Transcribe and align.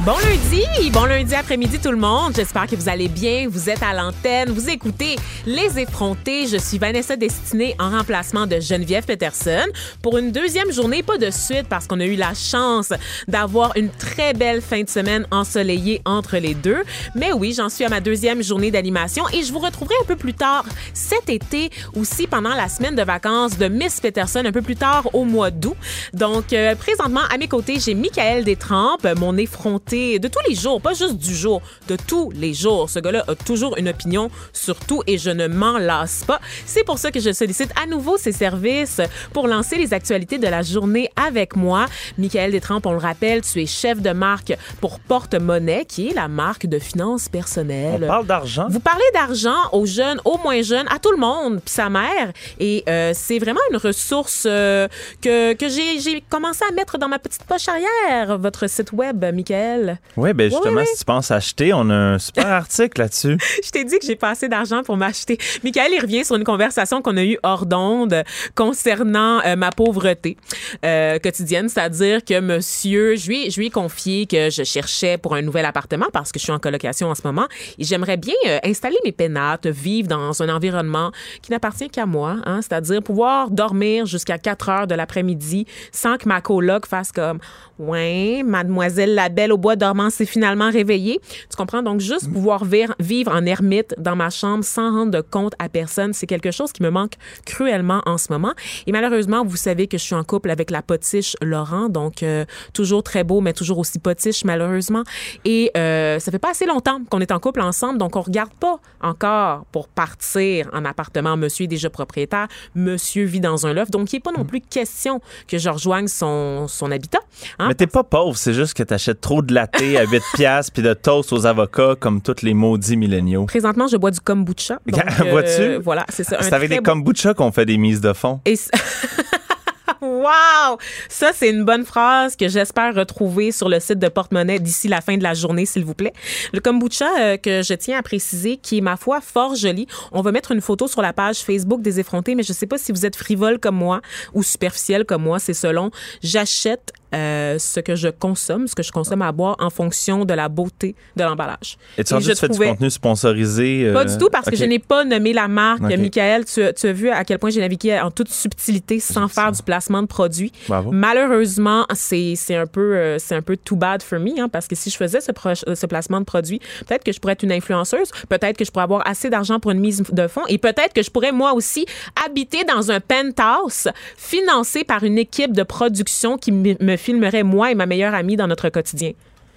Bon 0.00 0.16
lundi, 0.18 0.90
bon 0.90 1.04
lundi 1.04 1.32
après-midi 1.32 1.78
tout 1.78 1.92
le 1.92 1.96
monde. 1.96 2.32
J'espère 2.34 2.66
que 2.66 2.74
vous 2.74 2.88
allez 2.88 3.06
bien. 3.06 3.46
Vous 3.48 3.70
êtes 3.70 3.84
à 3.84 3.92
l'antenne, 3.92 4.50
vous 4.50 4.68
écoutez 4.68 5.14
Les 5.46 5.78
Effrontés. 5.78 6.48
Je 6.48 6.56
suis 6.56 6.78
Vanessa 6.78 7.14
Destinée 7.14 7.76
en 7.78 7.90
remplacement 7.90 8.48
de 8.48 8.58
Geneviève 8.58 9.04
Peterson 9.04 9.64
pour 10.02 10.18
une 10.18 10.32
deuxième 10.32 10.72
journée, 10.72 11.04
pas 11.04 11.18
de 11.18 11.30
suite 11.30 11.68
parce 11.68 11.86
qu'on 11.86 12.00
a 12.00 12.04
eu 12.04 12.16
la 12.16 12.34
chance 12.34 12.92
d'avoir 13.28 13.76
une 13.76 13.90
très 13.90 14.32
belle 14.32 14.60
fin 14.60 14.82
de 14.82 14.88
semaine 14.88 15.24
ensoleillée 15.30 16.02
entre 16.04 16.36
les 16.38 16.54
deux. 16.54 16.82
Mais 17.14 17.32
oui, 17.32 17.54
j'en 17.56 17.68
suis 17.68 17.84
à 17.84 17.88
ma 17.88 18.00
deuxième 18.00 18.42
journée 18.42 18.72
d'animation 18.72 19.22
et 19.32 19.44
je 19.44 19.52
vous 19.52 19.60
retrouverai 19.60 19.94
un 20.02 20.06
peu 20.06 20.16
plus 20.16 20.34
tard 20.34 20.64
cet 20.94 21.30
été 21.30 21.70
aussi 21.94 22.26
pendant 22.26 22.54
la 22.54 22.68
semaine 22.68 22.96
de 22.96 23.02
vacances 23.02 23.56
de 23.56 23.68
Miss 23.68 24.00
Peterson 24.00 24.42
un 24.44 24.52
peu 24.52 24.62
plus 24.62 24.76
tard 24.76 25.14
au 25.14 25.24
mois 25.24 25.52
d'août. 25.52 25.76
Donc 26.12 26.52
euh, 26.52 26.74
présentement 26.74 27.22
à 27.32 27.38
mes 27.38 27.46
côtés, 27.46 27.78
j'ai 27.78 27.94
Michael 27.94 28.42
Détrempes, 28.42 29.06
mon 29.16 29.36
effronté 29.36 29.81
de 29.90 30.28
tous 30.28 30.38
les 30.48 30.54
jours, 30.54 30.80
pas 30.80 30.94
juste 30.94 31.16
du 31.16 31.34
jour, 31.34 31.60
de 31.88 31.96
tous 31.96 32.30
les 32.34 32.54
jours. 32.54 32.88
Ce 32.88 32.98
gars-là 32.98 33.24
a 33.28 33.34
toujours 33.34 33.76
une 33.76 33.88
opinion 33.88 34.30
sur 34.52 34.76
tout 34.76 35.02
et 35.06 35.18
je 35.18 35.30
ne 35.30 35.48
m'en 35.48 35.78
lasse 35.78 36.24
pas. 36.24 36.40
C'est 36.66 36.84
pour 36.84 36.98
ça 36.98 37.10
que 37.10 37.20
je 37.20 37.32
sollicite 37.32 37.70
à 37.82 37.86
nouveau 37.86 38.16
ses 38.16 38.32
services 38.32 39.00
pour 39.32 39.48
lancer 39.48 39.76
les 39.76 39.92
actualités 39.92 40.38
de 40.38 40.46
la 40.46 40.62
journée 40.62 41.10
avec 41.16 41.56
moi. 41.56 41.86
Michael 42.18 42.52
Détrempe, 42.52 42.86
on 42.86 42.92
le 42.92 42.98
rappelle, 42.98 43.42
tu 43.42 43.62
es 43.62 43.66
chef 43.66 44.00
de 44.00 44.10
marque 44.10 44.56
pour 44.80 44.98
Porte-Monnaie, 45.00 45.84
qui 45.84 46.08
est 46.08 46.14
la 46.14 46.28
marque 46.28 46.66
de 46.66 46.78
finances 46.78 47.28
personnelles. 47.28 48.04
On 48.04 48.06
parle 48.06 48.26
d'argent. 48.26 48.66
Vous 48.70 48.80
parlez 48.80 49.04
d'argent 49.14 49.56
aux 49.72 49.86
jeunes, 49.86 50.20
aux 50.24 50.38
moins 50.38 50.62
jeunes, 50.62 50.86
à 50.90 50.98
tout 50.98 51.12
le 51.12 51.18
monde, 51.18 51.60
puis 51.64 51.74
sa 51.74 51.88
mère. 51.88 52.32
Et 52.58 52.82
euh, 52.88 53.12
c'est 53.14 53.38
vraiment 53.38 53.60
une 53.70 53.76
ressource 53.76 54.44
euh, 54.46 54.88
que, 55.20 55.54
que 55.54 55.68
j'ai 55.68 56.22
commencé 56.28 56.64
à 56.68 56.72
mettre 56.72 56.98
dans 56.98 57.08
ma 57.08 57.18
petite 57.18 57.44
poche 57.44 57.68
arrière, 57.68 58.38
votre 58.38 58.68
site 58.68 58.92
web, 58.92 59.24
Michael. 59.34 59.71
Oui, 60.16 60.32
ben 60.32 60.50
justement, 60.50 60.84
si 60.84 60.98
tu 60.98 61.04
penses 61.04 61.30
acheter, 61.30 61.72
on 61.72 61.88
a 61.90 61.94
un 61.94 62.18
super 62.18 62.46
article 62.52 63.00
là-dessus. 63.00 63.36
Je 63.64 63.70
t'ai 63.70 63.84
dit 63.84 63.98
que 63.98 64.06
j'ai 64.06 64.16
pas 64.16 64.30
assez 64.30 64.48
d'argent 64.48 64.82
pour 64.82 64.96
m'acheter. 64.96 65.38
Michael, 65.64 65.92
il 65.92 66.00
revient 66.00 66.24
sur 66.24 66.36
une 66.36 66.44
conversation 66.44 67.02
qu'on 67.02 67.16
a 67.16 67.24
eue 67.24 67.38
hors 67.42 67.66
d'onde 67.66 68.22
concernant 68.54 69.40
euh, 69.44 69.56
ma 69.56 69.70
pauvreté 69.70 70.36
euh, 70.84 71.18
quotidienne, 71.18 71.68
c'est-à-dire 71.68 72.24
que 72.24 72.40
monsieur, 72.40 73.16
je 73.16 73.28
lui, 73.28 73.50
je 73.50 73.58
lui 73.58 73.66
ai 73.66 73.70
confié 73.70 74.26
que 74.26 74.50
je 74.50 74.62
cherchais 74.62 75.18
pour 75.18 75.34
un 75.34 75.42
nouvel 75.42 75.64
appartement 75.64 76.06
parce 76.12 76.32
que 76.32 76.38
je 76.38 76.44
suis 76.44 76.52
en 76.52 76.58
colocation 76.58 77.08
en 77.08 77.14
ce 77.14 77.22
moment. 77.24 77.46
Et 77.78 77.84
j'aimerais 77.84 78.16
bien 78.16 78.34
euh, 78.46 78.58
installer 78.64 78.96
mes 79.04 79.12
pénates, 79.12 79.66
vivre 79.66 80.08
dans 80.08 80.42
un 80.42 80.48
environnement 80.48 81.12
qui 81.42 81.50
n'appartient 81.50 81.88
qu'à 81.88 82.06
moi, 82.06 82.36
hein, 82.44 82.60
c'est-à-dire 82.62 83.02
pouvoir 83.02 83.50
dormir 83.50 84.06
jusqu'à 84.06 84.38
4 84.38 84.68
heures 84.68 84.86
de 84.86 84.94
l'après-midi 84.94 85.66
sans 85.92 86.16
que 86.16 86.28
ma 86.28 86.40
coloc 86.40 86.86
fasse 86.86 87.12
comme 87.12 87.38
Ouais, 87.78 88.42
mademoiselle 88.44 89.14
la 89.14 89.28
belle 89.28 89.52
au 89.52 89.56
bois 89.62 89.76
dormant 89.76 90.10
s'est 90.10 90.26
finalement 90.26 90.70
réveillée. 90.70 91.20
Tu 91.48 91.56
comprends? 91.56 91.82
Donc, 91.82 92.00
juste 92.00 92.28
mm. 92.28 92.32
pouvoir 92.32 92.64
vivre 93.00 93.32
en 93.32 93.46
ermite 93.46 93.94
dans 93.96 94.16
ma 94.16 94.28
chambre 94.28 94.64
sans 94.64 94.92
rendre 94.92 95.22
compte 95.22 95.54
à 95.58 95.70
personne, 95.70 96.12
c'est 96.12 96.26
quelque 96.26 96.50
chose 96.50 96.72
qui 96.72 96.82
me 96.82 96.90
manque 96.90 97.14
cruellement 97.46 98.02
en 98.04 98.18
ce 98.18 98.30
moment. 98.30 98.52
Et 98.86 98.92
malheureusement, 98.92 99.44
vous 99.44 99.56
savez 99.56 99.86
que 99.86 99.96
je 99.96 100.02
suis 100.02 100.14
en 100.14 100.24
couple 100.24 100.50
avec 100.50 100.70
la 100.70 100.82
potiche 100.82 101.36
Laurent, 101.40 101.88
donc 101.88 102.22
euh, 102.22 102.44
toujours 102.74 103.02
très 103.02 103.24
beau, 103.24 103.40
mais 103.40 103.52
toujours 103.52 103.78
aussi 103.78 103.98
potiche, 103.98 104.44
malheureusement. 104.44 105.04
Et 105.44 105.70
euh, 105.76 106.18
ça 106.18 106.30
fait 106.30 106.38
pas 106.38 106.50
assez 106.50 106.66
longtemps 106.66 107.00
qu'on 107.08 107.20
est 107.20 107.32
en 107.32 107.38
couple 107.38 107.60
ensemble, 107.60 107.98
donc 107.98 108.16
on 108.16 108.20
regarde 108.20 108.52
pas 108.54 108.80
encore 109.00 109.64
pour 109.72 109.88
partir 109.88 110.68
en 110.72 110.84
appartement. 110.84 111.36
Monsieur 111.36 111.64
est 111.64 111.68
déjà 111.68 111.88
propriétaire, 111.88 112.48
monsieur 112.74 113.24
vit 113.24 113.40
dans 113.40 113.66
un 113.66 113.72
loft, 113.72 113.92
donc 113.92 114.12
il 114.12 114.16
n'est 114.16 114.20
pas 114.20 114.32
non 114.32 114.44
mm. 114.44 114.46
plus 114.46 114.60
question 114.60 115.20
que 115.46 115.58
je 115.58 115.68
rejoigne 115.68 116.08
son, 116.08 116.66
son 116.68 116.90
habitat. 116.90 117.20
Hein? 117.58 117.68
Mais 117.68 117.74
t'es 117.74 117.86
pas 117.86 118.04
pauvre, 118.04 118.36
c'est 118.36 118.54
juste 118.54 118.74
que 118.74 118.82
t'achètes 118.82 119.20
trop 119.20 119.42
de 119.42 119.51
latte 119.52 119.76
à 119.76 120.04
8 120.04 120.22
piastres 120.34 120.72
puis 120.72 120.82
de 120.82 120.94
toast 120.94 121.32
aux 121.32 121.46
avocats 121.46 121.94
comme 121.98 122.20
tous 122.20 122.42
les 122.42 122.54
maudits 122.54 122.96
milléniaux. 122.96 123.46
Présentement, 123.46 123.86
je 123.86 123.96
bois 123.96 124.10
du 124.10 124.20
kombucha. 124.20 124.78
Vois-tu? 124.86 125.62
Euh, 125.62 125.80
voilà, 125.82 126.04
c'est 126.08 126.24
ça. 126.24 126.38
C'est 126.40 126.52
avec 126.52 126.70
des 126.70 126.78
kombucha 126.78 127.34
qu'on 127.34 127.52
fait 127.52 127.66
des 127.66 127.78
mises 127.78 128.00
de 128.00 128.12
fond. 128.12 128.40
Et 128.44 128.54
Wow! 130.22 130.78
Ça, 131.08 131.32
c'est 131.34 131.50
une 131.50 131.64
bonne 131.64 131.84
phrase 131.84 132.36
que 132.36 132.46
j'espère 132.48 132.94
retrouver 132.94 133.50
sur 133.50 133.68
le 133.68 133.80
site 133.80 133.98
de 133.98 134.06
Porte-Monnaie 134.06 134.60
d'ici 134.60 134.86
la 134.86 135.00
fin 135.00 135.16
de 135.16 135.22
la 135.22 135.34
journée, 135.34 135.66
s'il 135.66 135.84
vous 135.84 135.94
plaît. 135.94 136.12
Le 136.52 136.60
kombucha 136.60 137.08
euh, 137.18 137.36
que 137.36 137.62
je 137.62 137.74
tiens 137.74 137.98
à 137.98 138.02
préciser, 138.02 138.56
qui 138.56 138.78
est, 138.78 138.80
ma 138.80 138.96
foi, 138.96 139.20
fort 139.20 139.56
joli. 139.56 139.88
On 140.12 140.22
va 140.22 140.30
mettre 140.30 140.52
une 140.52 140.60
photo 140.60 140.86
sur 140.86 141.02
la 141.02 141.12
page 141.12 141.38
Facebook 141.38 141.82
des 141.82 141.98
effrontés, 141.98 142.36
mais 142.36 142.44
je 142.44 142.52
sais 142.52 142.66
pas 142.66 142.78
si 142.78 142.92
vous 142.92 143.04
êtes 143.04 143.16
frivole 143.16 143.58
comme 143.58 143.76
moi 143.76 144.00
ou 144.32 144.44
superficiel 144.44 145.04
comme 145.04 145.24
moi, 145.24 145.40
c'est 145.40 145.54
selon. 145.54 145.90
J'achète 146.22 146.92
euh, 147.14 147.58
ce 147.58 147.80
que 147.80 147.94
je 147.94 148.08
consomme, 148.08 148.66
ce 148.66 148.74
que 148.74 148.82
je 148.82 148.90
consomme 148.90 149.20
à 149.20 149.32
boire 149.32 149.56
en 149.58 149.68
fonction 149.68 150.24
de 150.24 150.32
la 150.32 150.48
beauté 150.48 150.94
de 151.16 151.22
l'emballage. 151.22 151.76
Et 151.98 152.04
tu 152.04 152.14
as 152.14 152.20
fait 152.20 152.48
du 152.48 152.58
contenu 152.58 152.90
sponsorisé? 152.90 153.90
Pas 153.92 154.06
du 154.06 154.16
tout, 154.16 154.30
parce 154.30 154.48
que 154.48 154.56
je 154.56 154.64
n'ai 154.64 154.78
pas 154.78 155.04
nommé 155.04 155.32
la 155.32 155.48
marque. 155.48 155.82
Michael, 155.82 156.46
tu, 156.46 156.62
tu, 156.74 156.86
as 156.86 156.92
vu 156.92 157.10
à 157.10 157.24
quel 157.24 157.38
point 157.38 157.50
j'ai 157.50 157.60
navigué 157.60 158.00
en 158.00 158.10
toute 158.10 158.30
subtilité 158.30 158.98
sans 159.00 159.28
faire 159.28 159.52
du 159.52 159.62
placement 159.62 160.00
de 160.00 160.06
produit. 160.12 160.52
Malheureusement, 160.90 161.86
c'est 161.94 162.36
un 162.50 162.66
peu 162.66 162.96
euh, 162.96 163.18
c'est 163.18 163.34
un 163.34 163.40
peu 163.42 163.56
too 163.56 163.76
bad 163.76 164.02
for 164.02 164.20
me, 164.20 164.38
hein, 164.38 164.48
parce 164.50 164.68
que 164.68 164.76
si 164.76 164.90
je 164.90 164.96
faisais 164.96 165.20
ce, 165.20 165.32
ce 165.74 165.86
placement 165.86 166.20
de 166.20 166.26
produit, 166.26 166.60
peut-être 166.86 167.02
que 167.02 167.12
je 167.12 167.18
pourrais 167.18 167.32
être 167.32 167.42
une 167.42 167.52
influenceuse, 167.52 168.10
peut-être 168.28 168.58
que 168.58 168.64
je 168.64 168.70
pourrais 168.70 168.84
avoir 168.84 169.06
assez 169.08 169.30
d'argent 169.30 169.58
pour 169.58 169.70
une 169.70 169.80
mise 169.80 170.02
de 170.02 170.26
fonds, 170.28 170.46
et 170.48 170.58
peut-être 170.58 170.92
que 170.92 171.02
je 171.02 171.10
pourrais 171.10 171.32
moi 171.32 171.54
aussi 171.54 171.86
habiter 172.26 172.64
dans 172.64 172.90
un 172.90 173.00
penthouse 173.00 173.88
financé 174.16 174.84
par 174.84 175.02
une 175.02 175.18
équipe 175.18 175.52
de 175.52 175.62
production 175.62 176.36
qui 176.36 176.52
me 176.52 176.96
filmerait 176.96 177.42
moi 177.42 177.70
et 177.70 177.74
ma 177.74 177.86
meilleure 177.86 178.14
amie 178.14 178.36
dans 178.36 178.46
notre 178.46 178.68
quotidien 178.68 179.12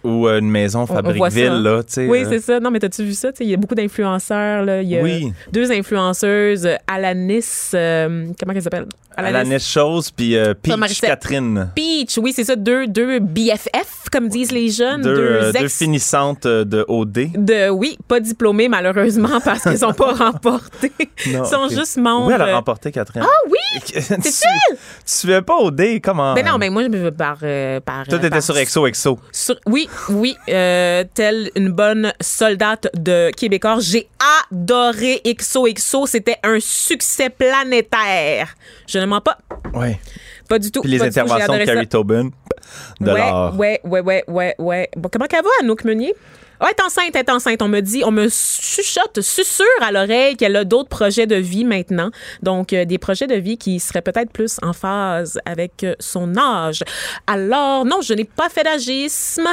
ou 0.06 0.28
une 0.28 0.50
maison 0.50 0.86
Fabricville, 0.86 1.64
là, 1.64 1.84
tu 1.84 1.94
sais. 1.94 2.08
Oui, 2.08 2.20
euh. 2.24 2.28
c'est 2.30 2.40
ça. 2.40 2.60
Non, 2.60 2.72
mais 2.72 2.80
t'as-tu 2.80 3.04
vu 3.04 3.14
ça? 3.14 3.32
Il 3.40 3.48
y 3.48 3.54
a 3.54 3.58
beaucoup 3.58 3.76
d'influenceurs, 3.76 4.64
là. 4.64 4.82
Il 4.82 4.90
y 4.90 4.98
a 4.98 5.02
oui. 5.02 5.34
deux 5.52 5.72
influenceuses, 5.72 6.70
Alanis, 6.88 7.72
euh, 7.74 8.28
comment 8.40 8.54
elle 8.54 8.62
s'appelle? 8.62 8.86
Alanis 9.18 9.60
Chose, 9.60 10.12
puis 10.12 10.36
euh, 10.36 10.54
Peach 10.54 11.02
Catherine. 11.02 11.70
Peach, 11.76 12.18
oui, 12.18 12.34
c'est 12.36 12.44
ça. 12.44 12.56
Deux, 12.56 12.88
deux 12.88 13.20
BFF, 13.20 14.10
comme 14.12 14.28
disent 14.30 14.52
les 14.52 14.70
jeunes. 14.70 15.02
Deux, 15.02 15.52
deux, 15.52 15.68
finissantes 15.68 16.48
de 16.48 16.86
OD. 16.88 17.32
De, 17.36 17.70
oui, 17.70 17.98
pas 18.08 18.20
diplômées, 18.20 18.68
malheureusement, 18.68 19.40
parce 19.44 19.64
qu'elles 19.64 19.80
sont 19.80 19.94
pas 19.94 20.14
remportées. 20.14 20.92
Ils 21.26 21.46
sont 21.46 21.70
juste 21.70 21.98
membres. 21.98 22.28
Oui, 22.28 22.34
elle 22.36 22.42
a 22.42 22.56
remporté, 22.56 22.92
Catherine. 22.92 23.24
Ah 23.26 23.50
oui? 23.50 23.82
C'est? 24.22 24.22
Tu 24.22 24.78
suivais 25.06 25.42
pas 25.42 25.58
OD, 25.58 26.02
comment? 26.04 26.34
Ben 26.34 26.46
non, 26.46 26.58
mais 26.58 26.70
moi, 26.70 26.84
je 26.84 27.10
par. 27.10 27.38
par 27.84 28.08
Toi, 28.08 28.20
t'étais 28.20 28.42
sur 28.42 28.58
Exo 28.58 28.88
Exo. 28.88 29.20
Sur, 29.32 29.56
oui, 29.66 29.90
oui, 30.10 30.36
euh, 30.50 31.04
telle 31.14 31.52
une 31.56 31.70
bonne 31.70 32.14
soldate 32.22 32.88
de 32.96 33.32
Québécois, 33.32 33.78
j'ai 33.80 34.08
adoré 34.52 35.22
XOXO. 35.26 36.06
C'était 36.06 36.38
un 36.44 36.60
succès 36.60 37.30
planétaire. 37.30 38.56
Je 38.88 39.00
ne 39.00 39.05
pas. 39.22 39.38
Oui. 39.74 39.96
Pas 40.48 40.60
du 40.60 40.72
tout. 40.72 40.82
Puis 40.82 40.92
les 40.92 41.02
interventions 41.02 41.58
de 41.58 41.64
Carrie 41.64 41.88
Tobin, 41.88 42.30
de 43.00 43.12
ouais, 43.12 43.32
Ouais, 43.58 43.82
ouais, 43.84 44.02
ouais, 44.02 44.24
ouais, 44.28 44.56
ouais. 44.60 44.90
Bon, 44.96 45.10
comment 45.12 45.26
qu'elle 45.26 45.44
va, 45.44 45.50
Anouk 45.62 45.84
Meunier? 45.84 46.14
Oh, 46.62 46.66
elle 46.70 46.76
est 46.78 46.86
enceinte, 46.86 47.10
elle 47.14 47.22
est 47.22 47.30
enceinte. 47.30 47.62
On 47.62 47.68
me 47.68 47.82
dit, 47.82 48.04
on 48.06 48.12
me 48.12 48.30
chuchote, 48.30 49.20
susurre 49.20 49.66
à 49.82 49.92
l'oreille 49.92 50.38
qu'elle 50.38 50.56
a 50.56 50.64
d'autres 50.64 50.88
projets 50.88 51.28
de 51.28 51.36
vie 51.36 51.66
maintenant. 51.66 52.12
Donc, 52.44 52.72
euh, 52.72 52.86
des 52.86 52.98
projets 52.98 53.28
de 53.28 53.36
vie 53.36 53.58
qui 53.58 53.80
seraient 53.80 54.02
peut-être 54.02 54.32
plus 54.32 54.58
en 54.62 54.72
phase 54.72 55.38
avec 55.46 55.84
euh, 55.84 55.96
son 56.00 56.38
âge. 56.38 56.84
Alors, 57.28 57.84
non, 57.84 58.00
je 58.02 58.14
n'ai 58.14 58.24
pas 58.24 58.48
fait 58.48 58.64
d'agisme. 58.64 59.48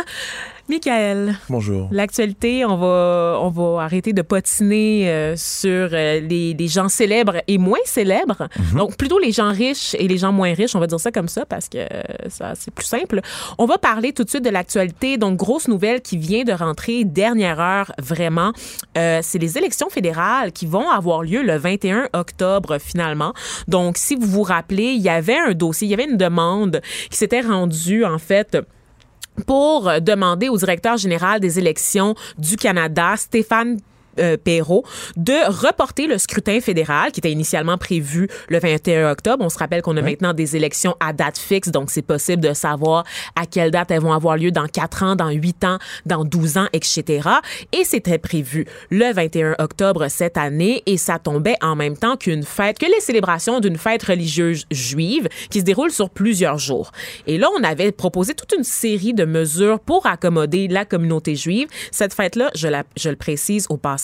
Michael. 0.72 1.36
Bonjour. 1.50 1.90
L'actualité, 1.92 2.64
on 2.64 2.78
va, 2.78 3.38
on 3.42 3.50
va 3.50 3.82
arrêter 3.82 4.14
de 4.14 4.22
potiner 4.22 5.06
euh, 5.06 5.36
sur 5.36 5.90
euh, 5.92 6.18
les, 6.20 6.54
les, 6.54 6.66
gens 6.66 6.88
célèbres 6.88 7.42
et 7.46 7.58
moins 7.58 7.84
célèbres. 7.84 8.48
Mhm. 8.58 8.78
Donc, 8.78 8.96
plutôt 8.96 9.18
les 9.18 9.32
gens 9.32 9.52
riches 9.52 9.94
et 9.98 10.08
les 10.08 10.16
gens 10.16 10.32
moins 10.32 10.54
riches, 10.54 10.74
on 10.74 10.80
va 10.80 10.86
dire 10.86 10.98
ça 10.98 11.12
comme 11.12 11.28
ça 11.28 11.44
parce 11.44 11.68
que 11.68 11.80
ça, 12.28 12.54
c'est 12.54 12.72
plus 12.72 12.86
simple. 12.86 13.20
On 13.58 13.66
va 13.66 13.76
parler 13.76 14.14
tout 14.14 14.24
de 14.24 14.30
suite 14.30 14.46
de 14.46 14.48
l'actualité. 14.48 15.18
Donc, 15.18 15.36
grosse 15.36 15.68
nouvelle 15.68 16.00
qui 16.00 16.16
vient 16.16 16.44
de 16.44 16.52
rentrer, 16.52 17.04
dernière 17.04 17.60
heure, 17.60 17.92
vraiment. 17.98 18.52
Euh, 18.96 19.20
c'est 19.22 19.38
les 19.38 19.58
élections 19.58 19.90
fédérales 19.90 20.52
qui 20.52 20.64
vont 20.64 20.88
avoir 20.88 21.22
lieu 21.22 21.42
le 21.42 21.58
21 21.58 22.08
octobre, 22.14 22.78
finalement. 22.78 23.34
Donc, 23.68 23.98
si 23.98 24.14
vous 24.14 24.26
vous 24.26 24.42
rappelez, 24.42 24.92
il 24.92 25.02
y 25.02 25.10
avait 25.10 25.38
un 25.38 25.52
dossier, 25.52 25.86
il 25.86 25.90
y 25.90 25.94
avait 25.94 26.10
une 26.10 26.16
demande 26.16 26.80
qui 27.10 27.18
s'était 27.18 27.42
rendue, 27.42 28.06
en 28.06 28.18
fait, 28.18 28.56
pour 29.46 29.90
demander 30.00 30.48
au 30.48 30.56
directeur 30.56 30.96
général 30.96 31.40
des 31.40 31.58
élections 31.58 32.14
du 32.38 32.56
Canada, 32.56 33.14
Stéphane 33.16 33.78
euh, 34.18 34.36
Perrault 34.36 34.84
de 35.16 35.32
reporter 35.48 36.06
le 36.06 36.18
scrutin 36.18 36.60
fédéral 36.60 37.12
qui 37.12 37.20
était 37.20 37.32
initialement 37.32 37.78
prévu 37.78 38.28
le 38.48 38.58
21 38.58 39.10
octobre. 39.10 39.44
On 39.44 39.48
se 39.48 39.58
rappelle 39.58 39.82
qu'on 39.82 39.96
a 39.96 40.02
maintenant 40.02 40.32
des 40.32 40.56
élections 40.56 40.96
à 41.00 41.12
date 41.12 41.38
fixe, 41.38 41.68
donc 41.68 41.90
c'est 41.90 42.02
possible 42.02 42.42
de 42.42 42.52
savoir 42.52 43.04
à 43.36 43.46
quelle 43.46 43.70
date 43.70 43.90
elles 43.90 44.00
vont 44.00 44.12
avoir 44.12 44.36
lieu 44.36 44.50
dans 44.50 44.66
4 44.66 45.02
ans, 45.02 45.16
dans 45.16 45.30
8 45.30 45.64
ans, 45.64 45.78
dans 46.06 46.24
12 46.24 46.58
ans, 46.58 46.66
etc. 46.72 47.28
Et 47.72 47.84
c'était 47.84 48.18
prévu 48.18 48.66
le 48.90 49.12
21 49.12 49.56
octobre 49.58 50.08
cette 50.08 50.36
année 50.36 50.82
et 50.86 50.96
ça 50.96 51.18
tombait 51.18 51.56
en 51.62 51.76
même 51.76 51.96
temps 51.96 52.16
qu'une 52.16 52.42
fête, 52.42 52.78
que 52.78 52.86
les 52.86 53.00
célébrations 53.00 53.60
d'une 53.60 53.76
fête 53.76 54.02
religieuse 54.02 54.66
juive 54.70 55.28
qui 55.50 55.60
se 55.60 55.64
déroule 55.64 55.90
sur 55.90 56.10
plusieurs 56.10 56.58
jours. 56.58 56.90
Et 57.26 57.38
là, 57.38 57.48
on 57.58 57.62
avait 57.62 57.92
proposé 57.92 58.34
toute 58.34 58.52
une 58.56 58.64
série 58.64 59.14
de 59.14 59.24
mesures 59.24 59.80
pour 59.80 60.06
accommoder 60.06 60.68
la 60.68 60.84
communauté 60.84 61.34
juive. 61.34 61.68
Cette 61.90 62.14
fête-là, 62.14 62.50
je, 62.54 62.68
la, 62.68 62.84
je 62.96 63.08
le 63.08 63.16
précise 63.16 63.66
au 63.70 63.76
passage, 63.76 64.01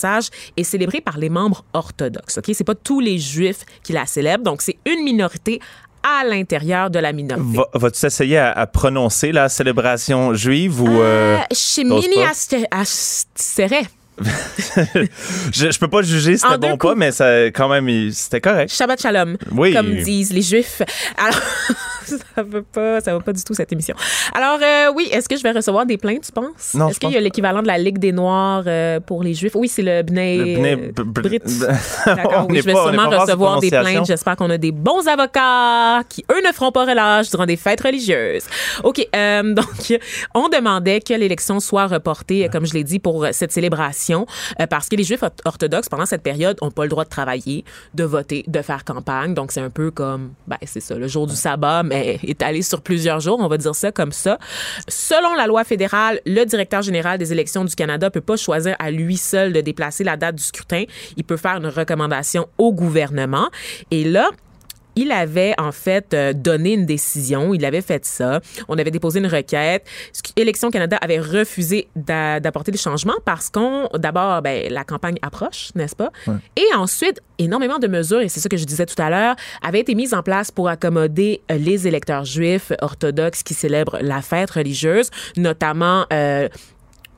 est 0.57 0.65
célébrée 0.65 1.01
par 1.01 1.19
les 1.19 1.29
membres 1.29 1.65
orthodoxes. 1.73 2.39
Ok, 2.39 2.51
c'est 2.53 2.65
pas 2.65 2.75
tous 2.75 3.01
les 3.01 3.19
juifs 3.19 3.65
qui 3.83 3.93
la 3.93 4.07
célèbrent, 4.07 4.45
donc 4.45 4.63
c'est 4.63 4.79
une 4.87 5.03
minorité 5.05 5.61
à 6.03 6.25
l'intérieur 6.25 6.91
de 6.91 6.99
la 7.01 7.13
minorité. 7.13 7.57
Va, 7.59 7.67
vas-tu 7.75 8.07
essayer 8.07 8.39
à, 8.39 8.53
à 8.53 8.67
prononcer 8.67 9.33
la 9.33 9.49
célébration 9.49 10.33
juive 10.33 10.81
ou... 10.81 10.89
euh, 11.01 11.37
Euh, 11.39 11.39
chez 11.53 11.83
Mini 11.85 12.23
Astere. 12.71 13.83
je, 15.53 15.71
je 15.71 15.79
peux 15.79 15.89
pas 15.89 16.03
juger 16.03 16.37
si 16.37 16.45
c'était 16.47 16.59
bon 16.59 16.73
ou 16.73 16.77
pas, 16.77 16.95
mais 16.95 17.13
ça, 17.13 17.47
quand 17.47 17.69
même, 17.69 18.11
c'était 18.13 18.41
correct. 18.41 18.73
Shabbat 18.73 19.01
Shalom, 19.01 19.37
Oui. 19.53 19.73
comme 19.75 19.95
disent 19.97 20.33
les 20.33 20.43
Juifs. 20.43 20.83
Alors, 21.17 21.41
ça 22.05 22.43
va 22.43 22.61
pas, 22.63 23.01
ça 23.01 23.15
va 23.15 23.21
pas 23.21 23.33
du 23.33 23.43
tout 23.43 23.55
cette 23.55 23.73
émission. 23.73 23.95
Alors, 24.35 24.59
euh, 24.63 24.93
oui, 24.95 25.09
est-ce 25.13 25.29
que 25.29 25.37
je 25.37 25.43
vais 25.43 25.53
recevoir 25.53 25.87
des 25.87 25.97
plaintes, 25.99 26.23
tu 26.27 26.33
penses? 26.33 26.75
Non, 26.75 26.89
Est-ce 26.89 26.99
qu'il 27.01 27.11
y 27.11 27.17
a 27.17 27.21
l'équivalent 27.21 27.63
de 27.63 27.67
la 27.67 27.79
Ligue 27.79 27.99
des 27.99 28.13
Noirs 28.13 28.65
euh, 28.67 29.01
pour 29.01 29.23
les 29.23 29.35
Juifs? 29.35 29.55
Oui, 29.55 29.69
c'est 29.69 29.83
le 29.83 30.03
Bnei. 30.03 30.39
Le 30.39 30.45
Bnei 30.59 30.93
euh, 30.99 31.05
Brit. 31.05 31.41
On 32.07 32.15
D'accord, 32.15 32.47
oui, 32.49 32.59
je 32.59 32.63
vais 32.63 32.73
pas- 32.73 32.83
sûrement 32.93 33.11
recevoir 33.11 33.61
des 33.61 33.71
plaintes. 33.71 34.07
J'espère 34.07 34.37
qu'on 34.37 34.51
a 34.51 34.59
des 34.59 34.73
bons 34.73 35.07
avocats 35.07 36.03
qui, 36.09 36.25
eux, 36.31 36.41
ne 36.47 36.53
feront 36.53 36.73
pas 36.73 36.85
relâche 36.85 37.31
durant 37.31 37.47
des 37.47 37.57
fêtes 37.57 37.81
religieuses. 37.83 38.45
OK, 38.85 39.07
euh, 39.15 39.55
donc, 39.55 39.99
on 40.35 40.49
demandait 40.49 41.01
que 41.01 41.15
l'élection 41.15 41.61
soit 41.61 41.87
reportée, 41.87 42.49
comme 42.51 42.67
je 42.67 42.75
l'ai 42.75 42.85
dit, 42.85 42.99
pour 42.99 43.27
cette 43.33 43.53
célébration, 43.53 44.08
euh, 44.15 44.67
parce 44.67 44.89
que 44.89 44.97
les 44.97 45.05
Juifs 45.05 45.23
orth- 45.23 45.41
orthodoxes, 45.45 45.89
pendant 45.89 46.07
cette 46.07 46.23
période, 46.23 46.57
n'ont 46.63 46.71
pas 46.71 46.85
le 46.85 46.89
droit 46.89 47.05
de 47.05 47.09
travailler, 47.11 47.65
de 47.95 48.05
voter, 48.05 48.45
de 48.47 48.63
faire 48.63 48.85
campagne. 48.85 49.35
Donc, 49.35 49.53
c'est 49.53 49.61
un 49.61 49.71
peu 49.71 49.91
comme, 49.91 50.33
ben, 50.47 50.57
c'est 50.65 50.81
ça, 50.81 50.95
le 50.95 51.09
jour 51.09 51.27
du 51.27 51.37
sabbat, 51.37 51.83
mais 51.83 52.19
étalé 52.23 52.63
sur 52.63 52.81
plusieurs 52.81 53.21
jours, 53.21 53.39
on 53.41 53.49
va 53.49 53.59
dire 53.59 53.75
ça 53.75 53.93
comme 53.93 54.13
ça. 54.13 54.39
Selon 54.89 55.35
la 55.35 55.47
loi 55.47 55.65
fédérale, 55.65 56.21
le 56.27 56.45
directeur 56.45 56.83
général 56.83 57.19
des 57.19 57.33
élections 57.33 57.65
du 57.65 57.75
Canada 57.75 58.11
peut 58.11 58.21
pas 58.21 58.37
choisir 58.37 58.77
à 58.79 58.91
lui 58.91 59.17
seul 59.17 59.53
de 59.53 59.61
déplacer 59.61 60.05
la 60.05 60.17
date 60.17 60.37
du 60.37 60.43
scrutin. 60.43 60.85
Il 61.17 61.25
peut 61.25 61.37
faire 61.37 61.57
une 61.57 61.67
recommandation 61.67 62.49
au 62.59 62.73
gouvernement. 62.73 63.49
Et 63.91 64.05
là, 64.05 64.31
il 65.01 65.13
avait 65.13 65.55
en 65.59 65.73
fait 65.73 66.13
euh, 66.13 66.33
donné 66.33 66.73
une 66.75 66.87
décision, 66.87 67.55
il 67.55 67.65
avait 67.65 67.83
fait 67.83 68.05
ça. 68.05 68.41
On 68.69 68.77
avait 68.79 68.91
déposé 68.91 69.21
une 69.21 69.27
requête. 69.27 69.87
Élections 70.37 70.71
Canada 70.71 70.97
avait 71.01 71.21
refusé 71.21 71.89
d'a- 71.95 72.41
d'apporter 72.41 72.71
des 72.73 72.79
changements 72.79 73.19
parce 73.25 73.49
qu'on, 73.49 73.89
d'abord, 73.95 74.43
ben, 74.43 74.73
la 74.73 74.85
campagne 74.85 75.19
approche, 75.23 75.71
n'est-ce 75.75 75.95
pas? 75.97 76.11
Et 76.57 76.75
ensuite, 76.77 77.21
énormément 77.39 77.79
de 77.79 77.87
mesures, 77.87 78.21
et 78.21 78.29
c'est 78.29 78.41
ça 78.41 78.49
que 78.49 78.57
je 78.57 78.65
disais 78.65 78.87
tout 78.87 79.01
à 79.01 79.09
l'heure, 79.11 79.37
avaient 79.63 79.81
été 79.81 79.95
mises 79.95 80.15
en 80.15 80.23
place 80.23 80.51
pour 80.51 80.69
accommoder 80.69 81.41
euh, 81.51 81.57
les 81.59 81.87
électeurs 81.87 82.25
juifs 82.25 82.73
orthodoxes 82.83 83.43
qui 83.43 83.55
célèbrent 83.55 83.99
la 84.01 84.21
fête 84.23 84.51
religieuse, 84.51 85.11
notamment 85.37 86.07
euh, 86.13 86.49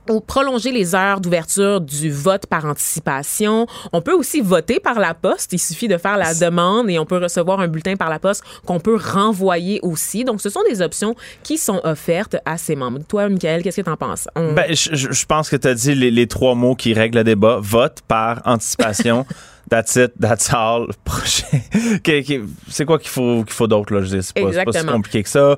ou 0.09 0.21
prolonger 0.21 0.73
les 0.73 0.95
heures 0.95 1.21
d'ouverture 1.21 1.81
du 1.81 2.11
vote 2.11 2.47
par 2.47 2.65
anticipation. 2.65 3.67
On 3.93 4.01
peut 4.01 4.13
aussi 4.13 4.41
voter 4.41 4.81
par 4.81 4.99
la 4.99 5.15
poste. 5.15 5.53
Il 5.53 5.59
suffit 5.59 5.89
de 5.89 5.97
faire 5.97 6.17
la 6.17 6.35
demande 6.35 6.91
et 6.91 6.99
on 6.99 7.07
peut 7.07 7.19
recevoir 7.19 7.61
un 7.61 7.69
bulletin 7.69 7.97
par 7.97 8.11
la 8.11 8.19
poste 8.19 8.43
qu'on 8.67 8.81
peut 8.81 8.97
renvoyer 8.97 9.81
aussi. 9.83 10.25
Donc, 10.25 10.41
ce 10.41 10.49
sont 10.49 10.63
des 10.69 10.83
options 10.83 11.15
qui 11.43 11.59
sont 11.59 11.81
offertes 11.85 12.37
à 12.45 12.57
ses 12.57 12.77
membres. 12.77 13.01
Toi, 13.09 13.29
Michael, 13.29 13.63
qu'est-ce 13.63 13.81
que 13.81 13.87
tu 13.87 13.91
en 13.91 13.97
penses? 13.97 14.29
On- 14.37 14.53
Ben, 14.53 14.75
je, 14.75 15.25
pense 15.27 15.51
que 15.51 15.57
tu 15.57 15.69
as 15.69 15.75
dit 15.75 15.95
les, 15.95 16.11
les 16.11 16.27
trois 16.27 16.55
mots 16.55 16.75
qui 16.75 16.93
règlent 16.95 17.19
le 17.19 17.25
débat. 17.25 17.59
Vote 17.61 17.99
par 18.07 18.43
anticipation. 18.45 19.27
That's 19.71 19.95
it, 19.95 20.15
that's 20.21 20.53
all. 20.53 20.89
C'est 22.69 22.85
quoi 22.85 22.99
qu'il 22.99 23.09
faut, 23.09 23.45
qu'il 23.45 23.53
faut 23.53 23.69
d'autre, 23.69 23.95
là? 23.95 24.03
Je 24.03 24.17
dis, 24.17 24.23
c'est 24.23 24.35
pas, 24.35 24.65
pas 24.65 24.73
si 24.73 24.85
compliqué 24.85 25.23
que 25.23 25.29
ça. 25.29 25.57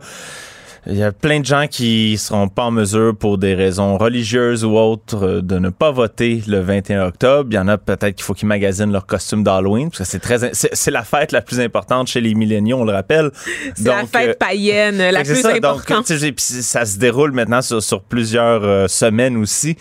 Il 0.87 0.97
y 0.97 1.05
a 1.05 1.13
plein 1.13 1.39
de 1.39 1.45
gens 1.45 1.69
qui 1.69 2.19
seront 2.19 2.49
pas 2.49 2.65
en 2.65 2.73
mesure, 2.73 3.15
pour 3.17 3.39
des 3.39 3.55
raisons 3.55 3.97
religieuses 3.99 4.65
ou 4.65 4.77
autres, 4.77 5.25
euh, 5.25 5.41
de 5.41 5.59
ne 5.59 5.69
pas 5.71 5.93
voter 5.93 6.43
le 6.49 6.59
21 6.59 7.07
octobre. 7.07 7.49
Il 7.53 7.55
y 7.55 7.59
en 7.59 7.69
a 7.69 7.79
peut-être 7.79 8.17
qu'il 8.17 8.25
faut 8.25 8.35
qu'ils 8.35 8.49
magasinent 8.49 8.91
leur 8.91 9.07
costume 9.07 9.45
d'Halloween, 9.45 9.91
parce 9.91 9.99
que 9.99 10.05
c'est 10.05 10.19
très, 10.19 10.51
c'est 10.53 10.91
la 10.91 11.05
fête 11.05 11.31
la 11.31 11.41
plus 11.41 11.61
importante 11.61 12.09
chez 12.09 12.21
les 12.21 12.35
milléniaux, 12.35 12.79
on 12.79 12.85
le 12.85 12.93
rappelle. 12.93 13.31
c'est 13.77 13.87
la 13.87 14.01
Donc, 14.01 14.11
fête 14.11 14.31
euh, 14.31 14.35
païenne 14.39 14.97
la 15.11 15.23
plus 15.23 15.37
ça. 15.37 15.59
Donc, 15.61 15.89
importante. 15.89 16.07
puis 16.07 16.35
ça 16.39 16.85
se 16.85 16.99
déroule 16.99 17.31
maintenant 17.31 17.63
sur, 17.63 17.81
sur 17.81 18.03
plusieurs 18.03 18.65
euh, 18.65 18.89
semaines 18.89 19.37
aussi. 19.37 19.77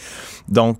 Donc, 0.49 0.77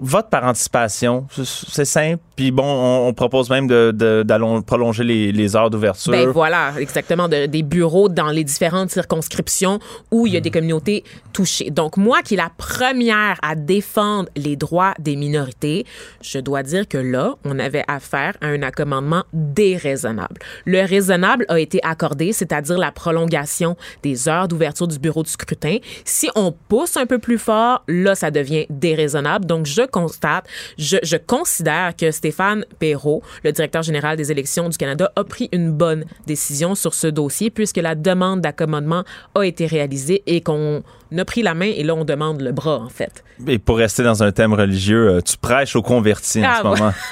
vote 0.00 0.30
par 0.30 0.44
anticipation, 0.44 1.26
c'est- 1.30 1.84
simple. 1.84 2.22
Puis 2.36 2.50
bon, 2.52 2.62
on, 2.64 3.08
on 3.08 3.14
propose 3.14 3.50
même 3.50 3.66
d'allon- 3.66 4.62
prolonger 4.62 5.02
les, 5.02 5.32
les 5.32 5.56
heures 5.56 5.70
d'ouverture. 5.70 6.12
Ben 6.12 6.28
voilà, 6.28 6.72
exactement, 6.78 7.28
de- 7.28 7.46
des 7.46 7.62
bureaux 7.62 8.08
dans 8.08 8.28
les 8.28 8.44
différentes 8.44 8.90
circonscriptions 8.90 9.80
où 10.12 10.26
il 10.26 10.34
y 10.34 10.36
a 10.36 10.40
des 10.40 10.50
communautés 10.50 11.02
touchées. 11.32 11.70
Donc 11.70 11.96
moi, 11.96 12.22
qui 12.22 12.34
est 12.34 12.36
la 12.36 12.50
première 12.56 13.38
à 13.42 13.56
défendre 13.56 14.28
les 14.36 14.54
droits 14.56 14.94
des 15.00 15.16
minorités, 15.16 15.84
je 16.22 16.38
dois 16.38 16.62
dire 16.62 16.86
que 16.86 16.98
là, 16.98 17.34
on 17.44 17.58
avait 17.58 17.84
affaire 17.88 18.36
à 18.40 18.46
un 18.48 18.62
accommodement 18.62 19.24
déraisonnable. 19.32 20.36
Le 20.64 20.82
raisonnable 20.86 21.44
a 21.48 21.58
été 21.58 21.80
accordé, 21.82 22.32
c'est-à-dire 22.32 22.78
la 22.78 22.92
prolongation 22.92 23.76
des 24.02 24.28
heures 24.28 24.46
d'ouverture 24.48 24.86
du 24.88 24.98
bureau 24.98 25.22
de 25.22 25.28
scrutin. 25.28 25.78
Si 26.04 26.28
on 26.36 26.52
pousse 26.68 26.96
un 26.96 27.06
peu 27.06 27.18
plus 27.18 27.38
fort, 27.38 27.82
là, 27.88 28.14
ça 28.14 28.30
devient 28.30 28.66
déraisonnable. 28.70 28.97
Donc 29.46 29.66
je 29.66 29.82
constate, 29.86 30.44
je, 30.78 30.96
je 31.02 31.16
considère 31.16 31.94
que 31.96 32.10
Stéphane 32.10 32.64
Perrault, 32.78 33.22
le 33.44 33.52
directeur 33.52 33.82
général 33.82 34.16
des 34.16 34.30
élections 34.32 34.68
du 34.68 34.76
Canada, 34.76 35.12
a 35.16 35.24
pris 35.24 35.48
une 35.52 35.70
bonne 35.72 36.04
décision 36.26 36.74
sur 36.74 36.94
ce 36.94 37.06
dossier 37.06 37.50
puisque 37.50 37.76
la 37.78 37.94
demande 37.94 38.40
d'accommodement 38.40 39.04
a 39.34 39.42
été 39.42 39.66
réalisée 39.66 40.22
et 40.26 40.40
qu'on 40.40 40.82
a 41.16 41.24
pris 41.24 41.42
la 41.42 41.54
main 41.54 41.70
et 41.74 41.82
là, 41.84 41.94
on 41.94 42.04
demande 42.04 42.40
le 42.40 42.52
bras, 42.52 42.78
en 42.78 42.88
fait. 42.88 43.24
Et 43.46 43.58
pour 43.58 43.76
rester 43.78 44.02
dans 44.02 44.22
un 44.22 44.32
thème 44.32 44.52
religieux, 44.52 45.08
euh, 45.08 45.20
tu 45.20 45.36
prêches 45.36 45.76
aux 45.76 45.82
convertis 45.82 46.44
en 46.44 46.48
Ah, 46.48 46.58
ce 46.62 46.66
ouais. 46.68 46.78
moment. 46.78 46.92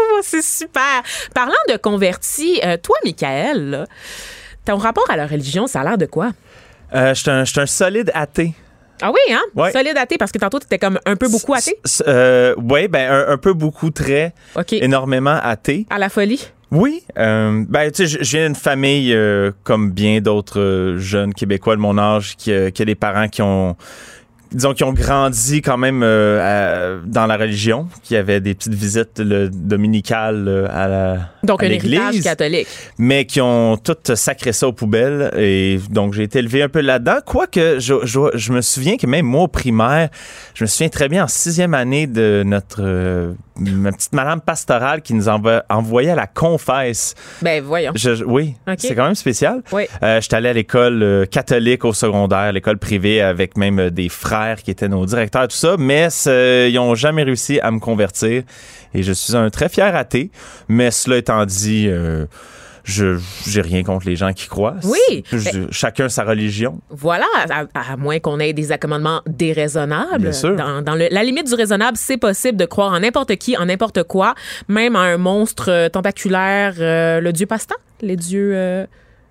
Oh, 0.00 0.20
c'est 0.22 0.42
super. 0.42 1.02
Parlant 1.34 1.52
de 1.68 1.76
convertis, 1.76 2.60
euh, 2.64 2.76
toi, 2.82 2.96
Michael, 3.04 3.86
ton 4.64 4.76
rapport 4.76 5.08
à 5.10 5.16
la 5.16 5.26
religion, 5.26 5.66
ça 5.66 5.80
a 5.80 5.84
l'air 5.84 5.98
de 5.98 6.06
quoi? 6.06 6.30
Euh, 6.94 7.14
Je 7.14 7.20
suis 7.20 7.30
un, 7.30 7.44
je 7.44 7.50
suis 7.52 7.60
un 7.60 7.66
solide 7.66 8.10
athée. 8.14 8.52
Ah 9.02 9.10
oui, 9.12 9.32
hein? 9.34 9.42
Ouais. 9.54 9.72
Solide 9.72 9.96
athée, 9.96 10.18
parce 10.18 10.32
que 10.32 10.38
tantôt, 10.38 10.58
tu 10.58 10.66
étais 10.66 10.78
comme 10.78 10.98
un 11.06 11.16
peu 11.16 11.28
beaucoup 11.28 11.54
athée. 11.54 11.76
Euh, 12.06 12.54
ouais, 12.56 12.88
ben 12.88 13.10
un, 13.10 13.32
un 13.32 13.36
peu 13.38 13.52
beaucoup, 13.52 13.90
très, 13.90 14.34
énormément 14.72 15.38
athée. 15.42 15.86
À 15.90 15.98
la 15.98 16.08
folie? 16.08 16.50
Oui, 16.70 17.02
euh, 17.16 17.64
ben 17.66 17.90
tu 17.90 18.06
sais, 18.06 18.18
je- 18.22 18.30
viens 18.36 18.46
d'une 18.46 18.54
famille 18.54 19.14
euh, 19.14 19.52
comme 19.64 19.90
bien 19.90 20.20
d'autres 20.20 20.60
euh, 20.60 20.98
jeunes 20.98 21.32
Québécois 21.32 21.76
de 21.76 21.80
mon 21.80 21.96
âge 21.96 22.36
qui, 22.36 22.52
qui 22.72 22.82
a 22.82 22.84
des 22.84 22.94
parents 22.94 23.28
qui 23.28 23.40
ont 23.40 23.74
disons 24.52 24.72
qui 24.74 24.84
ont 24.84 24.92
grandi 24.92 25.62
quand 25.62 25.76
même 25.76 26.02
euh, 26.02 26.98
à- 26.98 27.00
dans 27.06 27.26
la 27.26 27.36
religion, 27.36 27.88
qui 28.02 28.16
avaient 28.16 28.40
des 28.40 28.54
petites 28.54 28.74
visites 28.74 29.18
le, 29.18 29.48
dominicales 29.50 30.46
euh, 30.48 30.66
à 30.70 30.88
la 30.88 31.16
Donc, 31.42 31.62
à 31.62 31.66
un 31.66 31.70
héritage 31.70 32.04
l'église, 32.06 32.24
catholique. 32.24 32.68
mais 32.98 33.24
qui 33.26 33.40
ont 33.40 33.76
toutes 33.76 34.14
sacré 34.14 34.52
ça 34.52 34.68
aux 34.68 34.72
poubelles 34.72 35.30
et 35.36 35.78
donc 35.90 36.14
j'ai 36.14 36.22
été 36.22 36.38
élevé 36.38 36.62
un 36.62 36.68
peu 36.68 36.80
là-dedans. 36.80 37.18
Quoique 37.24 37.78
je, 37.78 37.94
je, 38.04 38.20
je 38.34 38.52
me 38.52 38.60
souviens 38.60 38.96
que 38.96 39.06
même 39.06 39.26
moi 39.26 39.42
au 39.42 39.48
primaire, 39.48 40.08
je 40.54 40.64
me 40.64 40.68
souviens 40.68 40.88
très 40.88 41.08
bien 41.08 41.24
en 41.24 41.28
sixième 41.28 41.74
année 41.74 42.06
de 42.06 42.42
notre 42.46 42.78
euh, 42.82 43.32
ma 43.60 43.90
petite 43.92 44.12
madame 44.12 44.40
pastorale 44.40 45.02
qui 45.02 45.14
nous 45.14 45.28
envo- 45.28 45.62
envoyait 45.68 46.10
à 46.10 46.14
la 46.14 46.26
confesse. 46.28 47.14
Ben, 47.42 47.62
voyons. 47.62 47.92
Je- 47.96 48.22
oui, 48.24 48.54
c'est 48.78 48.94
quand 48.94 49.04
même 49.06 49.14
spécial. 49.16 49.62
Oui. 49.72 49.84
Euh, 50.02 50.20
J'étais 50.20 50.36
allé 50.36 50.48
à 50.48 50.52
l'école 50.52 51.26
catholique 51.30 51.84
au 51.84 51.92
secondaire, 51.92 52.52
l'école 52.52 52.78
privée 52.78 53.20
avec 53.20 53.56
même 53.56 53.90
des 53.90 54.08
frères 54.08 54.37
qui 54.62 54.70
étaient 54.70 54.88
nos 54.88 55.04
directeurs, 55.06 55.48
tout 55.48 55.56
ça, 55.56 55.76
mais 55.78 56.08
ils 56.26 56.74
n'ont 56.74 56.94
jamais 56.94 57.22
réussi 57.22 57.60
à 57.60 57.70
me 57.70 57.78
convertir 57.78 58.42
et 58.94 59.02
je 59.02 59.12
suis 59.12 59.36
un 59.36 59.50
très 59.50 59.68
fier 59.68 59.94
athée. 59.94 60.30
Mais 60.68 60.90
cela 60.90 61.16
étant 61.18 61.44
dit, 61.46 61.86
euh, 61.88 62.26
je 62.84 63.18
j'ai 63.46 63.60
rien 63.60 63.82
contre 63.82 64.06
les 64.06 64.16
gens 64.16 64.32
qui 64.32 64.46
croient. 64.48 64.76
Oui. 64.84 65.22
Je- 65.30 65.66
chacun 65.70 66.08
sa 66.08 66.24
religion. 66.24 66.80
Voilà, 66.88 67.26
à, 67.50 67.64
à 67.74 67.96
moins 67.96 68.18
qu'on 68.18 68.40
ait 68.40 68.54
des 68.54 68.72
accommodements 68.72 69.20
déraisonnables. 69.26 70.22
Bien 70.22 70.32
sûr. 70.32 70.56
Dans, 70.56 70.80
dans 70.82 70.94
le- 70.94 71.08
la 71.10 71.22
limite 71.22 71.46
du 71.48 71.54
raisonnable, 71.54 71.96
c'est 71.98 72.16
possible 72.16 72.56
de 72.56 72.64
croire 72.64 72.92
en 72.92 73.00
n'importe 73.00 73.36
qui, 73.36 73.56
en 73.58 73.66
n'importe 73.66 74.02
quoi, 74.04 74.34
même 74.68 74.96
à 74.96 75.00
un 75.00 75.18
monstre 75.18 75.70
euh, 75.70 75.88
tentaculaire, 75.90 76.74
euh, 76.78 77.20
le 77.20 77.32
dieu 77.32 77.46
pasta, 77.46 77.74
les 78.00 78.16
dieux. 78.16 78.52
euh, 78.54 78.86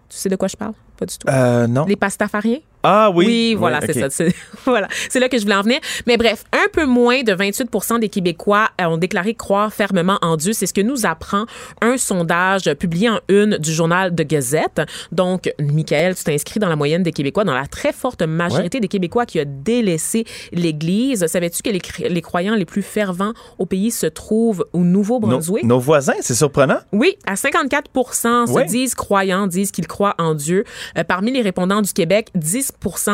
tu 0.09 0.17
sais 0.17 0.29
de 0.29 0.35
quoi 0.35 0.47
je 0.47 0.55
parle? 0.55 0.73
Pas 0.97 1.05
du 1.05 1.17
tout. 1.17 1.27
Non. 1.71 1.85
Les 1.85 1.95
pastafariens? 1.95 2.59
Ah 2.89 3.09
oui. 3.11 3.25
Oui, 3.25 3.55
voilà, 3.55 3.79
c'est 3.81 3.93
ça. 3.93 4.09
C'est, 4.09 4.33
voilà, 4.65 4.87
c'est 5.09 5.19
là 5.19 5.27
que 5.29 5.37
je 5.37 5.43
voulais 5.43 5.55
en 5.55 5.61
venir. 5.61 5.79
Mais 6.05 6.17
bref, 6.17 6.43
un 6.53 6.67
peu 6.71 6.85
moins 6.85 7.23
de 7.23 7.33
28% 7.33 7.99
des 7.99 8.09
Québécois 8.09 8.69
euh, 8.81 8.85
ont 8.85 8.97
déclaré 8.97 9.33
croire 9.33 9.73
fermement 9.73 10.17
en 10.21 10.37
Dieu. 10.37 10.53
C'est 10.53 10.65
ce 10.67 10.73
que 10.73 10.81
nous 10.81 11.05
apprend 11.05 11.45
un 11.81 11.97
sondage 11.97 12.73
publié 12.75 13.09
en 13.09 13.19
une 13.29 13.57
du 13.57 13.71
journal 13.73 14.15
de 14.15 14.23
Gazette. 14.23 14.81
Donc, 15.11 15.51
Michael, 15.59 16.15
tu 16.15 16.23
t'inscris 16.23 16.59
dans 16.59 16.69
la 16.69 16.75
moyenne 16.75 17.03
des 17.03 17.11
Québécois, 17.11 17.43
dans 17.43 17.53
la 17.55 17.67
très 17.67 17.91
forte 17.93 18.21
majorité 18.21 18.79
des 18.79 18.87
Québécois 18.87 19.25
qui 19.25 19.39
a 19.39 19.45
délaissé 19.45 20.25
l'Église. 20.51 21.25
Savais-tu 21.27 21.61
que 21.63 21.69
les, 21.69 21.81
les 22.09 22.21
croyants 22.21 22.55
les 22.55 22.65
plus 22.65 22.81
fervents 22.81 23.33
au 23.57 23.65
pays 23.65 23.91
se 23.91 24.05
trouvent 24.07 24.65
au 24.73 24.79
Nouveau-Brunswick? 24.79 25.63
nos 25.63 25.79
voisins, 25.79 26.13
c'est 26.21 26.35
surprenant. 26.35 26.79
Oui, 26.93 27.17
à 27.25 27.35
54% 27.35 28.47
se 28.47 28.51
Ouais. 28.53 28.65
disent 28.65 28.95
croyants, 28.95 29.47
disent 29.47 29.71
qu'ils 29.71 29.87
croient 29.87 30.15
en 30.17 30.33
Dieu. 30.33 30.63
Euh, 30.97 31.03
parmi 31.03 31.31
les 31.31 31.41
répondants 31.41 31.81
du 31.81 31.91
Québec, 31.93 32.29
10 32.35 32.71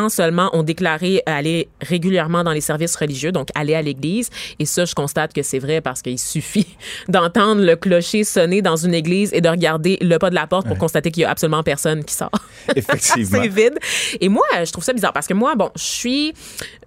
seulement 0.08 0.50
ont 0.52 0.62
déclaré 0.62 1.22
aller 1.26 1.68
régulièrement 1.80 2.44
dans 2.44 2.52
les 2.52 2.60
services 2.60 2.96
religieux, 2.96 3.32
donc 3.32 3.48
aller 3.54 3.74
à 3.74 3.82
l'église. 3.82 4.30
Et 4.58 4.66
ça, 4.66 4.84
je 4.84 4.94
constate 4.94 5.32
que 5.32 5.42
c'est 5.42 5.58
vrai 5.58 5.80
parce 5.80 6.02
qu'il 6.02 6.18
suffit 6.34 6.66
d'entendre 7.08 7.62
le 7.62 7.76
clocher 7.76 8.24
sonner 8.24 8.62
dans 8.62 8.76
une 8.76 8.94
église 8.94 9.32
et 9.32 9.40
de 9.40 9.48
regarder 9.48 9.98
le 10.00 10.18
pas 10.18 10.30
de 10.30 10.34
la 10.34 10.46
porte 10.46 10.66
pour 10.66 10.78
constater 10.78 11.10
qu'il 11.10 11.22
y 11.22 11.26
a 11.26 11.30
absolument 11.30 11.62
personne 11.62 12.04
qui 12.04 12.14
sort. 12.14 12.30
Effectivement. 12.76 13.38
c'est 13.42 13.48
vide. 13.48 13.78
Et 14.20 14.28
moi, 14.28 14.44
je 14.64 14.70
trouve 14.70 14.84
ça 14.84 14.92
bizarre 14.92 15.12
parce 15.12 15.26
que 15.26 15.34
moi, 15.34 15.54
bon, 15.54 15.70
je 15.76 15.82
suis 15.82 16.34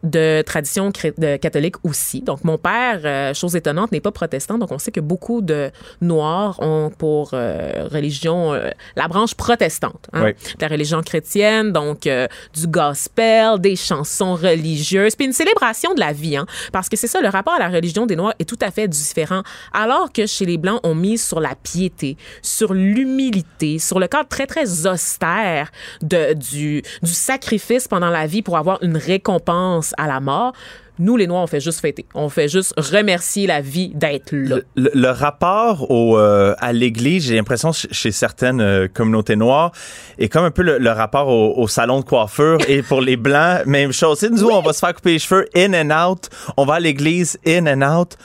de 0.04 0.42
tradition 0.44 0.92
de 1.18 1.38
catholique 1.38 1.76
aussi. 1.84 2.22
Donc, 2.22 2.44
mon 2.44 2.58
père, 2.58 3.02
euh, 3.04 3.34
chose 3.34 3.56
étonnante, 3.56 3.92
n'est 3.92 4.00
pas 4.00 4.12
protestant. 4.12 4.58
Donc, 4.58 4.72
on 4.72 4.80
sait 4.80 4.92
que 4.92 5.00
beaucoup 5.00 5.42
de 5.42 5.72
Noirs 6.02 6.58
ont 6.62 6.92
pour 6.98 7.32
euh, 7.34 7.88
religion 7.92 8.54
euh, 8.54 8.70
la 8.96 9.08
branche 9.08 9.36
protestante. 9.36 10.08
hein. 10.14 10.26
Oui. 10.26 10.32
La 10.60 10.68
religion 10.68 11.02
chrétienne, 11.02 11.72
donc 11.72 12.08
euh, 12.08 12.28
gospel, 12.68 13.60
des 13.60 13.76
chansons 13.76 14.36
religieuses, 14.36 15.16
puis 15.16 15.26
une 15.26 15.34
célébration 15.34 15.94
de 15.94 16.00
la 16.00 16.14
vie. 16.14 16.38
Hein, 16.38 16.46
parce 16.72 16.90
que 16.90 16.96
c'est 16.96 17.08
ça, 17.08 17.22
le 17.22 17.30
rapport 17.30 17.54
à 17.54 17.60
la 17.60 17.70
religion 17.70 18.06
des 18.06 18.16
Noirs 18.16 18.34
est 18.40 18.46
tout 18.46 18.60
à 18.62 18.72
fait 18.72 18.88
différent. 18.88 19.42
Alors 19.74 20.12
que 20.12 20.26
chez 20.26 20.46
les 20.46 20.58
Blancs, 20.58 20.80
on 20.84 20.96
mise 20.96 21.26
sur 21.26 21.40
la 21.40 21.56
piété, 21.56 22.18
sur 22.42 22.74
l'humilité, 22.74 23.80
sur 23.80 24.00
le 24.00 24.08
cadre 24.08 24.30
très, 24.30 24.46
très 24.46 24.86
austère 24.86 25.72
de, 26.02 26.34
du, 26.34 26.84
du 27.02 27.12
sacrifice 27.12 27.88
pendant 27.88 28.10
la 28.10 28.28
vie 28.28 28.42
pour 28.42 28.58
avoir 28.58 28.82
une 28.84 28.98
récompense 28.98 29.94
à 29.98 30.08
la 30.08 30.20
mort. 30.20 30.54
Nous, 31.00 31.16
les 31.18 31.28
Noirs, 31.28 31.44
on 31.44 31.48
fait 31.48 31.60
juste 31.60 31.80
fêter. 31.80 32.06
On 32.16 32.30
fait 32.30 32.48
juste 32.48 32.74
remercier 32.78 33.46
la 33.48 33.62
vie 33.62 33.90
d'être 33.94 34.32
là. 34.34 34.56
Le, 34.58 34.66
le- 34.84 34.92
le 34.94 35.10
rapport 35.10 35.92
au, 35.92 36.18
euh, 36.18 36.56
à 36.60 36.74
l'Église, 36.74 37.26
j'ai 37.28 37.36
l'impression 37.36 37.72
ch- 37.72 37.92
chez 37.94 38.12
certaines 38.12 38.62
euh, 38.62 38.88
communautés 38.92 39.36
noires, 39.36 39.72
est 40.18 40.28
comme 40.30 40.46
un 40.46 40.52
peu 40.52 40.64
le, 40.64 40.78
le 40.80 40.90
rapport 40.92 41.28
au, 41.28 41.54
au 41.62 41.68
salon 41.68 42.00
de 42.00 42.06
coiffure. 42.06 42.58
Et 42.68 42.82
pour 42.82 43.02
les 43.02 43.16
Blancs, 43.18 43.66
même 43.66 43.92
chose. 43.92 44.24
Nous, 44.32 44.48
on 44.50 44.62
va 44.62 44.74
se 44.74 44.80
faire 44.80 44.94
couper 44.94 45.12
les 45.14 45.20
cheveux 45.20 45.48
in 45.56 45.74
and 45.74 46.10
out. 46.10 46.30
On 46.58 46.66
va 46.66 46.76
à 46.76 46.80
l'Église 46.80 47.38
in 47.46 47.68
and 47.68 47.82
out. 48.00 48.18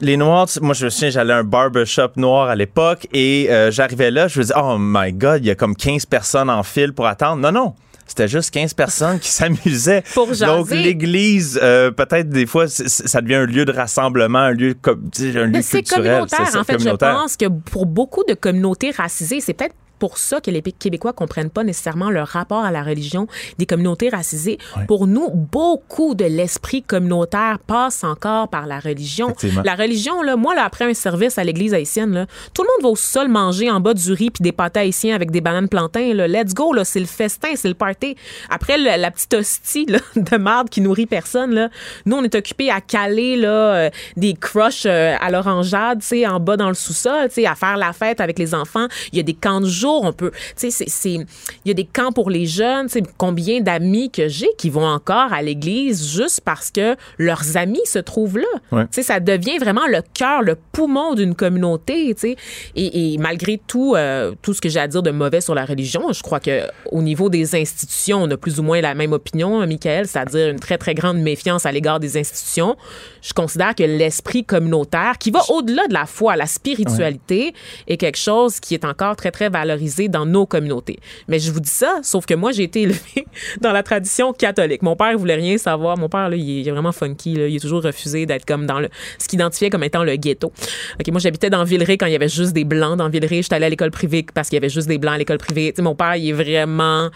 Les 0.00 0.16
Noirs, 0.16 0.46
moi 0.60 0.74
je 0.74 0.84
me 0.84 0.90
souviens, 0.90 1.10
j'allais 1.10 1.32
à 1.32 1.38
un 1.38 1.42
barbershop 1.44 2.10
noir 2.16 2.48
à 2.48 2.54
l'époque 2.54 3.08
et 3.12 3.48
euh, 3.50 3.72
j'arrivais 3.72 4.12
là, 4.12 4.28
je 4.28 4.38
me 4.38 4.44
disais, 4.44 4.54
oh 4.56 4.76
my 4.78 5.12
God, 5.12 5.42
il 5.42 5.46
y 5.48 5.50
a 5.50 5.56
comme 5.56 5.74
15 5.74 6.06
personnes 6.06 6.48
en 6.50 6.62
file 6.62 6.92
pour 6.92 7.06
attendre. 7.08 7.42
Non, 7.42 7.50
non. 7.50 7.74
C'était 8.08 8.28
juste 8.28 8.50
15 8.52 8.74
personnes 8.74 9.18
qui 9.18 9.28
s'amusaient. 9.30 10.02
Pour 10.14 10.28
jaser. 10.28 10.46
Donc, 10.46 10.70
l'église, 10.70 11.58
euh, 11.62 11.90
peut-être 11.90 12.28
des 12.30 12.46
fois, 12.46 12.66
ça 12.68 13.20
devient 13.20 13.36
un 13.36 13.46
lieu 13.46 13.64
de 13.64 13.72
rassemblement, 13.72 14.38
un 14.38 14.52
lieu, 14.52 14.74
un 14.86 14.92
lieu 14.92 15.46
Mais 15.48 15.62
c'est 15.62 15.78
culturel. 15.82 16.04
communautaire. 16.26 16.56
en 16.60 16.64
fait, 16.64 16.78
je 16.78 16.90
pense 16.90 17.36
que 17.36 17.46
pour 17.46 17.86
beaucoup 17.86 18.24
de 18.26 18.34
communautés 18.34 18.90
racisées, 18.90 19.40
c'est 19.40 19.52
peut-être 19.54 19.74
pour 19.98 20.18
ça 20.18 20.40
que 20.40 20.50
les 20.50 20.62
Québécois 20.62 21.12
comprennent 21.12 21.50
pas 21.50 21.64
nécessairement 21.64 22.10
le 22.10 22.22
rapport 22.22 22.64
à 22.64 22.70
la 22.70 22.82
religion 22.82 23.26
des 23.58 23.66
communautés 23.66 24.08
racisées. 24.08 24.58
Pour 24.86 25.06
nous, 25.06 25.30
beaucoup 25.30 26.14
de 26.14 26.24
l'esprit 26.24 26.82
communautaire 26.82 27.58
passe 27.66 28.04
encore 28.04 28.48
par 28.48 28.66
la 28.66 28.78
religion. 28.80 29.34
La 29.64 29.74
religion, 29.74 30.22
là, 30.22 30.36
moi, 30.36 30.54
là, 30.54 30.64
après 30.64 30.84
un 30.84 30.94
service 30.94 31.38
à 31.38 31.44
l'église 31.44 31.74
haïtienne, 31.74 32.12
là, 32.12 32.26
tout 32.54 32.62
le 32.62 32.68
monde 32.76 32.82
va 32.84 32.88
au 32.90 32.96
sol 32.96 33.28
manger 33.28 33.70
en 33.70 33.80
bas 33.80 33.94
du 33.94 34.12
riz 34.12 34.30
puis 34.30 34.42
des 34.42 34.52
pâtés 34.52 34.80
haïtiens 34.80 35.14
avec 35.14 35.30
des 35.30 35.40
bananes 35.40 35.68
plantains. 35.68 36.12
Là. 36.14 36.28
Let's 36.28 36.54
go, 36.54 36.72
là, 36.72 36.84
c'est 36.84 37.00
le 37.00 37.06
festin, 37.06 37.48
c'est 37.54 37.68
le 37.68 37.74
party. 37.74 38.16
Après 38.50 38.78
le- 38.78 39.00
la 39.00 39.10
petite 39.10 39.34
hostie 39.34 39.86
là, 39.86 39.98
de 40.16 40.36
marde 40.36 40.68
qui 40.68 40.80
nourrit 40.80 41.06
personne, 41.06 41.54
là, 41.54 41.68
nous, 42.06 42.16
on 42.16 42.22
est 42.24 42.34
occupés 42.34 42.70
à 42.70 42.80
caler 42.80 43.36
là, 43.36 43.48
euh, 43.74 43.90
des 44.16 44.34
crushs 44.34 44.86
euh, 44.86 45.14
à 45.20 45.30
l'orangeade, 45.30 46.02
en 46.28 46.40
bas 46.40 46.56
dans 46.56 46.68
le 46.68 46.74
sous-sol, 46.74 47.28
à 47.46 47.54
faire 47.54 47.76
la 47.76 47.92
fête 47.92 48.20
avec 48.20 48.38
les 48.38 48.54
enfants. 48.54 48.86
Il 49.12 49.16
y 49.16 49.20
a 49.20 49.22
des 49.22 49.34
camps 49.34 49.60
de 49.60 49.66
jour, 49.66 49.87
on 49.90 50.12
peut, 50.12 50.32
tu 50.56 50.70
sais, 50.70 50.86
il 51.04 51.26
y 51.64 51.70
a 51.70 51.74
des 51.74 51.84
camps 51.84 52.12
pour 52.12 52.30
les 52.30 52.46
jeunes, 52.46 52.86
tu 52.86 52.94
sais, 52.94 53.02
combien 53.16 53.60
d'amis 53.60 54.10
que 54.10 54.28
j'ai 54.28 54.48
qui 54.56 54.70
vont 54.70 54.86
encore 54.86 55.32
à 55.32 55.42
l'église 55.42 56.08
juste 56.08 56.40
parce 56.44 56.70
que 56.70 56.96
leurs 57.18 57.56
amis 57.56 57.80
se 57.84 57.98
trouvent 57.98 58.38
là. 58.38 58.44
Ouais. 58.72 58.84
Tu 58.84 58.94
sais, 58.94 59.02
ça 59.02 59.20
devient 59.20 59.58
vraiment 59.58 59.86
le 59.86 60.02
cœur, 60.14 60.42
le 60.42 60.56
poumon 60.72 61.14
d'une 61.14 61.34
communauté, 61.34 62.14
tu 62.14 62.20
sais. 62.20 62.36
Et, 62.76 63.14
et 63.14 63.18
malgré 63.18 63.60
tout, 63.66 63.94
euh, 63.96 64.34
tout 64.42 64.54
ce 64.54 64.60
que 64.60 64.68
j'ai 64.68 64.80
à 64.80 64.88
dire 64.88 65.02
de 65.02 65.10
mauvais 65.10 65.40
sur 65.40 65.54
la 65.54 65.64
religion, 65.64 66.12
je 66.12 66.22
crois 66.22 66.40
que 66.40 66.62
au 66.90 67.02
niveau 67.02 67.28
des 67.28 67.54
institutions, 67.54 68.22
on 68.22 68.30
a 68.30 68.36
plus 68.36 68.60
ou 68.60 68.62
moins 68.62 68.80
la 68.80 68.94
même 68.94 69.12
opinion, 69.12 69.60
hein, 69.60 69.66
Michael, 69.66 70.06
c'est-à-dire 70.06 70.48
une 70.48 70.60
très, 70.60 70.78
très 70.78 70.94
grande 70.94 71.18
méfiance 71.18 71.66
à 71.66 71.72
l'égard 71.72 72.00
des 72.00 72.16
institutions. 72.16 72.76
Je 73.22 73.32
considère 73.32 73.74
que 73.74 73.82
l'esprit 73.82 74.44
communautaire, 74.44 75.18
qui 75.18 75.30
va 75.30 75.40
au-delà 75.50 75.86
de 75.86 75.92
la 75.92 76.06
foi, 76.06 76.36
la 76.36 76.46
spiritualité, 76.46 77.54
est 77.86 77.96
quelque 77.96 78.18
chose 78.18 78.60
qui 78.60 78.74
est 78.74 78.84
encore 78.84 79.16
très, 79.16 79.30
très 79.30 79.48
valorisé 79.48 79.77
dans 80.08 80.26
nos 80.26 80.46
communautés. 80.46 80.98
Mais 81.28 81.38
je 81.38 81.50
vous 81.50 81.60
dis 81.60 81.70
ça, 81.70 82.00
sauf 82.02 82.26
que 82.26 82.34
moi, 82.34 82.52
j'ai 82.52 82.64
été 82.64 82.82
élevée 82.82 83.26
dans 83.60 83.72
la 83.72 83.82
tradition 83.82 84.32
catholique. 84.32 84.82
Mon 84.82 84.96
père 84.96 85.16
voulait 85.18 85.34
rien 85.34 85.58
savoir. 85.58 85.96
Mon 85.98 86.08
père, 86.08 86.28
là, 86.28 86.36
il 86.36 86.66
est 86.66 86.70
vraiment 86.70 86.92
funky. 86.92 87.32
Il 87.32 87.56
a 87.56 87.60
toujours 87.60 87.82
refusé 87.82 88.26
d'être 88.26 88.44
comme 88.44 88.66
dans 88.66 88.80
le 88.80 88.88
ce 89.18 89.28
qu'il 89.28 89.38
identifiait 89.38 89.70
comme 89.70 89.84
étant 89.84 90.04
le 90.04 90.16
ghetto. 90.16 90.52
OK, 90.98 91.08
moi, 91.08 91.20
j'habitais 91.20 91.50
dans 91.50 91.64
Villeray 91.64 91.96
quand 91.96 92.06
il 92.06 92.12
y 92.12 92.16
avait 92.16 92.28
juste 92.28 92.52
des 92.52 92.64
blancs 92.64 92.96
dans 92.96 93.08
Villeray. 93.08 93.42
J'étais 93.42 93.56
allée 93.56 93.66
à 93.66 93.70
l'école 93.70 93.90
privée 93.90 94.24
parce 94.34 94.48
qu'il 94.48 94.56
y 94.56 94.58
avait 94.58 94.68
juste 94.68 94.88
des 94.88 94.98
blancs 94.98 95.14
à 95.14 95.18
l'école 95.18 95.38
privée. 95.38 95.74
Mon 95.78 95.94
père, 95.94 96.16
il 96.16 96.30
est 96.30 96.32
vraiment 96.32 97.10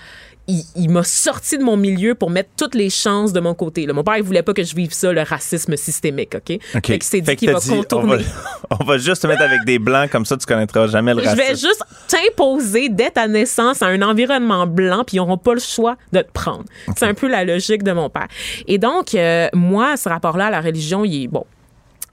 il, 0.48 0.62
il 0.76 0.90
m'a 0.90 1.04
sorti 1.04 1.56
de 1.56 1.62
mon 1.62 1.76
milieu 1.76 2.14
pour 2.14 2.28
mettre 2.30 2.50
toutes 2.56 2.74
les 2.74 2.90
chances 2.90 3.32
de 3.32 3.40
mon 3.40 3.54
côté. 3.54 3.86
là. 3.86 3.92
Mon 3.92 4.02
père, 4.02 4.16
il 4.16 4.22
voulait 4.24 4.42
pas 4.42 4.52
que 4.54 4.64
je 4.64 4.74
vive 4.74 4.92
ça, 4.92 5.12
le 5.12 5.22
racisme 5.22 5.76
systémique, 5.76 6.34
OK? 6.34 6.58
OK. 6.74 6.86
Fait 6.86 6.98
qu'il 6.98 7.02
s'est 7.04 7.20
dit 7.20 7.36
qu'il 7.36 7.50
va 7.52 7.60
dit, 7.60 7.70
on 7.70 7.76
contourner. 7.76 8.16
va, 8.16 8.22
on 8.80 8.84
va 8.84 8.98
juste 8.98 9.22
te 9.22 9.26
mettre 9.28 9.42
avec 9.42 9.64
des 9.64 9.78
blancs, 9.78 10.10
comme 10.10 10.26
ça 10.26 10.36
tu 10.36 10.44
connaîtras 10.46 10.88
jamais 10.88 11.14
le 11.14 11.20
Je 11.22 11.28
racisme. 11.28 11.46
vais 11.46 11.54
juste 11.54 11.82
t'imposer 12.08 12.88
dès 12.88 13.10
ta 13.10 13.28
naissance 13.28 13.82
à 13.82 13.86
un 13.86 14.02
environnement 14.02 14.66
blanc, 14.66 15.04
puis 15.06 15.16
ils 15.16 15.20
n'auront 15.20 15.38
pas 15.38 15.54
le 15.54 15.60
choix 15.60 15.96
de 16.12 16.20
te 16.20 16.30
prendre. 16.32 16.64
C'est 16.96 17.06
un 17.06 17.14
peu 17.14 17.28
la 17.28 17.44
logique 17.44 17.82
de 17.82 17.92
mon 17.92 18.10
père. 18.10 18.26
Et 18.66 18.78
donc, 18.78 19.14
euh, 19.14 19.48
moi, 19.54 19.96
ce 19.96 20.08
rapport-là 20.08 20.46
à 20.46 20.50
la 20.50 20.60
religion, 20.60 21.04
il 21.04 21.24
est 21.24 21.28
bon. 21.28 21.44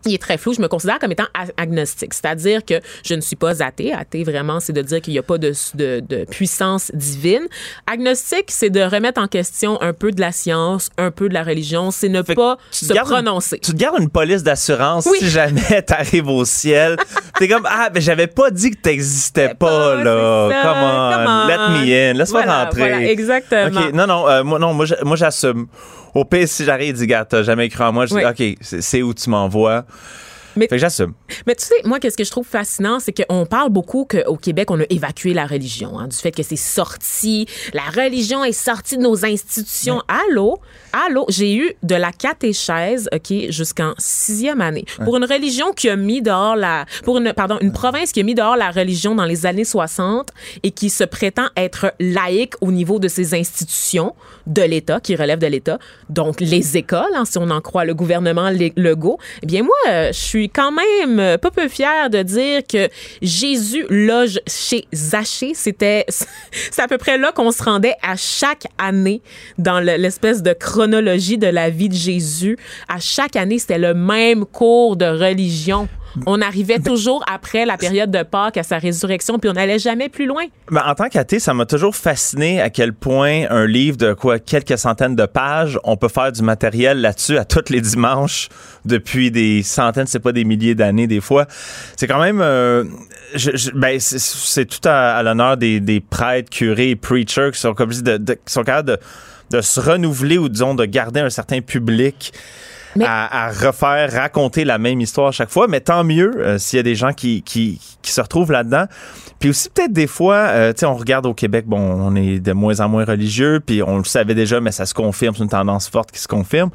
Il 0.05 0.13
est 0.13 0.21
très 0.21 0.37
flou. 0.37 0.53
Je 0.53 0.61
me 0.61 0.67
considère 0.69 0.97
comme 0.97 1.11
étant 1.11 1.25
agnostique, 1.57 2.13
c'est-à-dire 2.13 2.63
que 2.63 2.75
je 3.05 3.15
ne 3.15 3.21
suis 3.21 3.35
pas 3.35 3.61
athée. 3.61 3.91
Athée, 3.93 4.23
vraiment, 4.23 4.61
c'est 4.61 4.71
de 4.71 4.81
dire 4.81 5.01
qu'il 5.01 5.11
n'y 5.11 5.19
a 5.19 5.23
pas 5.23 5.37
de, 5.37 5.51
de, 5.75 5.99
de 5.99 6.23
puissance 6.23 6.89
divine. 6.93 7.45
Agnostique, 7.85 8.45
c'est 8.49 8.69
de 8.69 8.81
remettre 8.81 9.21
en 9.21 9.27
question 9.27 9.81
un 9.81 9.91
peu 9.91 10.11
de 10.11 10.21
la 10.21 10.31
science, 10.31 10.89
un 10.97 11.11
peu 11.11 11.27
de 11.27 11.33
la 11.33 11.43
religion. 11.43 11.91
C'est 11.91 12.07
ne 12.09 12.23
Fait 12.23 12.33
pas 12.35 12.57
se 12.71 12.85
une- 12.93 12.99
prononcer. 13.01 13.59
tu 13.59 13.71
te 13.73 13.77
gardes 13.77 13.99
une 13.99 14.09
police 14.09 14.41
d'assurance 14.43 15.05
Oui. 15.11 15.17
si 15.19 15.29
jamais 15.29 15.81
t'arrives 15.85 16.29
au 16.29 16.45
ciel. 16.45 16.95
T'es 17.37 17.47
comme, 17.49 17.67
ah, 17.69 17.89
mais 17.93 17.99
j'avais 18.01 18.27
pas 18.27 18.51
dit 18.51 18.71
que 18.71 18.77
t'existais 18.77 19.49
pas, 19.49 19.95
pas, 19.95 20.03
là. 20.03 20.49
ça. 20.49 20.61
Come 20.61 20.83
on, 20.83 21.11
Come 21.13 21.27
on. 21.27 21.47
let 21.47 21.79
me 21.85 21.93
in, 22.11 22.13
laisse-moi 22.13 22.43
Voilà, 22.43 22.63
rentrer. 22.65 22.79
voilà, 22.79 23.01
exactement. 23.03 23.81
OK, 23.81 23.93
non, 23.93 24.07
non, 24.07 24.29
euh, 24.29 24.43
moi, 24.43 24.59
non, 24.59 24.73
moi, 24.73 25.15
j'assume. 25.15 25.67
Au 26.15 26.25
pire, 26.25 26.47
si 26.47 26.63
j'arrive 26.65 26.95
dis, 26.95 27.07
gars, 27.07 27.25
t'as 27.25 27.43
jamais 27.43 27.69
cru 27.69 27.83
en 27.83 27.91
moi, 27.93 28.05
je 28.05 28.15
Oui. 28.15 28.21
dis, 28.35 28.55
OK, 28.55 28.57
c'est 28.61 29.01
où 29.01 29.13
tu 29.13 29.29
m'envoies? 29.29 29.85
Mais- 30.55 30.65
Fait 30.67 30.75
que 30.75 30.77
j'assume. 30.77 31.13
Mais 31.47 31.55
tu 31.55 31.65
sais, 31.65 31.75
moi, 31.85 31.99
qu'est-ce 31.99 32.17
que 32.17 32.23
je 32.23 32.31
trouve 32.31 32.45
fascinant, 32.47 32.99
c'est 32.99 33.13
qu'on 33.13 33.45
parle 33.45 33.69
beaucoup 33.69 34.05
qu'au 34.05 34.35
Québec, 34.37 34.71
on 34.71 34.79
a 34.79 34.83
évacué 34.89 35.33
la 35.33 35.45
religion, 35.45 35.99
hein, 35.99 36.07
du 36.07 36.15
fait 36.15 36.31
que 36.31 36.43
c'est 36.43 36.55
sorti, 36.55 37.45
la 37.73 37.83
religion 37.83 38.43
est 38.43 38.51
sortie 38.51 38.97
de 38.97 39.03
nos 39.03 39.25
institutions. 39.25 40.01
Allô? 40.07 40.59
Allô? 40.93 41.25
J'ai 41.29 41.55
eu 41.55 41.73
de 41.83 41.95
la 41.95 42.11
catéchèse, 42.11 43.09
OK, 43.13 43.33
jusqu'en 43.49 43.93
sixième 43.97 44.61
année. 44.61 44.85
Pour 45.03 45.17
une 45.17 45.25
religion 45.25 45.71
qui 45.73 45.89
a 45.89 45.95
mis 45.95 46.21
dehors 46.21 46.55
la, 46.55 46.85
pour 47.03 47.17
une, 47.17 47.33
pardon, 47.33 47.57
une 47.61 47.71
province 47.71 48.11
qui 48.11 48.19
a 48.19 48.23
mis 48.23 48.35
dehors 48.35 48.55
la 48.57 48.71
religion 48.71 49.13
dans 49.15 49.25
les 49.25 49.45
années 49.45 49.65
60 49.65 50.29
et 50.63 50.71
qui 50.71 50.89
se 50.89 51.03
prétend 51.03 51.47
être 51.55 51.93
laïque 51.99 52.53
au 52.61 52.71
niveau 52.71 52.99
de 52.99 53.07
ses 53.07 53.33
institutions 53.33 54.15
de 54.47 54.61
l'État, 54.63 54.99
qui 54.99 55.15
relèvent 55.15 55.39
de 55.39 55.47
l'État, 55.47 55.77
donc 56.09 56.39
les 56.41 56.77
écoles, 56.77 57.03
hein, 57.15 57.25
si 57.25 57.37
on 57.37 57.49
en 57.51 57.61
croit 57.61 57.85
le 57.85 57.93
gouvernement 57.93 58.49
Le- 58.49 58.71
Legault, 58.75 59.19
eh 59.43 59.45
bien 59.45 59.63
moi, 59.63 59.75
euh, 59.89 60.07
je 60.11 60.17
suis 60.17 60.38
quand 60.47 60.71
même 60.71 61.19
euh, 61.19 61.37
pas 61.37 61.51
peu 61.51 61.67
fière 61.67 62.09
de 62.09 62.21
dire 62.21 62.61
que 62.65 62.87
Jésus 63.21 63.85
loge 63.89 64.39
chez 64.47 64.85
Zachée. 64.93 65.53
C'était, 65.53 66.05
c'est 66.71 66.81
à 66.81 66.87
peu 66.87 66.97
près 66.97 67.17
là 67.17 67.31
qu'on 67.31 67.51
se 67.51 67.61
rendait 67.63 67.95
à 68.01 68.15
chaque 68.15 68.63
année 68.77 69.21
dans 69.57 69.79
le- 69.79 69.97
l'espèce 69.97 70.41
de 70.41 70.53
chronologie 70.53 71.37
de 71.37 71.47
la 71.47 71.69
vie 71.69 71.89
de 71.89 71.95
Jésus. 71.95 72.57
À 72.87 72.99
chaque 72.99 73.35
année, 73.35 73.59
c'était 73.59 73.77
le 73.79 73.93
même 73.93 74.45
cours 74.45 74.95
de 74.95 75.05
religion. 75.05 75.87
On 76.25 76.41
arrivait 76.41 76.79
toujours 76.79 77.23
après 77.31 77.65
la 77.65 77.77
période 77.77 78.11
de 78.11 78.23
Pâques 78.23 78.57
à 78.57 78.63
sa 78.63 78.77
résurrection, 78.77 79.39
puis 79.39 79.49
on 79.49 79.53
n'allait 79.53 79.79
jamais 79.79 80.09
plus 80.09 80.25
loin. 80.25 80.43
Ben, 80.71 80.83
en 80.85 80.95
tant 80.95 81.09
qu'athée, 81.09 81.39
ça 81.39 81.53
m'a 81.53 81.65
toujours 81.65 81.95
fasciné 81.95 82.61
à 82.61 82.69
quel 82.69 82.93
point 82.93 83.45
un 83.49 83.65
livre 83.65 83.97
de 83.97 84.13
quoi 84.13 84.39
quelques 84.39 84.77
centaines 84.77 85.15
de 85.15 85.25
pages, 85.25 85.79
on 85.83 85.97
peut 85.97 86.07
faire 86.07 86.31
du 86.31 86.41
matériel 86.41 87.01
là-dessus 87.01 87.37
à 87.37 87.45
tous 87.45 87.71
les 87.71 87.81
dimanches 87.81 88.49
depuis 88.85 89.31
des 89.31 89.63
centaines, 89.63 90.07
c'est 90.07 90.19
pas 90.19 90.31
des 90.31 90.43
milliers 90.43 90.75
d'années 90.75 91.07
des 91.07 91.21
fois. 91.21 91.45
C'est 91.97 92.07
quand 92.07 92.21
même, 92.21 92.41
euh, 92.41 92.83
ben, 93.75 93.99
c'est- 93.99 94.65
tout 94.65 94.87
à, 94.87 95.21
l'honneur 95.23 95.57
des, 95.57 96.03
prêtres, 96.09 96.49
curés, 96.49 96.95
preachers 96.95 97.51
qui 97.53 97.59
sont 97.59 97.73
comme 97.73 97.91
de, 97.91 98.33
qui 98.33 98.53
sont 98.53 98.63
capables 98.63 98.97
de 99.51 99.61
se 99.61 99.79
renouveler 99.79 100.37
ou 100.37 100.49
disons 100.49 100.75
de 100.75 100.85
garder 100.85 101.19
un 101.21 101.29
certain 101.29 101.61
public. 101.61 102.33
Mais- 102.95 103.05
À, 103.05 103.45
à 103.47 103.51
refaire, 103.51 104.11
raconter 104.11 104.65
la 104.65 104.77
même 104.77 104.99
histoire 105.01 105.27
à 105.27 105.31
chaque 105.31 105.49
fois, 105.49 105.67
mais 105.67 105.79
tant 105.81 106.03
mieux 106.03 106.31
euh, 106.37 106.57
s'il 106.57 106.77
y 106.77 106.79
a 106.79 106.83
des 106.83 106.95
gens 106.95 107.13
qui, 107.13 107.41
qui, 107.43 107.79
qui 108.01 108.11
se 108.11 108.19
retrouvent 108.21 108.51
là-dedans. 108.51 108.85
Puis 109.39 109.49
aussi 109.51 109.69
peut-être 109.69 109.93
des 109.93 110.07
fois, 110.07 110.35
euh, 110.35 110.73
tu 110.73 110.79
sais, 110.81 110.85
on 110.85 110.95
regarde 110.95 111.25
au 111.25 111.33
Québec, 111.33 111.65
bon, 111.65 111.79
on 111.79 112.13
est 112.15 112.39
de 112.39 112.51
moins 112.51 112.79
en 112.81 112.89
moins 112.89 113.05
religieux, 113.05 113.61
puis 113.65 113.81
on 113.81 113.97
le 113.99 114.03
savait 114.03 114.35
déjà, 114.35 114.59
mais 114.59 114.71
ça 114.73 114.85
se 114.85 114.93
confirme, 114.93 115.33
c'est 115.35 115.43
une 115.43 115.49
tendance 115.49 115.87
forte 115.87 116.11
qui 116.11 116.19
se 116.19 116.27
confirme. 116.27 116.71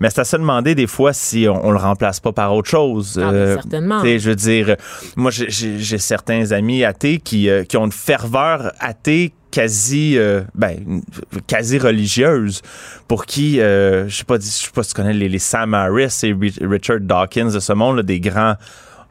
Mais 0.00 0.10
c'est 0.10 0.20
à 0.20 0.24
se 0.24 0.36
demander 0.36 0.74
des 0.74 0.86
fois 0.88 1.12
si 1.12 1.46
on, 1.48 1.66
on 1.66 1.70
le 1.70 1.78
remplace 1.78 2.18
pas 2.18 2.32
par 2.32 2.54
autre 2.54 2.68
chose. 2.68 3.20
Ah, 3.22 3.30
mais 3.30 3.54
certainement. 3.54 4.00
tu 4.00 4.06
sais, 4.08 4.18
je 4.18 4.30
veux 4.30 4.36
dire, 4.36 4.70
euh, 4.70 4.74
moi 5.16 5.30
j'ai 5.30 5.98
certains 5.98 6.50
amis 6.52 6.84
athées 6.84 7.18
qui, 7.18 7.48
euh, 7.48 7.62
qui 7.64 7.76
ont 7.76 7.84
une 7.86 7.92
ferveur 7.92 8.72
athée 8.80 9.32
quasi 9.50 10.18
euh, 10.18 10.42
ben 10.54 11.00
quasi 11.46 11.78
religieuse 11.78 12.60
pour 13.06 13.24
qui 13.26 13.60
euh, 13.60 14.08
je 14.08 14.16
sais 14.16 14.24
pas 14.24 14.36
je 14.38 14.44
sais 14.46 14.70
pas 14.74 14.82
si 14.82 14.90
tu 14.90 14.94
connais 14.94 15.14
les, 15.14 15.28
les 15.28 15.38
Sam 15.38 15.74
Harris 15.74 16.20
et 16.22 16.32
Ri- 16.32 16.58
Richard 16.60 17.00
Dawkins 17.00 17.50
de 17.52 17.60
ce 17.60 17.72
monde 17.72 17.96
là, 17.96 18.02
des 18.02 18.20
grands 18.20 18.54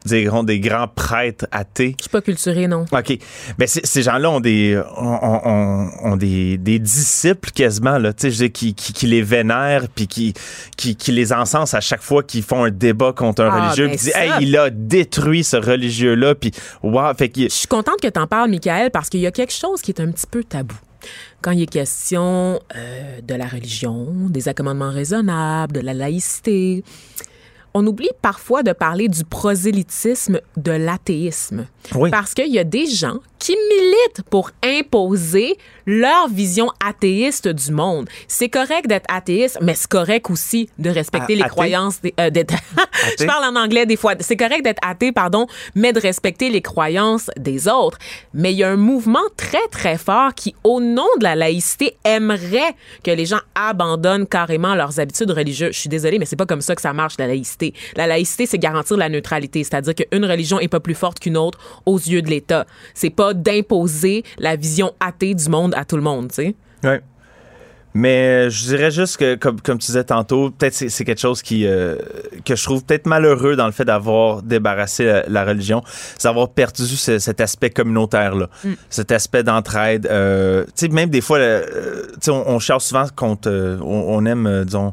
des 0.06 0.24
grands 0.24 0.44
des 0.44 0.60
grands 0.60 0.88
prêtres 0.88 1.46
athées 1.50 1.94
Je 1.98 2.04
suis 2.04 2.10
pas 2.10 2.20
culturée, 2.22 2.66
non. 2.68 2.84
OK. 2.90 3.18
Ben, 3.58 3.66
c- 3.66 3.80
ces 3.84 4.02
gens-là 4.02 4.30
ont 4.30 4.40
des 4.40 4.80
ont, 4.96 5.18
ont- 5.22 5.90
ont 6.02 6.16
des, 6.16 6.56
des 6.56 6.78
disciples 6.78 7.50
quasiment 7.50 7.98
là, 7.98 8.12
tu 8.12 8.30
sais, 8.32 8.50
qui, 8.50 8.74
qui, 8.74 8.92
qui 8.92 9.06
les 9.06 9.22
vénèrent 9.22 9.88
puis 9.88 10.06
qui, 10.06 10.34
qui 10.76 10.96
qui 10.96 11.12
les 11.12 11.32
encensent 11.32 11.74
à 11.74 11.80
chaque 11.80 12.02
fois 12.02 12.22
qu'ils 12.22 12.42
font 12.42 12.64
un 12.64 12.70
débat 12.70 13.12
contre 13.12 13.42
un 13.42 13.50
Ah, 13.50 13.60
religieux 13.64 13.86
ben 13.88 13.96
puis 13.96 14.04
disent 14.06 14.16
hey, 14.16 14.30
il 14.40 14.56
a 14.56 14.70
détruit 14.70 15.44
ce 15.44 15.56
religieux 15.56 16.14
là 16.14 16.34
puis 16.34 16.52
wow, 16.82 17.12
fait 17.16 17.28
qu'il 17.28 17.44
Je 17.50 17.54
suis 17.54 17.66
contente 17.68 18.00
que 18.00 18.08
tu 18.08 18.20
en 18.20 18.26
parles, 18.26 18.50
Michael, 18.50 18.90
parce 18.90 19.08
qu'il 19.08 19.20
y 19.20 19.26
a 19.26 19.30
quelque 19.32 19.52
chose 19.52 19.82
qui 19.82 19.90
est 19.90 20.00
un 20.00 20.10
petit 20.10 20.26
peu 20.30 20.44
tabou. 20.44 20.76
Quand 21.42 21.52
il 21.52 21.62
est 21.62 21.66
question 21.66 22.60
euh, 22.76 23.20
de 23.22 23.34
la 23.34 23.46
religion, 23.46 24.06
des 24.28 24.48
accommodements 24.48 24.90
raisonnables, 24.90 25.72
de 25.74 25.80
la 25.80 25.94
laïcité, 25.94 26.82
on 27.74 27.86
oublie 27.86 28.10
parfois 28.22 28.62
de 28.62 28.72
parler 28.72 29.08
du 29.08 29.24
prosélytisme 29.24 30.40
de 30.56 30.72
l'athéisme. 30.72 31.66
Oui. 31.94 32.10
Parce 32.10 32.34
qu'il 32.34 32.52
y 32.52 32.58
a 32.58 32.64
des 32.64 32.86
gens 32.86 33.18
qui 33.38 33.56
militent 33.70 34.22
pour 34.30 34.50
imposer 34.62 35.56
leur 35.88 36.28
vision 36.28 36.70
athéiste 36.86 37.48
du 37.48 37.72
monde. 37.72 38.10
C'est 38.28 38.50
correct 38.50 38.86
d'être 38.86 39.06
athéiste, 39.08 39.58
mais 39.62 39.74
c'est 39.74 39.88
correct 39.88 40.30
aussi 40.30 40.68
de 40.78 40.90
respecter 40.90 41.34
les 41.34 41.40
athée? 41.40 41.50
croyances 41.50 42.02
des, 42.02 42.12
euh, 42.20 42.30
Je 43.18 43.24
parle 43.24 43.56
en 43.56 43.58
anglais 43.58 43.86
des 43.86 43.96
fois. 43.96 44.12
C'est 44.20 44.36
correct 44.36 44.62
d'être 44.62 44.86
athée, 44.86 45.12
pardon, 45.12 45.46
mais 45.74 45.94
de 45.94 46.00
respecter 46.00 46.50
les 46.50 46.60
croyances 46.60 47.30
des 47.38 47.68
autres. 47.68 47.96
Mais 48.34 48.52
il 48.52 48.58
y 48.58 48.64
a 48.64 48.68
un 48.68 48.76
mouvement 48.76 49.22
très, 49.38 49.66
très 49.70 49.96
fort 49.96 50.34
qui, 50.34 50.54
au 50.62 50.82
nom 50.82 51.06
de 51.18 51.24
la 51.24 51.34
laïcité, 51.34 51.96
aimerait 52.04 52.74
que 53.02 53.10
les 53.10 53.24
gens 53.24 53.40
abandonnent 53.54 54.26
carrément 54.26 54.74
leurs 54.74 55.00
habitudes 55.00 55.30
religieuses. 55.30 55.72
Je 55.72 55.80
suis 55.80 55.88
désolée, 55.88 56.18
mais 56.18 56.26
c'est 56.26 56.36
pas 56.36 56.44
comme 56.44 56.60
ça 56.60 56.74
que 56.74 56.82
ça 56.82 56.92
marche, 56.92 57.14
la 57.18 57.26
laïcité. 57.26 57.72
La 57.96 58.06
laïcité, 58.06 58.44
c'est 58.44 58.58
garantir 58.58 58.98
la 58.98 59.08
neutralité, 59.08 59.64
c'est-à-dire 59.64 59.94
qu'une 59.94 60.26
religion 60.26 60.60
est 60.60 60.68
pas 60.68 60.80
plus 60.80 60.94
forte 60.94 61.18
qu'une 61.18 61.38
autre 61.38 61.58
aux 61.86 61.96
yeux 61.96 62.20
de 62.20 62.28
l'État. 62.28 62.66
C'est 62.92 63.08
pas 63.08 63.32
d'imposer 63.32 64.22
la 64.38 64.56
vision 64.56 64.92
athée 65.00 65.34
du 65.34 65.48
monde 65.48 65.74
à 65.78 65.84
tout 65.84 65.96
le 65.96 66.02
monde, 66.02 66.28
tu 66.28 66.34
sais. 66.36 66.54
Ouais. 66.84 67.00
Mais 67.94 68.50
je 68.50 68.66
dirais 68.66 68.90
juste 68.90 69.16
que, 69.16 69.34
comme, 69.34 69.60
comme 69.60 69.78
tu 69.78 69.86
disais 69.86 70.04
tantôt, 70.04 70.50
peut-être 70.50 70.74
c'est, 70.74 70.88
c'est 70.90 71.04
quelque 71.04 71.20
chose 71.20 71.40
qui 71.42 71.66
euh, 71.66 71.96
que 72.44 72.54
je 72.54 72.62
trouve 72.62 72.84
peut-être 72.84 73.06
malheureux 73.06 73.56
dans 73.56 73.64
le 73.66 73.72
fait 73.72 73.86
d'avoir 73.86 74.42
débarrassé 74.42 75.04
la, 75.06 75.24
la 75.26 75.44
religion, 75.44 75.82
c'est 76.16 76.24
d'avoir 76.28 76.50
perdu 76.50 76.84
ce- 76.86 77.18
cet 77.18 77.40
aspect 77.40 77.70
communautaire-là, 77.70 78.48
cet 78.90 79.10
aspect 79.10 79.42
d'entraide. 79.42 80.06
Euh, 80.10 80.64
tu 80.76 80.86
sais, 80.86 80.88
même 80.88 81.08
des 81.10 81.22
fois, 81.22 81.38
euh, 81.38 82.06
tu 82.12 82.18
sais, 82.26 82.30
on, 82.30 82.48
on 82.48 82.58
cherche 82.58 82.84
souvent 82.84 83.06
contre, 83.16 83.48
euh, 83.50 83.78
on, 83.80 84.04
on 84.18 84.26
aime, 84.26 84.46
euh, 84.46 84.64
disons, 84.64 84.92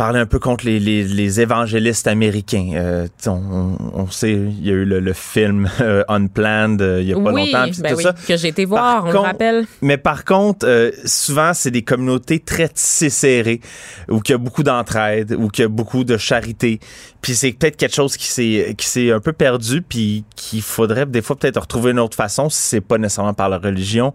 parler 0.00 0.18
un 0.18 0.24
peu 0.24 0.38
contre 0.38 0.64
les, 0.64 0.80
les, 0.80 1.04
les 1.04 1.42
évangélistes 1.42 2.06
américains. 2.06 2.70
Euh, 2.72 3.06
on, 3.26 3.76
on 3.92 4.10
sait, 4.10 4.32
il 4.32 4.66
y 4.66 4.70
a 4.70 4.72
eu 4.72 4.86
le, 4.86 4.98
le 4.98 5.12
film 5.12 5.68
euh, 5.82 6.02
Unplanned 6.08 6.80
euh, 6.80 7.02
il 7.02 7.08
y 7.08 7.12
a 7.12 7.16
pas 7.16 7.34
oui, 7.34 7.52
longtemps, 7.52 7.70
ben 7.82 7.90
tout 7.90 7.96
oui, 7.98 8.04
ça. 8.04 8.14
que 8.14 8.34
j'ai 8.38 8.48
été 8.48 8.66
Par 8.66 9.02
voir, 9.02 9.04
on 9.04 9.12
le 9.12 9.18
rappelle. 9.18 9.66
Mais 9.82 9.98
par 9.98 10.24
contre, 10.24 10.66
euh, 10.66 10.90
souvent, 11.04 11.52
c'est 11.52 11.70
des 11.70 11.82
communautés 11.82 12.38
très 12.38 12.70
tissées 12.70 13.10
serrées, 13.10 13.60
où 14.08 14.22
il 14.24 14.30
y 14.30 14.32
a 14.32 14.38
beaucoup 14.38 14.62
d'entraide, 14.62 15.36
où 15.38 15.50
il 15.52 15.60
y 15.60 15.64
a 15.64 15.68
beaucoup 15.68 16.02
de 16.02 16.16
charité. 16.16 16.80
Puis 17.20 17.34
c'est 17.34 17.52
peut-être 17.52 17.76
quelque 17.76 17.94
chose 17.94 18.16
qui 18.16 18.28
s'est 18.28 18.74
qui 18.78 18.86
s'est 18.86 19.12
un 19.12 19.20
peu 19.20 19.34
perdu, 19.34 19.82
puis 19.82 20.24
qu'il 20.34 20.62
faudrait 20.62 21.04
des 21.04 21.20
fois 21.20 21.36
peut-être 21.36 21.60
retrouver 21.60 21.90
une 21.90 22.00
autre 22.00 22.16
façon, 22.16 22.48
si 22.48 22.62
c'est 22.62 22.80
pas 22.80 22.96
nécessairement 22.96 23.34
par 23.34 23.50
la 23.50 23.58
religion, 23.58 24.14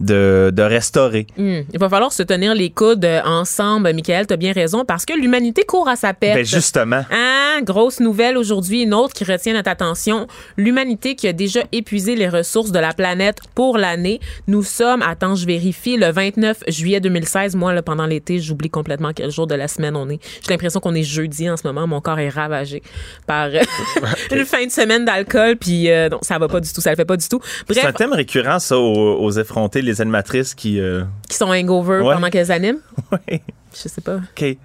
de, 0.00 0.50
de 0.52 0.62
restaurer. 0.62 1.26
Hmm. 1.36 1.60
Il 1.72 1.78
va 1.78 1.88
falloir 1.88 2.12
se 2.12 2.22
tenir 2.22 2.54
les 2.54 2.70
coudes 2.70 3.04
euh, 3.04 3.20
ensemble, 3.24 3.92
Michael, 3.92 4.26
tu 4.26 4.34
as 4.34 4.36
bien 4.36 4.52
raison, 4.52 4.84
parce 4.84 5.04
que 5.04 5.12
l'humanité 5.12 5.64
court 5.64 5.88
à 5.88 5.96
sa 5.96 6.14
perte. 6.14 6.36
Ben 6.36 6.44
justement. 6.44 7.04
Hein, 7.10 7.60
grosse 7.62 8.00
nouvelle 8.00 8.36
aujourd'hui, 8.36 8.82
une 8.82 8.94
autre 8.94 9.14
qui 9.14 9.24
retient 9.24 9.52
notre 9.52 9.70
attention. 9.70 10.26
L'humanité 10.56 11.14
qui 11.14 11.28
a 11.28 11.32
déjà 11.32 11.60
épuisé 11.72 12.16
les 12.16 12.28
ressources 12.28 12.72
de 12.72 12.78
la 12.78 12.92
planète 12.92 13.38
pour 13.54 13.78
l'année. 13.78 14.20
Nous 14.46 14.62
sommes, 14.62 15.02
attends, 15.02 15.34
je 15.34 15.46
vérifie, 15.46 15.96
le 15.96 16.10
29 16.10 16.64
juillet 16.68 17.00
2016. 17.00 17.56
Moi, 17.56 17.72
là, 17.74 17.82
pendant 17.82 18.06
l'été, 18.06 18.38
j'oublie 18.38 18.70
complètement 18.70 19.12
quel 19.14 19.30
jour 19.30 19.46
de 19.46 19.54
la 19.54 19.68
semaine 19.68 19.96
on 19.96 20.08
est. 20.08 20.20
J'ai 20.42 20.50
l'impression 20.50 20.80
qu'on 20.80 20.94
est 20.94 21.02
jeudi 21.02 21.48
en 21.50 21.56
ce 21.56 21.66
moment. 21.66 21.86
Mon 21.86 22.00
corps 22.00 22.18
est 22.18 22.28
ravagé 22.28 22.82
par 23.26 23.46
euh, 23.46 23.60
une 24.32 24.44
fin 24.44 24.64
de 24.64 24.70
semaine 24.70 25.04
d'alcool. 25.04 25.56
Puis 25.56 25.90
euh, 25.90 26.08
non, 26.08 26.18
ça 26.22 26.38
va 26.38 26.48
pas 26.48 26.60
du 26.60 26.72
tout, 26.72 26.80
ça 26.80 26.90
le 26.90 26.96
fait 26.96 27.04
pas 27.04 27.16
du 27.16 27.28
tout. 27.28 27.40
C'est 27.68 27.80
un 27.80 27.82
Bref, 27.84 27.94
thème 27.96 28.12
récurrent, 28.12 28.58
ça, 28.58 28.78
aux, 28.78 29.18
aux 29.20 29.30
effrontés, 29.32 29.82
les 29.90 30.00
animatrices 30.00 30.54
qui... 30.54 30.80
euh, 30.80 31.04
qui 31.28 31.36
sont 31.36 31.50
hangover 31.50 32.00
Ouais. 32.00 32.14
pendant 32.14 32.30
qu'elles 32.30 32.50
animent. 32.52 32.80
Je 33.72 33.88
sais 33.88 34.00
pas. 34.00 34.16
OK. 34.16 34.56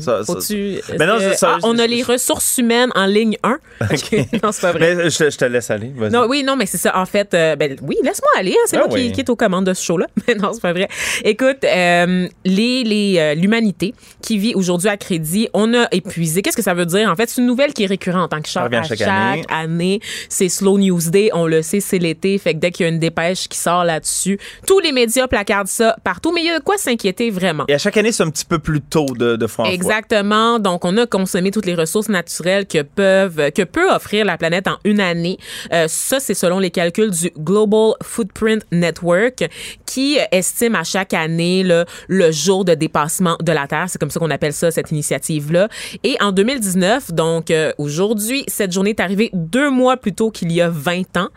Ça- 0.00 0.18
ça- 0.18 0.24
Faut-tu. 0.24 0.74
est-ce 0.74 0.96
Ben 0.96 1.06
non, 1.06 1.18
que- 1.18 1.36
ça, 1.36 1.54
Ah, 1.56 1.58
on 1.64 1.78
a 1.78 1.86
les 1.86 2.02
ressources 2.02 2.58
humaines 2.58 2.90
en 2.94 3.06
ligne 3.06 3.36
1. 3.42 3.58
non, 4.42 4.52
c'est 4.52 4.60
pas 4.60 4.72
vrai. 4.72 4.94
Mais 4.94 5.10
je, 5.10 5.18
te- 5.18 5.30
je 5.30 5.36
te 5.38 5.44
laisse 5.44 5.70
aller. 5.70 5.92
Non, 6.12 6.26
oui, 6.28 6.42
non, 6.44 6.54
mais 6.56 6.66
c'est 6.66 6.78
ça. 6.78 6.96
En 6.96 7.06
fait, 7.06 7.34
euh, 7.34 7.56
ben 7.56 7.76
oui, 7.82 7.96
laisse-moi 8.02 8.30
aller. 8.38 8.52
hein, 8.52 8.64
c'est 8.66 8.76
Ah 8.76 8.80
moi 8.86 8.88
qui, 8.88 8.94
oui. 9.06 9.12
qui 9.12 9.20
est 9.20 9.28
aux 9.28 9.36
commandes 9.36 9.66
de 9.66 9.74
ce 9.74 9.82
show-là. 9.84 10.06
Mais 10.28 10.34
non, 10.34 10.52
c'est 10.52 10.60
pas 10.62 10.72
vrai. 10.72 10.88
Écoute, 11.24 11.64
euh, 11.64 12.28
les, 12.44 12.84
les, 12.84 13.16
euh, 13.18 13.34
l'humanité 13.34 13.94
qui 14.22 14.38
vit 14.38 14.54
aujourd'hui 14.54 14.88
à 14.88 14.96
crédit, 14.96 15.48
on 15.52 15.74
a 15.74 15.86
épuisé. 15.92 16.42
Qu'est-ce 16.42 16.56
que 16.56 16.62
ça 16.62 16.74
veut 16.74 16.86
dire? 16.86 17.08
En 17.10 17.16
fait, 17.16 17.28
c'est 17.28 17.40
une 17.40 17.46
nouvelle 17.46 17.72
qui 17.72 17.82
est 17.84 17.86
récurrente 17.86 18.32
en 18.32 18.36
tant 18.36 18.42
que 18.42 18.48
chaque, 18.48 18.72
à 18.72 18.82
chaque 18.84 18.98
chaque 18.98 19.08
année. 19.08 19.44
année. 19.48 20.00
C'est 20.28 20.48
Slow 20.48 20.78
News 20.78 21.10
Day. 21.10 21.30
On 21.34 21.46
le 21.46 21.62
sait, 21.62 21.80
c'est 21.80 21.98
l'été. 21.98 22.38
Fait 22.38 22.54
que 22.54 22.58
dès 22.60 22.70
qu'il 22.70 22.84
y 22.84 22.88
a 22.88 22.92
une 22.92 22.98
dépêche 23.00 23.48
qui 23.48 23.58
sort 23.58 23.84
là-dessus, 23.84 24.38
tous 24.66 24.78
les 24.80 24.92
médias 24.92 25.26
placardent 25.26 25.66
ça 25.68 25.96
partout. 26.04 26.32
Mais 26.32 26.42
il 26.42 26.46
y 26.46 26.50
a 26.50 26.58
de 26.58 26.64
quoi 26.64 26.78
s'inquiéter 26.78 27.30
vraiment? 27.30 27.64
Et 27.68 27.74
à 27.74 27.78
chaque 27.78 27.96
année, 27.96 28.12
c'est 28.12 28.22
un 28.22 28.30
petit 28.30 28.43
peu 28.48 28.58
plus 28.58 28.80
tôt 28.80 29.06
de, 29.06 29.36
de 29.36 29.46
fois. 29.46 29.70
Exactement. 29.70 30.58
Donc, 30.58 30.84
on 30.84 30.96
a 30.96 31.06
consommé 31.06 31.50
toutes 31.50 31.66
les 31.66 31.74
ressources 31.74 32.08
naturelles 32.08 32.66
que 32.66 32.82
peuvent, 32.82 33.50
que 33.52 33.62
peut 33.62 33.90
offrir 33.90 34.24
la 34.24 34.38
planète 34.38 34.68
en 34.68 34.78
une 34.84 35.00
année. 35.00 35.38
Euh, 35.72 35.86
ça, 35.88 36.20
c'est 36.20 36.34
selon 36.34 36.58
les 36.58 36.70
calculs 36.70 37.10
du 37.10 37.30
Global 37.38 37.94
Footprint 38.02 38.64
Network, 38.72 39.48
qui 39.94 40.18
estime 40.32 40.74
à 40.74 40.82
chaque 40.82 41.14
année 41.14 41.62
là, 41.62 41.84
le 42.08 42.32
jour 42.32 42.64
de 42.64 42.74
dépassement 42.74 43.36
de 43.40 43.52
la 43.52 43.68
Terre. 43.68 43.84
C'est 43.86 44.00
comme 44.00 44.10
ça 44.10 44.18
qu'on 44.18 44.30
appelle 44.30 44.52
ça, 44.52 44.72
cette 44.72 44.90
initiative-là. 44.90 45.68
Et 46.02 46.16
en 46.20 46.32
2019, 46.32 47.12
donc 47.12 47.52
euh, 47.52 47.72
aujourd'hui, 47.78 48.42
cette 48.48 48.72
journée 48.72 48.90
est 48.90 48.98
arrivée 48.98 49.30
deux 49.34 49.70
mois 49.70 49.96
plus 49.96 50.12
tôt 50.12 50.32
qu'il 50.32 50.50
y 50.50 50.60
a 50.60 50.68
20 50.68 51.16
ans. 51.16 51.28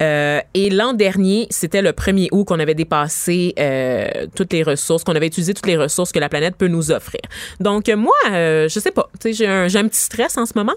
Euh, 0.00 0.38
et 0.54 0.70
l'an 0.70 0.92
dernier, 0.92 1.48
c'était 1.50 1.82
le 1.82 1.90
1er 1.90 2.28
août 2.30 2.44
qu'on 2.44 2.60
avait 2.60 2.76
dépassé 2.76 3.54
euh, 3.58 4.06
toutes 4.36 4.52
les 4.52 4.62
ressources, 4.62 5.02
qu'on 5.02 5.16
avait 5.16 5.26
utilisé 5.26 5.52
toutes 5.52 5.66
les 5.66 5.76
ressources 5.76 6.12
que 6.12 6.20
la 6.20 6.28
planète 6.28 6.54
peut 6.54 6.68
nous 6.68 6.92
offrir. 6.92 7.22
Donc, 7.58 7.88
euh, 7.88 7.96
moi, 7.96 8.14
je 8.28 8.78
sais 8.80 8.92
pas. 8.92 9.10
J'ai 9.24 9.48
un, 9.48 9.66
j'ai 9.66 9.80
un 9.80 9.88
petit 9.88 10.00
stress 10.00 10.38
en 10.38 10.46
ce 10.46 10.52
moment. 10.54 10.74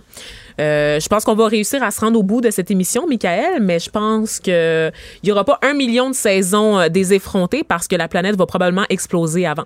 Euh, 0.59 0.99
je 0.99 1.07
pense 1.07 1.23
qu'on 1.23 1.35
va 1.35 1.47
réussir 1.47 1.81
à 1.83 1.91
se 1.91 2.01
rendre 2.01 2.19
au 2.19 2.23
bout 2.23 2.41
de 2.41 2.51
cette 2.51 2.69
émission, 2.69 3.07
Michael, 3.07 3.61
mais 3.61 3.79
je 3.79 3.89
pense 3.89 4.39
que 4.39 4.91
il 5.23 5.29
y 5.29 5.31
aura 5.31 5.43
pas 5.45 5.57
un 5.61 5.73
million 5.73 6.09
de 6.09 6.15
saisons 6.15 6.77
euh, 6.79 6.89
des 6.89 7.13
effrontés 7.13 7.63
parce 7.67 7.87
que 7.87 7.95
la 7.95 8.07
planète 8.07 8.35
va 8.35 8.45
probablement 8.45 8.85
exploser 8.89 9.45
avant. 9.45 9.65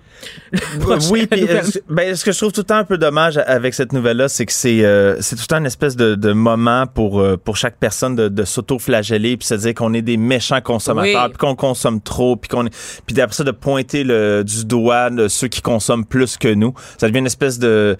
Prochaine 0.80 1.10
Oui, 1.12 1.26
puis 1.26 1.46
euh, 1.48 1.60
ben, 1.88 2.14
ce 2.14 2.24
que 2.24 2.32
je 2.32 2.38
trouve 2.38 2.52
tout 2.52 2.60
le 2.60 2.66
temps 2.66 2.76
un 2.76 2.84
peu 2.84 2.98
dommage 2.98 3.38
avec 3.46 3.74
cette 3.74 3.92
nouvelle-là, 3.92 4.28
c'est 4.28 4.46
que 4.46 4.52
c'est 4.52 4.84
euh, 4.84 5.20
c'est 5.20 5.36
tout 5.36 5.42
le 5.42 5.46
temps 5.48 5.58
une 5.58 5.66
espèce 5.66 5.96
de, 5.96 6.14
de 6.14 6.32
moment 6.32 6.86
pour 6.86 7.20
euh, 7.20 7.36
pour 7.36 7.56
chaque 7.56 7.76
personne 7.78 8.14
de, 8.14 8.28
de 8.28 8.44
s'auto-flageller 8.44 9.36
puis 9.36 9.46
se 9.46 9.54
dire 9.54 9.74
qu'on 9.74 9.94
est 9.94 10.02
des 10.02 10.16
méchants 10.16 10.60
consommateurs 10.60 11.24
Oui. 11.24 11.28
puis 11.30 11.38
qu'on 11.38 11.56
consomme 11.56 12.00
trop 12.00 12.36
puis 12.36 12.48
qu'on 12.48 12.66
est- 12.66 13.02
puis 13.06 13.20
après 13.20 13.34
ça 13.34 13.44
de 13.44 13.50
pointer 13.50 14.04
le, 14.04 14.42
du 14.44 14.64
doigt 14.64 15.10
ceux 15.28 15.48
qui 15.48 15.60
consomment 15.62 16.04
plus 16.04 16.36
que 16.36 16.48
nous. 16.54 16.74
Ça 16.98 17.08
devient 17.08 17.18
une 17.20 17.26
espèce 17.26 17.58
de 17.58 17.96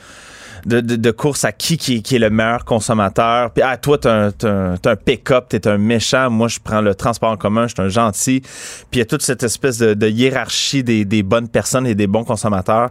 de, 0.66 0.80
de, 0.80 0.96
de 0.96 1.10
course 1.10 1.44
à 1.44 1.52
qui, 1.52 1.76
qui 1.76 2.02
qui 2.02 2.16
est 2.16 2.18
le 2.18 2.30
meilleur 2.30 2.64
consommateur. 2.64 3.50
Puis 3.50 3.62
ah 3.62 3.76
toi 3.76 3.98
t'as 3.98 4.26
un, 4.28 4.32
un, 4.44 4.74
un 4.84 4.96
pick-up, 4.96 5.46
t'es 5.48 5.66
un 5.68 5.78
méchant. 5.78 6.30
Moi 6.30 6.48
je 6.48 6.58
prends 6.62 6.80
le 6.80 6.94
transport 6.94 7.30
en 7.30 7.36
commun, 7.36 7.66
je 7.66 7.74
suis 7.74 7.82
un 7.82 7.88
gentil. 7.88 8.40
Puis 8.40 8.50
il 8.94 8.98
y 8.98 9.02
a 9.02 9.04
toute 9.06 9.22
cette 9.22 9.42
espèce 9.42 9.78
de, 9.78 9.94
de 9.94 10.08
hiérarchie 10.08 10.82
des, 10.82 11.04
des 11.04 11.22
bonnes 11.22 11.48
personnes 11.48 11.86
et 11.86 11.94
des 11.94 12.06
bons 12.06 12.24
consommateurs. 12.24 12.90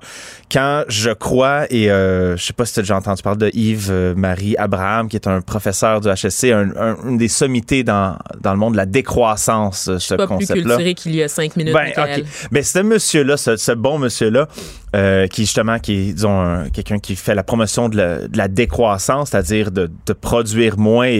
Quand 0.51 0.83
je 0.88 1.12
crois 1.12 1.65
et 1.71 1.89
euh, 1.91 2.38
je 2.38 2.43
sais 2.43 2.53
pas 2.53 2.65
si 2.65 2.73
tu 2.73 2.79
as 2.79 2.83
déjà 2.83 2.97
entendu 2.97 3.21
parler 3.23 3.51
de 3.51 3.57
Yves 3.57 3.88
euh, 3.91 4.13
Marie 4.15 4.55
Abraham 4.57 5.07
qui 5.07 5.15
est 5.15 5.27
un 5.27 5.41
professeur 5.41 6.01
du 6.01 6.09
HSC, 6.09 6.51
un, 6.51 6.69
un- 6.77 6.97
une 7.07 7.17
des 7.17 7.27
sommités 7.27 7.83
dans 7.83 8.17
dans 8.41 8.51
le 8.51 8.57
monde 8.59 8.73
de 8.73 8.77
la 8.77 8.86
décroissance, 8.86 9.88
euh, 9.88 9.99
ce 9.99 10.15
Pas 10.15 10.27
plus 10.27 10.36
concept-là. 10.36 10.75
culturé 10.75 10.93
qu'il 10.93 11.15
y 11.15 11.23
a 11.23 11.27
cinq 11.27 11.55
minutes, 11.55 11.73
Ben, 11.73 11.86
Michael. 11.86 12.21
OK. 12.21 12.25
Ben, 12.51 12.63
ce 12.63 12.79
monsieur-là, 12.79 13.38
ce, 13.38 13.55
ce 13.55 13.71
bon 13.71 13.97
monsieur-là, 13.99 14.47
euh, 14.95 15.27
qui 15.27 15.43
justement, 15.43 15.79
qui 15.79 16.09
est, 16.09 16.13
disons, 16.13 16.39
un- 16.39 16.69
quelqu'un 16.69 16.99
qui 16.99 17.15
fait 17.15 17.33
la 17.36 17.43
promotion 17.43 17.62
de 17.89 18.38
la, 18.38 18.47
décroissance, 18.47 19.30
c'est-à-dire 19.32 19.71
de, 19.71 19.89
produire 20.19 20.78
moins, 20.78 21.12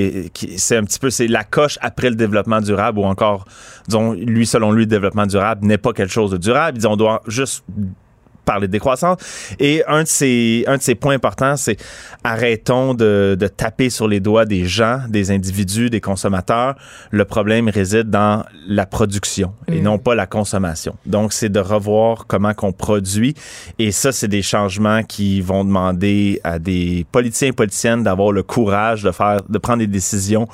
c'est 0.58 0.78
un 0.78 0.84
petit 0.84 1.00
peu, 1.00 1.10
c'est 1.10 1.28
la 1.28 1.44
coche 1.44 1.78
après 1.82 2.10
le 2.10 2.16
développement 2.16 2.62
durable, 2.62 3.00
ou 3.00 3.04
encore, 3.04 3.46
disons, 3.88 4.14
lui, 4.14 4.46
selon 4.46 4.72
lui, 4.72 4.84
le 4.84 4.88
développement 4.88 5.26
durable 5.26 5.66
n'est 5.66 5.78
pas 5.78 5.94
quelque 5.94 6.12
chose 6.12 6.32
de 6.32 6.38
durable. 6.38 6.78
Disons, 6.78 6.94
on 6.94 6.98
doit 6.98 7.22
juste 7.28 7.64
parler 8.46 8.68
de 8.68 8.72
décroissance. 8.72 9.20
Et 9.60 9.84
un 9.88 10.04
de 10.04 10.08
ces, 10.08 10.64
un 10.68 10.78
de 10.78 10.82
ces 10.82 10.96
points 10.96 11.16
importants, 11.16 11.58
c'est 11.58 11.78
arrêtons 12.24 12.94
de, 12.94 13.36
de 13.40 13.48
taper 13.48 13.90
sur 13.90 14.08
les 14.08 14.20
doigts 14.20 14.46
des 14.46 14.66
gens, 14.66 15.02
des 15.10 15.32
individus, 15.32 15.90
des 15.90 16.02
consommateurs. 16.02 16.76
Le 17.12 17.26
problème 17.26 17.70
réside 17.70 18.10
dans 18.10 18.44
la 18.68 18.86
production 18.86 19.54
et 19.68 19.82
non 19.82 19.98
pas 19.98 20.16
la 20.16 20.26
consommation. 20.26 20.96
Donc, 21.06 21.34
c'est 21.34 21.50
de 21.50 21.60
revoir 21.60 22.26
comment 22.28 22.54
qu'on 22.54 22.72
produit. 22.72 23.36
Et 23.80 23.92
ça, 23.92 24.12
c'est 24.12 24.28
des 24.28 24.42
changements 24.42 25.04
qui 25.04 25.42
vont 25.42 25.64
demander 25.64 26.40
à 26.44 26.60
des 26.60 27.06
politiciens 27.12 27.50
et 27.50 27.54
politiciennes 27.54 28.04
d'avoir 28.04 28.32
le 28.32 28.44
courage 28.44 29.04
de 29.04 29.12
faire, 29.12 29.42
de 29.48 29.58
prendre 29.58 29.80
des 29.80 29.88
décisions 29.88 30.48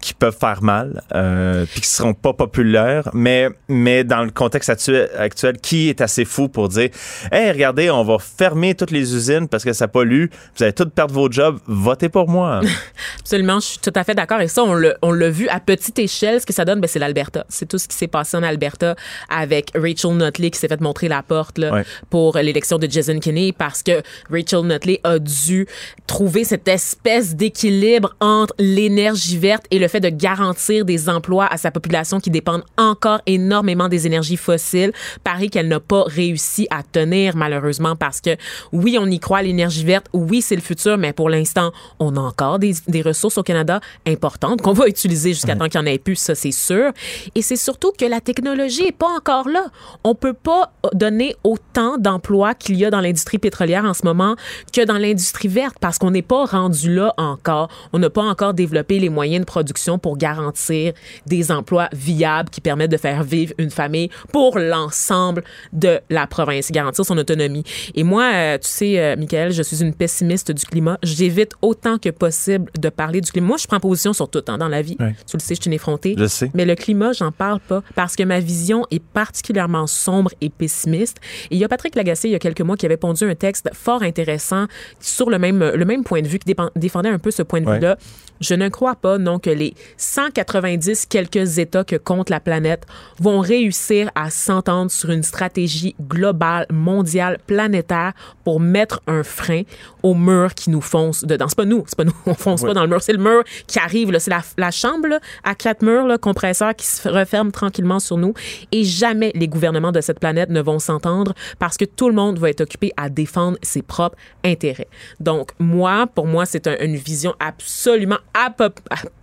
qui 0.00 0.14
peuvent 0.14 0.36
faire 0.38 0.62
mal, 0.62 1.02
euh, 1.14 1.66
puis 1.70 1.80
qui 1.82 1.88
seront 1.88 2.14
pas 2.14 2.32
populaires, 2.32 3.08
mais 3.12 3.48
mais 3.68 4.02
dans 4.04 4.22
le 4.24 4.30
contexte 4.30 4.70
actuel, 4.70 5.10
actuel, 5.18 5.58
qui 5.58 5.88
est 5.88 6.00
assez 6.00 6.24
fou 6.24 6.48
pour 6.48 6.68
dire, 6.68 6.88
hey, 7.32 7.50
regardez, 7.52 7.90
on 7.90 8.02
va 8.04 8.16
fermer 8.18 8.74
toutes 8.74 8.90
les 8.90 9.14
usines 9.14 9.46
parce 9.48 9.62
que 9.64 9.72
ça 9.72 9.88
pollue, 9.88 10.26
vous 10.56 10.62
allez 10.62 10.72
tous 10.72 10.86
perdre 10.88 11.14
vos 11.14 11.30
jobs, 11.30 11.58
votez 11.66 12.08
pour 12.08 12.28
moi. 12.28 12.60
Absolument, 13.20 13.60
je 13.60 13.66
suis 13.66 13.78
tout 13.78 13.92
à 13.94 14.04
fait 14.04 14.14
d'accord. 14.14 14.40
Et 14.40 14.48
ça, 14.48 14.62
on 14.64 14.74
l'a, 14.74 14.94
on 15.02 15.12
l'a 15.12 15.30
vu 15.30 15.48
à 15.48 15.60
petite 15.60 15.98
échelle. 15.98 16.40
Ce 16.40 16.46
que 16.46 16.52
ça 16.52 16.64
donne, 16.64 16.80
ben, 16.80 16.88
c'est 16.88 16.98
l'Alberta. 16.98 17.44
C'est 17.48 17.66
tout 17.68 17.78
ce 17.78 17.86
qui 17.86 17.96
s'est 17.96 18.08
passé 18.08 18.36
en 18.36 18.42
Alberta 18.42 18.94
avec 19.28 19.70
Rachel 19.74 20.16
Notley 20.16 20.50
qui 20.50 20.58
s'est 20.58 20.68
fait 20.68 20.80
montrer 20.80 21.08
la 21.08 21.22
porte 21.22 21.58
là, 21.58 21.72
Ouais. 21.72 21.84
pour 22.08 22.36
l'élection 22.38 22.78
de 22.78 22.90
Jason 22.90 23.18
Kenney 23.20 23.52
parce 23.52 23.82
que 23.82 24.02
Rachel 24.30 24.62
Notley 24.66 25.00
a 25.04 25.18
dû 25.18 25.66
trouver 26.06 26.44
cette 26.44 26.66
espèce 26.68 27.36
d'équilibre 27.36 28.14
entre 28.20 28.54
l'énergie 28.58 29.38
verte 29.38 29.64
et 29.70 29.78
le 29.78 29.88
fait 29.90 30.00
de 30.00 30.08
garantir 30.08 30.84
des 30.84 31.08
emplois 31.08 31.46
à 31.46 31.56
sa 31.56 31.70
population 31.70 32.20
qui 32.20 32.30
dépendent 32.30 32.64
encore 32.78 33.20
énormément 33.26 33.88
des 33.88 34.06
énergies 34.06 34.36
fossiles. 34.36 34.92
Pareil 35.24 35.50
qu'elle 35.50 35.68
n'a 35.68 35.80
pas 35.80 36.04
réussi 36.04 36.66
à 36.70 36.82
tenir 36.82 37.36
malheureusement 37.36 37.96
parce 37.96 38.20
que 38.20 38.30
oui, 38.72 38.96
on 38.98 39.06
y 39.06 39.18
croit 39.18 39.42
l'énergie 39.42 39.84
verte, 39.84 40.06
oui, 40.12 40.42
c'est 40.42 40.56
le 40.56 40.62
futur, 40.62 40.96
mais 40.96 41.12
pour 41.12 41.28
l'instant, 41.28 41.72
on 41.98 42.16
a 42.16 42.20
encore 42.20 42.58
des, 42.58 42.74
des 42.88 43.02
ressources 43.02 43.38
au 43.38 43.42
Canada 43.42 43.80
importantes 44.06 44.62
qu'on 44.62 44.72
va 44.72 44.86
utiliser 44.86 45.30
jusqu'à 45.30 45.56
temps 45.56 45.68
qu'il 45.68 45.80
n'y 45.80 45.88
en 45.88 45.92
ait 45.92 45.98
plus, 45.98 46.16
ça 46.16 46.34
c'est 46.34 46.52
sûr. 46.52 46.92
Et 47.34 47.42
c'est 47.42 47.56
surtout 47.56 47.92
que 47.98 48.04
la 48.04 48.20
technologie 48.20 48.86
est 48.86 48.96
pas 48.96 49.08
encore 49.08 49.48
là. 49.48 49.66
On 50.04 50.14
peut 50.14 50.32
pas 50.32 50.72
donner 50.92 51.34
autant 51.44 51.98
d'emplois 51.98 52.54
qu'il 52.54 52.76
y 52.76 52.84
a 52.84 52.90
dans 52.90 53.00
l'industrie 53.00 53.38
pétrolière 53.38 53.84
en 53.84 53.94
ce 53.94 54.04
moment 54.04 54.36
que 54.72 54.84
dans 54.84 54.98
l'industrie 54.98 55.48
verte 55.48 55.76
parce 55.80 55.98
qu'on 55.98 56.10
n'est 56.10 56.22
pas 56.22 56.44
rendu 56.44 56.94
là 56.94 57.14
encore. 57.16 57.68
On 57.92 57.98
n'a 57.98 58.10
pas 58.10 58.22
encore 58.22 58.54
développé 58.54 58.98
les 58.98 59.08
moyens 59.08 59.40
de 59.40 59.46
production 59.46 59.79
pour 59.98 60.16
garantir 60.16 60.92
des 61.26 61.50
emplois 61.50 61.88
viables 61.92 62.50
qui 62.50 62.60
permettent 62.60 62.90
de 62.90 62.96
faire 62.96 63.22
vivre 63.22 63.54
une 63.58 63.70
famille 63.70 64.10
pour 64.32 64.58
l'ensemble 64.58 65.42
de 65.72 66.00
la 66.10 66.26
province, 66.26 66.70
garantir 66.70 67.04
son 67.04 67.16
autonomie. 67.18 67.64
Et 67.94 68.04
moi, 68.04 68.30
euh, 68.32 68.58
tu 68.58 68.68
sais, 68.68 69.00
euh, 69.00 69.16
Michael, 69.16 69.52
je 69.52 69.62
suis 69.62 69.82
une 69.82 69.94
pessimiste 69.94 70.52
du 70.52 70.64
climat. 70.64 70.98
J'évite 71.02 71.52
autant 71.62 71.98
que 71.98 72.10
possible 72.10 72.70
de 72.78 72.88
parler 72.88 73.20
du 73.20 73.30
climat. 73.30 73.46
Moi, 73.46 73.56
je 73.56 73.66
prends 73.66 73.80
position 73.80 74.12
sur 74.12 74.28
tout 74.28 74.42
hein, 74.48 74.58
dans 74.58 74.68
la 74.68 74.82
vie. 74.82 74.96
Tu 74.96 75.36
le 75.36 75.40
sais, 75.40 75.54
je 75.54 75.60
suis 75.60 75.68
une 75.68 75.74
effrontée. 75.74 76.14
Je 76.16 76.26
sais. 76.26 76.50
Mais 76.54 76.64
le 76.64 76.74
climat, 76.74 77.12
j'en 77.12 77.32
parle 77.32 77.60
pas 77.60 77.82
parce 77.94 78.16
que 78.16 78.22
ma 78.22 78.40
vision 78.40 78.86
est 78.90 79.02
particulièrement 79.02 79.86
sombre 79.86 80.30
et 80.40 80.50
pessimiste. 80.50 81.18
Et 81.50 81.56
il 81.56 81.58
y 81.58 81.64
a 81.64 81.68
Patrick 81.68 81.94
Lagacé, 81.94 82.28
il 82.28 82.32
y 82.32 82.34
a 82.34 82.38
quelques 82.38 82.60
mois, 82.60 82.76
qui 82.76 82.86
avait 82.86 82.96
pondu 82.96 83.24
un 83.24 83.34
texte 83.34 83.70
fort 83.72 84.02
intéressant 84.02 84.66
sur 85.00 85.30
le 85.30 85.38
même, 85.38 85.58
le 85.58 85.84
même 85.84 86.04
point 86.04 86.22
de 86.22 86.28
vue, 86.28 86.38
qui 86.38 86.54
défendait 86.76 87.08
un 87.08 87.18
peu 87.18 87.30
ce 87.30 87.42
point 87.42 87.60
de 87.60 87.70
vue-là. 87.70 87.96
Je 88.40 88.54
ne 88.54 88.68
crois 88.68 88.94
pas, 88.94 89.18
non, 89.18 89.38
que 89.38 89.50
les 89.50 89.69
190 89.96 91.06
quelques 91.06 91.58
États 91.58 91.84
que 91.84 91.96
compte 91.96 92.30
la 92.30 92.40
planète 92.40 92.86
vont 93.18 93.40
réussir 93.40 94.10
à 94.14 94.30
s'entendre 94.30 94.90
sur 94.90 95.10
une 95.10 95.22
stratégie 95.22 95.94
globale, 96.00 96.66
mondiale, 96.70 97.38
planétaire 97.46 98.12
pour 98.44 98.60
mettre 98.60 99.00
un 99.06 99.22
frein 99.22 99.62
au 100.02 100.14
mur 100.14 100.54
qui 100.54 100.70
nous 100.70 100.80
fonce 100.80 101.24
dedans. 101.24 101.46
C'est 101.48 101.56
pas 101.56 101.64
nous, 101.64 101.84
c'est 101.86 101.96
pas 101.96 102.04
nous, 102.04 102.14
on 102.26 102.34
fonce 102.34 102.62
pas 102.62 102.74
dans 102.74 102.82
le 102.82 102.88
mur, 102.88 103.02
c'est 103.02 103.12
le 103.12 103.18
mur 103.22 103.42
qui 103.66 103.78
arrive, 103.78 104.16
c'est 104.18 104.30
la, 104.30 104.42
la 104.56 104.70
chambre 104.70 105.08
là, 105.08 105.20
à 105.44 105.54
quatre 105.54 105.82
murs, 105.82 106.06
là, 106.06 106.18
compresseur 106.18 106.74
qui 106.74 106.86
se 106.86 107.08
referme 107.08 107.52
tranquillement 107.52 108.00
sur 108.00 108.16
nous. 108.16 108.34
Et 108.72 108.84
jamais 108.84 109.32
les 109.34 109.48
gouvernements 109.48 109.92
de 109.92 110.00
cette 110.00 110.20
planète 110.20 110.50
ne 110.50 110.60
vont 110.60 110.78
s'entendre 110.78 111.34
parce 111.58 111.76
que 111.76 111.84
tout 111.84 112.08
le 112.08 112.14
monde 112.14 112.38
va 112.38 112.50
être 112.50 112.60
occupé 112.62 112.92
à 112.96 113.08
défendre 113.08 113.58
ses 113.62 113.82
propres 113.82 114.16
intérêts. 114.44 114.88
Donc, 115.20 115.50
moi, 115.58 116.06
pour 116.14 116.26
moi, 116.26 116.46
c'est 116.46 116.66
un- 116.66 116.78
une 116.80 116.96
vision 116.96 117.34
absolument 117.40 118.18
apo- 118.34 118.70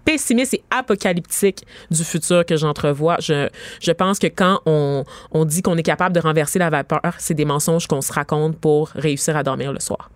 pessimiste 0.07 0.53
et 0.53 0.63
apocalyptique 0.71 1.65
du 1.91 2.03
futur 2.03 2.45
que 2.45 2.55
j'entrevois. 2.55 3.17
Je, 3.19 3.49
je 3.81 3.91
pense 3.91 4.19
que 4.19 4.27
quand 4.27 4.61
on, 4.65 5.03
on 5.31 5.43
dit 5.43 5.61
qu'on 5.61 5.75
est 5.75 5.83
capable 5.83 6.15
de 6.15 6.21
renverser 6.21 6.59
la 6.59 6.69
vapeur, 6.69 7.01
c'est 7.17 7.33
des 7.33 7.43
mensonges 7.43 7.87
qu'on 7.87 8.01
se 8.01 8.13
raconte 8.13 8.57
pour 8.57 8.87
réussir 8.95 9.35
à 9.35 9.43
dormir 9.43 9.73
le 9.73 9.81
soir. 9.81 10.09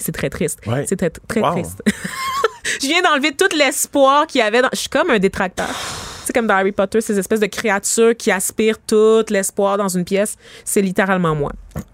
C'est 0.00 0.12
très 0.12 0.30
triste. 0.30 0.58
Ouais. 0.66 0.84
C'est 0.88 0.96
très, 0.96 1.10
très 1.10 1.40
Wow. 1.40 1.52
triste. 1.52 1.80
je 2.82 2.86
viens 2.88 3.02
d'enlever 3.02 3.32
tout 3.36 3.54
l'espoir 3.56 4.26
qu'il 4.26 4.40
y 4.40 4.42
avait 4.42 4.62
dans... 4.62 4.68
Je 4.72 4.78
suis 4.78 4.88
comme 4.88 5.10
un 5.10 5.18
détracteur. 5.20 5.68
C'est 6.24 6.32
comme 6.32 6.46
dans 6.48 6.54
Harry 6.54 6.72
Potter, 6.72 7.00
ces 7.00 7.16
espèces 7.18 7.40
de 7.40 7.46
créatures 7.46 8.16
qui 8.16 8.30
aspirent 8.32 8.78
tout 8.84 9.24
l'espoir 9.30 9.78
dans 9.78 9.88
une 9.88 10.04
pièce. 10.04 10.36
C'est 10.64 10.82
littéralement 10.82 11.34
moi. 11.36 11.52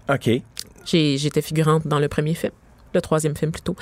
OK. 0.09 0.29
J'étais 0.85 1.41
figurante 1.41 1.85
dans 1.85 1.99
le 1.99 2.07
premier 2.07 2.33
film. 2.33 2.53
Le 2.93 3.01
troisième 3.01 3.35
film 3.35 3.51
plutôt. 3.51 3.75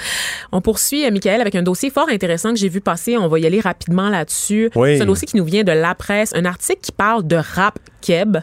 On 0.52 0.62
poursuit, 0.62 1.06
euh, 1.06 1.12
Michael, 1.12 1.42
avec 1.42 1.56
un 1.56 1.64
dossier 1.64 1.90
fort 1.90 2.10
intéressant 2.10 2.52
que 2.52 2.60
j'ai 2.60 2.70
vu 2.70 2.82
passer. 2.82 3.18
On 3.18 3.28
va 3.28 3.40
y 3.40 3.46
aller 3.46 3.60
rapidement 3.60 4.10
là-dessus. 4.10 4.70
Oui. 4.76 4.98
C'est 4.98 5.04
un 5.04 5.06
dossier 5.06 5.28
qui 5.28 5.38
nous 5.38 5.46
vient 5.46 5.64
de 5.64 5.72
La 5.72 5.96
Presse, 5.96 6.34
un 6.36 6.46
article 6.46 6.82
qui 6.82 6.92
parle 6.92 7.26
de 7.26 7.36
rap 7.36 7.80
keb. 8.02 8.38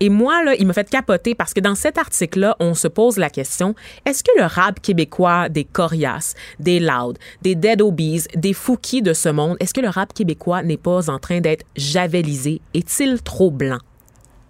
Et 0.00 0.08
moi, 0.08 0.44
là, 0.44 0.54
il 0.58 0.66
m'a 0.66 0.72
fait 0.72 0.88
capoter 0.88 1.34
parce 1.34 1.54
que 1.54 1.60
dans 1.60 1.74
cet 1.74 1.98
article-là, 1.98 2.56
on 2.60 2.74
se 2.74 2.88
pose 2.88 3.16
la 3.16 3.30
question 3.30 3.74
est-ce 4.04 4.22
que 4.22 4.30
le 4.38 4.44
rap 4.44 4.80
québécois 4.80 5.48
des 5.48 5.64
Corias, 5.64 6.34
des 6.60 6.80
Loud, 6.80 7.18
des 7.42 7.54
Dead 7.54 7.82
Obies, 7.82 8.24
des 8.34 8.52
Fouki 8.52 9.02
de 9.02 9.12
ce 9.12 9.28
monde, 9.28 9.56
est-ce 9.60 9.74
que 9.74 9.80
le 9.80 9.88
rap 9.88 10.12
québécois 10.12 10.62
n'est 10.62 10.76
pas 10.76 11.10
en 11.10 11.18
train 11.18 11.40
d'être 11.40 11.64
javelisé? 11.76 12.60
Est-il 12.74 13.22
trop 13.22 13.50
blanc? 13.50 13.78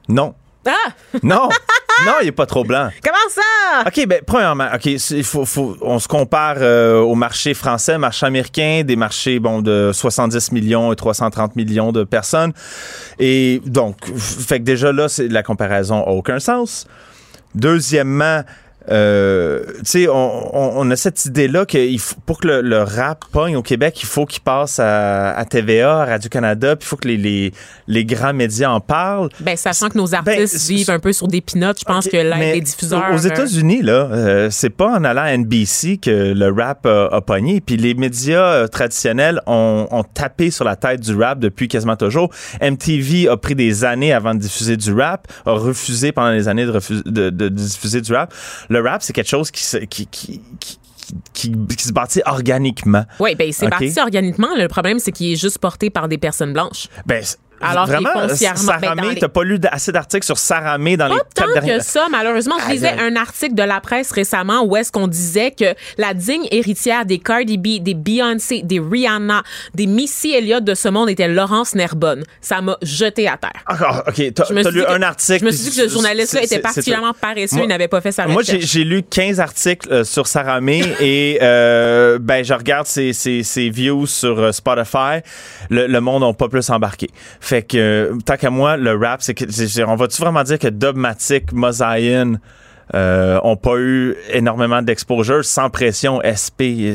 Non. 0.08 0.34
Ah 0.66 0.72
Non. 1.22 1.48
non, 2.06 2.12
il 2.22 2.28
est 2.28 2.32
pas 2.32 2.46
trop 2.46 2.64
blanc. 2.64 2.90
Comment 3.02 3.16
ça? 3.30 3.84
OK, 3.86 4.06
ben 4.06 4.20
premièrement, 4.26 4.68
OK, 4.74 4.98
faut, 5.22 5.44
faut, 5.44 5.76
on 5.80 5.98
se 5.98 6.08
compare 6.08 6.56
euh, 6.58 6.98
au 7.00 7.14
marché 7.14 7.54
français, 7.54 7.98
marché 7.98 8.26
américain, 8.26 8.82
des 8.84 8.96
marchés 8.96 9.38
bon 9.38 9.62
de 9.62 9.90
70 9.92 10.52
millions 10.52 10.92
et 10.92 10.96
330 10.96 11.56
millions 11.56 11.92
de 11.92 12.04
personnes. 12.04 12.52
Et 13.18 13.60
donc, 13.66 13.96
fait 14.16 14.58
que 14.58 14.64
déjà 14.64 14.92
là, 14.92 15.06
la 15.18 15.42
comparaison 15.42 16.02
a 16.04 16.10
aucun 16.10 16.38
sens. 16.38 16.86
Deuxièmement, 17.54 18.42
euh, 18.90 19.62
tu 19.78 19.82
sais, 19.84 20.08
on, 20.08 20.56
on- 20.56 20.72
on 20.80 20.90
a 20.90 20.96
cette 20.96 21.24
idée-là 21.26 21.66
que 21.66 21.78
il 21.78 21.98
faut, 21.98 22.16
pour 22.26 22.38
que 22.40 22.48
le, 22.48 22.60
le 22.62 22.82
rap 22.82 23.24
pogne 23.32 23.56
au 23.56 23.62
Québec, 23.62 23.98
il 24.02 24.06
faut 24.06 24.26
qu'il 24.26 24.42
passe 24.42 24.78
à, 24.78 25.30
à 25.36 25.44
TVA, 25.44 26.02
à 26.02 26.04
Radio-Canada, 26.04 26.76
puis 26.76 26.86
il 26.86 26.88
faut 26.88 26.96
que 26.96 27.08
les, 27.08 27.16
les, 27.16 27.52
les 27.86 28.04
grands 28.04 28.32
médias 28.34 28.70
en 28.70 28.80
parlent. 28.80 29.28
Ben, 29.40 29.56
sachant 29.56 29.88
que 29.88 29.98
nos 29.98 30.14
artistes 30.14 30.36
Ben, 30.38 30.46
c'est- 30.46 30.72
vivent 30.72 30.90
un 30.90 30.98
peu 30.98 31.12
sur 31.12 31.28
des 31.28 31.40
pinottes, 31.40 31.80
je 31.80 31.84
pense 31.84 32.06
Ok, 32.06 32.12
que 32.12 32.16
l'aide 32.16 32.54
des 32.54 32.60
diffuseurs. 32.60 33.04
Aux 33.12 33.26
euh, 33.26 33.30
États-Unis, 33.30 33.82
là, 33.82 34.08
euh, 34.12 34.48
c'est 34.50 34.70
pas 34.70 34.88
en 34.98 35.04
allant 35.04 35.22
à 35.22 35.36
NBC 35.36 35.98
que 35.98 36.32
le 36.34 36.52
rap 36.52 36.86
a, 36.86 37.06
a 37.12 37.20
pogné. 37.20 37.60
Puis 37.60 37.76
les 37.76 37.94
médias 37.94 38.42
euh, 38.52 38.66
traditionnels 38.68 39.40
ont, 39.46 39.86
ont 39.90 40.04
tapé 40.04 40.50
sur 40.50 40.64
la 40.64 40.76
tête 40.76 41.00
du 41.00 41.14
rap 41.14 41.38
depuis 41.38 41.68
quasiment 41.68 41.96
toujours. 41.96 42.30
MTV 42.62 43.28
a 43.28 43.36
pris 43.36 43.54
des 43.54 43.84
années 43.84 44.12
avant 44.12 44.34
de 44.34 44.40
diffuser 44.40 44.76
du 44.76 44.92
rap, 44.92 45.26
a 45.46 45.52
refusé 45.52 46.12
pendant 46.12 46.32
des 46.32 46.48
années 46.48 46.66
de, 46.66 46.80
de, 47.10 47.30
de 47.30 47.48
diffuser 47.48 48.00
du 48.00 48.12
rap. 48.12 48.32
Le 48.68 48.77
rap, 48.80 49.02
c'est 49.02 49.12
quelque 49.12 49.28
chose 49.28 49.50
qui, 49.50 49.62
se- 49.62 49.76
qui, 49.78 50.06
qui, 50.06 50.40
qui, 50.60 50.78
qui- 51.32 51.52
qui 51.76 51.84
se 51.84 51.92
bâtit 51.92 52.20
organiquement. 52.26 53.04
Oui, 53.20 53.34
ben 53.34 53.50
c'est 53.52 53.64
Ok? 53.66 53.70
parti 53.70 53.94
organiquement. 54.00 54.48
Le 54.56 54.68
problème, 54.68 54.98
c'est 54.98 55.12
qu'il 55.12 55.32
est 55.32 55.36
juste 55.36 55.58
porté 55.58 55.90
par 55.90 56.08
des 56.08 56.18
personnes 56.18 56.52
blanches. 56.52 56.88
Ben, 57.06 57.22
Alors 57.60 57.86
Vraiment, 57.86 58.10
ben, 58.14 58.28
Saramé, 58.36 59.14
les- 59.14 59.20
t'as 59.20 59.28
pas 59.28 59.42
lu 59.42 59.58
assez 59.70 59.92
d'articles 59.92 60.24
sur 60.26 60.38
Saramé 60.38 60.96
dans 60.96 61.06
les 61.08 61.16
Pas 61.16 61.24
quatre 61.34 61.46
tant 61.46 61.52
dernières 61.54 61.78
que 61.78 61.84
ça, 61.84 62.06
malheureusement. 62.10 62.54
Je 62.66 62.72
lisais 62.72 62.94
un 62.98 63.16
article 63.16 63.54
de 63.54 63.62
la 63.62 63.80
presse 63.80 64.10
récemment 64.12 64.62
où 64.64 64.76
est-ce 64.76 64.92
qu'on 64.92 65.08
disait 65.08 65.50
que 65.50 65.74
la 65.96 66.14
digne 66.14 66.46
héritière 66.50 67.04
des 67.04 67.18
Cardi 67.18 67.58
B, 67.58 67.82
des 67.82 67.94
Beyoncé, 67.94 68.62
des 68.62 68.80
Rihanna, 68.80 69.42
des 69.74 69.86
Missy 69.86 70.32
Elliott 70.32 70.62
de 70.64 70.74
ce 70.74 70.88
monde 70.88 71.10
était 71.10 71.28
Laurence 71.28 71.74
Nerbonne. 71.74 72.24
Ça 72.40 72.60
m'a 72.60 72.76
jeté 72.82 73.28
à 73.28 73.36
terre. 73.36 73.50
Ah, 73.66 74.04
OK, 74.08 74.22
t'as 74.34 74.44
lu 74.70 74.82
que- 74.84 74.90
un 74.92 75.02
article. 75.02 75.40
Je 75.40 75.44
me 75.44 75.50
suis 75.50 75.70
dit 75.70 75.76
que 75.76 75.88
ce 75.88 75.88
journaliste-là 75.88 76.42
était 76.44 76.58
particulièrement 76.60 77.12
paresseux, 77.14 77.56
Moi- 77.56 77.64
il 77.64 77.68
n'avait 77.68 77.88
pas 77.88 78.00
fait 78.00 78.12
sa 78.12 78.26
Moi, 78.26 78.36
recherche. 78.36 78.60
j'ai 78.60 78.66
j'ai 78.78 78.84
lu 78.84 79.02
15 79.02 79.40
articles 79.40 79.88
euh, 79.92 80.04
sur 80.04 80.26
Saramé 80.26 80.82
et 81.00 81.38
euh, 81.42 82.18
ben, 82.20 82.44
je 82.44 82.54
regarde 82.54 82.86
ses, 82.86 83.12
ses, 83.12 83.42
ses 83.42 83.70
views 83.70 84.06
sur 84.06 84.38
euh, 84.38 84.52
Spotify. 84.52 85.20
Le, 85.70 85.86
le 85.86 86.00
monde 86.00 86.22
n'a 86.22 86.32
pas 86.32 86.48
plus 86.48 86.68
embarqué. 86.70 87.08
Fait 87.48 87.62
que, 87.62 88.12
tant 88.26 88.36
qu'à 88.36 88.50
moi, 88.50 88.76
le 88.76 88.94
rap, 88.94 89.22
c'est 89.22 89.32
que, 89.32 89.44
on 89.86 89.96
va-tu 89.96 90.20
vraiment 90.20 90.42
dire 90.42 90.58
que 90.58 90.68
Dogmatic, 90.68 91.50
Mosaïen, 91.54 92.38
euh, 92.94 93.40
ont 93.42 93.56
pas 93.56 93.76
eu 93.78 94.16
énormément 94.34 94.82
d'exposure 94.82 95.42
sans 95.42 95.70
pression 95.70 96.20
SP. 96.20 96.92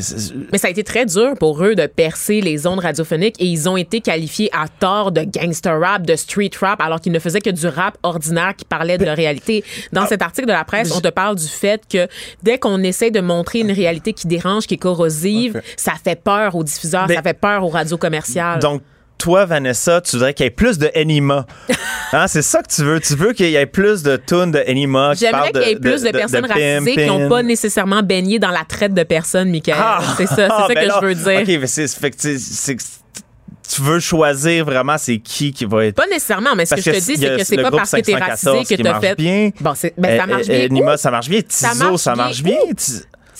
Mais 0.51 0.59
ça 0.59 0.67
a 0.67 0.69
été 0.69 0.83
très 0.83 1.07
dur 1.07 1.33
pour 1.39 1.63
eux 1.63 1.73
de 1.73 1.87
percer 1.87 2.39
les 2.39 2.67
ondes 2.67 2.81
radiophoniques 2.81 3.35
et 3.39 3.45
ils 3.45 3.67
ont 3.67 3.77
été 3.77 3.99
qualifiés 3.99 4.51
à 4.53 4.67
tort 4.67 5.11
de 5.11 5.21
gangster 5.23 5.79
rap, 5.79 6.03
de 6.05 6.15
street 6.15 6.51
rap, 6.61 6.79
alors 6.81 7.01
qu'ils 7.01 7.13
ne 7.13 7.19
faisaient 7.19 7.41
que 7.41 7.49
du 7.49 7.65
rap 7.65 7.97
ordinaire 8.03 8.55
qui 8.55 8.65
parlait 8.65 8.99
de 8.99 9.05
la 9.05 9.15
réalité. 9.15 9.63
Dans 9.91 10.05
cet 10.05 10.21
article 10.21 10.47
de 10.47 10.53
la 10.53 10.65
presse, 10.65 10.95
on 10.95 11.01
te 11.01 11.09
parle 11.09 11.35
du 11.35 11.47
fait 11.47 11.81
que 11.91 12.07
dès 12.43 12.59
qu'on 12.59 12.83
essaie 12.83 13.09
de 13.09 13.21
montrer 13.21 13.61
une 13.61 13.71
réalité 13.71 14.13
qui 14.13 14.27
dérange, 14.27 14.67
qui 14.67 14.75
est 14.75 14.77
corrosive, 14.77 15.63
ça 15.77 15.93
fait 16.03 16.21
peur 16.21 16.53
aux 16.53 16.63
diffuseurs, 16.63 17.07
Mais- 17.07 17.15
ça 17.15 17.23
fait 17.23 17.33
peur 17.39 17.63
aux 17.63 17.69
radios 17.69 17.97
commerciales. 17.97 18.59
Donc, 18.59 18.83
toi, 19.17 19.45
Vanessa, 19.45 20.01
tu 20.01 20.15
voudrais 20.17 20.33
qu'il 20.33 20.43
y 20.45 20.47
ait 20.47 20.51
plus 20.51 20.77
de 20.77 20.89
Enima. 20.95 21.45
Hein, 22.15 22.27
c'est 22.27 22.43
ça 22.43 22.61
que 22.61 22.71
tu 22.71 22.83
veux. 22.83 22.99
Tu 22.99 23.15
veux 23.15 23.33
qu'il 23.33 23.49
y 23.49 23.55
ait 23.55 23.65
plus 23.65 24.03
de 24.03 24.17
tunes 24.17 24.51
de 24.51 24.59
Enima. 24.67 25.13
J'aimerais 25.15 25.51
qu'il 25.51 25.61
y 25.63 25.71
ait 25.71 25.75
plus 25.79 26.03
de, 26.03 26.07
de 26.11 26.11
personnes 26.11 26.45
racisées 26.45 26.95
qui 26.95 27.05
n'ont 27.07 27.27
pas 27.27 27.41
nécessairement 27.41 28.03
baigné 28.03 28.37
dans 28.37 28.51
la 28.51 28.63
traite 28.65 28.93
de 28.93 29.01
personnes, 29.01 29.49
Michael. 29.49 29.77
Ah! 29.79 29.99
c'est 30.15 30.27
ça, 30.27 30.35
c'est 30.35 30.43
Ah, 30.43 30.65
ça 30.67 30.73
ben 30.75 30.83
que 30.83 30.87
là, 30.89 30.99
je 31.01 31.05
veux 31.07 31.15
dire. 31.15 31.39
OK, 31.41 31.47
mais 31.61 31.65
c'est, 31.65 31.87
fait 31.87 32.11
que 32.11 32.17
tu 32.17 33.81
veux 33.81 33.99
choisir 33.99 34.65
vraiment 34.65 34.97
c'est 34.99 35.17
qui 35.17 35.51
qui 35.53 35.65
va 35.65 35.85
être. 35.85 35.95
Pas 35.95 36.05
nécessairement, 36.05 36.55
mais 36.55 36.67
ce 36.67 36.75
que 36.75 36.81
je 36.81 36.91
te 36.91 36.95
dis, 37.03 37.17
c'est 37.17 37.35
que 37.37 37.43
c'est 37.43 37.57
pas 37.57 37.71
parce 37.71 37.89
que 37.89 38.01
t'es 38.01 38.11
514 38.11 38.53
racisé 38.57 38.75
que 38.77 38.83
t'as 38.83 38.91
marche 38.91 39.05
fait. 39.05 39.15
bien. 39.15 39.49
Bon, 39.59 39.73
ben, 39.97 40.17
ça 40.17 40.23
Euh, 40.23 40.27
marche 40.27 40.41
euh, 40.49 40.53
bien. 40.57 40.65
Enima, 40.65 40.93
Où? 40.93 40.97
ça 40.97 41.09
marche 41.09 41.29
bien. 41.29 41.41
Tizo, 41.41 41.75
marche 41.89 42.01
ça 42.01 42.15
marche 42.15 42.43
bien. 42.43 42.57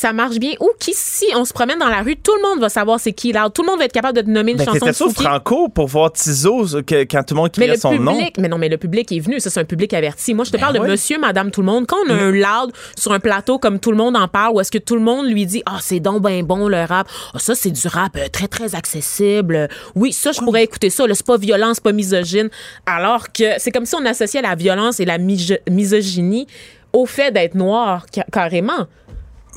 Ça 0.03 0.11
marche 0.11 0.35
bien. 0.37 0.51
Ou 0.59 0.69
qui, 0.81 0.91
si 0.93 1.27
on 1.33 1.45
se 1.45 1.53
promène 1.53 1.79
dans 1.79 1.87
la 1.87 2.01
rue, 2.01 2.17
tout 2.17 2.33
le 2.35 2.41
monde 2.41 2.59
va 2.59 2.67
savoir 2.67 2.99
c'est 2.99 3.13
qui 3.13 3.31
là. 3.31 3.49
Tout 3.49 3.61
le 3.61 3.67
monde 3.69 3.79
va 3.79 3.85
être 3.85 3.93
capable 3.93 4.17
de 4.17 4.21
te 4.21 4.29
nommer 4.29 4.51
une 4.51 4.57
Ben, 4.57 4.65
chanson 4.65 4.91
sur 4.91 5.05
Fouki. 5.07 5.23
Franco 5.23 5.69
pour 5.69 5.87
voir 5.87 6.11
Tizo 6.11 6.65
que- 6.85 7.03
quand 7.05 7.23
tout 7.23 7.35
le 7.35 7.39
monde 7.39 7.51
le 7.57 7.75
son 7.77 7.93
nom? 7.97 8.17
mais 8.37 8.49
non, 8.49 8.57
mais 8.57 8.67
le 8.67 8.75
public 8.77 9.09
est 9.13 9.21
venu. 9.21 9.39
Ça, 9.39 9.49
c'est 9.49 9.61
un 9.61 9.63
public 9.63 9.93
averti. 9.93 10.33
Moi, 10.33 10.43
je 10.43 10.51
te 10.51 10.57
parle 10.57 10.77
ouais. 10.77 10.85
de 10.87 10.91
monsieur, 10.91 11.17
madame, 11.19 11.51
tout 11.51 11.61
le 11.61 11.67
monde. 11.67 11.85
Quand 11.87 11.95
on 12.05 12.09
a 12.09 12.15
un 12.15 12.31
loud 12.31 12.73
sur 12.99 13.13
un 13.13 13.21
plateau 13.21 13.59
comme 13.59 13.79
tout 13.79 13.91
le 13.91 13.97
monde 13.97 14.17
en 14.17 14.27
parle, 14.27 14.55
où 14.55 14.59
est-ce 14.59 14.71
que 14.71 14.77
tout 14.77 14.95
le 14.95 15.01
monde 15.01 15.27
lui 15.27 15.45
dit, 15.45 15.63
ah, 15.65 15.77
c'est 15.81 16.01
donc 16.01 16.21
ben 16.21 16.43
bon, 16.43 16.67
le 16.67 16.83
rap. 16.83 17.07
Ah, 17.33 17.39
ça, 17.39 17.55
c'est 17.55 17.71
du 17.71 17.87
rap 17.87 18.17
euh, 18.17 18.27
très, 18.29 18.49
très 18.49 18.75
accessible. 18.75 19.69
Oui, 19.95 20.11
ça, 20.11 20.33
je 20.33 20.41
pourrais 20.41 20.63
écouter 20.65 20.89
ça. 20.89 21.05
C'est 21.13 21.25
pas 21.25 21.37
violent, 21.37 21.71
c'est 21.73 21.83
pas 21.83 21.93
misogyne. 21.93 22.49
Alors 22.85 23.31
que 23.31 23.45
c'est 23.57 23.71
comme 23.71 23.85
si 23.85 23.95
on 23.95 24.05
associait 24.05 24.41
la 24.41 24.55
violence 24.55 24.99
et 24.99 25.05
la 25.05 25.17
miso- 25.17 25.59
misogynie 25.71 26.45
au 26.91 27.05
fait 27.05 27.31
d'être 27.31 27.55
noir, 27.55 28.05
ca- 28.13 28.25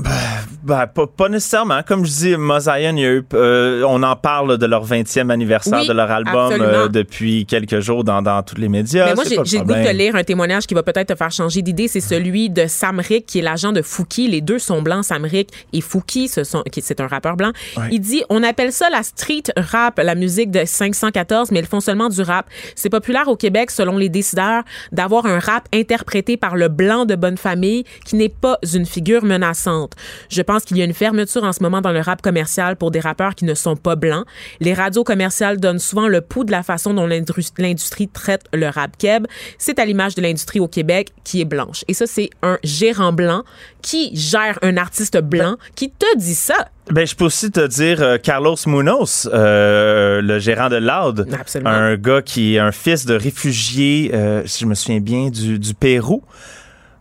carrément. 0.03 0.37
Ben, 0.67 0.89
pas, 0.89 1.07
pas 1.07 1.29
nécessairement. 1.29 1.83
Comme 1.87 2.05
je 2.05 2.11
dis, 2.11 2.37
Mosaïen, 2.37 2.97
euh, 2.99 3.83
on 3.87 4.03
en 4.03 4.17
parle 4.17 4.59
de 4.59 4.67
leur 4.67 4.85
20e 4.85 5.31
anniversaire 5.31 5.83
Oui, 5.83 5.87
de 5.87 5.93
leur 5.93 6.11
album 6.11 6.53
euh, 6.53 6.89
depuis 6.89 7.47
quelques 7.47 7.79
jours 7.79 8.03
dans, 8.03 8.21
dans 8.21 8.43
tous 8.43 8.57
les 8.57 8.69
médias. 8.69 9.07
Mais 9.07 9.15
moi, 9.15 9.23
j'ai 9.25 9.59
le 9.59 9.65
goût 9.65 9.73
de 9.73 9.97
lire 9.97 10.17
un 10.17 10.25
témoignage 10.25 10.67
qui 10.67 10.75
va 10.75 10.83
peut-être 10.83 11.09
te 11.09 11.15
faire 11.15 11.31
changer 11.31 11.63
d'idée. 11.63 11.87
C'est 11.87 12.01
celui 12.01 12.51
de 12.51 12.67
Sam 12.67 12.99
Rick, 12.99 13.27
qui 13.27 13.39
est 13.39 13.43
l'agent 13.43 13.71
de 13.71 13.81
Fouki. 13.81 14.27
Les 14.27 14.41
deux 14.41 14.59
sont 14.59 14.83
blancs, 14.83 15.05
Sam 15.05 15.25
Rick 15.25 15.51
et 15.73 15.81
Fouki, 15.81 16.27
ce 16.27 16.43
sont, 16.43 16.65
qui 16.73 16.83
c'est 16.83 17.01
un 17.01 17.07
rappeur 17.07 17.37
blanc. 17.37 17.53
Il 17.93 18.01
dit, 18.01 18.25
on 18.29 18.43
appelle 18.43 18.73
ça 18.73 18.91
la 18.91 19.05
street 19.05 19.45
rap, 19.57 20.01
la 20.03 20.17
musique 20.17 20.51
de 20.51 20.65
514, 20.65 21.53
mais 21.53 21.61
ils 21.61 21.67
font 21.67 21.81
seulement 21.81 22.09
du 22.09 22.23
rap. 22.23 22.47
C'est 22.75 22.91
populaire 22.91 23.29
au 23.29 23.37
Québec, 23.37 23.71
selon 23.71 23.99
les 23.99 24.09
décideurs, 24.09 24.65
d'avoir 24.91 25.27
un 25.27 25.39
rap 25.39 25.69
interprété 25.73 26.37
par 26.37 26.57
le 26.57 26.67
blanc 26.67 27.05
de 27.05 27.15
bonne 27.15 27.39
famille 27.39 27.85
qui 28.05 28.17
n'est 28.17 28.29
pas 28.29 28.59
une 28.75 28.85
figure 28.87 29.25
menaçante. 29.25 29.86
Je 30.29 30.43
pense 30.43 30.65
qu'il 30.65 30.77
y 30.77 30.83
a 30.83 30.85
une 30.85 30.95
fermeture 30.95 31.45
en 31.45 31.53
ce 31.53 31.63
moment 31.63 31.81
dans 31.81 31.93
le 31.93 32.01
rap 32.01 32.23
commercial 32.23 32.77
pour 32.77 32.91
des 32.91 33.01
rappeurs 33.01 33.35
qui 33.35 33.45
ne 33.45 33.55
sont 33.55 33.77
pas 33.77 33.97
blancs. 33.97 34.25
Les 34.61 34.75
radios 34.75 35.05
commerciales 35.05 35.59
donnent 35.59 35.79
souvent 35.79 36.09
le 36.09 36.21
pouls 36.21 36.45
de 36.45 36.53
la 36.53 36.63
façon 36.63 36.95
dont 36.95 37.07
l'industrie 37.07 38.09
traite 38.09 38.45
le 38.53 38.69
rap 38.69 38.97
keb. 38.99 39.27
C'est 39.59 39.79
à 39.79 39.85
l'image 39.85 40.15
de 40.15 40.23
l'industrie 40.23 40.61
au 40.61 40.69
Québec 40.69 41.11
qui 41.25 41.41
est 41.41 41.45
blanche. 41.45 41.85
Et 41.89 41.95
ça, 41.95 42.07
c'est 42.07 42.31
un 42.43 42.59
gérant 42.63 43.13
blanc 43.13 43.43
qui 43.83 44.11
gère 44.15 44.59
un 44.63 44.77
artiste 44.77 45.19
blanc 45.19 45.57
qui 45.75 45.91
te 45.91 46.19
dit 46.19 46.35
ça. 46.35 46.69
Ben, 46.91 47.07
je 47.07 47.17
peux 47.17 47.25
aussi 47.25 47.51
te 47.51 47.67
dire 47.67 48.01
euh, 48.01 48.17
Carlos 48.17 48.57
Munoz, 48.67 49.29
euh, 49.33 50.21
le 50.23 50.39
gérant 50.39 50.69
de 50.69 50.77
Loud. 50.77 51.27
Absolument. 51.39 51.71
Un 51.71 51.97
gars 51.97 52.23
qui 52.23 52.55
est 52.55 52.59
un 52.61 52.71
fils 52.71 53.07
de 53.07 53.15
réfugié, 53.15 54.13
euh, 54.15 54.43
si 54.47 54.61
je 54.61 54.67
me 54.67 54.75
souviens 54.75 55.01
bien, 55.01 55.29
du, 55.31 55.59
du 55.59 55.75
Pérou. 55.75 56.23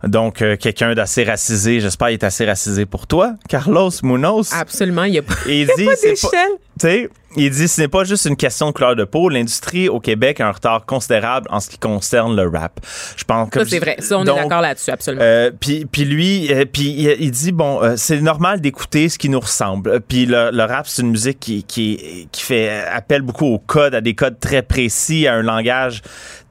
Donc, 0.08 0.42
euh, 0.42 0.56
quelqu'un 0.56 0.94
d'assez 0.94 1.24
racisé. 1.24 1.80
J'espère 1.80 2.08
qu'il 2.08 2.14
est 2.14 2.24
assez 2.24 2.44
racisé 2.44 2.86
pour 2.86 3.06
toi, 3.06 3.34
Carlos 3.48 3.90
Munoz. 4.02 4.50
Absolument, 4.52 5.04
il 5.04 5.14
y 5.14 5.18
a 5.18 5.22
pas, 5.22 5.34
il 5.46 5.70
a 5.70 5.74
pas 5.74 5.94
d'échelle. 6.02 6.52
Tu 6.78 6.86
sais, 6.86 7.08
il 7.36 7.50
dit 7.50 7.68
ce 7.68 7.80
n'est 7.80 7.88
pas 7.88 8.04
juste 8.04 8.26
une 8.26 8.36
question 8.36 8.66
de 8.68 8.72
couleur 8.72 8.96
de 8.96 9.04
peau. 9.04 9.30
L'industrie 9.30 9.88
au 9.88 9.98
Québec 9.98 10.40
a 10.40 10.48
un 10.48 10.52
retard 10.52 10.84
considérable 10.84 11.46
en 11.50 11.58
ce 11.60 11.70
qui 11.70 11.78
concerne 11.78 12.36
le 12.36 12.48
rap. 12.48 12.80
Je 13.16 13.24
pense 13.24 13.48
que 13.48 13.60
Ça, 13.60 13.70
c'est 13.70 13.78
vrai. 13.78 13.96
Ça, 14.00 14.18
on 14.18 14.24
Donc, 14.24 14.36
est 14.36 14.42
d'accord 14.42 14.60
là-dessus, 14.60 14.90
absolument. 14.90 15.22
euh, 15.24 15.50
puis, 15.58 15.86
puis 15.86 16.04
lui, 16.04 16.52
euh, 16.52 16.66
puis 16.70 17.16
il, 17.18 17.30
dit 17.30 17.52
bon, 17.52 17.82
euh, 17.82 17.94
c'est 17.96 18.20
normal 18.20 18.60
d'écouter 18.60 19.08
ce 19.08 19.18
qui 19.18 19.30
nous 19.30 19.40
ressemble. 19.40 20.00
Puis 20.00 20.26
le, 20.26 20.50
le 20.52 20.62
rap, 20.64 20.86
c'est 20.86 21.00
une 21.00 21.12
musique 21.12 21.40
qui, 21.40 21.62
qui, 21.64 22.28
qui 22.30 22.42
fait 22.42 22.84
appel 22.92 23.22
beaucoup 23.22 23.46
aux 23.46 23.58
codes, 23.58 23.94
à 23.94 24.02
des 24.02 24.14
codes 24.14 24.38
très 24.38 24.60
précis, 24.62 25.26
à 25.26 25.34
un 25.34 25.42
langage 25.42 26.02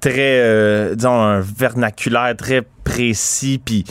très, 0.02 0.96
disons, 0.96 1.22
un 1.22 1.40
vernaculaire 1.40 2.36
très 2.36 2.64
précis, 2.84 3.60
puis 3.64 3.86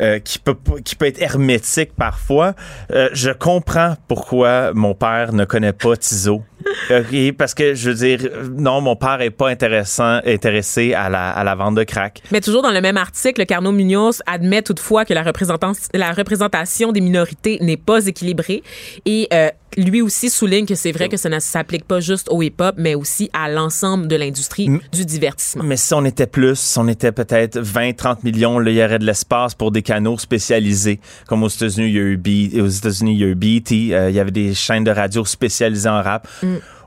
euh, 0.00 0.18
qui 0.18 0.38
peut 0.38 0.56
qui 0.84 0.96
peut 0.96 1.06
être 1.06 1.20
hermétique 1.20 1.92
parfois. 1.96 2.54
Euh, 2.92 3.08
je 3.12 3.30
comprends 3.30 3.96
pourquoi 4.06 4.72
mon 4.74 4.94
père 4.94 5.32
ne 5.32 5.44
connaît 5.44 5.72
pas 5.72 5.96
Tizo. 5.96 6.42
Ok, 6.90 7.32
parce 7.36 7.54
que 7.54 7.74
je 7.74 7.90
veux 7.90 7.94
dire, 7.96 8.30
non, 8.56 8.80
mon 8.80 8.96
père 8.96 9.20
est 9.20 9.30
pas 9.30 9.48
intéressant, 9.48 10.20
intéressé 10.26 10.92
à 10.92 11.08
la, 11.08 11.30
à 11.30 11.44
la 11.44 11.54
vente 11.54 11.76
de 11.76 11.84
crack. 11.84 12.22
Mais 12.30 12.40
toujours 12.40 12.62
dans 12.62 12.72
le 12.72 12.80
même 12.80 12.96
article, 12.96 13.46
Carnot 13.46 13.72
Munoz 13.72 14.22
admet 14.26 14.62
toutefois 14.62 15.04
que 15.04 15.14
la, 15.14 15.22
la 15.22 16.12
représentation 16.12 16.92
des 16.92 17.00
minorités 17.00 17.58
n'est 17.60 17.76
pas 17.76 18.06
équilibrée 18.06 18.62
et 19.06 19.28
euh, 19.32 19.50
lui 19.76 20.02
aussi 20.02 20.30
souligne 20.30 20.66
que 20.66 20.74
c'est 20.74 20.92
vrai 20.92 21.08
que 21.08 21.16
ça 21.16 21.28
ne 21.28 21.38
s'applique 21.38 21.84
pas 21.84 22.00
juste 22.00 22.28
au 22.30 22.42
hip-hop, 22.42 22.74
mais 22.78 22.94
aussi 22.94 23.30
à 23.32 23.48
l'ensemble 23.50 24.08
de 24.08 24.16
l'industrie 24.16 24.68
du 24.92 25.04
divertissement. 25.04 25.62
Mais 25.64 25.76
si 25.76 25.92
on 25.94 26.04
était 26.04 26.26
plus, 26.26 26.58
si 26.58 26.78
on 26.78 26.88
était 26.88 27.12
peut-être 27.12 27.58
20, 27.58 27.96
30 27.96 28.24
millions, 28.24 28.58
là, 28.58 28.70
il 28.70 28.76
y 28.76 28.82
aurait 28.84 28.98
de 28.98 29.04
l'espace 29.06 29.54
pour 29.54 29.70
des 29.70 29.82
canaux 29.82 30.18
spécialisés. 30.18 31.00
Comme 31.26 31.42
aux 31.42 31.48
États-Unis, 31.48 31.88
il 31.88 31.94
y 31.94 31.98
a 31.98 32.02
eu, 32.02 32.16
B- 32.16 32.60
aux 32.60 32.66
États-Unis, 32.68 33.12
il 33.14 33.18
y 33.20 33.24
a 33.24 33.26
eu 33.28 33.34
BT, 33.34 33.94
euh, 33.94 34.10
il 34.10 34.16
y 34.16 34.20
avait 34.20 34.30
des 34.30 34.54
chaînes 34.54 34.84
de 34.84 34.90
radio 34.90 35.24
spécialisées 35.24 35.88
en 35.88 36.02
rap. 36.02 36.26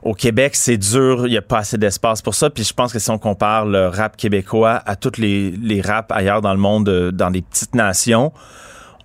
Au 0.02 0.14
Québec, 0.14 0.56
c'est 0.56 0.76
dur, 0.78 1.26
il 1.28 1.30
n'y 1.30 1.36
a 1.36 1.42
pas 1.42 1.58
assez 1.58 1.78
d'espace 1.78 2.22
pour 2.22 2.34
ça. 2.34 2.50
Puis 2.50 2.64
je 2.64 2.72
pense 2.72 2.92
que 2.92 2.98
si 2.98 3.08
on 3.10 3.18
compare 3.18 3.66
le 3.66 3.86
rap 3.86 4.16
québécois 4.16 4.82
à 4.84 4.96
tous 4.96 5.16
les, 5.18 5.52
les 5.52 5.80
raps 5.80 6.10
ailleurs 6.10 6.42
dans 6.42 6.52
le 6.52 6.58
monde, 6.58 6.88
euh, 6.88 7.12
dans 7.12 7.30
des 7.30 7.42
petites 7.42 7.74
nations, 7.76 8.32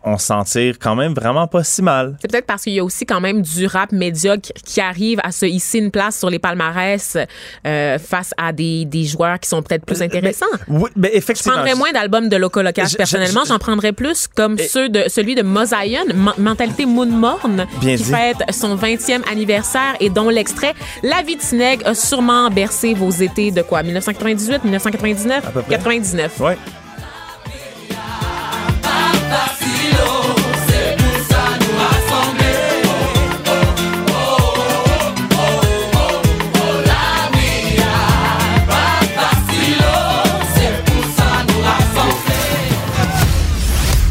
on 0.08 0.18
s'en 0.18 0.44
tire 0.44 0.76
quand 0.80 0.96
même 0.96 1.14
vraiment 1.14 1.48
pas 1.48 1.64
si 1.64 1.82
mal. 1.82 2.18
C'est 2.22 2.32
peut-être 2.32 2.46
parce 2.46 2.64
qu'il 2.64 2.74
y 2.74 2.80
a 2.80 2.84
aussi 2.84 3.06
quand 3.06 3.20
même 3.22 3.42
du 3.42 3.66
rap 3.68 3.92
médiocre 3.92 4.50
qui 4.64 4.80
arrive 4.82 5.20
à 5.24 5.32
se 5.32 5.46
hisser 5.46 5.80
une 5.80 5.92
place 5.92 6.18
sur 6.18 6.30
les 6.30 6.40
palmarès 6.40 7.18
euh, 7.66 8.00
face 8.00 8.32
à 8.38 8.52
des, 8.54 8.86
des 8.86 9.04
joueurs 9.06 9.40
qui 9.40 9.50
sont 9.50 9.62
peut-être 9.62 9.86
plus 9.86 10.02
intéressants. 10.02 10.46
Oui, 10.68 10.90
mais 10.96 11.10
Je 11.12 11.18
effectivement. 11.18 11.54
prendrais 11.56 11.76
moins 11.76 11.92
d'albums 11.92 12.30
de 12.30 12.38
Loco 12.38 12.62
Locas 12.62 12.86
Je- 12.86 12.90
je- 12.92 12.98
personnellement. 12.98 13.42
je- 13.44 13.50
J'en 13.50 13.60
prendrais 13.60 13.92
plus 13.94 14.28
comme 14.28 14.58
ceux 14.58 14.90
de, 14.90 15.04
celui 15.08 15.36
de 15.36 15.42
Mosaïen, 15.42 16.06
Men- 16.14 16.34
Mentalité 16.38 16.86
Moon 16.86 17.06
Morne, 17.06 17.66
Bien 17.82 17.96
qui 17.98 18.04
dit. 18.04 18.12
fête 18.12 18.38
son 18.52 18.76
20e 18.76 19.24
anniversaire 19.32 19.96
et 20.00 20.10
dont 20.10 20.30
l'extrait 20.30 20.74
La 21.04 21.22
vie 21.24 21.36
de 21.36 21.42
a 21.86 21.94
sûrement 21.96 22.50
bercé 22.50 22.94
vos 22.94 23.10
étés 23.10 23.52
de 23.52 23.62
quoi? 23.62 23.84
1998, 23.84 24.64
1999, 24.64 25.46
peu 25.52 25.62
près. 25.62 25.76
99. 25.76 26.40
Ouais. 26.40 26.58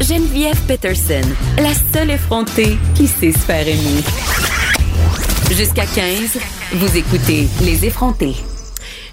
Geneviève 0.09 0.61
Peterson, 0.69 1.29
la 1.59 1.73
seule 1.93 2.11
effrontée 2.11 2.79
qui 2.95 3.07
sait 3.09 3.33
se 3.33 3.39
faire 3.39 3.67
aimer. 3.67 4.03
Jusqu'à 5.51 5.85
15, 5.85 6.39
vous 6.75 6.97
écoutez 6.97 7.49
Les 7.61 7.85
effrontés. 7.85 8.37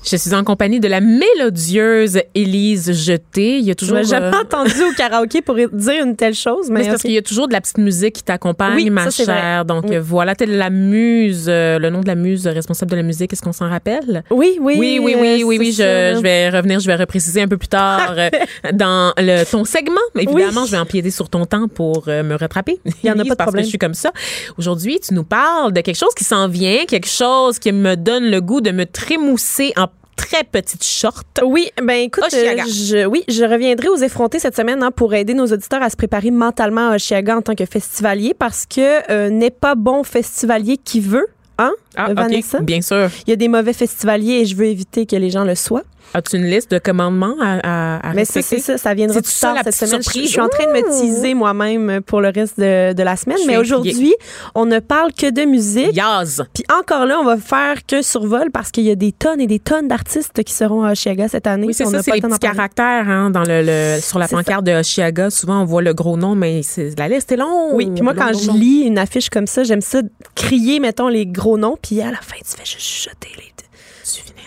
Je 0.05 0.17
suis 0.17 0.33
en 0.33 0.43
compagnie 0.43 0.81
de 0.81 0.89
la 0.89 0.99
mélodieuse 0.99 2.19
Élise 2.35 2.91
Jeté. 2.91 3.59
Il 3.59 3.63
y 3.65 3.69
a 3.69 3.71
Je 3.71 3.75
toujours. 3.75 3.95
m'ai 3.97 4.03
jamais 4.03 4.35
euh, 4.35 4.41
entendu 4.41 4.71
au 4.83 4.93
karaoké 4.97 5.41
pour 5.41 5.55
dire 5.55 6.03
une 6.05 6.17
telle 6.17 6.33
chose, 6.35 6.67
mais 6.69 6.79
mais 6.79 6.83
c'est 6.83 6.89
parce 6.89 7.01
qu'il 7.03 7.11
y 7.13 7.17
a 7.17 7.21
toujours 7.21 7.47
de 7.47 7.53
la 7.53 7.61
petite 7.61 7.77
musique 7.77 8.15
qui 8.15 8.23
t'accompagne, 8.23 8.75
Oui, 8.75 8.89
ma 8.89 9.09
ça, 9.09 9.23
chère. 9.23 9.63
vrai. 9.63 9.65
Donc 9.65 9.85
Oui. 9.89 9.95
voilà, 10.01 10.35
t'es 10.35 10.45
la 10.45 10.69
muse, 10.69 11.45
euh, 11.47 11.79
le 11.79 11.89
nom 11.89 12.01
de 12.01 12.07
la 12.07 12.15
muse 12.15 12.45
responsable 12.47 12.91
de 12.91 12.97
la 12.97 13.03
musique. 13.03 13.31
Est-ce 13.31 13.41
qu'on 13.41 13.53
s'en 13.53 13.69
rappelle? 13.69 14.23
oui, 14.29 14.57
oui, 14.59 14.75
Oui, 14.77 14.99
oui, 15.01 15.15
oui, 15.17 15.43
oui, 15.45 15.57
oui. 15.57 15.71
Je, 15.71 16.13
je 16.17 16.21
vais 16.21 16.49
revenir, 16.49 16.81
je 16.81 16.87
vais 16.87 16.95
repréciser 16.95 17.41
un 17.41 17.47
peu 17.47 17.57
plus 17.57 17.69
tard 17.69 18.13
euh, 18.17 18.29
dans 18.73 19.13
le, 19.17 19.45
ton 19.49 19.63
segment. 19.63 19.95
Évidemment, 20.17 20.61
Oui. 20.63 20.67
je 20.67 20.71
vais 20.71 20.79
empiéter 20.79 21.11
sur 21.11 21.29
ton 21.29 21.45
temps 21.45 21.69
pour 21.69 22.03
euh, 22.09 22.23
me 22.23 22.35
rattraper. 22.35 22.77
Il 23.03 23.07
y 23.07 23.09
en 23.09 23.13
a 23.19 23.23
pas 23.23 23.23
de 23.23 23.29
parce 23.35 23.45
problème. 23.47 23.61
que 23.61 23.67
je 23.67 23.69
suis 23.69 23.77
comme 23.79 23.93
ça. 23.93 24.11
Aujourd'hui, 24.57 24.99
tu 24.99 25.13
nous 25.13 25.23
parles 25.23 25.71
de 25.71 25.79
quelque 25.79 25.95
chose 25.97 26.13
qui 26.13 26.25
s'en 26.25 26.49
vient, 26.49 26.83
quelque 26.87 27.07
chose 27.09 27.57
qui 27.57 27.71
me 27.71 27.95
donne 27.95 28.25
le 28.29 28.41
goût 28.41 28.59
de 28.59 28.71
me 28.71 28.85
trémousser 28.85 29.71
en 29.77 29.87
très 30.15 30.43
petite 30.43 30.83
short. 30.83 31.25
Oui, 31.43 31.69
ben 31.81 32.01
écoute, 32.01 32.23
Oshiaga. 32.25 32.63
euh, 32.63 32.67
je, 32.67 33.05
oui, 33.05 33.23
je 33.27 33.43
reviendrai 33.43 33.87
aux 33.89 33.97
effrontés 33.97 34.39
cette 34.39 34.55
semaine 34.55 34.81
hein, 34.83 34.91
pour 34.91 35.13
aider 35.13 35.33
nos 35.33 35.45
auditeurs 35.47 35.81
à 35.81 35.89
se 35.89 35.95
préparer 35.95 36.31
mentalement 36.31 36.89
à 36.89 36.95
Oshiaga 36.95 37.37
en 37.37 37.41
tant 37.41 37.55
que 37.55 37.65
festivalier 37.65 38.33
parce 38.37 38.65
que 38.65 39.11
euh, 39.11 39.29
n'est 39.29 39.49
pas 39.51 39.75
bon 39.75 40.03
festivalier 40.03 40.77
qui 40.77 40.99
veut, 40.99 41.27
hein, 41.57 41.71
Ah, 41.95 42.09
euh, 42.09 42.13
Vanessa? 42.13 42.59
Bien 42.61 42.81
sûr. 42.81 43.09
Il 43.27 43.29
y 43.29 43.33
a 43.33 43.35
des 43.37 43.47
mauvais 43.47 43.73
festivaliers 43.73 44.41
et 44.41 44.45
je 44.45 44.55
veux 44.55 44.65
éviter 44.65 45.05
que 45.05 45.15
les 45.15 45.29
gens 45.29 45.43
le 45.43 45.55
soient. 45.55 45.83
As-tu 46.15 46.35
une 46.37 46.45
liste 46.45 46.69
de 46.69 46.77
commandements 46.77 47.35
à, 47.41 47.97
à, 47.97 48.09
à 48.09 48.13
Mais 48.13 48.23
c'est 48.25 48.41
ça, 48.43 48.77
ça 48.77 48.93
viendra 48.93 49.19
plus 49.21 49.39
tard 49.39 49.55
cette 49.63 49.73
semaine. 49.73 50.01
Je, 50.03 50.19
je 50.21 50.27
suis 50.27 50.39
en 50.39 50.47
train 50.47 50.65
de 50.67 50.71
me 50.71 50.81
teaser 51.01 51.33
moi-même 51.33 52.01
pour 52.05 52.21
le 52.21 52.29
reste 52.29 52.59
de, 52.59 52.93
de 52.93 53.03
la 53.03 53.15
semaine. 53.15 53.37
Je 53.41 53.47
Mais 53.47 53.57
aujourd'hui, 53.57 54.13
on 54.53 54.65
ne 54.67 54.77
parle 54.79 55.11
que 55.13 55.31
de 55.31 55.43
musique. 55.45 55.95
Yaz. 55.95 56.43
Puis 56.53 56.63
encore 56.71 57.05
là, 57.07 57.17
on 57.19 57.23
va 57.25 57.37
faire 57.37 57.83
que 57.87 58.01
survol 58.03 58.51
parce 58.51 58.69
qu'il 58.69 58.83
y 58.83 58.91
a 58.91 58.95
des 58.95 59.11
tonnes 59.11 59.41
et 59.41 59.47
des 59.47 59.57
tonnes 59.59 59.87
d'artistes 59.87 60.43
qui 60.43 60.53
seront 60.53 60.83
à 60.83 60.91
Oshiaga 60.91 61.27
cette 61.29 61.47
année. 61.47 61.67
Oui, 61.67 61.73
c'est 61.73 61.85
ça, 61.85 62.03
c'est 62.03 62.11
les 62.11 62.21
petits 62.21 62.37
caractères 62.39 63.09
hein, 63.09 63.31
dans 63.31 63.43
le, 63.43 63.63
le- 63.63 63.99
sur 64.01 64.19
la 64.19 64.27
pancarte 64.27 64.63
de 64.65 64.71
Oshiaga. 64.73 65.31
Souvent, 65.31 65.61
on 65.61 65.65
voit 65.65 65.81
le 65.81 65.93
gros 65.95 66.15
nom, 66.17 66.35
mais 66.35 66.61
la 66.97 67.07
liste 67.07 67.31
est 67.31 67.37
longue. 67.37 67.73
Oui, 67.73 67.89
puis 67.91 68.03
moi, 68.03 68.13
Long, 68.13 68.19
quand 68.21 68.31
long, 68.33 68.39
je 68.39 68.47
long. 68.49 68.53
lis 68.53 68.81
une 68.81 68.99
affiche 68.99 69.29
comme 69.31 69.47
ça, 69.47 69.63
j'aime 69.63 69.81
ça 69.81 70.01
crier, 70.35 70.79
mettons, 70.79 71.07
les 71.07 71.25
gros 71.25 71.57
noms, 71.57 71.77
puis 71.81 72.01
à 72.01 72.11
la 72.11 72.17
fin, 72.17 72.35
tu 72.37 72.55
fais 72.55 72.65
juste 72.65 72.79
chuchoter 72.81 73.29
les. 73.37 73.43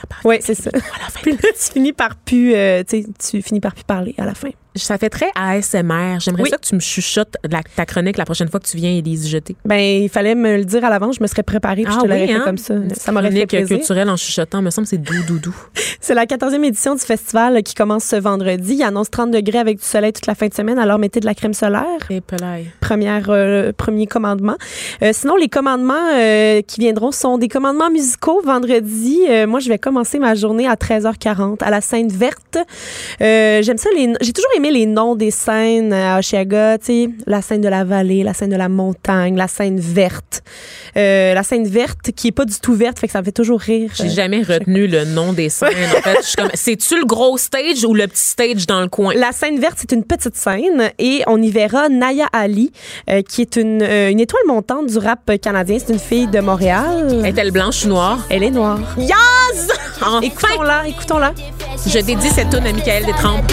Par 0.09 0.19
Oui, 0.25 0.37
c'est 0.41 0.55
ça. 0.55 0.71
à 0.75 0.99
la 1.03 1.09
fin. 1.11 1.21
Puis 1.23 1.33
là, 1.33 1.39
tu 1.55 1.73
finis 1.73 1.93
par 1.93 2.17
plus, 2.17 2.55
euh, 2.55 2.83
tu 2.85 3.43
finis 3.43 3.61
par 3.61 3.75
plus 3.75 3.85
parler 3.85 4.15
à 4.19 4.25
la 4.25 4.35
fin. 4.35 4.51
Ça 4.77 4.99
fait 4.99 5.09
très 5.11 5.31
ASMR. 5.35 6.19
J'aimerais 6.21 6.43
Oui. 6.45 6.51
ça 6.51 6.57
que 6.59 6.67
tu 6.67 6.75
me 6.75 6.81
chuchotes 6.81 7.37
la- 7.51 7.61
ta 7.77 7.85
chronique 7.87 8.17
la 8.17 8.25
prochaine 8.25 8.49
fois 8.49 8.61
que 8.61 8.67
tu 8.67 8.77
viens, 8.77 8.91
Élise 8.91 9.29
Jeter. 9.29 9.57
Ben, 9.65 9.77
il 10.03 10.09
fallait 10.09 10.35
me 10.35 10.57
le 10.59 10.65
dire 10.65 10.85
à 10.85 10.91
l'avance, 10.91 11.17
je 11.17 11.23
me 11.23 11.27
serais 11.27 11.43
préparée, 11.43 11.83
puis 11.85 11.93
je 11.93 11.99
te 12.01 12.07
l'aurais 12.07 12.27
fait 12.27 12.41
comme 12.45 12.59
ça. 12.59 12.75
Ça 12.97 13.13
m'aurait 13.13 13.31
fait 13.31 13.43
hein? 13.43 13.47
Plaisir. 13.47 13.77
culturelle 13.79 14.09
en 14.11 14.17
chuchotant, 14.17 14.63
me 14.63 14.71
semble, 14.71 14.87
c'est 14.87 14.99
doux, 14.99 15.23
doux, 15.27 15.39
doux. 15.39 15.57
C'est 16.01 16.15
la 16.15 16.25
14e 16.27 16.63
édition 16.63 16.95
du 16.95 17.01
festival 17.01 17.63
qui 17.65 17.75
commence 17.75 18.05
ce 18.05 18.15
vendredi. 18.17 18.75
Il 18.75 18.83
annonce 18.85 19.11
30 19.11 19.33
degrés 19.33 19.59
avec 19.59 19.79
du 19.79 19.85
soleil 19.85 20.13
toute 20.13 20.27
la 20.27 20.37
fin 20.37 20.47
de 20.47 20.55
semaine, 20.55 20.79
alors 20.79 20.99
mettez 21.01 21.19
de 21.19 21.27
la 21.27 21.35
crème 21.35 21.55
solaire. 21.55 21.83
Et. 22.11 22.21
Première, 22.81 23.27
euh, 23.31 23.73
premier 23.77 24.07
commandement. 24.07 24.57
Euh, 25.03 25.11
sinon, 25.13 25.35
les 25.37 25.49
commandements 25.49 25.95
euh, 26.15 26.63
qui 26.63 26.81
viendront 26.81 27.11
sont 27.11 27.39
des 27.39 27.49
commandements 27.49 27.91
musicaux. 27.91 28.41
Vendredi, 28.45 29.21
euh, 29.29 29.47
moi, 29.49 29.59
je 29.61 29.69
vais 29.69 29.79
commencer 29.79 30.19
ma 30.21 30.35
journée 30.35 30.69
à 30.69 30.75
13h40 30.77 31.63
à 31.63 31.71
la 31.71 31.81
Seine 31.81 32.09
Verte. 32.09 32.59
J'aime 33.21 33.79
ça. 33.79 33.89
les- 33.97 34.13
J'ai 34.21 34.33
toujours 34.33 34.51
aimé 34.57 34.66
les 34.71 34.87
noms 34.87 35.15
des 35.17 35.31
scènes 35.31 35.93
à 35.93 36.19
Oshiaga. 36.19 36.79
Tu 36.79 36.85
sais, 36.87 37.11
la 37.27 37.43
scène 37.43 37.61
de 37.61 37.69
la 37.69 37.85
vallée, 37.85 38.23
la 38.23 38.35
scène 38.35 38.51
de 38.51 38.57
la 38.57 38.69
montagne, 38.69 39.37
la 39.37 39.49
scène 39.49 39.79
verte. 39.81 40.43
Euh, 40.97 41.35
la 41.35 41.43
scène 41.43 41.67
verte 41.67 42.11
qui 42.15 42.29
est 42.29 42.33
pas 42.33 42.45
du 42.45 42.59
tout 42.61 42.75
verte, 42.75 42.99
fait 42.99 43.07
que 43.07 43.13
ça 43.13 43.21
me 43.21 43.25
fait 43.25 43.33
toujours 43.33 43.61
rire. 43.61 43.91
J'ai 43.95 44.05
Euh, 44.07 44.09
jamais 44.11 44.43
retenu 44.43 44.87
le 44.87 45.05
nom 45.05 45.33
des 45.33 45.49
scènes. 45.49 45.69
En 45.97 46.01
fait, 46.03 46.17
je 46.23 46.27
suis 46.27 46.37
comme, 46.37 46.51
c'est-tu 46.55 46.99
le 46.99 47.05
gros 47.07 47.37
stage 47.39 47.85
ou 47.85 47.95
le 47.95 48.07
petit 48.07 48.25
stage 48.25 48.67
dans 48.67 48.81
le 48.81 48.89
coin? 48.89 49.13
La 49.15 49.33
scène 49.33 49.59
verte, 49.59 49.77
c'est 49.79 49.93
une 49.93 50.05
petite 50.05 50.37
scène 50.37 50.91
et 50.99 51.23
on 51.27 51.41
y 51.43 51.51
verra 51.51 51.89
Naya 51.89 52.27
Ali, 52.33 52.73
euh, 53.11 53.23
qui 53.23 53.43
est 53.43 53.57
une, 53.57 53.83
euh, 53.83 54.11
une 54.11 54.21
étoile 54.21 54.43
montante 54.47 54.87
du 54.87 54.99
rap 54.99 55.31
canadien. 55.43 55.79
C'est 55.79 55.93
une 55.93 55.99
fille 55.99 56.27
de 56.29 56.41
Montréal. 56.41 57.23
Est-elle 57.25 57.51
blanche 57.51 57.85
ou 57.85 57.89
noire? 57.89 58.19
Elle 58.31 58.43
est 58.43 58.51
noire. 58.51 58.79
Yaz! 58.99 59.69
Enfin! 60.01 60.21
Écoutons-la, 60.23 60.87
écoutons-la. 60.89 61.33
Je 61.87 61.99
dédie 62.01 62.29
cette 62.31 62.51
tune 62.51 62.67
à 62.67 62.73
Michael 62.73 63.05
Détrempe. 63.07 63.45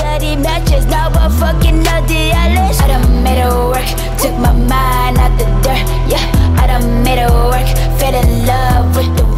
I 1.11 1.27
fucking 1.27 1.83
the 1.83 2.31
Alice. 2.31 2.79
I 2.79 2.87
done 2.87 3.23
made 3.23 3.41
it 3.41 3.51
work, 3.51 3.87
took 4.17 4.35
my 4.39 4.53
mind 4.53 5.17
out 5.17 5.37
the 5.37 5.45
dirt. 5.63 5.83
Yeah, 6.07 6.23
I 6.57 6.67
done 6.67 7.03
made 7.03 7.19
it 7.19 7.29
work, 7.29 7.67
fell 7.99 8.15
in 8.15 8.45
love 8.45 8.95
with 8.95 9.11
the 9.17 9.32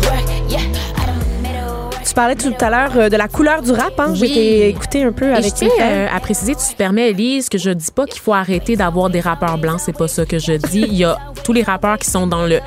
parlais 2.15 2.36
tout 2.36 2.54
à 2.62 2.69
l'heure 2.69 2.91
euh, 2.97 3.10
de 3.10 3.15
la 3.17 3.28
couleur 3.28 3.62
du 3.62 3.71
rap. 3.71 3.93
Hein? 3.99 4.13
J'ai 4.15 4.25
Oui. 4.25 4.38
écouter 4.69 5.04
un 5.04 5.12
peu 5.12 5.25
je 5.28 5.32
avec 5.38 5.54
Michael. 5.62 5.71
euh, 5.82 6.08
à 6.15 6.19
préciser, 6.19 6.56
tu 6.56 6.65
te 6.73 6.75
permets, 6.78 7.10
Elise, 7.12 7.49
que 7.49 7.58
je 7.58 7.69
dis 7.71 7.91
pas 7.93 8.06
qu'il 8.06 8.21
faut 8.21 8.34
arrêter 8.34 8.75
d'avoir 8.75 9.10
des 9.10 9.19
rappeurs 9.19 9.58
blancs. 9.58 9.80
C'est 9.84 9.95
pas 9.97 10.08
ça 10.08 10.25
que 10.25 10.39
je 10.39 10.54
dis. 10.54 10.86
Il 10.88 10.95
y 10.95 11.04
a 11.04 11.17
tous 11.43 11.54
les 11.54 11.63
rappeurs 11.63 11.97
qui 11.97 12.10
sont 12.10 12.25
dans 12.28 12.45
le 12.45 12.60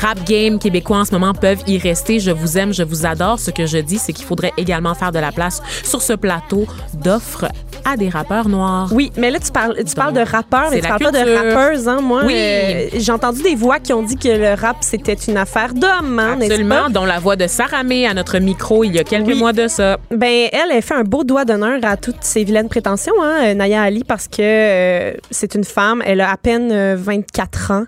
rap 0.00 0.22
game 0.26 0.58
québécois 0.58 0.98
en 0.98 1.04
ce 1.04 1.12
moment 1.12 1.32
peuvent 1.34 1.62
y 1.66 1.78
rester. 1.78 2.20
Je 2.20 2.30
vous 2.30 2.58
aime, 2.58 2.72
je 2.74 2.82
vous 2.82 3.06
adore. 3.06 3.38
Ce 3.38 3.50
que 3.50 3.66
je 3.66 3.78
dis, 3.78 3.98
c'est 3.98 4.12
qu'il 4.12 4.24
faudrait 4.26 4.52
également 4.56 4.94
faire 4.94 5.12
de 5.12 5.18
la 5.18 5.32
place 5.32 5.62
sur 5.84 6.02
ce 6.02 6.12
plateau 6.12 6.66
d'offres 6.94 7.46
à 7.84 7.96
des 7.96 8.08
rappeurs 8.08 8.48
noirs. 8.48 8.88
Oui, 8.92 9.12
mais 9.16 9.30
là, 9.30 9.38
tu 9.38 9.52
parles, 9.52 9.76
tu 9.84 9.94
parles 9.94 10.12
de 10.12 10.20
rappeurs, 10.20 10.70
mais 10.72 10.80
tu 10.80 10.88
parles 10.88 11.02
pas 11.02 11.12
de 11.12 11.54
rappeuses. 11.54 11.86
Hein? 11.86 12.00
Moi, 12.02 12.22
Oui. 12.26 12.34
euh, 12.36 12.88
j'ai 12.96 13.12
entendu 13.12 13.42
des 13.42 13.54
voix 13.54 13.78
qui 13.78 13.92
ont 13.92 14.02
dit 14.02 14.16
que 14.16 14.28
le 14.28 14.54
rap, 14.60 14.78
c'était 14.80 15.14
une 15.14 15.36
affaire 15.36 15.72
d'hommes, 15.72 16.18
hein, 16.18 16.36
Absolument, 16.40 16.84
pas? 16.84 16.88
dont 16.88 17.04
la 17.04 17.20
voix 17.20 17.36
de 17.36 17.46
Sarah 17.46 17.84
May 17.84 18.04
à 18.06 18.12
notre 18.14 18.38
micro 18.38 18.82
il 18.82 18.95
y 18.96 19.00
a 19.00 19.04
quelques 19.04 19.26
Oui. 19.28 19.34
mois 19.38 19.52
de 19.52 19.68
ça. 19.68 19.98
Ben, 20.10 20.48
elle, 20.52 20.70
elle 20.72 20.82
fait 20.82 20.94
un 20.94 21.02
beau 21.04 21.24
doigt 21.24 21.44
d'honneur 21.44 21.78
à 21.82 21.96
toutes 21.96 22.22
ses 22.22 22.44
vilaines 22.44 22.68
prétentions, 22.68 23.12
hein, 23.22 23.36
euh, 23.44 23.54
Naya 23.54 23.82
Ali, 23.82 24.04
parce 24.04 24.28
que 24.28 24.36
euh, 24.40 25.12
c'est 25.30 25.54
une 25.54 25.64
femme. 25.64 26.02
Elle 26.04 26.20
a 26.20 26.30
à 26.30 26.36
peine 26.36 26.70
euh, 26.72 26.96
24 26.98 27.70
ans 27.72 27.84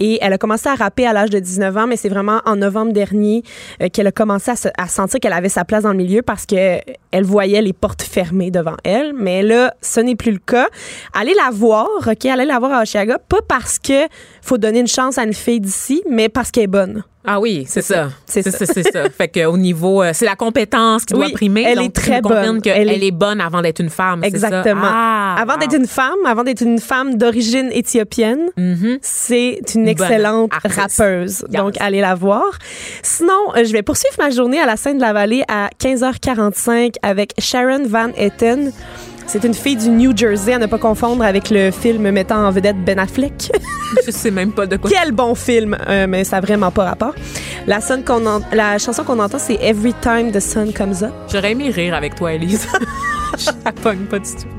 et 0.00 0.18
elle 0.22 0.32
a 0.32 0.38
commencé 0.38 0.68
à 0.68 0.74
rapper 0.74 1.06
à 1.06 1.12
l'âge 1.12 1.30
de 1.30 1.38
19 1.38 1.76
ans, 1.76 1.86
mais 1.86 1.96
c'est 1.96 2.08
vraiment 2.08 2.40
en 2.46 2.56
novembre 2.56 2.92
dernier 2.92 3.42
euh, 3.82 3.88
qu'elle 3.92 4.06
a 4.06 4.12
commencé 4.12 4.50
à, 4.50 4.56
se- 4.56 4.68
à 4.78 4.88
sentir 4.88 5.20
qu'elle 5.20 5.32
avait 5.32 5.48
sa 5.48 5.64
place 5.64 5.82
dans 5.84 5.92
le 5.92 5.96
milieu 5.98 6.22
parce 6.22 6.46
que 6.46 6.78
elle 7.12 7.24
voyait 7.24 7.62
les 7.62 7.72
portes 7.72 8.02
fermées 8.02 8.50
devant 8.50 8.76
elle. 8.84 9.12
Mais 9.14 9.42
là, 9.42 9.74
ce 9.80 10.00
n'est 10.00 10.16
plus 10.16 10.32
le 10.32 10.38
cas. 10.38 10.66
Allez 11.14 11.34
la 11.34 11.50
voir, 11.50 11.88
OK? 12.06 12.26
Allez 12.26 12.44
la 12.44 12.58
voir 12.58 12.72
à 12.72 12.82
Oshiaga, 12.82 13.18
pas 13.28 13.38
parce 13.48 13.78
que 13.78 14.06
faut 14.42 14.58
donner 14.58 14.80
une 14.80 14.86
chance 14.86 15.18
à 15.18 15.24
une 15.24 15.32
fille 15.34 15.60
d'ici, 15.60 16.02
mais 16.10 16.28
parce 16.28 16.50
qu'elle 16.50 16.64
est 16.64 16.68
bonne. 16.68 17.02
Ah 17.26 17.40
oui, 17.40 17.64
c'est 17.68 17.82
ça. 17.82 18.10
C'est 18.24 18.42
C'est 18.42 18.50
ça. 18.52 18.66
ça. 18.66 18.72
C'est 18.72 18.92
ça. 18.92 19.10
Fait 19.16 19.28
qu'au 19.28 19.56
niveau, 19.56 20.02
euh, 20.02 20.10
c'est 20.14 20.24
la 20.24 20.36
compétence 20.36 21.04
qui 21.04 21.14
doit 21.14 21.26
Oui, 21.26 21.32
primer. 21.32 21.64
elle 21.66 21.76
Donc, 21.78 21.86
est 21.86 21.92
très 21.92 22.20
bonne. 22.20 22.60
Elle 22.64 22.90
est... 22.90 23.06
est- 23.06 23.10
bonne 23.10 23.40
avant 23.40 23.62
d'être 23.62 23.80
une 23.80 23.90
femme. 23.90 24.20
ça? 24.22 24.28
Exactement. 24.28 24.80
Ah, 24.84 25.36
avant 25.40 25.54
wow. 25.54 25.58
d'être 25.60 25.74
une 25.76 25.86
femme, 25.86 26.14
avant 26.26 26.44
d'être 26.44 26.62
une 26.62 26.78
femme 26.78 27.16
d'origine 27.16 27.68
éthiopienne, 27.72 28.50
Mhm. 28.56 28.98
c'est 29.02 29.60
une 29.74 29.88
excellente 29.88 30.50
bonne 30.62 30.72
rappeuse. 30.72 31.44
Yes. 31.48 31.60
Donc, 31.60 31.74
allez 31.80 32.00
la 32.00 32.14
voir. 32.14 32.44
Sinon, 33.02 33.32
euh, 33.56 33.64
je 33.64 33.72
vais 33.72 33.82
poursuivre 33.82 34.14
ma 34.18 34.30
journée 34.30 34.60
à 34.60 34.66
la 34.66 34.76
scène 34.76 34.96
de 34.98 35.02
la 35.02 35.12
vallée 35.12 35.42
à 35.48 35.68
15h45 35.78 36.94
avec 37.02 37.32
Sharon 37.38 37.84
Van 37.86 38.08
Etten. 38.16 38.72
C'est 39.26 39.44
une 39.44 39.54
fille 39.54 39.76
du 39.76 39.88
New 39.88 40.16
Jersey, 40.16 40.54
à 40.54 40.58
ne 40.58 40.66
pas 40.66 40.78
confondre 40.78 41.24
avec 41.24 41.50
le 41.50 41.70
film 41.70 42.10
mettant 42.10 42.46
en 42.46 42.50
vedette 42.50 42.76
Ben 42.84 42.98
Affleck. 42.98 43.50
Je 44.06 44.10
sais 44.10 44.30
même 44.30 44.52
pas 44.52 44.66
de 44.66 44.76
quoi. 44.76 44.88
Quel 44.90 45.12
bon 45.12 45.34
film, 45.34 45.76
euh, 45.88 46.06
mais 46.08 46.24
ça 46.24 46.36
n'a 46.36 46.40
vraiment 46.40 46.70
pas 46.70 46.84
rapport. 46.84 47.14
La, 47.66 47.80
sonne 47.80 48.04
qu'on 48.04 48.24
en- 48.26 48.40
la 48.52 48.78
chanson 48.78 49.02
qu'on 49.02 49.18
entend, 49.18 49.38
c'est 49.38 49.58
Every 49.60 49.94
Time 50.00 50.30
the 50.30 50.40
Sun 50.40 50.72
Comes 50.72 51.02
Up. 51.02 51.12
J'aurais 51.32 51.52
aimé 51.52 51.70
rire 51.70 51.94
avec 51.94 52.14
toi, 52.14 52.32
Elise. 52.32 52.68
Je 53.38 53.50
la 53.64 53.72
pogne 53.72 54.04
pas 54.06 54.18
du 54.20 54.30
tout. 54.30 54.55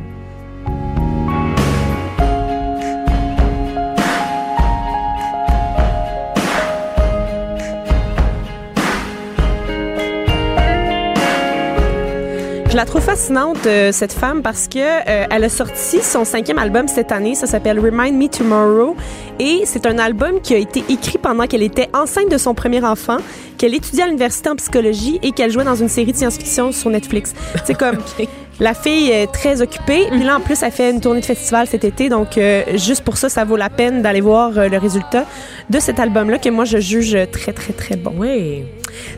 La 12.78 12.86
trouve 12.86 13.02
fascinante, 13.02 13.66
euh, 13.66 13.92
cette 13.92 14.13
femme, 14.13 14.44
parce 14.44 14.68
que 14.68 14.78
euh, 14.78 15.26
elle 15.32 15.44
a 15.44 15.50
sorti 15.50 16.00
son 16.04 16.24
cinquième 16.26 16.60
album 16.60 16.88
cette 16.88 17.12
année. 17.12 17.34
Ça 17.34 17.48
s'appelle 17.48 17.80
Remind 17.80 18.16
Me 18.16 18.28
Tomorrow. 18.28 18.96
Et 19.40 19.63
c'est 19.66 19.88
un 19.88 19.98
album 19.98 20.42
qui 20.42 20.54
a 20.54 20.58
été 20.58 20.84
écrit 20.88 21.18
pendant 21.18 21.48
qu'elle 21.48 21.63
était 21.63 21.90
enceinte 21.96 22.30
de 22.30 22.38
son 22.38 22.54
premier 22.54 22.84
enfant, 22.86 23.18
qu'elle 23.58 23.74
étudiait 23.74 24.04
à 24.04 24.06
l'université 24.06 24.52
en 24.52 24.56
psychologie 24.56 25.20
et 25.24 25.32
qu'elle 25.32 25.50
jouait 25.50 25.63
dans 25.63 25.74
une 25.74 25.90
série 25.90 26.12
de 26.12 26.18
science-fiction 26.18 26.72
sur 26.72 26.92
Netflix. 26.92 27.34
C'est 27.66 27.76
comme... 27.76 27.98
La 28.60 28.74
fille 28.74 29.12
est 29.12 29.28
très 29.28 29.62
occupée. 29.62 30.08
Puis 30.10 30.24
là, 30.24 30.38
en 30.38 30.39
plus, 30.39 30.62
elle 30.63 30.72
fait 30.72 30.89
une 30.89 31.00
tournée 31.00 31.22
de 31.22 31.26
festival 31.26 31.67
cet 31.67 31.84
été. 31.84 32.10
Donc, 32.10 32.38
euh, 32.38 32.63
juste 32.76 33.04
pour 33.04 33.17
ça, 33.17 33.30
ça 33.30 33.46
vaut 33.46 33.58
la 33.58 33.70
peine 33.70 34.02
d'aller 34.02 34.21
voir 34.21 34.58
euh, 34.58 34.67
le 34.67 34.77
résultat 34.77 35.25
de 35.69 35.79
cet 35.79 36.00
album-là 36.00 36.40
que 36.40 36.50
moi, 36.50 36.65
je 36.65 36.79
juge 36.79 37.17
très, 37.32 37.54
très, 37.54 37.73
très 37.73 37.96
bon. 37.96 38.13
Oui. 38.17 38.63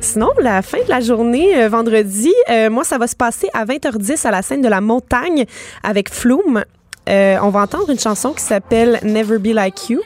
Sinon, 0.01 0.29
la 0.41 0.61
fin 0.61 0.79
de 0.79 0.89
la 0.89 0.99
journée, 0.99 1.57
euh, 1.57 1.69
vendredi, 1.69 2.33
euh, 2.49 2.69
moi, 2.69 2.83
ça 2.83 2.97
va 2.97 3.07
se 3.07 3.15
passer 3.15 3.49
à 3.53 3.65
20h10 3.65 4.25
à 4.25 4.31
la 4.31 4.41
scène 4.41 4.61
de 4.61 4.67
la 4.67 4.81
montagne 4.81 5.45
avec 5.83 6.09
Flume. 6.09 6.63
Euh, 7.07 7.37
on 7.41 7.49
va 7.49 7.61
entendre 7.61 7.89
une 7.89 7.99
chanson 7.99 8.33
qui 8.33 8.43
s'appelle 8.43 8.99
Never 9.03 9.39
Be 9.39 9.47
Like 9.47 9.89
You. 9.89 10.01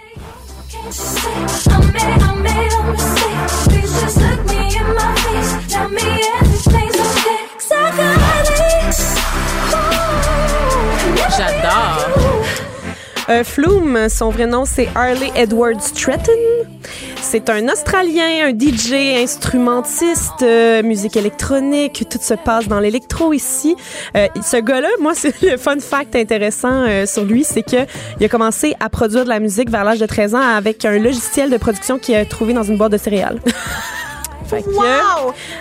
Euh, 13.30 13.44
Flume, 13.44 14.10
son 14.10 14.30
vrai 14.30 14.48
nom, 14.48 14.66
c'est 14.66 14.90
Harley 14.96 15.32
Edward 15.36 15.82
Stratton. 15.82 16.32
C'est 17.22 17.50
un 17.50 17.68
Australien, 17.70 18.48
un 18.48 18.52
DJ, 18.52 19.22
instrumentiste, 19.24 20.44
euh, 20.44 20.84
musique 20.84 21.16
électronique. 21.16 22.06
Tout 22.10 22.20
se 22.22 22.34
passe 22.34 22.68
dans 22.68 22.80
l'électro 22.80 23.34
ici. 23.34 23.76
Euh, 24.16 24.28
ce 24.44 24.58
gars-là, 24.58 24.90
moi, 25.00 25.14
c'est 25.16 25.42
le 25.42 25.58
fun 25.58 25.80
fact 25.80 26.16
intéressant 26.16 26.84
euh, 26.84 27.06
sur 27.06 27.24
lui, 27.24 27.44
c'est 27.44 27.64
que 27.64 27.88
il 28.20 28.26
a 28.26 28.30
commencé 28.30 28.76
à 28.80 28.90
produire 28.90 29.24
de 29.24 29.30
la 29.30 29.40
musique 29.40 29.70
vers 29.70 29.84
l'âge 29.84 30.00
de 30.00 30.06
13 30.06 30.36
ans 30.36 30.42
avec 30.42 30.84
un 30.86 31.00
logiciel 31.00 31.50
de 31.50 31.58
production 31.58 31.98
qu'il 31.98 32.16
a 32.16 32.26
trouvé 32.26 32.54
dans 32.54 32.64
une 32.64 32.78
boîte 32.78 32.92
de 32.92 32.98
céréales. 32.98 33.40
Fait 34.46 34.62
que, 34.62 34.70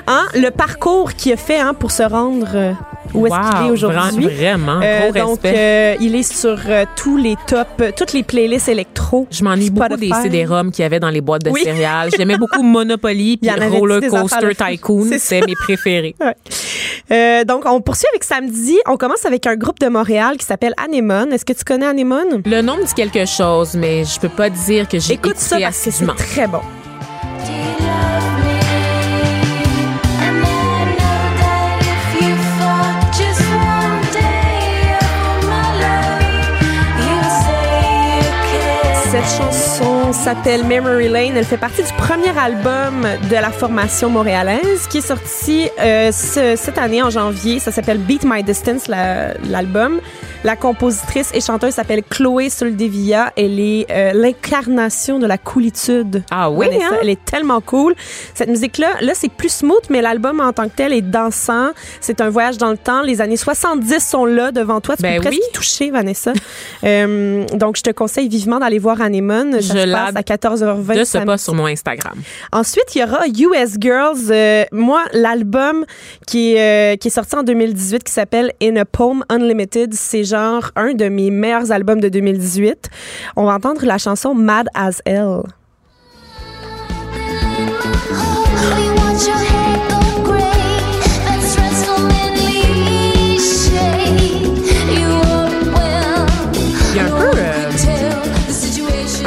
hein, 0.07 0.27
le 0.35 0.51
parcours 0.51 1.15
qu'il 1.15 1.33
a 1.33 1.37
fait 1.37 1.59
hein, 1.59 1.73
pour 1.75 1.91
se 1.91 2.03
rendre 2.03 2.49
euh, 2.55 2.73
où 3.15 3.27
est-ce 3.27 3.35
qu'il 3.35 3.61
est 3.67 3.69
Wow, 3.69 3.73
aujourd'hui. 3.73 4.27
vra- 4.27 4.35
Vraiment, 4.37 4.81
Euh, 4.83 5.11
gros 5.11 5.21
donc, 5.21 5.43
respect. 5.43 5.55
euh, 5.57 5.97
il 6.01 6.15
est 6.15 6.23
sur 6.23 6.59
euh, 6.69 6.85
tous 6.97 7.17
les 7.17 7.37
tops, 7.47 7.95
toutes 7.97 8.13
les 8.13 8.23
playlists 8.23 8.69
électro. 8.69 9.27
Je 9.31 9.45
m'ennuie 9.45 9.71
beaucoup 9.71 9.97
des. 9.97 10.11
CD-ROM 10.23 10.71
qu'il 10.73 10.83
y 10.83 10.87
avait 10.87 11.01
dans 11.01 11.11
les 11.11 11.21
boîtes 11.21 11.45
de 11.45 11.51
Oui. 11.51 11.63
céréales. 11.63 12.11
J'aimais 12.17 12.37
beaucoup 12.39 12.63
Monopoly 12.63 13.37
puis 13.39 13.51
Roller 13.51 14.01
Coaster. 14.09 14.55
Tycoon. 14.55 15.11
C'est 15.19 15.41
mes 15.47 15.55
préférés. 15.55 16.15
Ouais. 16.21 16.35
Euh, 17.11 17.45
donc, 17.45 17.65
on 17.67 17.81
poursuit 17.81 18.07
avec 18.13 18.25
samedi. 18.25 18.79
On 18.87 18.97
commence 18.97 19.25
avec 19.27 19.47
un 19.47 19.57
groupe 19.57 19.79
de 19.79 19.89
Montréal 19.89 20.37
qui 20.39 20.47
s'appelle 20.47 20.75
Anemone. 20.83 21.33
Est-ce 21.33 21.45
que 21.45 21.53
tu 21.53 21.65
connais 21.65 21.87
Anemone? 21.87 22.43
Le 22.45 22.63
nom 22.63 22.77
me 22.77 22.85
dit 22.85 22.95
quelque 22.95 23.27
chose, 23.27 23.75
mais 23.75 24.05
je 24.05 24.19
peux 24.21 24.29
pas 24.29 24.49
dire 24.51 24.89
que 24.89 24.99
j'ai 24.99 25.15
Écoute 25.15 25.37
ça 25.37 25.57
écouté 25.59 25.65
parce 25.65 25.85
que 25.85 25.91
c'est 25.91 26.17
très 26.35 26.47
bon. 26.49 26.61
Chanson 40.13 40.23
s'appelle 40.25 40.65
Memory 40.65 41.09
Lane. 41.09 41.37
Elle 41.37 41.45
fait 41.45 41.57
partie 41.57 41.83
du 41.83 41.93
premier 41.95 42.37
album 42.39 43.07
de 43.31 43.35
la 43.35 43.51
formation 43.51 44.09
montréalaise 44.11 44.87
qui 44.91 44.99
est 44.99 45.07
sorti 45.07 45.69
euh, 45.81 46.11
ce- 46.13 46.55
cette 46.57 46.79
année 46.79 47.03
en 47.03 47.11
janvier. 47.11 47.59
Ça 47.59 47.71
s'appelle 47.73 47.99
Beat 47.99 48.23
My 48.25 48.43
Distance, 48.43 48.89
la- 48.89 49.35
l'album. 49.49 50.01
La 50.45 50.57
compositrice 50.57 51.31
et 51.35 51.41
chanteuse 51.41 51.75
s'appelle 51.75 52.03
Chloé 52.03 52.51
Soldevilla. 52.51 53.33
Elle 53.37 53.61
est 53.61 53.87
euh, 53.93 54.11
l'incarnation 54.13 55.21
de 55.21 55.27
la 55.27 55.39
coolitude. 55.39 56.25
Ah 56.33 56.51
oui, 56.51 56.67
Vanessa. 56.67 56.87
hein? 56.87 56.99
Elle 57.01 57.11
est 57.11 57.25
tellement 57.25 57.61
cool. 57.61 57.95
Cette 58.35 58.49
musique-là, 58.49 58.89
là, 59.03 59.13
c'est 59.15 59.31
plus 59.31 59.51
smooth, 59.53 59.85
mais 59.89 60.03
l'album 60.03 60.41
en 60.41 60.53
tant 60.53 60.65
que 60.65 60.75
tel 60.75 60.93
est 60.93 61.01
dansant. 61.01 61.69
C'est 62.01 62.21
un 62.21 62.29
voyage 62.29 62.59
dans 62.59 62.73
le 62.73 62.77
temps. 62.77 63.03
Les 63.03 63.21
années 63.21 63.37
70 63.37 64.01
sont 64.05 64.25
là 64.25 64.51
devant 64.51 64.81
toi. 64.81 64.97
Tu 64.97 65.03
Ben 65.03 65.15
peux 65.19 65.29
presque 65.29 65.39
oui. 65.41 65.49
toucher, 65.55 65.91
Vanessa. 65.91 66.33
Euh, 66.85 67.45
donc, 67.55 67.77
je 67.77 67.83
te 67.83 67.91
conseille 67.91 68.29
vivement 68.29 68.59
d'aller 68.59 68.81
voir 68.81 69.01
Anemone. 69.01 69.59
Je 69.61 69.69
se 69.69 69.87
l'ad- 70.07 70.17
à 70.17 70.23
14h20. 70.23 70.95
De 70.95 71.05
ce 71.05 71.13
samedi. 71.13 71.27
pas 71.27 71.39
sur 71.39 71.55
mon 71.55 71.67
Instagram. 71.67 72.15
Ensuite, 72.53 72.95
il 72.95 73.01
y 73.01 73.05
aura 73.05 73.27
US 73.27 73.75
Girls. 73.81 74.31
Euh, 74.31 74.65
moi, 74.73 75.03
l'album 75.13 75.85
qui 76.27 76.55
est, 76.55 76.95
euh, 76.95 76.97
qui 76.97 77.09
est 77.09 77.13
sorti 77.13 77.35
en 77.37 77.43
2018 77.43 78.05
qui 78.05 78.13
s'appelle 78.13 78.53
In 78.63 78.77
a 78.77 78.85
Poem 78.85 79.25
Unlimited, 79.29 79.95
c'est 79.95 80.25
genre 80.25 80.71
un 80.77 80.95
de 80.95 81.09
mes 81.09 81.31
meilleurs 81.31 81.73
albums 81.73 82.01
de 82.01 82.09
2018. 82.09 82.89
On 83.37 83.45
va 83.45 83.55
entendre 83.55 83.85
la 83.85 83.99
chanson 83.99 84.35
Mad 84.35 84.67
as 84.75 85.01
Hell. 85.07 85.43
We 89.15 89.52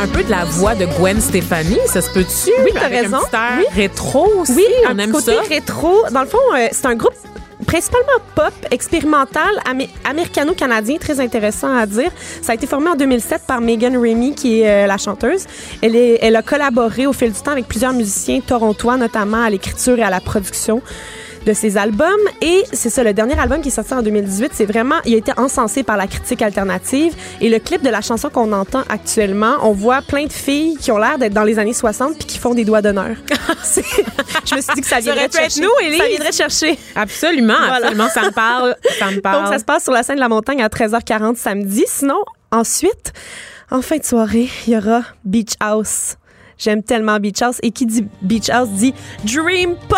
un 0.05 0.07
peu 0.07 0.23
de 0.23 0.29
la 0.29 0.43
voix 0.45 0.75
de 0.75 0.85
Gwen 0.85 1.19
Stefani, 1.19 1.77
ça 1.87 1.99
se 1.99 2.11
peut-tu? 2.11 2.51
Oui, 2.63 2.69
t'as 2.73 2.87
raison. 2.89 3.17
Un 3.33 3.57
Oui. 3.57 3.65
rétro 3.73 4.27
aussi. 4.41 4.53
Oui, 4.55 4.63
on 4.85 4.89
un 4.91 4.97
aime 4.99 5.11
côté 5.11 5.33
ça. 5.33 5.41
rétro. 5.49 6.03
Dans 6.11 6.21
le 6.21 6.27
fond, 6.27 6.37
euh, 6.55 6.67
c'est 6.71 6.85
un 6.85 6.93
groupe 6.95 7.13
principalement 7.65 8.19
pop, 8.35 8.53
expérimental, 8.69 9.49
amé- 9.67 9.89
américano-canadien, 10.07 10.97
très 10.97 11.19
intéressant 11.19 11.75
à 11.75 11.87
dire. 11.87 12.11
Ça 12.43 12.51
a 12.51 12.55
été 12.55 12.67
formé 12.67 12.89
en 12.89 12.95
2007 12.95 13.41
par 13.47 13.61
Megan 13.61 13.97
Remy, 13.97 14.35
qui 14.35 14.61
est 14.61 14.69
euh, 14.83 14.87
la 14.87 14.97
chanteuse. 14.97 15.45
Elle, 15.81 15.95
est, 15.95 16.19
elle 16.21 16.35
a 16.35 16.43
collaboré 16.43 17.07
au 17.07 17.13
fil 17.13 17.31
du 17.31 17.39
temps 17.41 17.51
avec 17.51 17.67
plusieurs 17.67 17.93
musiciens 17.93 18.41
torontois, 18.41 18.97
notamment 18.97 19.41
à 19.43 19.49
l'écriture 19.49 19.97
et 19.97 20.03
à 20.03 20.11
la 20.11 20.19
production 20.19 20.83
de 21.45 21.53
ses 21.53 21.77
albums. 21.77 22.09
Et 22.41 22.63
c'est 22.73 22.89
ça, 22.89 23.03
le 23.03 23.13
dernier 23.13 23.37
album 23.39 23.61
qui 23.61 23.69
est 23.69 23.71
sorti 23.71 23.93
en 23.93 24.01
2018, 24.01 24.51
c'est 24.53 24.65
vraiment, 24.65 24.95
il 25.05 25.13
a 25.13 25.17
été 25.17 25.31
encensé 25.37 25.83
par 25.83 25.97
la 25.97 26.07
critique 26.07 26.41
alternative. 26.41 27.13
Et 27.41 27.49
le 27.49 27.59
clip 27.59 27.81
de 27.83 27.89
la 27.89 28.01
chanson 28.01 28.29
qu'on 28.29 28.51
entend 28.51 28.83
actuellement, 28.89 29.55
on 29.61 29.71
voit 29.71 30.01
plein 30.01 30.25
de 30.25 30.33
filles 30.33 30.75
qui 30.77 30.91
ont 30.91 30.97
l'air 30.97 31.17
d'être 31.17 31.33
dans 31.33 31.43
les 31.43 31.59
années 31.59 31.73
60 31.73 32.17
puis 32.17 32.25
qui 32.25 32.37
font 32.37 32.53
des 32.53 32.65
doigts 32.65 32.81
d'honneur. 32.81 33.15
Je 34.45 34.55
me 34.55 34.61
suis 34.61 34.73
dit 34.75 34.81
que 34.81 34.87
ça 34.87 34.99
viendrait 34.99 35.25
être 35.25 35.35
chercher. 35.37 35.61
nous. 35.61 35.97
Ça 35.97 36.07
viendrait 36.07 36.31
chercher. 36.31 36.79
Absolument, 36.95 37.53
Voilà. 37.57 37.87
absolument. 37.87 38.09
Ça 38.13 38.21
me 38.23 38.31
parle. 38.31 38.75
Ça 38.99 39.11
me 39.11 39.19
parle. 39.21 39.35
Donc, 39.45 39.53
ça 39.53 39.59
se 39.59 39.65
passe 39.65 39.83
sur 39.83 39.93
la 39.93 40.03
scène 40.03 40.15
de 40.15 40.21
la 40.21 40.29
montagne 40.29 40.61
à 40.61 40.67
13h40 40.67 41.35
samedi. 41.35 41.83
Sinon, 41.87 42.19
ensuite, 42.51 43.13
en 43.71 43.81
fin 43.81 43.97
de 43.97 44.03
soirée, 44.05 44.49
il 44.67 44.73
y 44.73 44.77
aura 44.77 45.01
Beach 45.23 45.53
House. 45.59 46.15
J'aime 46.57 46.83
tellement 46.83 47.19
Beach 47.19 47.41
House. 47.41 47.57
Et 47.63 47.71
qui 47.71 47.85
dit 47.85 48.05
Beach 48.21 48.49
House 48.49 48.69
dit 48.69 48.93
Dream 49.23 49.75
Pop. 49.89 49.97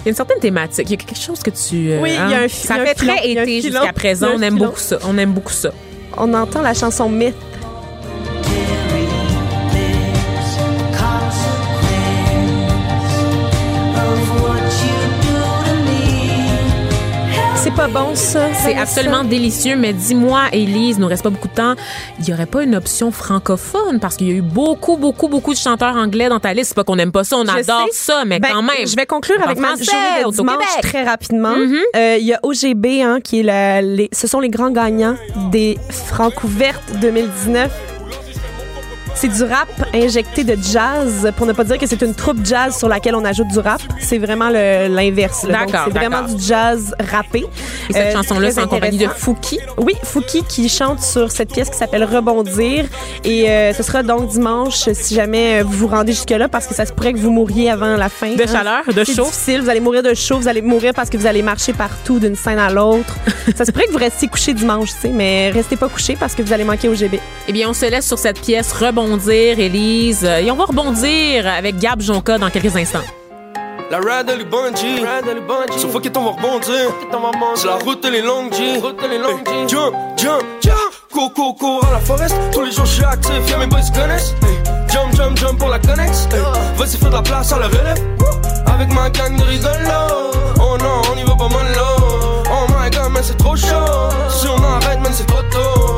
Il 0.00 0.04
y 0.04 0.08
a 0.08 0.10
une 0.10 0.14
certaine 0.14 0.40
thématique. 0.40 0.86
Il 0.88 0.90
y 0.90 0.94
a 0.94 0.96
quelque 0.96 1.16
chose 1.18 1.40
que 1.42 1.50
tu. 1.50 1.90
euh, 1.90 2.00
Oui, 2.00 2.10
il 2.10 2.30
y 2.30 2.34
a 2.34 2.40
un 2.42 2.48
fi- 2.48 2.66
Ça 2.66 2.76
y 2.76 2.78
a 2.78 2.82
un 2.82 2.86
fait 2.86 2.98
filon, 2.98 3.14
très 3.16 3.28
un 3.38 3.42
été 3.42 3.60
jusqu'à 3.62 3.92
présent. 3.92 4.28
un 4.28 4.36
On 4.36 4.42
aime 4.42 4.54
filon. 4.54 4.66
beaucoup 4.66 4.78
ça. 4.80 4.98
On 5.06 5.18
aime 5.18 5.32
beaucoup 5.32 5.52
ça. 5.52 5.70
On 6.16 6.32
entend 6.34 6.62
la 6.62 6.74
chanson 6.74 7.08
Myth. 7.08 7.34
Pas 17.78 17.86
bon, 17.86 18.14
ça. 18.16 18.48
C'est 18.54 18.76
absolument 18.76 19.22
délicieux, 19.22 19.76
mais 19.76 19.92
dis-moi, 19.92 20.46
Élise, 20.52 20.96
il 20.96 21.00
nous 21.00 21.06
reste 21.06 21.22
pas 21.22 21.30
beaucoup 21.30 21.46
de 21.46 21.54
temps. 21.54 21.74
Il 22.18 22.28
y 22.28 22.32
aurait 22.32 22.46
pas 22.46 22.64
une 22.64 22.74
option 22.74 23.12
francophone? 23.12 24.00
Parce 24.00 24.16
qu'il 24.16 24.26
y 24.28 24.32
a 24.32 24.34
eu 24.34 24.42
beaucoup, 24.42 24.96
beaucoup, 24.96 25.28
beaucoup 25.28 25.52
de 25.52 25.58
chanteurs 25.58 25.94
anglais 25.94 26.28
dans 26.28 26.40
ta 26.40 26.52
liste. 26.54 26.70
C'est 26.70 26.74
pas 26.74 26.82
qu'on 26.82 26.98
aime 26.98 27.12
pas 27.12 27.22
ça, 27.22 27.36
on 27.36 27.44
Je 27.44 27.50
adore 27.50 27.86
sais. 27.92 27.92
ça, 27.92 28.24
mais 28.26 28.40
Ben, 28.40 28.48
quand 28.52 28.62
même. 28.62 28.84
Je 28.84 28.96
vais 28.96 29.06
conclure 29.06 29.40
avec 29.44 29.58
ma 29.58 29.68
journée 29.76 30.24
de 30.26 30.30
dimanche 30.32 30.80
très 30.82 31.04
rapidement. 31.04 31.54
Mhm. 31.56 31.76
Euh, 31.94 32.16
Il 32.18 32.26
y 32.26 32.32
a 32.34 32.40
OGB, 32.42 32.86
hein, 33.00 33.20
qui 33.22 33.40
est 33.40 33.42
la- 33.44 33.80
les, 33.80 34.08
ce 34.12 34.26
sont 34.26 34.40
les 34.40 34.50
grands 34.50 34.70
gagnants 34.72 35.14
des 35.52 35.78
Francouvertes 35.88 36.82
2019. 37.00 37.70
C'est 39.20 39.26
du 39.28 39.42
rap 39.42 39.68
injecté 39.92 40.44
de 40.44 40.56
jazz, 40.62 41.32
pour 41.36 41.44
ne 41.44 41.52
pas 41.52 41.64
dire 41.64 41.76
que 41.76 41.86
c'est 41.88 42.00
une 42.02 42.14
troupe 42.14 42.38
jazz 42.44 42.78
sur 42.78 42.86
laquelle 42.88 43.16
on 43.16 43.24
ajoute 43.24 43.48
du 43.48 43.58
rap. 43.58 43.80
C'est 43.98 44.18
vraiment 44.18 44.48
l'inverse. 44.48 45.44
D'accord, 45.44 45.86
C'est 45.86 45.98
vraiment 45.98 46.22
du 46.22 46.40
jazz 46.40 46.94
rappé. 47.10 47.44
Et 47.88 47.92
cette 47.92 47.96
Euh, 47.96 48.12
chanson-là, 48.12 48.52
c'est 48.52 48.60
en 48.60 48.68
compagnie 48.68 48.98
de. 48.98 49.08
Fouki? 49.08 49.58
Oui, 49.76 49.94
Fouki 50.04 50.44
qui 50.44 50.68
chante 50.68 51.00
sur 51.02 51.32
cette 51.32 51.52
pièce 51.52 51.68
qui 51.68 51.76
s'appelle 51.76 52.04
Rebondir. 52.04 52.84
Et 53.24 53.50
euh, 53.50 53.72
ce 53.74 53.82
sera 53.82 54.04
donc 54.04 54.28
dimanche 54.28 54.88
si 54.92 55.16
jamais 55.16 55.62
euh, 55.62 55.64
vous 55.64 55.72
vous 55.78 55.86
rendez 55.88 56.12
jusque-là 56.12 56.48
parce 56.48 56.68
que 56.68 56.74
ça 56.74 56.86
se 56.86 56.92
pourrait 56.92 57.12
que 57.12 57.18
vous 57.18 57.32
mouriez 57.32 57.70
avant 57.72 57.96
la 57.96 58.08
fin. 58.08 58.36
De 58.36 58.42
hein. 58.42 58.46
chaleur, 58.46 58.82
de 58.86 59.02
C'est 59.04 59.16
chaud? 59.16 59.24
difficile. 59.24 59.62
Vous 59.62 59.68
allez 59.68 59.80
mourir 59.80 60.04
de 60.04 60.14
chaud. 60.14 60.38
Vous 60.38 60.46
allez 60.48 60.62
mourir 60.62 60.92
parce 60.94 61.10
que 61.10 61.16
vous 61.16 61.26
allez 61.26 61.42
marcher 61.42 61.72
partout 61.72 62.20
d'une 62.20 62.36
scène 62.36 62.60
à 62.60 62.70
l'autre. 62.70 63.16
ça 63.56 63.64
se 63.64 63.72
pourrait 63.72 63.86
que 63.86 63.92
vous 63.92 63.98
restiez 63.98 64.28
couché 64.28 64.54
dimanche, 64.54 64.90
tu 64.94 65.00
sais, 65.00 65.08
mais 65.08 65.50
restez 65.50 65.76
pas 65.76 65.88
couché 65.88 66.14
parce 66.14 66.36
que 66.36 66.42
vous 66.42 66.52
allez 66.52 66.64
manquer 66.64 66.88
au 66.88 66.94
GB. 66.94 67.18
Eh 67.48 67.52
bien, 67.52 67.68
on 67.68 67.72
se 67.74 67.86
laisse 67.86 68.06
sur 68.06 68.18
cette 68.18 68.40
pièce 68.40 68.72
rebondir, 68.72 69.07
Élise. 69.16 70.24
Euh, 70.24 70.38
Et 70.38 70.50
on 70.50 70.56
va 70.56 70.64
rebondir 70.64 71.46
avec 71.46 71.78
Gab 71.78 72.00
Jonca 72.00 72.38
dans 72.38 72.50
quelques 72.50 72.76
instants. 72.76 73.04
La 73.90 73.98
ride 73.98 74.28
elle 74.30 74.42
est 74.42 74.44
bungee, 74.44 75.02
Sauf 75.78 75.92
faut 75.92 76.00
qu'on 76.00 76.24
va 76.24 76.30
rebondir. 76.32 76.90
C'est 77.54 77.66
la 77.66 77.76
route 77.76 78.04
elle 78.04 78.16
est 78.16 78.22
longue 78.22 78.52
G. 78.52 78.74
Hey, 78.74 79.68
Jump, 79.68 79.94
jump, 80.18 80.42
jump. 80.60 80.76
Coco, 81.10 81.54
cours 81.54 81.84
à 81.88 81.92
la 81.92 81.98
forest. 82.00 82.34
Tous 82.52 82.62
les 82.62 82.70
jours 82.70 82.84
je 82.84 82.92
suis 82.96 83.04
actif, 83.04 83.50
y'a 83.50 83.56
mes 83.56 83.66
boys 83.66 83.80
connaissent. 83.94 84.34
Hey, 84.42 84.58
Jump, 84.92 85.14
jump, 85.16 85.38
jump 85.38 85.58
pour 85.58 85.68
la 85.70 85.78
connexe. 85.78 86.28
Hey, 86.32 86.40
Vas-y 86.76 86.98
fais 86.98 87.06
de 87.06 87.12
la 87.12 87.22
place 87.22 87.50
à 87.52 87.58
la 87.60 87.66
relève. 87.68 88.04
Avec 88.66 88.92
ma 88.92 89.08
gang 89.08 89.36
de 89.38 89.42
rigolos. 89.42 90.32
Oh 90.60 90.76
non, 90.78 91.00
on 91.12 91.18
y 91.18 91.22
va 91.22 91.34
pas 91.34 91.48
mollo 91.48 92.44
Oh 92.50 92.66
my 92.68 92.90
god, 92.90 93.10
mais 93.14 93.22
c'est 93.22 93.38
trop 93.38 93.56
chaud. 93.56 94.10
Si 94.28 94.46
on 94.48 94.62
arrête, 94.62 95.00
man, 95.00 95.12
c'est 95.14 95.26
trop 95.26 95.42
tôt 95.50 95.97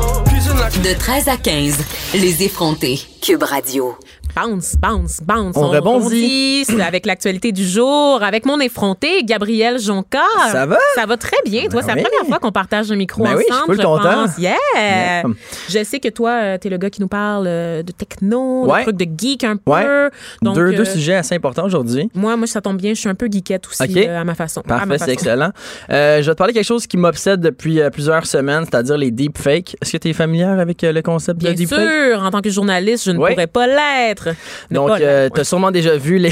De 0.79 0.97
13 0.97 1.27
à 1.27 1.37
15, 1.37 1.75
les 2.15 2.43
effrontés. 2.43 2.99
Cube 3.21 3.43
Radio. 3.43 3.93
Bounce, 4.35 4.75
bounce, 4.77 5.19
bounce. 5.21 5.57
On 5.57 5.69
rebondit. 5.69 6.65
Avec 6.85 7.05
l'actualité 7.05 7.51
du 7.51 7.65
jour, 7.65 8.21
avec 8.23 8.45
mon 8.45 8.59
effronté, 8.59 9.23
Gabriel 9.23 9.79
Jonca. 9.79 10.19
Ça 10.51 10.65
va? 10.65 10.77
Ça 10.95 11.05
va 11.05 11.17
très 11.17 11.37
bien. 11.45 11.63
Toi, 11.67 11.81
Ben 11.81 11.87
c'est 11.89 11.95
la 11.95 12.01
première 12.03 12.27
fois 12.27 12.39
qu'on 12.39 12.51
partage 12.51 12.91
un 12.91 12.95
micro 12.95 13.23
Ben 13.23 13.35
oui, 13.35 13.43
je 13.47 13.53
suis 13.53 13.63
ensemble, 13.63 13.75
full 13.75 13.85
content. 13.85 14.13
pense. 14.25 14.37
Yeah! 14.37 14.55
Yeah. 14.75 15.23
Je 15.69 15.83
sais 15.83 15.99
que 15.99 16.09
toi, 16.09 16.57
tu 16.59 16.67
es 16.67 16.69
le 16.69 16.77
gars 16.77 16.89
qui 16.89 17.01
nous 17.01 17.07
parle 17.07 17.45
euh, 17.47 17.83
de 17.83 17.91
techno, 17.91 18.65
Ouais. 18.65 18.79
de 18.79 18.83
trucs 18.91 18.97
de 18.97 19.07
geek 19.17 19.43
un 19.43 19.57
peu. 19.57 19.71
Ouais. 19.71 20.09
Donc, 20.41 20.55
deux, 20.55 20.71
euh, 20.73 20.75
deux 20.77 20.85
sujets 20.85 21.15
assez 21.15 21.35
importants 21.35 21.65
aujourd'hui. 21.65 22.09
Moi, 22.13 22.35
moi, 22.37 22.47
ça 22.47 22.61
tombe 22.61 22.77
bien. 22.77 22.93
Je 22.93 22.99
suis 22.99 23.09
un 23.09 23.15
peu 23.15 23.27
geekette 23.31 23.67
aussi 23.67 24.07
euh, 24.07 24.21
à 24.21 24.23
ma 24.23 24.35
façon. 24.35 24.61
Parfait, 24.61 24.97
c'est 24.97 25.11
excellent. 25.11 25.51
Euh, 25.91 26.21
je 26.21 26.27
vais 26.27 26.33
te 26.33 26.37
parler 26.37 26.53
de 26.53 26.57
quelque 26.59 26.67
chose 26.67 26.87
qui 26.87 26.97
m'obsède 26.97 27.41
depuis 27.41 27.81
euh, 27.81 27.89
plusieurs 27.89 28.25
semaines, 28.25 28.63
c'est-à-dire 28.65 28.97
les 28.97 29.11
deepfakes. 29.11 29.75
Est-ce 29.81 29.91
que 29.93 29.97
tu 29.97 30.09
es 30.09 30.13
familière 30.13 30.59
avec 30.59 30.83
euh, 30.83 30.91
le 30.91 31.01
concept 31.01 31.39
Bien 31.39 31.51
de 31.51 31.55
deepfake? 31.57 31.79
sûr, 31.79 32.21
en 32.23 32.31
tant 32.31 32.41
que 32.41 32.49
journaliste, 32.49 33.05
je 33.05 33.11
ne 33.11 33.17
Ouais. 33.19 33.31
pourrais 33.31 33.47
pas 33.47 33.67
l'être. 33.67 34.20
Ne 34.69 34.75
Donc, 34.75 34.87
pas 34.89 34.99
euh, 35.01 35.29
t'as 35.33 35.43
sûrement 35.43 35.71
déjà 35.71 35.97
vu 35.97 36.17
les. 36.17 36.31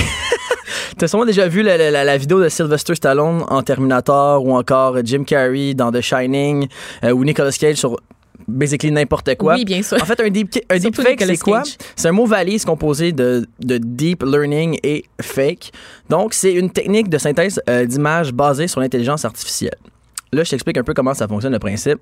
T'as 0.97 1.07
sûrement 1.07 1.25
déjà 1.25 1.47
vu 1.47 1.61
la, 1.61 1.77
la- 1.77 1.91
la- 1.91 2.03
la 2.03 2.17
vidéo 2.17 2.41
de 2.43 2.49
Sylvester 2.49 2.95
Stallone 2.95 3.43
en 3.49 3.61
Terminator 3.63 4.43
ou 4.45 4.53
encore 4.55 4.97
Jim 5.03 5.23
Carrey 5.23 5.73
dans 5.73 5.91
The 5.91 6.01
Shining 6.01 6.67
euh, 7.03 7.11
ou 7.11 7.23
Nicolas 7.23 7.51
Cage 7.51 7.77
sur 7.77 7.97
basically 8.47 8.91
n'importe 8.91 9.35
quoi. 9.35 9.53
Oui, 9.55 9.63
bien 9.65 9.81
sûr. 9.83 9.97
En 10.01 10.05
fait, 10.05 10.19
un, 10.21 10.29
deep, 10.29 10.49
un 10.69 10.77
deepfake, 10.77 11.09
Nicolas 11.19 11.33
c'est 11.35 11.37
quoi? 11.37 11.63
C'est 11.95 12.07
un 12.07 12.11
mot 12.11 12.25
valise 12.25 12.65
composé 12.65 13.11
de, 13.11 13.45
de 13.59 13.77
deep 13.77 14.23
learning 14.23 14.77
et 14.83 15.05
fake. 15.21 15.71
Donc, 16.09 16.33
c'est 16.33 16.53
une 16.53 16.69
technique 16.71 17.09
de 17.09 17.17
synthèse 17.17 17.61
euh, 17.69 17.85
d'images 17.85 18.33
basée 18.33 18.67
sur 18.67 18.81
l'intelligence 18.81 19.23
artificielle. 19.23 19.75
Là, 20.33 20.43
je 20.43 20.49
t'explique 20.49 20.77
un 20.77 20.83
peu 20.83 20.93
comment 20.93 21.13
ça 21.13 21.27
fonctionne, 21.27 21.53
le 21.53 21.59
principe. 21.59 21.99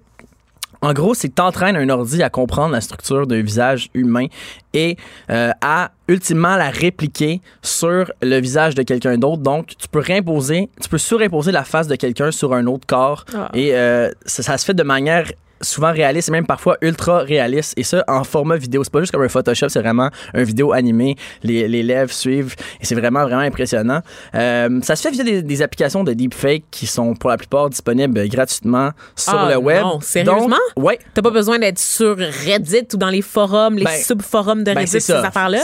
En 0.81 0.93
gros, 0.93 1.13
c'est 1.13 1.29
que 1.29 1.35
tu 1.35 1.41
entraînes 1.41 1.75
un 1.75 1.89
ordi 1.89 2.21
à 2.23 2.29
comprendre 2.29 2.71
la 2.71 2.81
structure 2.81 3.27
d'un 3.27 3.41
visage 3.41 3.89
humain 3.93 4.27
et 4.73 4.97
euh, 5.29 5.51
à 5.61 5.91
ultimement 6.07 6.55
la 6.55 6.69
répliquer 6.69 7.41
sur 7.61 8.11
le 8.21 8.39
visage 8.39 8.75
de 8.75 8.83
quelqu'un 8.83 9.17
d'autre. 9.17 9.41
Donc, 9.41 9.73
tu 9.77 9.87
peux 9.87 9.99
réimposer, 9.99 10.69
tu 10.81 10.89
peux 10.89 10.97
surimposer 10.97 11.51
la 11.51 11.63
face 11.63 11.87
de 11.87 11.95
quelqu'un 11.95 12.31
sur 12.31 12.53
un 12.53 12.65
autre 12.67 12.85
corps 12.87 13.25
Ah. 13.35 13.49
et 13.53 13.75
euh, 13.75 14.11
ça, 14.25 14.43
ça 14.43 14.57
se 14.57 14.65
fait 14.65 14.73
de 14.73 14.83
manière 14.83 15.25
souvent 15.61 15.91
réaliste 15.91 16.29
et 16.29 16.31
même 16.31 16.45
parfois 16.45 16.77
ultra 16.81 17.19
réaliste 17.19 17.73
et 17.77 17.83
ça 17.83 18.03
en 18.07 18.23
format 18.23 18.57
vidéo 18.57 18.83
c'est 18.83 18.91
pas 18.93 18.99
juste 19.01 19.11
comme 19.11 19.23
un 19.23 19.29
Photoshop 19.29 19.69
c'est 19.69 19.79
vraiment 19.81 20.09
un 20.33 20.43
vidéo 20.43 20.71
animé 20.73 21.15
les, 21.43 21.67
les 21.67 21.83
lèvres 21.83 22.11
suivent 22.11 22.55
et 22.81 22.85
c'est 22.85 22.95
vraiment 22.95 23.23
vraiment 23.23 23.41
impressionnant 23.41 24.01
Euh, 24.35 24.79
ça 24.83 24.95
se 24.95 25.01
fait 25.01 25.11
via 25.11 25.23
des, 25.23 25.41
des 25.41 25.61
applications 25.61 26.03
de 26.03 26.13
deepfake 26.13 26.63
qui 26.71 26.85
sont 26.87 27.13
pour 27.15 27.29
la 27.29 27.37
plupart 27.37 27.69
disponibles 27.69 28.27
gratuitement 28.29 28.91
sur 29.15 29.33
Ah, 29.33 29.49
le 29.51 29.57
web 29.57 29.81
non, 29.81 29.99
sérieusement? 30.01 30.57
Donc, 30.75 30.85
ouais 30.85 30.99
T'as 31.13 31.21
pas 31.21 31.29
besoin 31.31 31.59
d'être 31.59 31.79
sur 31.79 32.17
Reddit 32.17 32.87
ou 32.93 32.97
dans 32.97 33.09
les 33.09 33.21
forums, 33.21 33.77
les 33.77 33.85
Ben, 33.85 33.91
subforums 33.97 34.59
de 34.63 34.73
ben, 34.73 34.79
Reddit, 34.79 34.91
c'est 34.91 34.99
ces 34.99 35.13
affaires-là? 35.13 35.59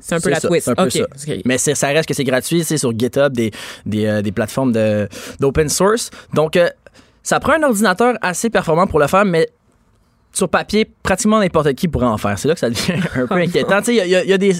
C'est 0.00 0.14
un 0.16 0.16
peu 0.18 0.24
c'est 0.24 0.30
la 0.30 0.40
ça, 0.40 0.48
twist. 0.48 0.74
peu 0.76 0.90
ça. 0.90 1.04
Mais 1.46 1.56
c'est- 1.56 1.74
ça 1.74 1.88
reste 1.88 2.06
que 2.06 2.12
c'est 2.14 2.24
gratuit, 2.24 2.62
c'est 2.62 2.76
sur 2.76 2.92
GitHub, 2.96 3.32
des, 3.32 3.50
des, 3.86 4.04
euh, 4.04 4.20
des 4.22 4.32
plateformes 4.32 4.72
de- 4.72 5.08
d'open 5.40 5.68
source. 5.70 6.10
Donc, 6.34 6.56
euh, 6.56 6.68
ça 7.24 7.40
prend 7.40 7.54
un 7.54 7.62
ordinateur 7.64 8.16
assez 8.22 8.50
performant 8.50 8.86
pour 8.86 9.00
le 9.00 9.08
faire, 9.08 9.24
mais 9.24 9.48
sur 10.32 10.48
papier, 10.48 10.88
pratiquement 11.02 11.40
n'importe 11.40 11.72
qui 11.74 11.88
pourrait 11.88 12.06
en 12.06 12.18
faire. 12.18 12.38
C'est 12.38 12.48
là 12.48 12.54
que 12.54 12.60
ça 12.60 12.70
devient 12.70 13.00
un 13.16 13.26
peu 13.26 13.34
inquiétant. 13.34 13.80
Il 13.88 13.94
y 13.94 14.32
a, 14.32 14.38
des, 14.38 14.54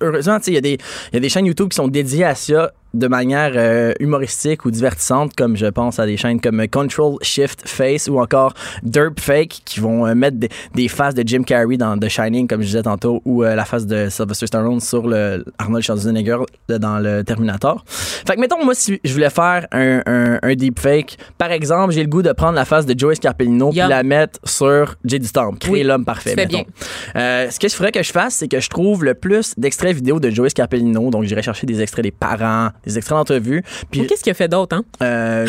heureusement, 0.00 0.38
il 0.46 0.52
y, 0.52 0.78
y 1.12 1.16
a 1.16 1.20
des 1.20 1.28
chaînes 1.28 1.46
YouTube 1.46 1.68
qui 1.70 1.76
sont 1.76 1.88
dédiées 1.88 2.24
à 2.24 2.34
ça 2.34 2.72
de 2.94 3.06
manière 3.06 3.52
euh, 3.54 3.92
humoristique 4.00 4.64
ou 4.64 4.70
divertissante, 4.70 5.32
comme 5.36 5.56
je 5.56 5.66
pense 5.66 5.98
à 5.98 6.06
des 6.06 6.16
chaînes 6.16 6.40
comme 6.40 6.66
Control 6.68 7.16
Shift 7.22 7.68
Face 7.68 8.08
ou 8.08 8.18
encore 8.20 8.54
Derp 8.82 9.20
Fake 9.20 9.62
qui 9.64 9.80
vont 9.80 10.06
euh, 10.06 10.14
mettre 10.14 10.38
des, 10.38 10.48
des 10.74 10.88
faces 10.88 11.14
de 11.14 11.22
Jim 11.26 11.42
Carrey 11.42 11.76
dans 11.76 11.96
The 11.98 12.08
Shining, 12.08 12.48
comme 12.48 12.60
je 12.62 12.66
disais 12.66 12.82
tantôt, 12.82 13.22
ou 13.24 13.44
euh, 13.44 13.54
la 13.54 13.64
face 13.64 13.86
de 13.86 14.08
Sylvester 14.08 14.46
Stallone 14.46 14.80
sur 14.80 15.06
le 15.06 15.44
Arnold 15.58 15.84
Schwarzenegger 15.84 16.38
euh, 16.70 16.78
dans 16.78 16.98
le 16.98 17.22
Terminator. 17.24 17.84
Fait 17.86 18.34
que 18.34 18.40
mettons, 18.40 18.64
moi, 18.64 18.74
si 18.74 19.00
je 19.04 19.12
voulais 19.12 19.30
faire 19.30 19.66
un, 19.72 20.02
un, 20.06 20.38
un 20.42 20.54
deepfake, 20.54 21.16
par 21.38 21.50
exemple, 21.52 21.92
j'ai 21.92 22.02
le 22.02 22.08
goût 22.08 22.22
de 22.22 22.32
prendre 22.32 22.54
la 22.54 22.64
face 22.64 22.86
de 22.86 22.98
Joey 22.98 23.14
Scarpellino 23.14 23.72
Yup. 23.72 23.88
la 23.88 24.02
mettre 24.02 24.38
sur 24.44 24.94
J.D. 25.04 25.26
Stamp, 25.26 25.54
créer 25.58 25.72
Oui, 25.72 25.82
l'homme 25.82 26.04
parfait. 26.04 26.34
mettons. 26.36 26.64
Euh, 27.16 27.48
ce 27.50 27.58
que 27.58 27.68
je 27.68 27.74
ferais 27.74 27.92
que 27.92 28.02
je 28.02 28.12
fasse, 28.12 28.34
c'est 28.34 28.48
que 28.48 28.60
je 28.60 28.68
trouve 28.68 29.04
le 29.04 29.14
plus 29.14 29.54
d'extraits 29.56 29.94
vidéo 29.94 30.20
de 30.20 30.30
Joey 30.30 30.50
Scarpellino. 30.50 31.10
Donc, 31.10 31.24
j'irai 31.24 31.42
chercher 31.42 31.66
des 31.66 31.80
extraits 31.80 32.02
des 32.04 32.10
parents, 32.10 32.70
des 32.84 32.96
extraits 32.98 33.16
d'entrevue. 33.18 33.62
Puis, 33.90 34.06
Qu'est-ce 34.06 34.22
qu'il 34.22 34.30
a 34.30 34.34
fait 34.34 34.48
d'autre, 34.48 34.76
hein? 34.76 34.82
euh, 35.02 35.46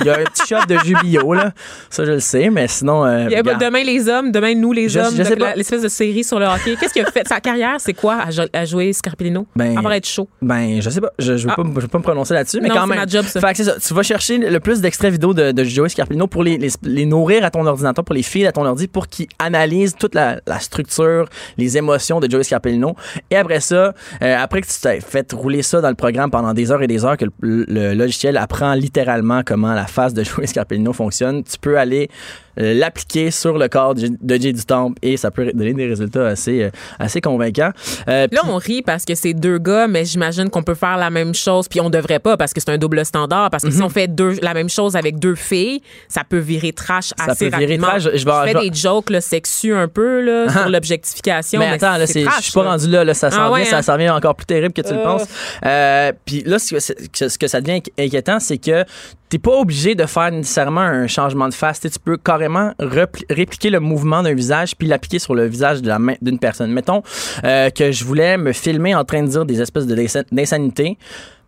il 0.00 0.06
y 0.06 0.10
a 0.10 0.14
un 0.18 0.24
petit 0.24 0.46
shot 0.48 0.64
de 0.68 0.76
Jubio, 0.84 1.32
là. 1.34 1.52
Ça, 1.90 2.04
je 2.04 2.12
le 2.12 2.20
sais, 2.20 2.50
mais 2.50 2.68
sinon. 2.68 3.04
euh, 3.04 3.24
Il 3.26 3.32
y 3.32 3.34
a 3.34 3.38
regarde. 3.38 3.60
demain 3.60 3.82
les 3.84 4.08
hommes, 4.08 4.32
demain 4.32 4.54
nous 4.54 4.72
les 4.72 4.88
Je- 4.88 4.98
hommes, 4.98 5.14
je 5.16 5.22
sais 5.22 5.34
de- 5.36 5.40
pas. 5.40 5.54
l'espèce 5.54 5.82
de 5.82 5.88
série 5.88 6.24
sur 6.24 6.38
le 6.38 6.46
hockey. 6.46 6.76
Qu'est-ce 6.78 6.92
qu'il 6.92 7.02
a 7.04 7.10
fait? 7.10 7.26
Sa 7.28 7.40
carrière, 7.40 7.76
c'est 7.78 7.94
quoi 7.94 8.18
à, 8.22 8.28
à 8.58 8.64
jouer 8.64 8.92
Scarpellino? 8.92 9.46
Ben, 9.56 9.76
à 9.76 9.82
part 9.82 9.92
être 9.92 10.06
chaud. 10.08 10.28
Ben, 10.40 10.80
je 10.80 10.88
sais 10.90 11.00
pas. 11.00 11.12
Je, 11.18 11.36
je 11.36 11.46
veux, 11.46 11.52
Ah. 11.52 11.56
pas, 11.56 11.62
je 11.76 11.80
veux 11.80 11.88
pas 11.88 11.98
me 11.98 12.02
prononcer 12.02 12.34
là-dessus, 12.34 12.60
mais 12.60 12.68
quand 12.68 12.86
même. 12.86 12.98
ma 12.98 13.06
job, 13.06 13.24
ça. 13.26 13.40
Fait 13.40 13.52
que 13.54 13.62
ça. 13.64 13.74
Tu 13.78 13.94
vas 13.94 14.02
chercher 14.02 14.38
le 14.38 14.60
plus 14.60 14.80
d'extraits 14.80 15.12
vidéo 15.12 15.34
de, 15.34 15.52
de 15.52 15.64
Joey 15.64 15.88
Scarpellino 15.88 16.26
pour 16.26 16.42
les, 16.42 16.56
les, 16.58 16.70
les 16.82 17.06
nourrir 17.06 17.44
à 17.44 17.50
ton 17.50 17.66
ordinateur, 17.66 18.04
pour 18.04 18.14
les 18.14 18.22
filer 18.22 18.46
à 18.46 18.52
ton 18.52 18.64
ordi, 18.64 18.86
pour 18.88 19.08
qu'ils 19.08 19.26
analysent 19.38 19.94
toute 19.98 20.14
la, 20.14 20.40
la 20.46 20.58
structure, 20.60 21.28
les 21.58 21.76
émotions 21.76 22.20
de 22.20 22.30
Joey 22.30 22.44
Scarpellino. 22.44 22.94
Et 23.30 23.36
après 23.36 23.60
ça, 23.60 23.94
euh, 24.22 24.36
après 24.42 24.60
que 24.62 24.66
tu 24.66 24.74
t'as 24.80 25.00
fait 25.00 25.30
rouler 25.32 25.62
ça 25.62 25.80
dans 25.80 25.88
le 25.88 25.94
programme 25.94 26.30
pendant 26.30 26.52
des 26.54 26.61
heures 26.70 26.82
et 26.82 26.86
des 26.86 27.04
heures, 27.04 27.16
que 27.16 27.24
le, 27.40 27.64
le 27.68 27.94
logiciel 27.94 28.36
apprend 28.36 28.74
littéralement 28.74 29.42
comment 29.44 29.74
la 29.74 29.86
face 29.86 30.14
de 30.14 30.22
Joey 30.24 30.46
Scarpellino 30.46 30.92
fonctionne, 30.92 31.42
tu 31.42 31.58
peux 31.60 31.78
aller 31.78 32.08
euh, 32.60 32.74
l'appliquer 32.74 33.30
sur 33.30 33.56
le 33.56 33.66
corps 33.68 33.94
de, 33.94 34.34
Jay 34.38 34.52
du 34.52 34.62
Temple 34.64 34.98
et 35.00 35.16
ça 35.16 35.30
peut 35.30 35.50
donner 35.54 35.72
des 35.72 35.86
résultats 35.86 36.26
assez, 36.26 36.64
euh, 36.64 36.70
assez 36.98 37.22
convaincants. 37.22 37.70
Euh, 38.08 38.26
Là, 38.30 38.42
on 38.46 38.56
rit 38.56 38.82
parce 38.82 39.06
que 39.06 39.14
c'est 39.14 39.32
deux 39.32 39.56
gars, 39.58 39.88
mais 39.88 40.04
j'imagine 40.04 40.50
qu'on 40.50 40.62
peut 40.62 40.74
faire 40.74 40.98
la 40.98 41.08
même 41.08 41.34
chose, 41.34 41.66
puis 41.66 41.80
on 41.80 41.88
devrait 41.88 42.18
pas 42.18 42.36
parce 42.36 42.52
que 42.52 42.60
c'est 42.60 42.70
un 42.70 42.76
double 42.78 43.04
standard. 43.06 43.48
Parce 43.50 43.62
que 43.62 43.68
Mhm. 43.70 43.74
si 43.76 43.82
on 43.82 43.88
fait 43.88 44.06
deux, 44.08 44.34
la 44.42 44.52
même 44.52 44.68
chose 44.68 44.96
avec 44.96 45.18
deux 45.18 45.34
filles, 45.34 45.80
ça 46.08 46.24
peut 46.28 46.38
virer 46.38 46.72
trash 46.72 47.12
Ça 47.16 47.24
assez 47.32 47.48
peut 47.48 47.56
virer 47.56 47.64
rapidement. 47.76 47.86
trash. 47.88 48.02
Je 48.02 48.24
vais- 48.24 48.52
fais 48.52 48.64
je 48.64 48.70
des 48.70 48.76
jokes 48.78 49.08
là, 49.10 49.20
sexus 49.22 49.72
un 49.74 49.88
peu 49.88 50.20
là, 50.20 50.50
sur 50.52 50.68
l'objectification. 50.68 51.58
Mais 51.58 51.68
attends, 51.68 51.96
là, 51.96 52.06
c'est, 52.06 52.24
je 52.24 52.42
suis 52.42 52.52
pas 52.52 52.64
là. 52.64 52.70
rendu 52.72 52.86
là, 52.88 53.02
là 53.04 53.14
ça 53.14 53.30
s'en 53.30 53.44
Ah 53.44 53.50
ouais, 53.50 53.62
vient, 53.62 53.70
ça 53.70 53.78
hein? 53.78 53.82
s'en 53.82 53.96
vient 53.96 54.14
encore 54.14 54.34
plus 54.34 54.44
terrible 54.46 54.74
que 54.74 54.82
tu 54.82 54.92
le 54.92 55.02
penses. 55.02 55.24
Euh, 55.64 56.12
Puis 56.26 56.42
là, 56.52 56.58
ce 56.58 57.38
que, 57.38 57.46
ça 57.46 57.60
devient 57.60 57.78
inqui- 57.80 57.92
inquiétant, 57.98 58.38
c'est 58.40 58.58
que 58.58 58.84
t'es 59.28 59.38
pas 59.38 59.56
obligé 59.58 59.94
de 59.94 60.04
faire 60.06 60.30
nécessairement 60.30 60.80
un 60.80 61.06
changement 61.06 61.48
de 61.48 61.54
face. 61.54 61.80
Tu 61.80 61.88
peux 62.04 62.16
carrément 62.16 62.72
répliquer 62.78 63.70
le 63.70 63.80
mouvement 63.80 64.22
d'un 64.22 64.34
visage 64.34 64.76
puis 64.76 64.86
l'appliquer 64.88 65.18
sur 65.18 65.34
le 65.34 65.46
visage 65.46 65.80
d'une 65.82 66.38
personne. 66.38 66.70
Mettons 66.72 67.02
euh, 67.44 67.70
que 67.70 67.92
je 67.92 68.04
voulais 68.04 68.36
me 68.36 68.52
filmer 68.52 68.94
en 68.94 69.04
train 69.04 69.22
de 69.22 69.28
dire 69.28 69.44
des 69.44 69.60
espèces 69.60 69.86
d'insanité. 69.86 70.98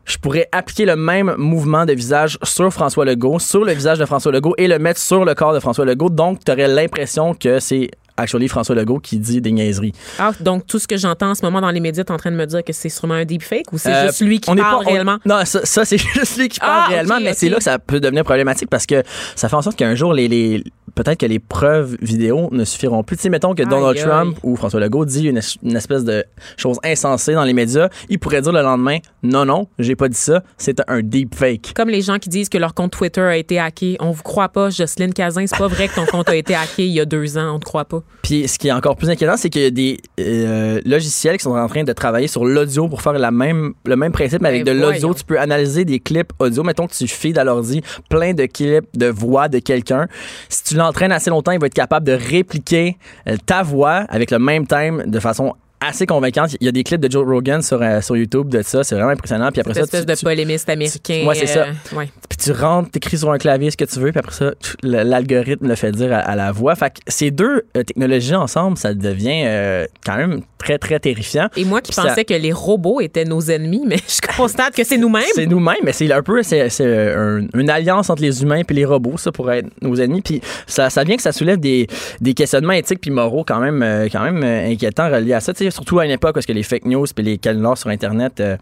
Je 0.07 0.19
pourrais 0.19 0.49
appliquer 0.53 0.85
le 0.85 0.97
même 0.97 1.35
mouvement 1.39 1.87
de 1.87 1.95
visage 1.95 2.39
sur 2.43 2.71
François 2.71 3.07
Legault, 3.07 3.39
sur 3.39 3.65
le 3.65 3.73
visage 3.73 3.99
de 3.99 4.05
François 4.05 4.33
Legault 4.33 4.55
et 4.59 4.69
le 4.69 4.79
mettre 4.79 5.01
sur 5.01 5.25
le 5.25 5.35
corps 5.35 5.55
de 5.55 5.61
François 5.61 5.87
Legault. 5.87 6.11
Donc, 6.11 6.45
tu 6.45 6.53
aurais 6.53 6.69
l'impression 6.69 7.33
que 7.35 7.59
c'est 7.59 7.91
actually 8.17 8.49
François 8.49 8.75
Legault 8.75 8.99
qui 9.01 9.19
dit 9.19 9.41
des 9.41 9.53
niaiseries. 9.53 9.93
Ah, 10.19 10.33
donc 10.41 10.67
tout 10.67 10.79
ce 10.79 10.87
que 10.87 10.97
j'entends 10.97 11.31
en 11.31 11.35
ce 11.35 11.43
moment 11.45 11.61
dans 11.61 11.71
les 11.71 11.81
médias, 11.81 12.05
t'es 12.05 12.13
en 12.13 12.17
train 12.17 12.31
de 12.31 12.37
me 12.37 12.47
dire 12.47 12.63
que 12.65 12.73
c'est 12.73 12.89
sûrement 12.89 13.15
un 13.15 13.25
deepfake 13.25 13.73
ou 13.73 13.79
c'est 13.79 13.93
Euh, 13.93 14.07
juste 14.07 14.21
lui 14.21 14.41
qui 14.41 14.51
on 14.51 14.57
parle 14.57 14.85
pas- 14.85 14.91
on- 14.91 14.93
réellement? 14.93 15.19
non, 15.25 15.45
ça, 15.45 15.65
ça, 15.65 15.85
c'est 15.85 15.99
juste 16.15 16.39
lui 16.39 16.49
qui 16.49 16.61
parle 16.61 16.83
Ah, 16.87 16.89
réellement, 16.89 17.19
mais 17.21 17.35
c'est 17.35 17.49
là 17.49 17.57
que 17.59 17.63
ça 17.65 17.79
peut 17.79 18.01
devenir 18.01 18.25
problématique 18.25 18.71
parce 18.71 18.87
que 18.87 19.03
ça 19.37 19.49
fait 19.49 19.57
en 19.57 19.63
sorte 19.63 19.77
qu'un 19.77 19.95
jour, 19.95 20.13
les, 20.15 20.29
les- 20.29 20.63
peut-être 20.95 21.19
que 21.19 21.27
les 21.27 21.41
preuves 21.41 21.97
vidéo 22.01 22.49
ne 22.53 22.65
suffiront 22.65 23.03
plus. 23.03 23.17
Tu 23.17 23.23
sais, 23.25 23.29
mettons 23.31 23.53
que 23.55 23.65
Donald 23.65 23.97
Aïe, 23.97 24.03
Trump 24.05 24.39
ou 24.45 24.55
François 24.55 24.79
Legault 24.79 25.05
dit 25.05 25.25
une, 25.27 25.41
une 25.65 25.77
espèce 25.77 26.05
de 26.05 26.25
chose 26.57 26.79
insensée 26.85 27.35
dans 27.35 27.43
les 27.43 27.53
médias, 27.53 27.89
il 28.09 28.21
pourrait 28.21 28.43
dire 28.43 28.53
le 28.53 28.63
lendemain, 28.63 28.99
non, 29.25 29.45
non, 29.45 29.67
j'ai 29.81 29.97
pas 29.97 30.09
dit 30.09 30.17
ça, 30.17 30.45
c'est 30.57 30.81
un 30.89 31.03
deepfake. 31.03 31.73
Comme 31.75 31.89
les 31.89 32.01
gens 32.03 32.19
qui 32.21 32.29
disent 32.29 32.49
que 32.49 32.59
leur 32.59 32.75
compte 32.75 32.93
Twitter 32.93 33.23
a 33.23 33.37
été 33.37 33.59
hacké. 33.59 33.97
On 33.99 34.13
vous 34.13 34.23
croit 34.23 34.51
pas, 34.51 34.71
Jocelyne 34.71 35.13
Cazin. 35.13 35.47
C'est 35.49 35.59
pas 35.59 35.67
vrai 35.67 35.89
que 35.89 35.97
ton 35.97 36.07
compte 36.07 36.29
a 36.29 36.37
été 36.37 36.55
hacké 36.55 36.87
il 36.87 36.93
y 36.93 37.01
a 37.01 37.05
deux 37.05 37.37
ans. 37.39 37.57
On 37.57 37.59
te 37.59 37.65
croit 37.65 37.87
pas. 37.87 38.03
Puis 38.25 38.49
ce 38.49 38.59
qui 38.59 38.69
est 38.69 38.73
encore 38.73 38.97
plus 38.97 39.11
inquiétant, 39.11 39.37
c'est 39.37 39.51
qu'il 39.51 39.63
y 39.63 39.67
a 39.67 39.71
des 39.71 39.99
euh, 40.19 40.81
logiciels 40.87 41.37
qui 41.37 41.43
sont 41.43 41.51
en 41.51 41.69
train 41.69 41.85
de 41.85 41.93
travailler 41.93 42.27
sur 42.27 42.47
l'audio 42.47 42.89
pour 42.89 43.03
faire 43.03 43.13
la 43.13 43.31
même, 43.31 43.75
le 43.85 43.97
même 43.97 44.13
principe, 44.13 44.41
mais 44.41 44.49
avec 44.49 44.65
Ben 44.65 44.75
de 44.75 44.81
l'audio. 44.81 45.13
Tu 45.13 45.25
peux 45.25 45.39
analyser 45.39 45.85
des 45.85 46.01
clips 46.01 46.33
audio. 46.39 46.63
Mettons 46.63 46.87
que 46.87 46.95
tu 46.95 47.07
feeds 47.07 47.39
à 47.39 47.45
l'ordi 47.45 47.83
plein 48.09 48.33
de 48.33 48.47
clips 48.47 48.87
de 48.95 49.07
voix 49.07 49.49
de 49.49 49.59
quelqu'un. 49.59 50.09
Si 50.49 50.65
tu 50.65 50.75
l'entraînes 50.75 51.13
assez 51.13 51.29
longtemps, 51.29 51.53
il 51.53 51.61
va 51.61 51.67
être 51.67 51.75
capable 51.75 52.07
de 52.07 52.13
répliquer 52.13 52.97
euh, 53.29 53.37
ta 53.45 53.63
voix 53.63 54.07
avec 54.09 54.31
le 54.31 54.39
même 54.39 54.67
thème 54.67 55.05
de 55.07 55.21
façon 55.21 55.55
assez 55.89 56.07
convaincantes. 56.07 56.57
Il 56.61 56.65
y 56.65 56.69
a 56.69 56.73
des 56.73 56.85
clips 56.85 57.01
de 57.01 57.11
Joe 57.11 57.27
Rogan 57.27 57.63
sur, 57.63 57.81
euh, 57.83 58.01
sur 58.01 58.17
YouTube 58.17 58.49
de 58.49 58.63
ça. 58.63 58.85
C'est 58.85 58.95
vraiment 58.95 59.11
impressionnant. 59.11 59.51
Puis 59.51 59.61
après 59.61 59.75
ça, 59.75 59.81
espèce 59.81 60.01
tu- 60.01 60.07
de 60.07 60.15
tu- 60.15 60.25
polémiste 60.25 60.69
américain. 60.69 61.25
Ouais, 61.27 61.35
c'est 61.35 61.47
ça. 61.47 61.65
euh, 61.67 61.97
ouais. 61.97 62.09
puis 62.29 62.39
tu 62.39 62.53
rentres, 62.53 62.91
t'écris 62.91 63.19
sur 63.19 63.31
un 63.31 63.39
clavier 63.39 63.71
ce 63.71 63.77
que 63.77 63.85
tu 63.85 63.99
veux, 64.01 64.11
puis 64.11 64.19
après 64.19 64.35
ça, 64.35 64.53
l'algorithme 64.83 65.67
le 65.69 65.75
fait 65.75 65.93
dire 65.93 66.13
à, 66.13 66.19
à 66.19 66.37
la 66.37 66.53
voix. 66.53 66.75
Fait 66.75 66.91
que 66.91 67.01
ces 67.09 67.31
deux 67.31 67.63
euh, 67.77 67.83
technologies 67.83 68.35
ensemble, 68.35 68.77
ça 68.79 68.95
devient 68.95 69.87
quand 70.05 70.17
même 70.17 70.43
très, 70.59 70.79
très 70.79 70.99
terrifiant. 70.99 71.49
Et 71.57 71.65
moi 71.65 71.81
qui 71.81 71.93
Puis 71.93 71.97
ça- 72.03 72.09
pensais 72.09 72.25
que 72.25 72.35
les 72.35 72.53
robots 72.53 73.01
étaient 73.01 73.25
nos 73.25 73.41
ennemis, 73.43 73.83
mais 73.87 73.97
je 73.99 74.37
constate 74.37 74.75
que 74.75 74.85
c'est 74.85 74.97
nous-mêmes. 74.99 75.25
C'est 75.35 75.47
nous-mêmes, 75.47 75.77
mais 75.85 75.93
c'est 75.93 76.11
un 76.13 76.23
peu 76.23 76.43
c'est, 76.43 76.69
c'est 76.71 77.15
un- 77.15 77.47
une 77.55 77.71
alliance 77.71 78.11
entre 78.11 78.23
les 78.23 78.43
humains 78.43 78.63
et 78.69 78.73
les 78.75 78.85
robots, 78.85 79.17
ça 79.19 79.33
pourrait 79.33 79.59
être 79.61 79.69
nos 79.83 79.95
ennemis. 79.97 80.23
Puis 80.23 80.41
ça, 80.67 80.91
ça 80.91 81.05
vient 81.05 81.17
que 81.17 81.23
ça 81.23 81.33
soulève 81.33 81.59
des, 81.59 81.87
des 82.21 82.35
questionnements 82.35 82.73
éthiques 82.73 83.01
puis 83.01 83.11
moraux 83.11 83.45
quand 83.47 83.61
même, 83.61 84.09
quand 84.11 84.23
même 84.23 84.43
inquiétants 84.43 85.11
reliés 85.11 85.35
à 85.35 85.41
ça. 85.41 85.53
Surtout 85.75 85.99
à 85.99 86.05
une 86.05 86.11
époque 86.13 86.37
où 86.37 86.47
que 86.47 86.53
les 86.53 86.63
fake 86.63 86.87
news 86.87 87.07
puis 87.15 87.25
les 87.25 87.39
canulars 87.39 87.77
sur 87.77 87.91
Internet 87.91 88.41
euh, 88.41 88.57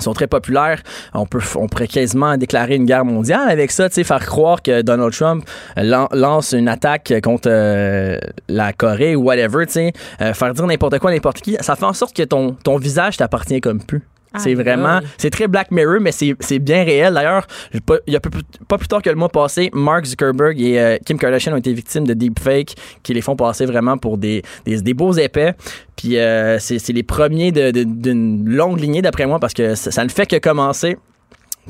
sont 0.00 0.12
très 0.12 0.26
populaires. 0.26 0.82
On 1.12 1.26
peut, 1.26 1.38
on 1.56 1.68
pourrait 1.68 1.86
quasiment 1.86 2.36
déclarer 2.36 2.74
une 2.74 2.84
guerre 2.84 3.04
mondiale 3.04 3.48
avec 3.48 3.70
ça, 3.70 3.88
tu 3.88 4.02
faire 4.02 4.24
croire 4.26 4.60
que 4.60 4.82
Donald 4.82 5.12
Trump 5.12 5.44
lan- 5.76 6.08
lance 6.12 6.52
une 6.52 6.68
attaque 6.68 7.12
contre 7.22 7.48
euh, 7.48 8.18
la 8.48 8.72
Corée 8.72 9.14
ou 9.14 9.22
whatever, 9.22 9.66
tu 9.66 9.72
sais, 9.74 9.92
euh, 10.20 10.34
faire 10.34 10.52
dire 10.52 10.66
n'importe 10.66 10.98
quoi 10.98 11.10
à 11.10 11.14
n'importe 11.14 11.40
qui. 11.42 11.56
Ça 11.60 11.76
fait 11.76 11.84
en 11.84 11.92
sorte 11.92 12.16
que 12.16 12.24
ton, 12.24 12.54
ton 12.64 12.76
visage 12.76 13.16
t'appartient 13.18 13.60
comme 13.60 13.80
plus. 13.84 14.02
C'est 14.38 14.50
Aïe, 14.50 14.54
vraiment, 14.54 15.00
c'est 15.18 15.30
très 15.30 15.46
Black 15.48 15.70
Mirror, 15.70 15.98
mais 16.00 16.12
c'est 16.12 16.34
c'est 16.40 16.58
bien 16.58 16.84
réel. 16.84 17.14
D'ailleurs, 17.14 17.46
il 17.72 18.12
y 18.12 18.16
a 18.16 18.20
peu- 18.20 18.30
pas 18.68 18.78
plus 18.78 18.88
tard 18.88 19.00
que 19.02 19.10
le 19.10 19.16
mois 19.16 19.28
passé, 19.28 19.70
Mark 19.72 20.04
Zuckerberg 20.06 20.60
et 20.60 20.78
euh, 20.80 20.96
Kim 21.04 21.18
Kardashian 21.18 21.52
ont 21.52 21.56
été 21.58 21.72
victimes 21.72 22.06
de 22.06 22.14
deepfakes 22.14 22.74
qui 23.02 23.14
les 23.14 23.20
font 23.20 23.36
passer 23.36 23.64
vraiment 23.66 23.96
pour 23.98 24.18
des, 24.18 24.42
des, 24.64 24.80
des 24.80 24.94
beaux 24.94 25.12
épais. 25.12 25.54
Puis 25.96 26.18
euh, 26.18 26.58
c'est 26.58 26.78
c'est 26.78 26.92
les 26.92 27.02
premiers 27.04 27.52
de- 27.52 27.70
de- 27.70 27.84
d'une 27.84 28.48
longue 28.48 28.80
lignée, 28.80 29.02
d'après 29.02 29.26
moi, 29.26 29.38
parce 29.38 29.54
que 29.54 29.74
ça, 29.74 29.90
ça 29.90 30.04
ne 30.04 30.08
fait 30.08 30.26
que 30.26 30.36
commencer. 30.38 30.96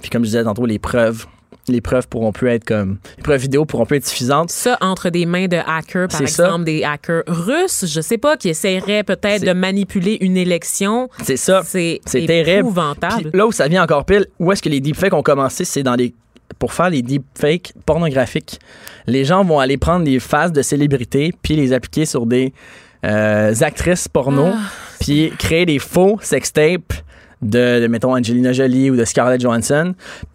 Puis 0.01 0.11
comme 0.11 0.23
je 0.23 0.29
disais 0.31 0.45
tantôt, 0.45 0.67
les 0.67 0.79
preuves, 0.79 1.27
les 1.69 1.81
preuves 1.81 2.09
pourront 2.09 2.33
plus 2.33 2.49
être 2.51 2.65
comme, 2.65 2.99
les 3.17 3.23
preuves 3.23 3.41
vidéo 3.41 3.65
pourront 3.65 3.87
plus 3.87 3.97
être 3.99 4.07
suffisantes. 4.07 4.51
Ça, 4.51 4.77
entre 4.81 5.11
des 5.11 5.27
mains 5.27 5.47
de 5.47 5.57
hackers, 5.57 6.09
par 6.09 6.19
ça. 6.19 6.25
exemple, 6.25 6.65
des 6.65 6.85
hackers 6.85 7.23
russes, 7.27 7.85
je 7.87 8.01
sais 8.01 8.19
pas, 8.19 8.37
qui 8.37 8.49
essaieraient 8.51 9.03
peut-être 9.03 9.45
de 9.45 9.53
manipuler 9.53 10.19
une 10.21 10.37
élection. 10.37 11.09
C'est 11.23 11.37
ça. 11.37 11.63
C'est 11.65 12.01
C'est 12.07 12.27
terrible. 12.27 12.59
épouvantable. 12.61 13.31
Puis 13.31 13.39
là 13.39 13.47
où 13.47 13.53
ça 13.53 13.69
vient 13.69 13.83
encore 13.83 14.05
pile, 14.05 14.27
où 14.39 14.53
est-ce 14.53 14.63
que 14.63 14.69
les 14.69 14.81
deepfakes 14.81 15.15
ont 15.15 15.23
commencé, 15.23 15.65
c'est 15.65 15.83
dans 15.83 15.95
les 15.95 16.15
pour 16.59 16.73
faire 16.75 16.91
les 16.91 17.01
deepfakes 17.03 17.73
pornographiques. 17.87 18.61
Les 19.07 19.25
gens 19.25 19.45
vont 19.45 19.59
aller 19.59 19.77
prendre 19.79 20.05
des 20.05 20.21
faces 20.21 20.53
de 20.53 20.63
célébrités 20.63 21.33
puis 21.43 21.57
les 21.57 21.73
appliquer 21.73 22.05
sur 22.05 22.27
des 22.27 22.53
euh, 23.05 23.53
actrices 23.63 24.07
porno 24.09 24.51
Ah. 24.55 24.59
puis 25.01 25.33
créer 25.39 25.67
des 25.67 25.79
faux 25.79 26.19
sextapes 26.23 26.93
de, 27.43 27.81
de, 27.81 27.87
mettons 27.89 28.15
Angelina 28.17 28.53
Jolie 28.53 28.91
ou 28.91 28.97
de 28.97 29.05
Scarlett 29.05 29.41
Johansson. 29.41 29.95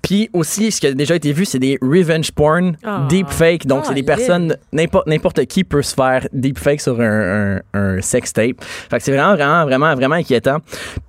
Puis 0.10 0.28
aussi 0.34 0.72
ce 0.72 0.82
qui 0.82 0.88
a 0.88 0.94
déjà 0.94 1.14
été 1.14 1.32
vu, 1.34 1.46
c'est 1.46 1.60
des 1.60 1.78
revenge 1.84 2.32
porn 2.32 2.76
Ah. 2.84 3.06
deepfakes. 3.08 3.68
Donc 3.68 3.86
c'est 3.86 3.94
des 3.94 4.02
personnes 4.02 4.58
n'importe 4.74 5.46
qui 5.46 5.64
peut 5.64 5.84
se 5.84 5.94
faire 5.94 6.28
deepfake 6.34 6.82
sur 6.82 7.00
un, 7.00 7.58
un, 7.58 7.60
un 7.76 8.02
sextape. 8.02 8.56
Fait 8.90 8.98
que 8.98 9.04
c'est 9.04 9.12
vraiment 9.12 9.36
vraiment 9.36 9.66
vraiment 9.66 9.94
vraiment 9.94 10.16
inquiétant. 10.16 10.58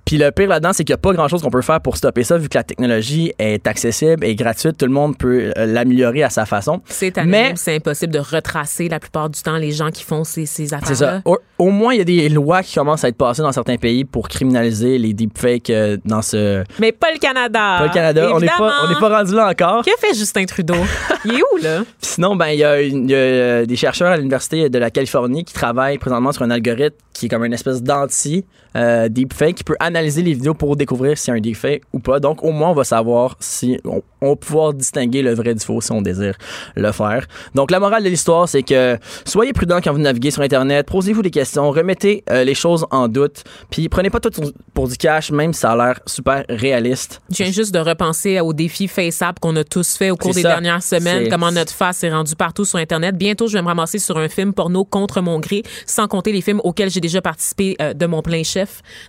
Puis 0.05 0.17
le 0.19 0.29
pire 0.31 0.49
là-dedans, 0.49 0.71
c'est 0.73 0.83
qu'il 0.83 0.93
n'y 0.93 0.99
a 0.99 0.99
pas 0.99 1.13
grand-chose 1.13 1.41
qu'on 1.41 1.49
peut 1.49 1.61
faire 1.63 1.81
pour 1.81 1.97
stopper 1.97 2.23
ça, 2.23 2.37
vu 2.37 2.47
que 2.47 2.57
la 2.57 2.63
technologie 2.63 3.31
est 3.39 3.65
accessible 3.65 4.23
et 4.23 4.35
gratuite. 4.35 4.77
Tout 4.77 4.85
le 4.85 4.91
monde 4.91 5.17
peut 5.17 5.51
euh, 5.57 5.65
l'améliorer 5.65 6.21
à 6.21 6.29
sa 6.29 6.45
façon. 6.45 6.81
C'est 6.85 7.15
Mais- 7.25 7.53
c'est 7.55 7.75
impossible 7.77 8.13
de 8.13 8.19
retracer 8.19 8.87
la 8.87 8.99
plupart 8.99 9.29
du 9.31 9.41
temps 9.41 9.57
les 9.57 9.71
gens 9.71 9.89
qui 9.89 10.03
font 10.03 10.23
ces, 10.23 10.45
ces 10.45 10.67
C'est 10.67 10.75
affaires-là. 10.75 10.95
ça. 10.95 11.21
Au, 11.25 11.37
au 11.57 11.69
moins, 11.71 11.93
il 11.93 11.97
y 11.99 12.01
a 12.01 12.03
des 12.03 12.29
lois 12.29 12.61
qui 12.61 12.75
commencent 12.75 13.03
à 13.03 13.07
être 13.07 13.17
passées 13.17 13.41
dans 13.41 13.51
certains 13.51 13.77
pays 13.77 14.03
pour 14.05 14.27
criminaliser 14.27 14.97
les 14.99 15.13
deepfakes 15.13 15.69
euh, 15.71 15.97
dans 16.05 16.21
ce... 16.21 16.63
Mais 16.79 16.91
pas 16.91 17.07
le 17.13 17.17
Canada. 17.19 17.77
Pas 17.79 17.87
le 17.87 17.93
Canada. 17.93 18.29
On 18.33 18.39
n'est 18.39 18.47
pas, 18.47 18.73
n'est 18.93 18.99
pas 18.99 19.09
rendu 19.17 19.33
là 19.33 19.49
encore. 19.49 19.83
Que 19.83 19.91
fait 19.99 20.13
Justin 20.13 20.45
Trudeau? 20.45 20.75
Il 21.25 21.33
est 21.33 21.41
où, 21.53 21.57
là? 21.61 21.79
Puis 22.01 22.11
sinon, 22.13 22.35
ben, 22.35 22.47
il 22.47 22.59
y, 22.59 22.63
a 22.63 22.81
une- 22.81 23.05
il 23.05 23.11
y 23.11 23.15
a, 23.15 23.17
euh, 23.17 23.65
des 23.65 23.75
chercheurs 23.75 24.09
à 24.11 24.17
l'Université 24.17 24.69
de 24.69 24.77
la 24.79 24.89
Californie 24.89 25.43
qui 25.45 25.53
travaillent 25.53 25.97
présentement 25.99 26.31
sur 26.31 26.41
un 26.43 26.49
algorithme 26.51 26.95
qui 27.13 27.27
est 27.27 27.29
comme 27.29 27.45
une 27.45 27.53
espèce 27.53 27.81
d'anti 27.83 28.45
euh, 28.75 29.09
deepfake 29.09 29.55
qui 29.55 29.63
peut 29.63 29.75
analyser 29.79 30.21
les 30.21 30.33
vidéos 30.33 30.53
pour 30.53 30.75
découvrir 30.75 31.17
si 31.17 31.25
c'est 31.25 31.31
un 31.31 31.39
deepfake 31.39 31.83
ou 31.93 31.99
pas. 31.99 32.19
Donc, 32.19 32.43
au 32.43 32.51
moins, 32.51 32.69
on 32.69 32.73
va 32.73 32.83
savoir 32.83 33.35
si 33.39 33.79
on, 33.85 34.01
on 34.21 34.29
va 34.29 34.35
pouvoir 34.35 34.73
distinguer 34.73 35.21
le 35.21 35.33
vrai 35.33 35.53
du 35.55 35.65
faux 35.65 35.81
si 35.81 35.91
on 35.91 36.01
désire 36.01 36.35
le 36.75 36.91
faire. 36.91 37.25
Donc, 37.55 37.71
la 37.71 37.79
morale 37.79 38.03
de 38.03 38.09
l'histoire, 38.09 38.47
c'est 38.47 38.63
que 38.63 38.97
soyez 39.25 39.53
prudents 39.53 39.81
quand 39.81 39.91
vous 39.91 39.99
naviguez 39.99 40.31
sur 40.31 40.41
Internet, 40.41 40.87
posez-vous 40.87 41.21
des 41.21 41.31
questions, 41.31 41.71
remettez 41.71 42.23
euh, 42.29 42.43
les 42.43 42.55
choses 42.55 42.85
en 42.91 43.07
doute, 43.07 43.43
puis 43.69 43.89
prenez 43.89 44.09
pas 44.09 44.19
tout 44.19 44.31
pour 44.73 44.87
du 44.87 44.97
cash, 44.97 45.31
même 45.31 45.53
si 45.53 45.61
ça 45.61 45.71
a 45.71 45.75
l'air 45.75 45.99
super 46.05 46.45
réaliste. 46.49 47.21
Je 47.31 47.43
viens 47.43 47.51
juste 47.51 47.73
de 47.73 47.79
repenser 47.79 48.39
au 48.39 48.53
défi 48.53 48.87
FaceApp 48.87 49.39
qu'on 49.39 49.55
a 49.55 49.63
tous 49.63 49.97
fait 49.97 50.11
au 50.11 50.17
cours 50.17 50.33
des 50.33 50.43
ça. 50.43 50.49
dernières 50.49 50.83
semaines, 50.83 51.29
comment 51.29 51.51
notre 51.51 51.73
face 51.73 52.03
est 52.03 52.11
rendue 52.11 52.35
partout 52.35 52.65
sur 52.65 52.79
Internet. 52.79 53.17
Bientôt, 53.17 53.47
je 53.47 53.53
vais 53.53 53.61
me 53.61 53.67
ramasser 53.67 53.99
sur 53.99 54.17
un 54.17 54.29
film 54.29 54.53
porno 54.53 54.85
contre 54.85 55.21
mon 55.21 55.39
gré, 55.39 55.63
sans 55.85 56.07
compter 56.07 56.31
les 56.31 56.41
films 56.41 56.61
auxquels 56.63 56.89
j'ai 56.89 57.01
déjà 57.01 57.21
participé 57.21 57.75
euh, 57.81 57.93
de 57.93 58.05
mon 58.05 58.21
plein 58.21 58.43
chef 58.43 58.60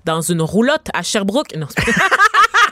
dans 0.04 0.20
une 0.20 0.42
roulotte 0.42 0.88
à 0.94 1.02
Sherbrooke. 1.02 1.54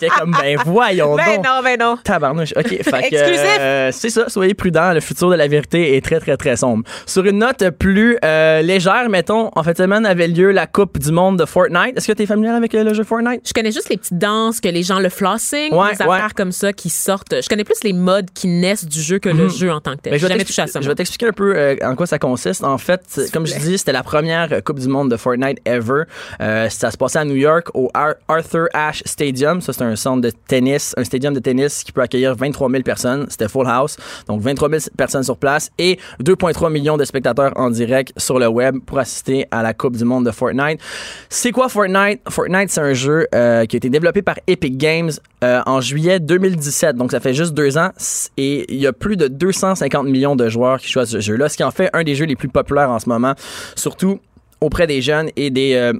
J'étais 0.00 0.14
comme, 0.18 0.34
ben 0.40 0.56
voyons 0.64 1.14
ben 1.16 1.36
donc. 1.36 1.44
non, 1.44 1.60
ben 1.62 1.78
non. 1.78 1.96
Tabarnouche. 2.02 2.52
OK. 2.56 2.68
Fait 2.82 2.82
que, 2.82 3.14
Exclusif. 3.14 3.56
euh, 3.60 3.90
c'est 3.92 4.08
ça. 4.10 4.28
Soyez 4.28 4.54
prudents. 4.54 4.92
Le 4.92 5.00
futur 5.00 5.28
de 5.30 5.34
la 5.34 5.46
vérité 5.46 5.96
est 5.96 6.00
très, 6.04 6.20
très, 6.20 6.36
très 6.36 6.56
sombre. 6.56 6.84
Sur 7.06 7.24
une 7.26 7.38
note 7.38 7.68
plus 7.78 8.16
euh, 8.24 8.62
légère, 8.62 9.08
mettons, 9.10 9.50
en 9.54 9.62
fait, 9.62 9.70
cette 9.70 9.78
semaine 9.84 10.06
avait 10.06 10.28
lieu 10.28 10.52
la 10.52 10.66
Coupe 10.66 10.98
du 10.98 11.12
monde 11.12 11.38
de 11.38 11.44
Fortnite. 11.44 11.96
Est-ce 11.96 12.06
que 12.06 12.12
tu 12.12 12.22
es 12.22 12.26
familier 12.26 12.50
avec 12.50 12.74
euh, 12.74 12.84
le 12.84 12.94
jeu 12.94 13.04
Fortnite? 13.04 13.42
Je 13.46 13.52
connais 13.52 13.72
juste 13.72 13.88
les 13.90 13.96
petites 13.98 14.16
danses 14.18 14.60
que 14.60 14.68
les 14.68 14.82
gens, 14.82 14.98
le 15.00 15.08
flossing, 15.10 15.72
Ouais, 15.74 15.92
des 15.92 16.02
affaires 16.02 16.34
comme 16.34 16.52
ça 16.52 16.72
qui 16.72 16.88
sortent. 16.88 17.42
Je 17.42 17.48
connais 17.48 17.64
plus 17.64 17.82
les 17.84 17.92
modes 17.92 18.30
qui 18.32 18.46
naissent 18.48 18.86
du 18.86 19.00
jeu 19.00 19.18
que 19.18 19.28
le 19.28 19.48
jeu 19.48 19.70
en 19.70 19.80
tant 19.80 19.96
que 19.96 20.02
tel. 20.02 20.12
Ben, 20.12 20.18
J'ai 20.18 20.26
vais 20.26 20.32
jamais 20.32 20.44
touché 20.44 20.62
à 20.62 20.66
ça. 20.66 20.80
Je 20.80 20.88
vais 20.88 20.94
t'expliquer 20.94 21.26
un 21.28 21.32
peu 21.32 21.54
euh, 21.56 21.76
en 21.82 21.94
quoi 21.94 22.06
ça 22.06 22.18
consiste. 22.18 22.64
En 22.64 22.78
fait, 22.78 23.02
comme 23.32 23.46
je 23.46 23.54
dis, 23.58 23.76
c'était 23.78 23.92
la 23.92 24.02
première 24.02 24.62
Coupe 24.64 24.78
du 24.78 24.88
monde 24.88 25.10
de 25.10 25.16
Fortnite 25.16 25.58
ever. 25.66 26.02
Euh, 26.40 26.68
ça 26.70 26.90
se 26.90 26.96
passait 26.96 27.18
à 27.18 27.24
New 27.24 27.36
York 27.36 27.68
au 27.74 27.90
Ar- 27.94 28.14
Arthur 28.28 28.66
Ashe 28.72 29.02
Stadium. 29.04 29.59
Ça, 29.60 29.72
c'est 29.72 29.82
un 29.82 29.96
centre 29.96 30.20
de 30.20 30.30
tennis, 30.30 30.94
un 30.96 31.04
stadium 31.04 31.34
de 31.34 31.40
tennis 31.40 31.84
qui 31.84 31.92
peut 31.92 32.00
accueillir 32.00 32.34
23 32.34 32.70
000 32.70 32.82
personnes. 32.82 33.26
C'était 33.28 33.48
full 33.48 33.66
house. 33.66 33.96
Donc, 34.28 34.40
23 34.40 34.68
000 34.68 34.82
personnes 34.96 35.22
sur 35.22 35.36
place 35.36 35.70
et 35.78 35.98
2,3 36.22 36.70
millions 36.70 36.96
de 36.96 37.04
spectateurs 37.04 37.52
en 37.56 37.70
direct 37.70 38.12
sur 38.16 38.38
le 38.38 38.46
web 38.46 38.76
pour 38.84 38.98
assister 38.98 39.46
à 39.50 39.62
la 39.62 39.74
Coupe 39.74 39.96
du 39.96 40.04
monde 40.04 40.26
de 40.26 40.30
Fortnite. 40.30 40.80
C'est 41.28 41.52
quoi 41.52 41.68
Fortnite? 41.68 42.20
Fortnite, 42.28 42.70
c'est 42.70 42.80
un 42.80 42.94
jeu 42.94 43.26
euh, 43.34 43.64
qui 43.66 43.76
a 43.76 43.78
été 43.78 43.90
développé 43.90 44.22
par 44.22 44.36
Epic 44.46 44.76
Games 44.76 45.10
euh, 45.42 45.60
en 45.66 45.80
juillet 45.80 46.20
2017. 46.20 46.96
Donc, 46.96 47.10
ça 47.10 47.20
fait 47.20 47.34
juste 47.34 47.54
deux 47.54 47.78
ans. 47.78 47.90
Et 48.36 48.72
il 48.72 48.80
y 48.80 48.86
a 48.86 48.92
plus 48.92 49.16
de 49.16 49.28
250 49.28 50.06
millions 50.06 50.36
de 50.36 50.48
joueurs 50.48 50.78
qui 50.78 50.90
à 50.98 51.06
ce 51.06 51.20
jeu-là, 51.20 51.48
ce 51.48 51.56
qui 51.56 51.64
en 51.64 51.70
fait 51.70 51.90
un 51.92 52.02
des 52.02 52.14
jeux 52.14 52.26
les 52.26 52.36
plus 52.36 52.48
populaires 52.48 52.90
en 52.90 52.98
ce 52.98 53.08
moment, 53.08 53.34
surtout 53.76 54.20
auprès 54.60 54.86
des 54.86 55.00
jeunes 55.00 55.30
et 55.36 55.50
des 55.50 55.74
euh, 55.74 55.92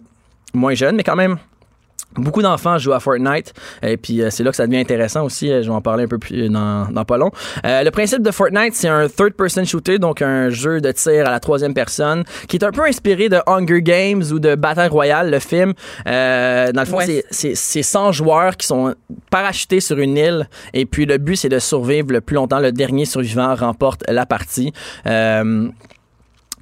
moins 0.55 0.75
jeunes, 0.75 0.97
mais 0.97 1.05
quand 1.05 1.17
même. 1.17 1.39
Beaucoup 2.17 2.43
d'enfants 2.43 2.77
jouent 2.79 2.93
à 2.93 2.99
Fortnite 3.01 3.55
et 3.83 3.97
puis 3.97 4.21
euh, 4.21 4.31
c'est 4.31 4.43
là 4.43 4.51
que 4.51 4.57
ça 4.57 4.67
devient 4.67 4.79
intéressant 4.81 5.25
aussi. 5.25 5.51
Euh, 5.51 5.63
je 5.63 5.69
vais 5.69 5.75
en 5.75 5.81
parler 5.81 6.05
un 6.05 6.09
peu 6.09 6.19
plus 6.19 6.49
dans, 6.49 6.87
dans 6.91 7.05
pas 7.05 7.17
long. 7.19 7.31
Euh, 7.65 7.85
le 7.85 7.91
principe 7.93 8.23
de 8.23 8.31
Fortnite, 8.33 8.75
c'est 8.75 8.89
un 8.89 9.09
third-person 9.09 9.65
shooter, 9.65 9.99
donc 10.01 10.21
un 10.21 10.51
jeu 10.51 10.81
de 10.81 10.91
tir 10.91 11.27
à 11.27 11.31
la 11.31 11.39
troisième 11.41 11.73
personne, 11.73 12.25
qui 12.49 12.57
est 12.57 12.65
un 12.65 12.73
peu 12.73 12.85
inspiré 12.85 13.29
de 13.29 13.39
Hunger 13.47 13.81
Games 13.81 14.23
ou 14.33 14.41
de 14.41 14.57
Battle 14.57 14.89
Royale, 14.91 15.31
le 15.31 15.39
film. 15.39 15.73
Euh, 16.09 16.73
dans 16.73 16.81
le 16.83 16.87
fond, 16.87 16.97
Ouais. 16.99 17.25
c'est 17.31 17.55
c'est 17.55 17.83
100 17.83 18.11
joueurs 18.13 18.57
qui 18.57 18.67
sont 18.67 18.95
parachutés 19.31 19.81
sur 19.81 19.99
une 19.99 20.17
île 20.17 20.49
et 20.75 20.87
puis 20.87 21.07
le 21.07 21.17
but, 21.19 21.37
c'est 21.37 21.49
de 21.49 21.59
survivre 21.61 22.11
le 22.13 22.21
plus 22.21 22.35
longtemps. 22.35 22.59
Le 22.59 22.73
dernier 22.73 23.05
survivant 23.05 23.55
remporte 23.55 24.03
la 24.09 24.27
partie. 24.27 24.73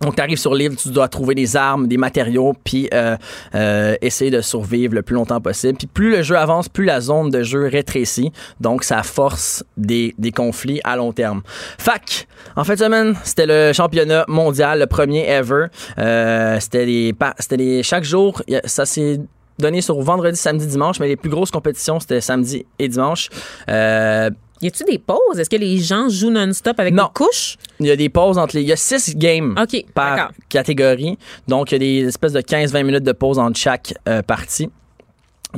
Donc, 0.00 0.16
tu 0.16 0.22
arrives 0.22 0.38
sur 0.38 0.54
l'île, 0.54 0.76
tu 0.76 0.90
dois 0.90 1.08
trouver 1.08 1.34
des 1.34 1.56
armes, 1.56 1.88
des 1.88 1.96
matériaux, 1.96 2.54
puis 2.64 2.88
euh, 2.94 3.16
euh, 3.54 3.96
essayer 4.00 4.30
de 4.30 4.40
survivre 4.40 4.94
le 4.94 5.02
plus 5.02 5.14
longtemps 5.14 5.40
possible. 5.40 5.78
Puis 5.78 5.86
plus 5.86 6.10
le 6.16 6.22
jeu 6.22 6.36
avance, 6.36 6.68
plus 6.68 6.84
la 6.84 7.00
zone 7.00 7.30
de 7.30 7.42
jeu 7.42 7.66
rétrécit. 7.66 8.32
Donc, 8.60 8.84
ça 8.84 9.02
force 9.02 9.64
des, 9.76 10.14
des 10.18 10.32
conflits 10.32 10.80
à 10.84 10.96
long 10.96 11.12
terme. 11.12 11.42
Fac, 11.78 12.26
en 12.56 12.64
fin 12.64 12.74
de 12.74 12.78
semaine, 12.78 13.14
c'était 13.24 13.46
le 13.46 13.72
championnat 13.72 14.24
mondial, 14.28 14.78
le 14.78 14.86
premier 14.86 15.28
ever. 15.28 15.66
Euh, 15.98 16.58
c'était 16.60 16.86
les, 16.86 17.14
les, 17.52 17.82
chaque 17.82 18.04
jour, 18.04 18.42
ça 18.64 18.86
s'est 18.86 19.20
donné 19.58 19.80
sur 19.80 20.00
vendredi, 20.00 20.38
samedi, 20.38 20.66
dimanche, 20.66 21.00
mais 21.00 21.08
les 21.08 21.16
plus 21.16 21.30
grosses 21.30 21.50
compétitions, 21.50 22.00
c'était 22.00 22.20
samedi 22.20 22.64
et 22.78 22.88
dimanche. 22.88 23.28
Euh, 23.68 24.30
Y 24.62 24.66
a-tu 24.68 24.84
des 24.84 24.98
pauses? 24.98 25.38
Est-ce 25.38 25.50
que 25.50 25.56
les 25.56 25.78
gens 25.78 26.08
jouent 26.08 26.30
non-stop 26.30 26.78
avec 26.80 26.92
Non. 26.94 27.04
des 27.04 27.10
couches? 27.14 27.56
il 27.80 27.86
y 27.86 27.90
a 27.90 27.96
des 27.96 28.08
pauses 28.08 28.38
entre 28.38 28.56
les. 28.56 28.62
Il 28.62 28.68
y 28.68 28.72
a 28.72 28.76
six 28.76 29.14
games 29.16 29.54
OK, 29.60 29.84
par 29.94 30.32
catégorie. 30.48 31.16
Donc, 31.46 31.70
il 31.70 31.74
y 31.74 31.76
a 31.76 31.78
des 32.02 32.08
espèces 32.08 32.32
de 32.32 32.40
15-20 32.40 32.82
minutes 32.84 33.04
de 33.04 33.12
pause 33.12 33.38
entre 33.38 33.58
chaque 33.58 33.94
euh, 34.08 34.22
partie. 34.22 34.68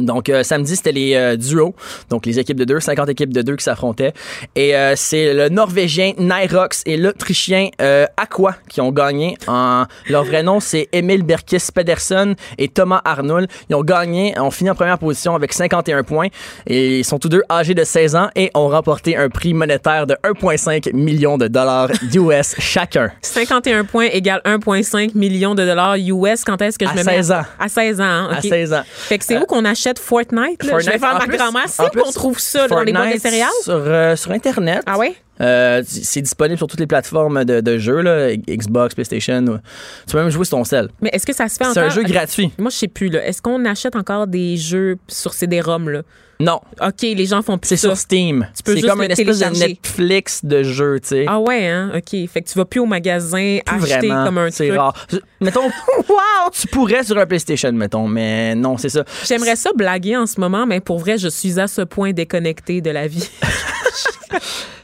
Donc, 0.04 0.28
euh, 0.28 0.42
samedi, 0.42 0.76
c'était 0.76 0.92
les 0.92 1.14
euh, 1.14 1.36
duos. 1.36 1.74
Donc, 2.08 2.26
les 2.26 2.38
équipes 2.38 2.58
de 2.58 2.64
deux, 2.64 2.80
50 2.80 3.08
équipes 3.10 3.32
de 3.32 3.42
deux 3.42 3.56
qui 3.56 3.64
s'affrontaient. 3.64 4.12
Et 4.56 4.74
euh, 4.76 4.94
c'est 4.96 5.32
le 5.34 5.48
Norvégien 5.48 6.12
Nyrox 6.18 6.82
et 6.86 6.96
l'Autrichien 6.96 7.68
Aqua 8.16 8.54
qui 8.68 8.80
ont 8.80 8.92
gagné. 8.92 9.36
En... 9.46 9.84
Leur 10.08 10.24
vrai 10.24 10.42
nom, 10.42 10.60
c'est 10.60 10.88
Emil 10.92 11.22
Berkis 11.22 11.58
Pedersen 11.74 12.34
et 12.58 12.68
Thomas 12.68 13.00
Arnold. 13.04 13.48
Ils 13.68 13.76
ont 13.76 13.82
gagné, 13.82 14.38
ont 14.38 14.50
fini 14.50 14.70
en 14.70 14.74
première 14.74 14.98
position 14.98 15.34
avec 15.34 15.52
51 15.52 16.02
points. 16.02 16.28
Et 16.66 17.00
ils 17.00 17.04
sont 17.04 17.18
tous 17.18 17.28
deux 17.28 17.42
âgés 17.50 17.74
de 17.74 17.84
16 17.84 18.16
ans 18.16 18.28
et 18.36 18.50
ont 18.54 18.68
remporté 18.68 19.16
un 19.16 19.28
prix 19.28 19.54
monétaire 19.54 20.06
de 20.06 20.14
1,5 20.24 20.94
million 20.94 21.38
de 21.38 21.48
dollars 21.48 21.90
US 22.14 22.54
chacun. 22.58 23.10
51 23.22 23.84
points 23.84 24.06
égale 24.12 24.40
1,5 24.44 25.16
million 25.16 25.54
de 25.54 25.64
dollars 25.64 25.96
US. 25.96 26.44
Quand 26.44 26.60
est-ce 26.62 26.78
que 26.78 26.86
je 26.86 26.90
À 26.90 26.94
me 26.94 27.02
16 27.02 27.28
mets? 27.30 27.34
ans. 27.36 27.42
À 27.58 27.68
16 27.68 28.00
ans. 28.00 28.04
hein, 28.04 28.28
À 28.32 28.38
OK. 28.38 28.44
16 28.48 28.72
ans. 28.72 28.82
Fait 28.86 29.18
que 29.18 29.24
c'est 29.24 29.38
où 29.38 29.44
qu'on 29.46 29.64
achète 29.64 29.89
Fortnite? 29.98 30.62
là? 30.64 30.78
je 30.78 30.90
vais 30.90 30.98
Fortnite, 30.98 31.20
faire 31.20 31.28
ma 31.28 31.36
grand-mère. 31.36 31.68
C'est 31.68 31.90
qu'on 31.90 32.12
trouve 32.12 32.38
ça 32.38 32.68
dans 32.68 32.82
les 32.82 32.92
boîtes 32.92 33.04
de 33.04 33.18
Fortnite 33.18 33.22
céréales? 33.22 33.48
Sur, 33.62 33.74
euh, 33.74 34.16
sur 34.16 34.30
Internet. 34.30 34.82
Ah 34.86 34.98
ouais? 34.98 35.14
Euh, 35.40 35.82
c'est 35.86 36.20
disponible 36.20 36.58
sur 36.58 36.66
toutes 36.66 36.80
les 36.80 36.86
plateformes 36.86 37.44
de, 37.44 37.60
de 37.60 37.78
jeux, 37.78 38.02
là, 38.02 38.34
Xbox, 38.36 38.94
PlayStation. 38.94 39.60
Tu 40.06 40.12
peux 40.12 40.18
même 40.18 40.30
jouer 40.30 40.44
sur 40.44 40.58
ton 40.58 40.64
cell. 40.64 40.88
Mais 41.00 41.10
est-ce 41.12 41.26
que 41.26 41.34
ça 41.34 41.48
se 41.48 41.56
fait 41.56 41.64
encore? 41.64 41.74
C'est 41.74 41.80
un 41.80 41.88
jeu 41.88 42.02
gratuit. 42.02 42.52
Moi, 42.58 42.70
je 42.70 42.76
sais 42.76 42.88
plus. 42.88 43.14
Est-ce 43.14 43.40
qu'on 43.40 43.64
achète 43.64 43.96
encore 43.96 44.26
des 44.26 44.56
jeux 44.56 44.98
sur 45.08 45.32
CD-ROM? 45.32 46.02
Non, 46.40 46.60
OK, 46.80 47.02
les 47.02 47.26
gens 47.26 47.42
font 47.42 47.58
plus 47.58 47.68
c'est 47.68 47.76
ça. 47.76 47.88
sur 47.88 47.96
Steam. 47.96 48.48
Tu 48.56 48.62
peux 48.62 48.72
C'est 48.72 48.78
juste 48.80 48.88
comme 48.90 48.98
le 49.00 49.04
une 49.04 49.10
espèce 49.12 49.26
de 49.26 49.44
télécharger. 49.44 49.68
Netflix 49.68 50.44
de 50.44 50.62
jeux, 50.62 50.98
tu 51.00 51.08
sais. 51.08 51.24
Ah 51.28 51.38
ouais, 51.38 51.68
hein? 51.68 51.92
OK. 51.94 52.28
Fait 52.28 52.42
que 52.42 52.48
tu 52.48 52.58
vas 52.58 52.64
plus 52.64 52.80
au 52.80 52.86
magasin 52.86 53.58
Plus 53.64 53.76
acheter 53.84 54.08
vraiment, 54.08 54.24
comme 54.24 54.38
un 54.38 54.50
c'est 54.50 54.68
truc. 54.68 54.78
rare. 54.80 55.06
Je- 55.12 55.18
Mettons, 55.40 55.64
wow! 56.08 56.50
tu 56.52 56.66
pourrais 56.68 57.04
sur 57.04 57.18
un 57.18 57.26
PlayStation, 57.26 57.70
mettons, 57.72 58.08
mais 58.08 58.54
non, 58.54 58.76
c'est 58.78 58.88
ça. 58.88 59.04
J'aimerais 59.26 59.56
ça 59.56 59.70
blaguer 59.76 60.16
en 60.16 60.26
ce 60.26 60.40
moment, 60.40 60.64
mais 60.66 60.80
pour 60.80 60.98
vrai, 60.98 61.18
je 61.18 61.28
suis 61.28 61.60
à 61.60 61.66
ce 61.68 61.82
point 61.82 62.12
déconnectée 62.12 62.80
de 62.80 62.90
la 62.90 63.06
vie. 63.06 63.28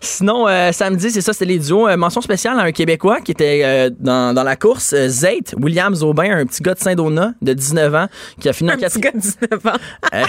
Sinon, 0.00 0.46
euh, 0.48 0.70
samedi, 0.72 1.10
c'est 1.10 1.20
ça, 1.20 1.32
c'était 1.32 1.46
les 1.46 1.58
duos. 1.58 1.88
Euh, 1.88 1.96
mention 1.96 2.20
spéciale 2.20 2.58
à 2.58 2.62
un 2.62 2.72
Québécois 2.72 3.20
qui 3.20 3.32
était 3.32 3.62
euh, 3.64 3.90
dans, 3.98 4.34
dans 4.34 4.42
la 4.42 4.56
course, 4.56 4.92
euh, 4.92 5.08
Zait, 5.08 5.40
William 5.60 5.94
Aubin, 6.02 6.30
un 6.38 6.46
petit 6.46 6.62
gars 6.62 6.74
de 6.74 6.78
Saint-Donat 6.78 7.32
de 7.42 7.52
19 7.52 7.94
ans 7.94 8.06
qui 8.40 8.48
a 8.48 8.52
fini 8.52 8.70
en 8.70 8.74
un 8.74 8.76
petit 8.76 9.00
quatrième. 9.00 9.14
gars 9.14 9.20
de 9.50 9.56
19 9.58 9.66
ans. 9.66 9.78
Euh, 10.14 10.22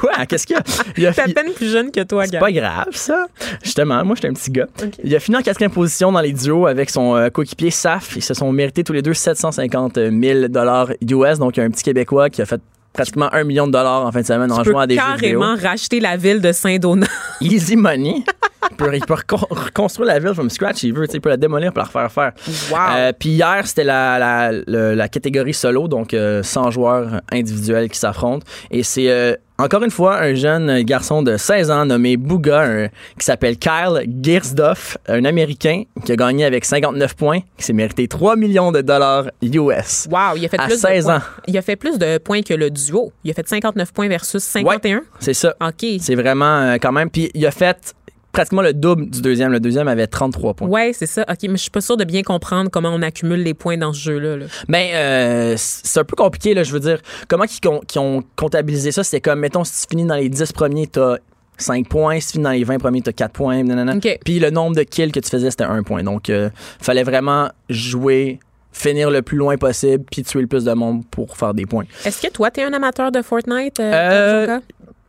quoi? 0.00 0.26
Qu'est-ce 0.26 0.46
qu'il 0.46 0.56
y 0.56 0.58
a? 0.58 0.62
Il 0.96 1.06
a 1.06 1.12
T'es 1.12 1.22
à 1.22 1.28
peine 1.28 1.52
plus 1.52 1.70
jeune 1.70 1.90
que 1.90 2.02
toi, 2.04 2.24
C'est 2.24 2.32
gars. 2.32 2.40
pas 2.40 2.52
grave, 2.52 2.88
ça. 2.92 3.26
Justement, 3.62 4.04
moi, 4.04 4.14
j'étais 4.14 4.28
un 4.28 4.32
petit 4.32 4.50
gars. 4.50 4.66
Il 5.02 5.14
a 5.14 5.18
fini 5.20 5.36
en 5.36 5.42
quatrième 5.42 5.72
position 5.72 6.12
dans 6.12 6.20
les 6.20 6.32
duos 6.32 6.66
avec 6.66 6.90
son 6.90 7.28
coéquipier 7.32 7.70
Saf. 7.70 8.14
Ils 8.16 8.22
se 8.22 8.32
sont 8.34 8.50
mérités 8.52 8.84
tous 8.84 8.92
les 8.92 9.02
deux 9.02 9.14
750 9.14 9.98
000 9.98 10.48
dollars 10.48 10.90
US. 11.02 11.38
Donc, 11.38 11.56
il 11.56 11.60
y 11.60 11.62
a 11.62 11.66
un 11.66 11.70
petit 11.70 11.82
Québécois 11.82 12.30
qui 12.30 12.42
a 12.42 12.46
fait 12.46 12.60
pratiquement 12.94 13.28
un 13.34 13.44
million 13.44 13.66
de 13.66 13.72
dollars 13.72 14.06
en 14.06 14.12
fin 14.12 14.20
de 14.22 14.26
semaine 14.26 14.50
en 14.50 14.62
Tu 14.62 14.70
jouant 14.70 14.80
à 14.80 14.86
des 14.86 14.94
jeux 14.96 15.02
vidéo. 15.16 15.40
carrément 15.40 15.60
racheter 15.60 16.00
la 16.00 16.16
ville 16.16 16.40
de 16.40 16.52
Saint-Donat. 16.52 17.06
Easy 17.42 17.76
money. 17.76 18.24
il 18.70 18.76
peut, 18.76 18.90
il 18.94 19.04
peut 19.04 19.14
recon- 19.14 19.46
reconstruire 19.50 20.06
la 20.06 20.18
ville 20.18 20.32
from 20.32 20.48
scratch, 20.48 20.82
il 20.84 20.94
veut. 20.94 21.06
Il 21.12 21.20
peut 21.20 21.28
la 21.28 21.36
démolir 21.36 21.72
pour 21.72 21.80
la 21.80 21.84
refaire 21.84 22.10
faire. 22.10 22.32
Wow. 22.70 22.78
Euh, 22.96 23.12
Puis 23.18 23.30
hier, 23.30 23.66
c'était 23.66 23.84
la, 23.84 24.18
la, 24.66 24.94
la 24.94 25.08
catégorie 25.08 25.52
solo, 25.52 25.86
donc 25.88 26.14
euh, 26.14 26.42
100 26.42 26.70
joueurs 26.70 27.20
individuels 27.30 27.90
qui 27.90 27.98
s'affrontent. 27.98 28.46
Et 28.70 28.82
c'est 28.82 29.10
euh, 29.10 29.34
encore 29.58 29.82
une 29.84 29.90
fois 29.90 30.20
un 30.20 30.34
jeune 30.34 30.82
garçon 30.82 31.22
de 31.22 31.36
16 31.36 31.70
ans 31.70 31.86
nommé 31.86 32.16
Bouga, 32.16 32.62
un- 32.62 32.88
qui 32.88 33.24
s'appelle 33.24 33.56
Kyle 33.56 34.04
Giersdorf, 34.22 34.98
un 35.08 35.24
Américain 35.24 35.84
qui 36.04 36.12
a 36.12 36.16
gagné 36.16 36.44
avec 36.44 36.64
59 36.64 37.14
points, 37.14 37.40
qui 37.56 37.64
s'est 37.64 37.72
mérité 37.72 38.08
3 38.08 38.36
millions 38.36 38.72
de 38.72 38.80
dollars 38.80 39.26
US. 39.42 40.08
Wow, 40.10 40.36
il 40.36 40.44
a 40.44 40.48
fait 40.48 40.58
à 40.60 40.66
plus 40.66 40.78
16 40.80 41.04
de 41.04 41.08
points. 41.10 41.16
ans. 41.18 41.22
Il 41.46 41.56
a 41.58 41.62
fait 41.62 41.76
plus 41.76 41.98
de 41.98 42.18
points 42.18 42.42
que 42.42 42.54
le 42.54 42.70
duo. 42.70 43.12
Il 43.22 43.30
a 43.30 43.34
fait 43.34 43.46
59 43.48 43.92
points 43.92 44.08
versus 44.08 44.42
51. 44.42 45.02
C'est 45.20 45.34
ça. 45.34 45.54
OK. 45.60 45.86
C'est 46.00 46.14
vraiment 46.14 46.60
euh, 46.60 46.76
quand 46.80 46.92
même. 46.92 47.10
Puis 47.10 47.30
il 47.34 47.46
a 47.46 47.50
fait 47.50 47.94
pratiquement 48.34 48.60
le 48.60 48.74
double 48.74 49.08
du 49.08 49.22
deuxième. 49.22 49.50
Le 49.52 49.60
deuxième 49.60 49.88
avait 49.88 50.06
33 50.06 50.52
points. 50.54 50.68
Ouais, 50.68 50.92
c'est 50.92 51.06
ça. 51.06 51.22
OK, 51.22 51.38
mais 51.44 51.56
je 51.56 51.62
suis 51.62 51.70
pas 51.70 51.80
sûre 51.80 51.96
de 51.96 52.04
bien 52.04 52.22
comprendre 52.22 52.70
comment 52.70 52.90
on 52.90 53.00
accumule 53.00 53.42
les 53.42 53.54
points 53.54 53.78
dans 53.78 53.92
ce 53.94 54.00
jeu-là. 54.00 54.36
là. 54.36 54.46
Ben, 54.68 54.88
euh, 54.94 55.54
c'est 55.56 56.00
un 56.00 56.04
peu 56.04 56.16
compliqué, 56.16 56.52
là. 56.52 56.62
Je 56.64 56.72
veux 56.72 56.80
dire, 56.80 56.98
comment 57.28 57.44
ils 57.44 57.60
con- 57.60 57.80
qu'ils 57.86 58.00
ont 58.00 58.22
comptabilisé 58.36 58.92
ça? 58.92 59.02
C'était 59.02 59.22
comme, 59.22 59.40
mettons, 59.40 59.64
si 59.64 59.82
tu 59.82 59.86
finis 59.90 60.04
dans 60.04 60.16
les 60.16 60.28
10 60.28 60.52
premiers, 60.52 60.86
t'as 60.86 61.16
5 61.56 61.88
points. 61.88 62.20
Si 62.20 62.26
tu 62.26 62.32
finis 62.32 62.44
dans 62.44 62.50
les 62.50 62.64
20 62.64 62.78
premiers, 62.78 63.00
t'as 63.00 63.12
4 63.12 63.32
points. 63.32 63.62
nanana. 63.62 63.94
OK. 63.96 64.18
Puis 64.24 64.38
le 64.40 64.50
nombre 64.50 64.76
de 64.76 64.82
kills 64.82 65.12
que 65.12 65.20
tu 65.20 65.30
faisais, 65.30 65.50
c'était 65.50 65.64
1 65.64 65.82
point. 65.82 66.02
Donc, 66.02 66.28
euh, 66.28 66.50
fallait 66.80 67.04
vraiment 67.04 67.48
jouer, 67.70 68.40
finir 68.72 69.08
le 69.08 69.22
plus 69.22 69.36
loin 69.36 69.56
possible, 69.56 70.04
puis 70.10 70.24
tuer 70.24 70.40
le 70.40 70.48
plus 70.48 70.64
de 70.64 70.72
monde 70.72 71.04
pour 71.08 71.36
faire 71.36 71.54
des 71.54 71.64
points. 71.64 71.84
Est-ce 72.04 72.20
que 72.20 72.32
toi, 72.32 72.50
t'es 72.50 72.64
un 72.64 72.72
amateur 72.72 73.12
de 73.12 73.22
Fortnite? 73.22 73.78
euh, 73.78 74.46
Euh? 74.48 74.60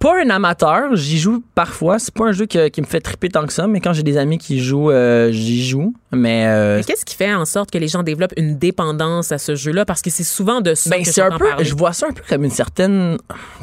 Pas 0.07 0.23
un 0.23 0.29
amateur, 0.29 0.95
j'y 0.95 1.17
joue 1.17 1.43
parfois. 1.55 1.97
C'est 1.97 2.13
pas 2.13 2.25
un 2.25 2.31
jeu 2.31 2.45
que- 2.45 2.67
qui 2.67 2.79
me 2.81 2.85
fait 2.85 2.99
triper 3.01 3.29
tant 3.29 3.45
que 3.47 3.53
ça, 3.53 3.65
mais 3.65 3.79
quand 3.79 3.91
j'ai 3.93 4.03
des 4.03 4.17
amis 4.17 4.37
qui 4.37 4.59
jouent, 4.59 4.91
euh, 4.91 5.31
j'y 5.31 5.65
joue. 5.67 5.93
Mais 6.11 6.45
euh, 6.47 6.77
Mais 6.77 6.83
qu'est-ce 6.83 7.05
qui 7.05 7.15
fait 7.15 7.33
en 7.33 7.45
sorte 7.45 7.71
que 7.71 7.79
les 7.79 7.87
gens 7.87 8.03
développent 8.03 8.33
une 8.37 8.57
dépendance 8.57 9.31
à 9.31 9.39
ce 9.39 9.55
jeu-là? 9.55 9.83
Parce 9.83 10.03
que 10.03 10.11
c'est 10.11 10.23
souvent 10.23 10.61
de 10.61 10.75
ça 10.75 10.91
Ben, 10.91 11.01
que 11.01 11.09
c'est 11.11 11.21
un 11.21 11.37
peu, 11.37 11.47
je 11.61 11.73
vois 11.75 11.91
ça 11.93 12.05
un 12.07 12.13
peu 12.13 12.21
comme 12.29 12.43
une 12.43 12.51
certaine, 12.51 13.17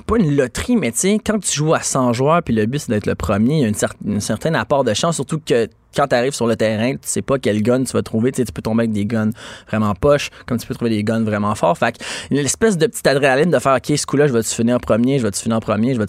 pas 0.07 0.17
une 0.19 0.35
loterie, 0.37 0.75
mais 0.77 0.91
tu 0.91 0.99
sais, 0.99 1.19
quand 1.25 1.39
tu 1.39 1.53
joues 1.57 1.75
à 1.75 1.81
100 1.81 2.13
joueurs, 2.13 2.43
puis 2.43 2.55
le 2.55 2.67
but 2.67 2.81
c'est 2.81 2.91
d'être 2.91 3.07
le 3.07 3.15
premier, 3.15 3.55
il 3.59 3.61
y 3.61 3.65
a 3.65 3.69
une, 3.69 3.75
cer- 3.75 3.93
une 4.05 4.21
certaine 4.21 4.57
apport 4.57 4.83
de 4.83 4.95
chance, 4.95 5.15
surtout 5.15 5.39
que 5.39 5.69
quand 5.95 6.09
tu 6.09 6.15
arrives 6.15 6.35
sur 6.35 6.47
le 6.47 6.57
terrain, 6.57 6.93
tu 6.93 6.99
sais 7.03 7.23
pas 7.23 7.39
quel 7.39 7.63
gun 7.63 7.85
tu 7.85 7.93
vas 7.93 8.03
trouver, 8.03 8.33
tu 8.33 8.45
tu 8.45 8.53
peux 8.53 8.63
tomber 8.63 8.83
avec 8.83 8.93
des 8.93 9.07
guns 9.07 9.31
vraiment 9.69 9.95
poches, 9.95 10.31
comme 10.47 10.59
tu 10.59 10.67
peux 10.67 10.75
trouver 10.75 10.91
des 10.91 11.05
guns 11.05 11.23
vraiment 11.23 11.55
forts. 11.55 11.79
Fait 11.79 11.97
que, 11.97 12.05
une 12.31 12.39
espèce 12.39 12.77
de 12.77 12.87
petite 12.87 13.07
adrénaline 13.07 13.51
de 13.51 13.59
faire, 13.59 13.77
OK, 13.77 13.97
ce 13.97 14.07
coup-là, 14.07 14.27
je 14.27 14.33
vais-tu 14.33 14.55
finir 14.55 14.81
premier, 14.81 15.19
je 15.19 15.25
vais-tu 15.25 15.43
finir 15.43 15.61
premier, 15.61 15.95
je 15.95 15.99
vais 15.99 16.07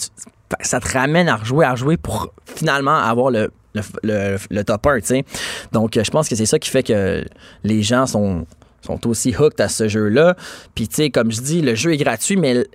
que 0.60 0.68
ça 0.68 0.80
te 0.80 0.92
ramène 0.92 1.28
à 1.30 1.38
rejouer, 1.38 1.66
à 1.66 1.72
rejouer 1.72 1.98
pour 1.98 2.32
finalement 2.46 2.96
avoir 2.96 3.32
le, 3.32 3.52
le, 3.74 4.38
le, 4.50 4.64
top 4.64 4.86
1, 4.86 5.00
tu 5.00 5.06
sais. 5.06 5.26
Donc, 5.72 6.00
je 6.02 6.12
pense 6.12 6.30
que 6.30 6.36
c'est 6.36 6.46
ça 6.46 6.60
qui 6.60 6.70
fait 6.70 6.84
que 6.84 7.26
les 7.64 7.82
gens 7.82 8.06
sont 8.06 8.46
sont 8.86 9.08
aussi 9.08 9.34
hooked 9.34 9.62
à 9.62 9.70
ce 9.70 9.88
jeu-là. 9.88 10.36
Puis, 10.76 10.90
tu 10.90 10.96
sais, 10.96 11.10
comme 11.10 11.32
je 11.32 11.42
dis, 11.42 11.62
le 11.62 11.74
jeu 11.74 11.94
est 11.94 11.98
gratuit, 11.98 12.36
mais 12.36 12.66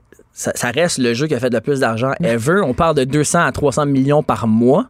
ça, 0.41 0.53
ça 0.55 0.70
reste 0.70 0.99
le 0.99 1.14
jeu 1.14 1.26
qui 1.26 1.34
a 1.34 1.41
fait 1.41 1.53
le 1.53 1.61
plus 1.61 1.80
d'argent 1.80 2.12
ever. 2.22 2.61
On 2.64 2.72
parle 2.72 2.95
de 2.95 3.03
200 3.03 3.41
à 3.41 3.51
300 3.51 3.86
millions 3.86 4.22
par 4.22 4.47
mois. 4.47 4.86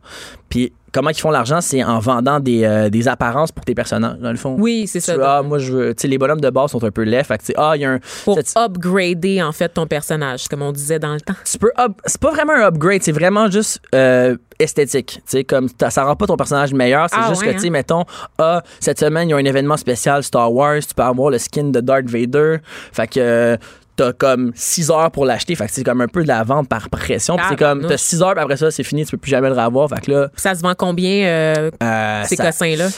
Puis, 0.51 0.75
comment 0.93 1.09
ils 1.09 1.19
font 1.19 1.31
l'argent? 1.31 1.63
C'est 1.63 1.83
en 1.83 1.99
vendant 2.01 2.39
des, 2.39 2.65
euh, 2.65 2.91
des 2.91 3.09
apparences 3.09 3.51
pour 3.51 3.65
tes 3.65 3.75
personnages, 3.75 4.19
dans 4.19 4.31
le 4.31 4.37
fond. 4.37 4.57
Oui, 4.59 4.87
c'est 4.87 5.01
ça. 5.01 5.15
ah, 5.23 5.43
moi, 5.43 5.59
je 5.59 5.73
veux. 5.73 5.95
Tu 5.95 6.03
sais, 6.03 6.09
les 6.09 6.19
bonhommes 6.19 6.41
de 6.43 6.51
base 6.51 6.71
sont 6.73 6.85
un 6.85 6.91
peu 6.91 7.03
laids. 7.03 7.25
Fait 7.25 7.37
que, 7.39 7.43
tu 7.45 7.47
sais, 7.47 7.55
ah, 7.57 7.73
il 7.77 7.81
y 7.81 7.85
a 7.87 7.93
un. 7.93 7.99
pour 8.27 8.35
cette- 8.37 8.53
upgrader, 8.57 9.43
en 9.43 9.53
fait, 9.53 9.71
ton 9.71 9.87
personnage, 9.87 10.49
comme 10.49 10.61
on 10.61 10.71
disait 10.73 10.99
dans 10.99 11.15
le 11.15 11.21
temps. 11.21 11.35
tu 11.51 11.57
peux 11.57 11.73
up- 11.79 11.99
c'est 12.05 12.21
pas 12.21 12.31
vraiment 12.31 12.53
un 12.53 12.67
upgrade, 12.67 13.03
c'est 13.03 13.13
vraiment 13.13 13.51
juste 13.51 13.81
euh, 13.95 14.37
esthétique. 14.59 15.15
Tu 15.25 15.31
sais, 15.39 15.45
comme 15.45 15.69
ça 15.89 16.05
rend 16.05 16.15
pas 16.17 16.27
ton 16.27 16.37
personnage 16.37 16.75
meilleur, 16.75 17.09
c'est 17.09 17.17
Ah 17.19 17.29
juste 17.31 17.41
ouais, 17.41 17.49
que, 17.49 17.53
tu 17.55 17.61
sais, 17.61 17.67
hein? 17.69 17.71
mettons, 17.71 18.05
ah, 18.39 18.63
cette 18.81 19.01
semaine, 19.01 19.29
il 19.29 19.31
y 19.31 19.35
a 19.35 19.39
un 19.39 19.45
événement 19.47 19.79
spécial 19.79 20.23
Star 20.23 20.53
Wars, 20.53 20.79
tu 20.87 20.95
peux 20.95 21.03
avoir 21.03 21.31
le 21.31 21.39
skin 21.39 21.65
de 21.71 21.81
Darth 21.81 22.07
Vader. 22.11 22.59
Fait 22.93 23.07
que. 23.07 23.57
T'as 23.99 24.13
comme 24.13 24.53
6 24.55 24.91
heures 24.93 25.11
pour 25.11 25.25
l'acheter. 25.27 25.57
Fait 25.57 25.67
que 25.67 25.73
c'est 25.73 25.83
comme 25.83 26.01
un 26.01 26.07
peu 26.07 26.23
de 26.23 26.29
la 26.29 26.45
vente 26.45 26.69
par 26.69 26.89
pression. 26.89 27.37
Ah, 27.39 27.47
c'est 27.51 27.59
comme, 27.59 27.83
non. 27.83 27.89
t'as 27.89 27.97
6 27.99 28.23
heures, 28.23 28.33
puis 28.35 28.43
après 28.45 28.57
ça, 28.57 28.71
c'est 28.71 28.85
fini, 28.85 29.05
tu 29.05 29.11
peux 29.11 29.17
plus 29.19 29.31
jamais 29.31 29.49
le 29.51 29.61
revoir. 29.61 29.89
Fait 29.89 30.01
que 30.01 30.11
là, 30.13 30.29
Ça 30.37 30.55
se 30.55 30.63
vend 30.63 30.75
combien, 30.79 31.27
euh, 31.27 31.71
euh, 31.83 32.23
ces 32.25 32.37
cossins-là? 32.37 32.89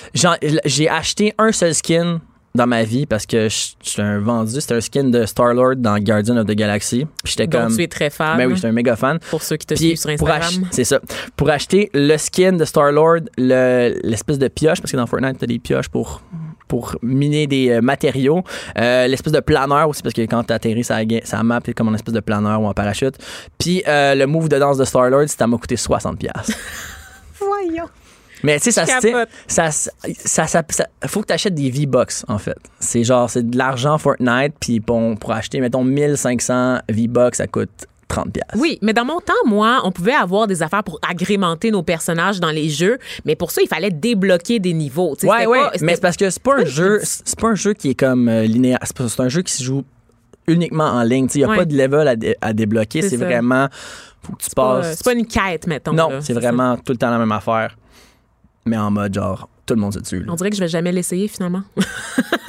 J'ai 0.66 0.88
acheté 0.90 1.32
un 1.38 1.52
seul 1.52 1.74
skin 1.74 2.20
dans 2.54 2.66
ma 2.66 2.82
vie 2.82 3.06
parce 3.06 3.26
que 3.26 3.48
je 3.48 3.68
je 3.82 3.88
suis 3.90 4.02
un 4.02 4.18
vendu. 4.18 4.60
C'était 4.60 4.74
un 4.74 4.80
skin 4.80 5.04
de 5.04 5.24
Star-Lord 5.24 5.76
dans 5.76 5.96
Guardian 5.98 6.36
of 6.36 6.46
the 6.46 6.50
Galaxy. 6.56 7.06
Puis 7.24 7.32
j'étais 7.36 7.46
comme. 7.48 7.74
tu 7.74 7.82
es 7.82 7.86
très 7.88 8.10
fan. 8.10 8.36
Ben 8.36 8.46
oui, 8.48 8.56
j'étais 8.56 8.68
un 8.68 8.72
méga 8.72 8.96
fan. 8.96 9.18
pour 9.30 9.42
ceux 9.42 9.56
qui 9.56 9.66
te 9.66 9.74
Puis 9.74 9.84
suivent 9.96 9.96
sur 9.98 10.10
Instagram. 10.10 10.66
c'est 10.72 10.84
ça. 10.84 11.00
Pour 11.36 11.48
acheter 11.48 11.90
le 11.94 12.16
skin 12.18 12.52
de 12.54 12.64
Star-Lord, 12.64 13.20
le- 13.38 13.98
l'espèce 14.02 14.38
de 14.38 14.48
pioche, 14.48 14.80
parce 14.80 14.90
que 14.92 14.96
dans 14.96 15.06
Fortnite, 15.06 15.38
t'as 15.38 15.46
des 15.46 15.58
pioches 15.60 15.88
pour, 15.88 16.22
pour 16.70 16.94
miner 17.02 17.48
des 17.48 17.68
euh, 17.70 17.80
matériaux. 17.80 18.44
Euh, 18.78 19.08
l'espèce 19.08 19.32
de 19.32 19.40
planeur 19.40 19.88
aussi, 19.88 20.02
parce 20.02 20.14
que 20.14 20.22
quand 20.22 20.44
t'atterris, 20.44 20.84
ça, 20.84 20.98
ça 21.24 21.42
map 21.42 21.60
comme 21.76 21.88
une 21.88 21.96
espèce 21.96 22.14
de 22.14 22.20
planeur 22.20 22.62
ou 22.62 22.66
en 22.66 22.72
parachute. 22.72 23.16
Puis 23.58 23.82
euh, 23.88 24.14
le 24.14 24.26
move 24.26 24.48
de 24.48 24.56
danse 24.56 24.78
de 24.78 24.84
Star-Lord, 24.84 25.28
ça 25.28 25.48
m'a 25.48 25.58
coûté 25.58 25.74
60$. 25.74 26.16
piastres. 26.16 26.56
Voyons. 27.40 27.88
Mais 28.44 28.58
tu 28.58 28.70
sais, 28.70 28.84
ça, 28.86 28.86
ça, 28.86 30.46
ça- 30.46 30.86
faut 31.06 31.20
que 31.20 31.26
tu 31.26 31.32
achètes 31.32 31.54
des 31.54 31.70
V-Bucks, 31.70 32.24
en 32.28 32.38
fait. 32.38 32.56
C'est 32.78 33.04
genre, 33.04 33.28
c'est 33.28 33.50
de 33.50 33.58
l'argent 33.58 33.98
Fortnite, 33.98 34.54
puis 34.60 34.80
bon, 34.80 35.16
pour 35.16 35.32
acheter, 35.32 35.60
mettons, 35.60 35.84
1500 35.84 36.78
V-Bucks, 36.88 37.34
ça 37.34 37.46
coûte 37.48 37.86
30$. 38.10 38.30
piastres. 38.32 38.56
Oui, 38.58 38.78
mais 38.82 38.92
dans 38.92 39.04
mon 39.04 39.20
temps, 39.20 39.32
moi, 39.46 39.80
on 39.84 39.92
pouvait 39.92 40.12
avoir 40.14 40.46
des 40.46 40.62
affaires 40.62 40.84
pour 40.84 40.98
agrémenter 41.08 41.70
nos 41.70 41.82
personnages 41.82 42.40
dans 42.40 42.50
les 42.50 42.68
jeux, 42.68 42.98
mais 43.24 43.36
pour 43.36 43.50
ça, 43.50 43.62
il 43.62 43.68
fallait 43.68 43.90
débloquer 43.90 44.58
des 44.58 44.72
niveaux. 44.72 45.14
Tu 45.16 45.26
sais, 45.26 45.32
Ouais, 45.32 45.46
ouais, 45.46 45.60
pas- 45.62 45.72
mais 45.80 45.94
c'est 45.94 46.00
parce 46.00 46.16
que 46.16 46.28
c'est 46.30 46.42
pas 46.42 46.56
un 46.60 46.64
jeu, 46.64 47.00
c'est 47.02 47.38
pas 47.38 47.48
un 47.48 47.54
jeu 47.54 47.72
qui 47.74 47.90
est 47.90 47.94
comme 47.94 48.28
euh, 48.28 48.42
linéaire. 48.44 48.78
C'est 48.84 49.20
un 49.20 49.28
jeu 49.28 49.42
qui 49.42 49.52
se 49.52 49.62
joue 49.62 49.84
uniquement 50.46 50.84
en 50.84 51.02
ligne. 51.02 51.28
Il 51.34 51.38
n'y 51.38 51.44
a 51.44 51.48
Ouais. 51.48 51.56
pas 51.58 51.64
de 51.64 51.76
level 51.76 52.08
à, 52.08 52.16
dé- 52.16 52.36
à 52.40 52.52
débloquer. 52.52 53.02
C'est 53.02 53.16
vraiment, 53.16 53.68
faut 54.22 54.32
que 54.34 54.42
tu 54.42 54.50
pas- 54.50 54.80
passes. 54.80 54.96
C'est 54.96 55.04
pas 55.04 55.12
une 55.12 55.26
quête, 55.26 55.66
mettons. 55.66 55.92
non, 55.92 56.08
c'est 56.20 56.34
ça. 56.34 56.40
vraiment 56.40 56.76
tout 56.76 56.92
le 56.92 56.98
temps 56.98 57.10
la 57.10 57.18
même 57.18 57.32
affaire, 57.32 57.76
mais 58.66 58.76
en 58.76 58.90
mode 58.90 59.14
genre 59.14 59.48
tout 59.66 59.74
le 59.74 59.80
monde 59.80 59.94
se 59.94 60.00
tue. 60.00 60.20
là. 60.24 60.32
On 60.32 60.34
dirait 60.34 60.50
que 60.50 60.56
je 60.56 60.60
vais 60.60 60.68
jamais 60.68 60.90
l'essayer 60.90 61.28
finalement. 61.28 61.62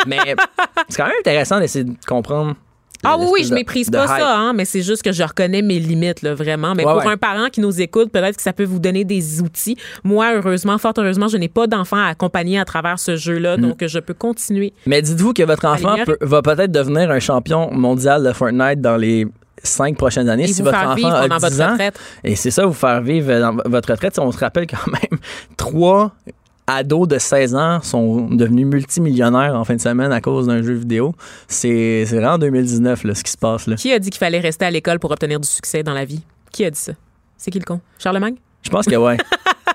mais 0.08 0.18
c'est 0.90 0.98
quand 0.98 1.06
même 1.06 1.14
intéressant 1.20 1.60
d'essayer 1.60 1.86
de 1.86 1.94
comprendre 2.08 2.56
Ah 3.04 3.18
oui, 3.20 3.26
oui, 3.32 3.44
je 3.44 3.50
de- 3.50 3.56
méprise 3.56 3.90
de 3.90 3.98
pas 3.98 4.04
hype. 4.06 4.20
ça, 4.22 4.38
hein, 4.38 4.54
mais 4.54 4.66
c'est 4.66 4.82
juste 4.82 5.02
que 5.04 5.12
je 5.12 5.24
reconnais 5.24 5.62
mes 5.62 5.80
limites, 5.80 6.22
là, 6.22 6.34
vraiment. 6.36 6.76
Mais 6.76 6.86
Ouais, 6.86 6.94
pour 6.94 7.04
ouais. 7.06 7.12
un 7.14 7.18
parent 7.18 7.48
qui 7.52 7.60
nous 7.62 7.82
écoute, 7.82 8.12
peut-être 8.12 8.36
que 8.38 8.42
ça 8.44 8.54
peut 8.54 8.64
vous 8.64 8.80
donner 8.80 9.04
des 9.06 9.42
outils. 9.42 9.76
Moi, 10.04 10.34
heureusement, 10.36 10.78
fort 10.78 10.94
heureusement, 10.98 11.28
je 11.28 11.38
n'ai 11.38 11.48
pas 11.50 11.68
d'enfant 11.68 11.98
à 11.98 12.08
accompagner 12.08 12.60
à 12.60 12.66
travers 12.66 13.00
ce 13.00 13.16
jeu-là, 13.16 13.58
Mm. 13.58 13.62
donc 13.62 13.86
je 13.86 14.00
peux 14.00 14.14
continuer. 14.14 14.74
Mais 14.86 15.02
dites-vous 15.02 15.34
que 15.34 15.44
votre 15.44 15.66
enfant 15.66 15.96
peut- 16.06 16.18
va 16.22 16.42
peut-être 16.42 16.72
devenir 16.72 17.10
un 17.12 17.20
champion 17.20 17.72
mondial 17.74 18.24
de 18.24 18.32
Fortnite 18.34 18.82
dans 18.82 18.98
les 18.98 19.26
cinq 19.64 19.96
prochaines 19.96 20.28
années 20.30 20.44
Et 20.46 20.48
si 20.48 20.62
vous 20.62 20.66
votre 20.66 20.78
faire 20.80 20.88
enfant 20.90 20.96
vivre 20.96 21.14
a 21.16 21.22
pendant 21.28 21.38
10 21.38 21.42
votre 21.58 21.62
ans. 21.62 21.72
retraite. 21.74 22.00
Et 22.24 22.36
c'est 22.36 22.50
ça, 22.52 22.66
vous 22.66 22.74
faire 22.74 23.02
vivre 23.02 23.40
dans 23.40 23.56
votre 23.70 23.92
retraite. 23.92 24.18
On 24.20 24.32
se 24.32 24.38
rappelle 24.40 24.66
quand 24.68 24.88
même, 24.92 25.20
trois 25.58 26.14
ados 26.78 27.08
de 27.08 27.18
16 27.18 27.56
ans 27.56 27.82
sont 27.82 28.28
devenus 28.30 28.66
multimillionnaires 28.68 29.56
en 29.56 29.64
fin 29.64 29.76
de 29.76 29.82
semaine 29.82 30.12
à 30.12 30.22
cause 30.22 30.48
d'un 30.48 30.62
jeu 30.62 30.74
vidéo. 30.74 31.14
C'est 31.48 32.04
vraiment 32.06 32.34
en 32.34 32.38
2019 32.38 33.04
là, 33.04 33.16
ce 33.16 33.24
qui 33.24 33.32
se 33.32 33.38
passe. 33.38 33.68
Là. 33.68 33.76
Qui 33.76 33.92
a 33.94 34.00
dit 34.00 34.10
qu'il 34.10 34.20
fallait 34.20 34.40
rester 34.40 34.66
à 34.66 34.72
l'école 34.72 35.00
pour 35.00 35.12
obtenir 35.12 35.40
du 35.40 35.48
succès 35.48 35.84
dans 35.84 35.94
la 35.94 36.06
vie? 36.06 36.22
Qui 36.52 36.66
a 36.66 36.70
dit 36.72 36.80
ça? 36.80 36.94
C'est 37.38 37.52
qui 37.52 37.60
le 37.60 37.66
con? 37.66 37.80
Charlemagne? 37.98 38.36
Je 38.64 38.70
pense 38.70 38.86
que 38.86 38.96
ouais. 38.96 39.18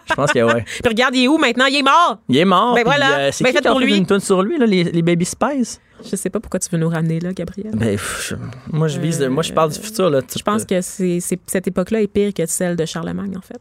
Je 0.08 0.14
pense 0.14 0.30
que 0.32 0.38
ouais. 0.38 0.62
Puis 0.64 0.88
regarde, 0.88 1.16
il 1.16 1.24
est 1.24 1.28
où 1.28 1.36
maintenant? 1.36 1.64
Il 1.66 1.74
est 1.76 1.82
mort! 1.82 2.18
Il 2.28 2.36
est 2.36 2.44
mort. 2.44 2.74
Ben 2.76 2.84
voilà. 2.84 3.18
euh, 3.18 3.30
c'est 3.32 3.42
Ben 3.42 3.52
qui 3.52 3.60
qui 3.60 3.66
a 3.66 3.70
pour 3.72 3.80
lui. 3.80 3.96
une 3.96 4.06
tune 4.06 4.20
sur 4.20 4.40
lui, 4.40 4.56
là, 4.56 4.64
les, 4.64 4.84
les 4.84 5.02
Baby 5.02 5.24
Spice? 5.24 5.80
Je 6.08 6.14
sais 6.14 6.30
pas 6.30 6.38
pourquoi 6.38 6.60
tu 6.60 6.68
veux 6.70 6.78
nous 6.78 6.88
ramener 6.88 7.18
là, 7.18 7.32
Gabriel. 7.32 7.72
Ben, 7.74 7.96
pff, 7.96 8.34
moi, 8.72 8.86
je 8.86 9.00
vise, 9.00 9.20
moi, 9.22 9.42
je 9.42 9.52
parle 9.52 9.72
du 9.72 9.80
futur. 9.80 10.08
Là. 10.08 10.18
Euh, 10.18 10.22
Je 10.38 10.42
pense 10.44 10.64
que 10.64 10.80
c'est- 10.80 11.18
cette 11.46 11.66
époque-là 11.66 12.02
est 12.02 12.06
pire 12.06 12.32
que 12.32 12.46
celle 12.46 12.76
de 12.76 12.84
Charlemagne, 12.84 13.36
en 13.36 13.40
fait. 13.40 13.60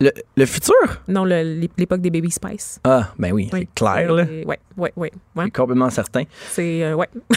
Le, 0.00 0.10
le 0.36 0.46
futur? 0.46 0.74
Non, 1.08 1.24
le- 1.24 1.66
l'époque 1.78 2.00
des 2.02 2.10
Baby 2.10 2.30
Spice. 2.30 2.80
Ah, 2.84 3.08
ben 3.18 3.32
oui, 3.32 3.48
Oui. 3.52 3.60
c'est 3.60 3.68
clair, 3.74 4.12
là. 4.12 4.26
C'est- 4.26 4.44
Ouais, 4.46 4.58
ouais, 4.76 4.92
ouais. 5.36 5.50
complètement 5.50 5.88
certain. 5.90 6.24
C'est. 6.50 6.82
euh, 6.84 6.94
ouais. 6.94 7.08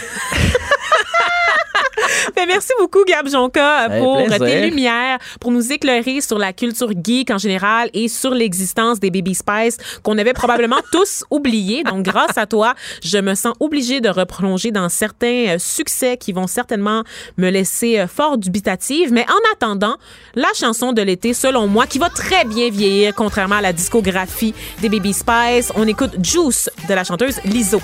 Ben, 2.36 2.46
merci 2.48 2.72
beaucoup, 2.80 3.04
Gab 3.06 3.28
Jonca, 3.28 3.90
pour 4.00 4.24
plaisir. 4.26 4.46
tes 4.46 4.62
lumières, 4.70 5.18
pour 5.40 5.52
nous 5.52 5.72
éclairer 5.72 6.22
sur 6.22 6.38
la 6.38 6.54
culture 6.54 6.92
geek 6.92 7.32
en 7.32 7.38
général 7.38 7.90
et 7.94 8.08
sur 8.08 8.32
l'existence 8.32 9.00
des 9.00 9.10
Baby 9.10 9.36
Spice 9.36 9.78
qu'on 10.04 10.18
avait 10.18 10.34
probablement 10.34 10.80
tous 10.92 11.24
oubliés. 11.32 11.84
Donc, 11.84 12.04
grâce 12.04 12.38
à 12.38 12.46
toi, 12.46 12.76
je 13.04 13.18
me 13.18 13.36
sens 13.36 13.54
obligée 13.60 14.02
de 14.02 14.10
replonger 14.10 14.72
dans 14.72 14.90
certains 14.90 15.56
euh, 15.56 15.60
succès 15.60 16.18
qui 16.18 16.34
vont 16.34 16.48
certainement 16.48 17.04
me 17.38 17.50
laisser 17.50 18.00
euh, 18.00 18.08
fort 18.08 18.38
dubitative. 18.38 19.12
Mais 19.12 19.26
en 19.30 19.54
attendant, 19.54 19.98
la 20.36 20.50
chanson 20.56 20.94
de 20.94 21.02
l'été, 21.02 21.34
selon 21.34 21.68
moi, 21.68 21.88
qui 21.88 22.00
va 22.00 22.10
très 22.10 22.46
bien 22.46 22.70
vieillir, 22.70 23.14
contrairement 23.16 23.56
à 23.56 23.62
la 23.62 23.74
discographie 23.74 24.54
des 24.82 24.90
Baby 24.90 25.14
Spice, 25.14 25.72
on 25.76 25.88
écoute 25.88 26.12
Juice 26.24 26.70
de 26.88 26.94
la 26.94 27.04
chanteuse 27.04 27.40
Lizzo. 27.46 27.80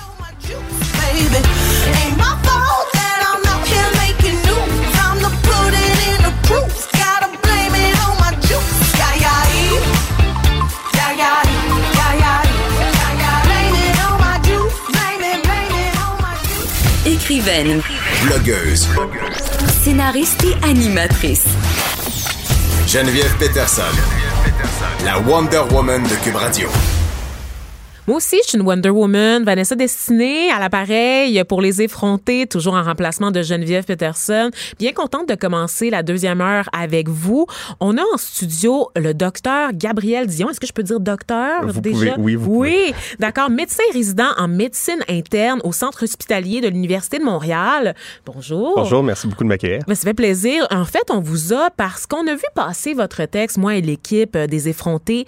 baby. 1.15 1.41
Ain't 1.95 2.17
my 2.17 2.36
fault 2.43 2.64
Écrivaine, 17.26 17.82
Blogueuse. 18.23 18.88
scénariste 19.84 20.43
et 20.43 20.63
animatrice. 20.63 21.45
Geneviève 22.86 23.36
Peterson. 23.39 23.82
La 25.03 25.17
Wonder 25.17 25.63
Woman 25.71 26.03
de 26.03 26.15
Cube 26.23 26.36
Radio. 26.36 26.69
Moi 28.07 28.17
aussi, 28.17 28.37
je 28.43 28.49
suis 28.49 28.57
une 28.59 28.63
Wonder 28.67 28.91
Woman. 28.91 29.43
Vanessa 29.43 29.73
Destinée 29.75 30.51
à 30.51 30.59
l'appareil 30.59 31.43
pour 31.45 31.59
les 31.59 31.81
effronter, 31.81 32.45
toujours 32.45 32.75
en 32.75 32.83
remplacement 32.83 33.31
de 33.31 33.41
Geneviève 33.41 33.83
Peterson. 33.83 34.51
Bien 34.77 34.91
contente 34.91 35.27
de 35.27 35.33
commencer 35.33 35.89
la 35.89 36.03
deuxième 36.03 36.39
heure 36.39 36.69
avec 36.71 37.09
vous. 37.09 37.47
On 37.79 37.97
a 37.97 38.03
en 38.13 38.17
studio 38.17 38.91
le 38.95 39.15
docteur 39.15 39.71
Gabriel 39.73 40.27
Dion. 40.27 40.51
Est-ce 40.51 40.59
que 40.59 40.67
je 40.67 40.73
peux 40.73 40.83
dire 40.83 40.99
docteur 40.99 41.65
Vous 41.65 41.81
déjà? 41.81 42.11
pouvez, 42.13 42.13
oui, 42.19 42.35
vous 42.35 42.55
Oui, 42.59 42.93
d'accord. 43.17 43.49
Médecin 43.49 43.81
résident 43.91 44.29
en 44.37 44.47
médecine 44.47 44.99
interne 45.09 45.59
au 45.63 45.71
centre 45.71 46.03
hospitalier 46.03 46.61
de 46.61 46.67
l'Université 46.67 47.17
de 47.17 47.23
Montréal. 47.23 47.95
Bonjour. 48.27 48.73
Bonjour, 48.75 49.01
merci 49.01 49.25
beaucoup 49.25 49.43
de 49.45 49.49
m'accueillir. 49.49 49.79
Ben, 49.87 49.95
ça 49.95 50.03
fait 50.03 50.13
plaisir. 50.13 50.67
En 50.69 50.85
fait, 50.85 51.09
on 51.09 51.21
vous 51.21 51.53
a 51.53 51.71
parce 51.75 52.05
qu'on 52.05 52.27
a 52.27 52.35
vu 52.35 52.45
passer 52.53 52.93
votre 52.93 53.25
texte, 53.25 53.57
moi 53.57 53.73
et 53.77 53.81
l'équipe 53.81 54.35
euh, 54.35 54.45
des 54.45 54.69
effrontés, 54.69 55.25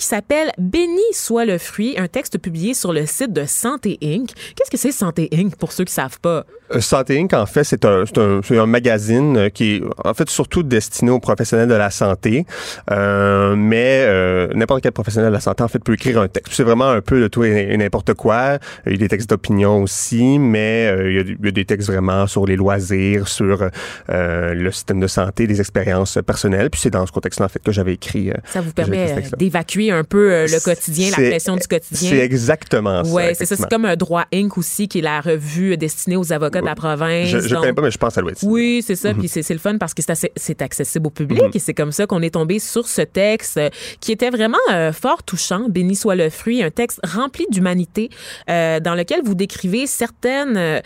qui 0.00 0.06
s'appelle 0.06 0.50
Béni 0.56 1.02
soit 1.12 1.44
le 1.44 1.58
fruit, 1.58 1.94
un 1.98 2.08
texte 2.08 2.38
publié 2.38 2.72
sur 2.72 2.94
le 2.94 3.04
site 3.04 3.34
de 3.34 3.44
Santé 3.44 3.98
Inc. 4.02 4.32
Qu'est-ce 4.56 4.70
que 4.70 4.78
c'est 4.78 4.92
Santé 4.92 5.28
Inc. 5.30 5.54
pour 5.56 5.72
ceux 5.72 5.84
qui 5.84 5.92
savent 5.92 6.18
pas? 6.20 6.46
Euh, 6.72 6.80
Santé 6.80 7.18
Inc., 7.18 7.32
en 7.34 7.46
fait, 7.46 7.64
c'est 7.64 7.84
un, 7.84 8.04
c'est 8.06 8.18
un, 8.18 8.40
c'est 8.42 8.58
un 8.58 8.66
magazine 8.66 9.36
euh, 9.36 9.48
qui 9.48 9.76
est 9.76 9.82
en 10.04 10.14
fait 10.14 10.28
surtout 10.30 10.62
destiné 10.62 11.10
aux 11.10 11.20
professionnels 11.20 11.68
de 11.68 11.74
la 11.74 11.90
santé, 11.90 12.44
Euh, 12.90 13.54
mais 13.56 14.04
euh, 14.06 14.48
n'importe 14.54 14.82
quel 14.82 14.92
professionnel 14.92 15.30
de 15.30 15.34
la 15.34 15.40
santé, 15.40 15.62
en 15.62 15.68
fait, 15.68 15.78
peut 15.78 15.94
écrire 15.94 16.20
un 16.20 16.28
texte. 16.28 16.52
C'est 16.54 16.62
vraiment 16.62 16.88
un 16.88 17.00
peu 17.00 17.20
de 17.20 17.28
tout 17.28 17.44
et 17.44 17.68
et 17.70 17.76
n'importe 17.76 18.14
quoi. 18.14 18.58
Il 18.86 18.92
y 18.92 18.94
a 18.94 18.98
des 18.98 19.08
textes 19.08 19.30
d'opinion 19.30 19.82
aussi, 19.82 20.38
mais 20.38 20.88
euh, 20.88 21.10
il, 21.10 21.16
y 21.16 21.18
a, 21.18 21.22
il 21.22 21.44
y 21.44 21.48
a 21.48 21.50
des 21.50 21.64
textes 21.64 21.88
vraiment 21.88 22.26
sur 22.26 22.46
les 22.46 22.56
loisirs, 22.56 23.28
sur 23.28 23.68
euh, 24.10 24.54
le 24.54 24.70
système 24.72 25.00
de 25.00 25.06
santé, 25.06 25.46
des 25.46 25.60
expériences 25.60 26.18
personnelles. 26.26 26.70
Puis 26.70 26.80
c'est 26.80 26.90
dans 26.90 27.06
ce 27.06 27.12
contexte-là, 27.12 27.46
en 27.46 27.48
fait, 27.48 27.62
que 27.62 27.72
j'avais 27.72 27.94
écrit. 27.94 28.32
Ça 28.46 28.60
vous 28.60 28.72
permet 28.72 29.22
d'évacuer 29.38 29.90
un 29.90 30.04
peu 30.04 30.46
le 30.46 30.64
quotidien, 30.64 31.10
la 31.10 31.28
pression 31.30 31.56
du 31.56 31.66
quotidien. 31.66 32.10
C'est 32.10 32.18
exactement 32.18 33.04
ça. 33.04 33.10
Oui, 33.12 33.22
c'est 33.34 33.46
ça. 33.46 33.56
C'est 33.56 33.68
comme 33.68 33.84
un 33.84 33.96
droit 33.96 34.24
Inc. 34.32 34.56
aussi, 34.58 34.88
qui 34.88 34.98
est 35.00 35.02
la 35.02 35.20
revue 35.20 35.76
destinée 35.76 36.16
aux 36.16 36.32
avocats 36.32 36.59
de 36.60 36.66
la 36.66 36.74
province. 36.74 37.28
Je, 37.28 37.38
Donc, 37.48 37.60
connais 37.60 37.72
pas, 37.72 37.82
mais 37.82 37.90
je 37.90 37.98
pense 37.98 38.16
à 38.16 38.20
l'ouest. 38.20 38.42
Oui, 38.46 38.82
c'est 38.86 38.96
ça. 38.96 39.14
Puis 39.14 39.28
c'est 39.28 39.48
le 39.50 39.58
fun 39.58 39.78
parce 39.78 39.94
que 39.94 40.02
c'est 40.36 40.62
accessible 40.62 41.06
au 41.06 41.10
public 41.10 41.42
et 41.54 41.58
c'est 41.58 41.74
comme 41.74 41.92
ça 41.92 42.06
qu'on 42.06 42.22
est 42.22 42.34
tombé 42.34 42.58
sur 42.58 42.86
ce 42.86 43.02
texte 43.02 43.56
euh, 43.56 43.68
qui 44.00 44.12
était 44.12 44.30
vraiment 44.30 44.58
euh, 44.72 44.92
fort 44.92 45.22
touchant. 45.22 45.68
Béni 45.68 45.96
soit 45.96 46.14
le 46.14 46.30
fruit, 46.30 46.62
un 46.62 46.70
texte 46.70 47.00
rempli 47.04 47.46
d'humanité 47.50 48.10
euh, 48.48 48.80
dans 48.80 48.94
lequel 48.94 49.20
vous 49.24 49.34
décrivez 49.34 49.86
certaines 49.86 50.80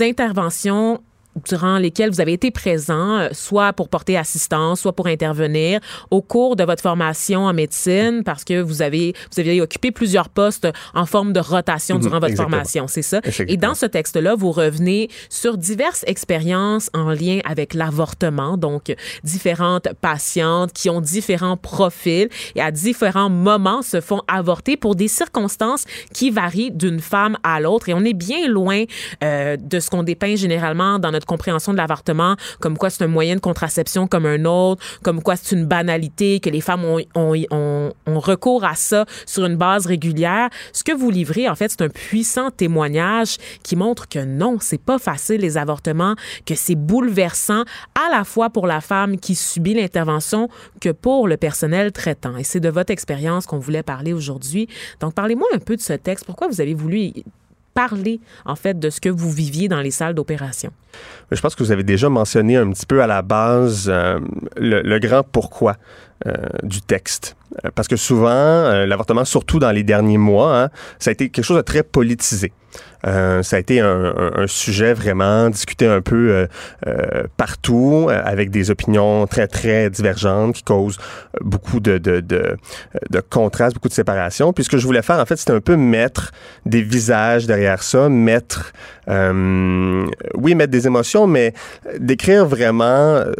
interventions 0.00 1.00
durant 1.46 1.78
lesquelles 1.78 2.10
vous 2.10 2.20
avez 2.20 2.32
été 2.32 2.50
présent, 2.50 3.18
euh, 3.18 3.28
soit 3.32 3.72
pour 3.72 3.88
porter 3.88 4.16
assistance, 4.16 4.80
soit 4.80 4.92
pour 4.92 5.06
intervenir 5.06 5.80
au 6.10 6.22
cours 6.22 6.56
de 6.56 6.64
votre 6.64 6.82
formation 6.82 7.44
en 7.44 7.52
médecine, 7.52 8.22
parce 8.24 8.44
que 8.44 8.60
vous 8.60 8.82
avez 8.82 9.14
vous 9.32 9.40
avez 9.40 9.60
occupé 9.60 9.90
plusieurs 9.92 10.28
postes 10.28 10.68
en 10.94 11.06
forme 11.06 11.32
de 11.32 11.40
rotation 11.40 11.98
durant 11.98 12.14
votre 12.14 12.32
exactement. 12.32 12.50
formation, 12.50 12.88
c'est 12.88 13.02
ça? 13.02 13.20
Et 13.46 13.56
dans 13.56 13.74
ce 13.74 13.86
texte-là, 13.86 14.34
vous 14.34 14.52
revenez 14.52 15.08
sur 15.28 15.56
diverses 15.56 16.04
expériences 16.06 16.90
en 16.94 17.10
lien 17.10 17.40
avec 17.44 17.74
l'avortement, 17.74 18.56
donc 18.56 18.94
différentes 19.24 19.88
patientes 20.00 20.72
qui 20.72 20.90
ont 20.90 21.00
différents 21.00 21.56
profils 21.56 22.28
et 22.54 22.60
à 22.60 22.70
différents 22.70 23.30
moments 23.30 23.82
se 23.82 24.00
font 24.00 24.22
avorter 24.28 24.76
pour 24.76 24.94
des 24.94 25.08
circonstances 25.08 25.84
qui 26.12 26.30
varient 26.30 26.70
d'une 26.72 27.00
femme 27.00 27.36
à 27.42 27.60
l'autre. 27.60 27.88
Et 27.88 27.94
on 27.94 28.04
est 28.04 28.14
bien 28.14 28.48
loin 28.48 28.84
euh, 29.22 29.56
de 29.56 29.80
ce 29.80 29.90
qu'on 29.90 30.02
dépeint 30.02 30.36
généralement 30.36 30.98
dans 30.98 31.10
notre 31.10 31.19
compréhension 31.26 31.72
de 31.72 31.78
l'avortement, 31.78 32.36
comme 32.60 32.76
quoi 32.76 32.90
c'est 32.90 33.04
un 33.04 33.08
moyen 33.08 33.34
de 33.36 33.40
contraception 33.40 34.06
comme 34.06 34.26
un 34.26 34.44
autre, 34.44 34.82
comme 35.02 35.22
quoi 35.22 35.36
c'est 35.36 35.54
une 35.54 35.66
banalité, 35.66 36.40
que 36.40 36.50
les 36.50 36.60
femmes 36.60 36.84
ont, 36.84 37.00
ont 37.14 38.20
recours 38.20 38.64
à 38.64 38.74
ça 38.74 39.04
sur 39.26 39.44
une 39.46 39.56
base 39.56 39.86
régulière. 39.86 40.48
Ce 40.72 40.84
que 40.84 40.92
vous 40.92 41.10
livrez, 41.10 41.48
en 41.48 41.54
fait, 41.54 41.70
c'est 41.70 41.82
un 41.82 41.88
puissant 41.88 42.50
témoignage 42.50 43.36
qui 43.62 43.76
montre 43.76 44.08
que 44.08 44.18
non, 44.18 44.58
c'est 44.60 44.80
pas 44.80 44.98
facile 44.98 45.40
les 45.40 45.56
avortements, 45.56 46.14
que 46.46 46.54
c'est 46.54 46.74
bouleversant 46.74 47.62
à 47.94 48.10
la 48.10 48.24
fois 48.24 48.50
pour 48.50 48.66
la 48.66 48.80
femme 48.80 49.18
qui 49.18 49.34
subit 49.34 49.74
l'intervention 49.74 50.48
que 50.80 50.90
pour 50.90 51.28
le 51.28 51.36
personnel 51.36 51.92
traitant. 51.92 52.36
Et 52.36 52.44
c'est 52.44 52.60
de 52.60 52.68
votre 52.68 52.90
expérience 52.90 53.46
qu'on 53.46 53.58
voulait 53.58 53.82
parler 53.82 54.12
aujourd'hui. 54.12 54.68
Donc, 55.00 55.14
parlez-moi 55.14 55.48
un 55.54 55.58
peu 55.58 55.76
de 55.76 55.80
ce 55.80 55.92
texte. 55.92 56.24
Pourquoi 56.24 56.48
vous 56.48 56.60
avez 56.60 56.74
voulu 56.74 57.12
parler, 57.74 58.20
en 58.44 58.56
fait, 58.56 58.78
de 58.78 58.90
ce 58.90 59.00
que 59.00 59.08
vous 59.08 59.30
viviez 59.30 59.68
dans 59.68 59.80
les 59.80 59.90
salles 59.90 60.14
d'opération? 60.14 60.70
Je 61.30 61.40
pense 61.40 61.54
que 61.54 61.62
vous 61.62 61.72
avez 61.72 61.82
déjà 61.82 62.08
mentionné 62.08 62.56
un 62.56 62.70
petit 62.70 62.86
peu 62.86 63.02
à 63.02 63.06
la 63.06 63.22
base 63.22 63.86
euh, 63.88 64.18
le, 64.56 64.98
grand 64.98 65.22
pourquoi 65.22 65.76
euh, 66.26 66.34
du 66.62 66.80
texte. 66.82 67.36
Euh, 67.64 67.70
Parce 67.74 67.88
que 67.88 67.96
souvent, 67.96 68.84
l'avortement, 68.86 69.24
surtout 69.24 69.58
dans 69.58 69.70
les 69.70 69.84
derniers 69.84 70.18
mois, 70.18 70.62
hein, 70.62 70.68
ça 70.98 71.10
a 71.10 71.12
été 71.12 71.30
quelque 71.30 71.44
chose 71.44 71.56
de 71.56 71.62
très 71.62 71.82
politisé. 71.82 72.52
Euh, 73.06 73.42
ça 73.42 73.56
a 73.56 73.58
été 73.58 73.80
un, 73.80 74.04
un- 74.16 74.32
un 74.42 74.46
sujet 74.46 74.92
vraiment 74.92 75.48
discuté 75.50 75.86
un 75.86 76.00
peu 76.02 76.30
euh, 76.30 76.46
euh, 76.86 77.24
partout, 77.36 78.08
euh, 78.10 78.20
avec 78.24 78.50
des 78.50 78.70
opinions 78.70 79.26
très, 79.26 79.46
très 79.46 79.88
divergentes 79.90 80.54
qui 80.54 80.62
causent 80.62 80.98
beaucoup 81.40 81.80
de, 81.80 81.98
de, 81.98 82.20
de, 82.20 82.56
de 83.10 83.20
contrastes, 83.20 83.74
beaucoup 83.74 83.88
de 83.88 83.94
séparation. 83.94 84.52
Puis 84.52 84.64
ce 84.64 84.70
que 84.70 84.76
je 84.78 84.86
voulais 84.86 85.02
faire, 85.02 85.18
en 85.18 85.26
fait, 85.26 85.36
c'était 85.36 85.52
un 85.52 85.60
peu 85.60 85.76
mettre 85.76 86.32
des 86.66 86.82
visages 86.82 87.46
derrière 87.46 87.82
ça, 87.82 88.08
mettre, 88.08 88.72
euh, 89.10 90.06
oui, 90.34 90.54
mettre 90.54 90.70
des 90.70 90.86
émotions, 90.86 91.26
mais 91.26 91.52
décrire 91.98 92.46
vraiment 92.46 93.16
euh, 93.16 93.32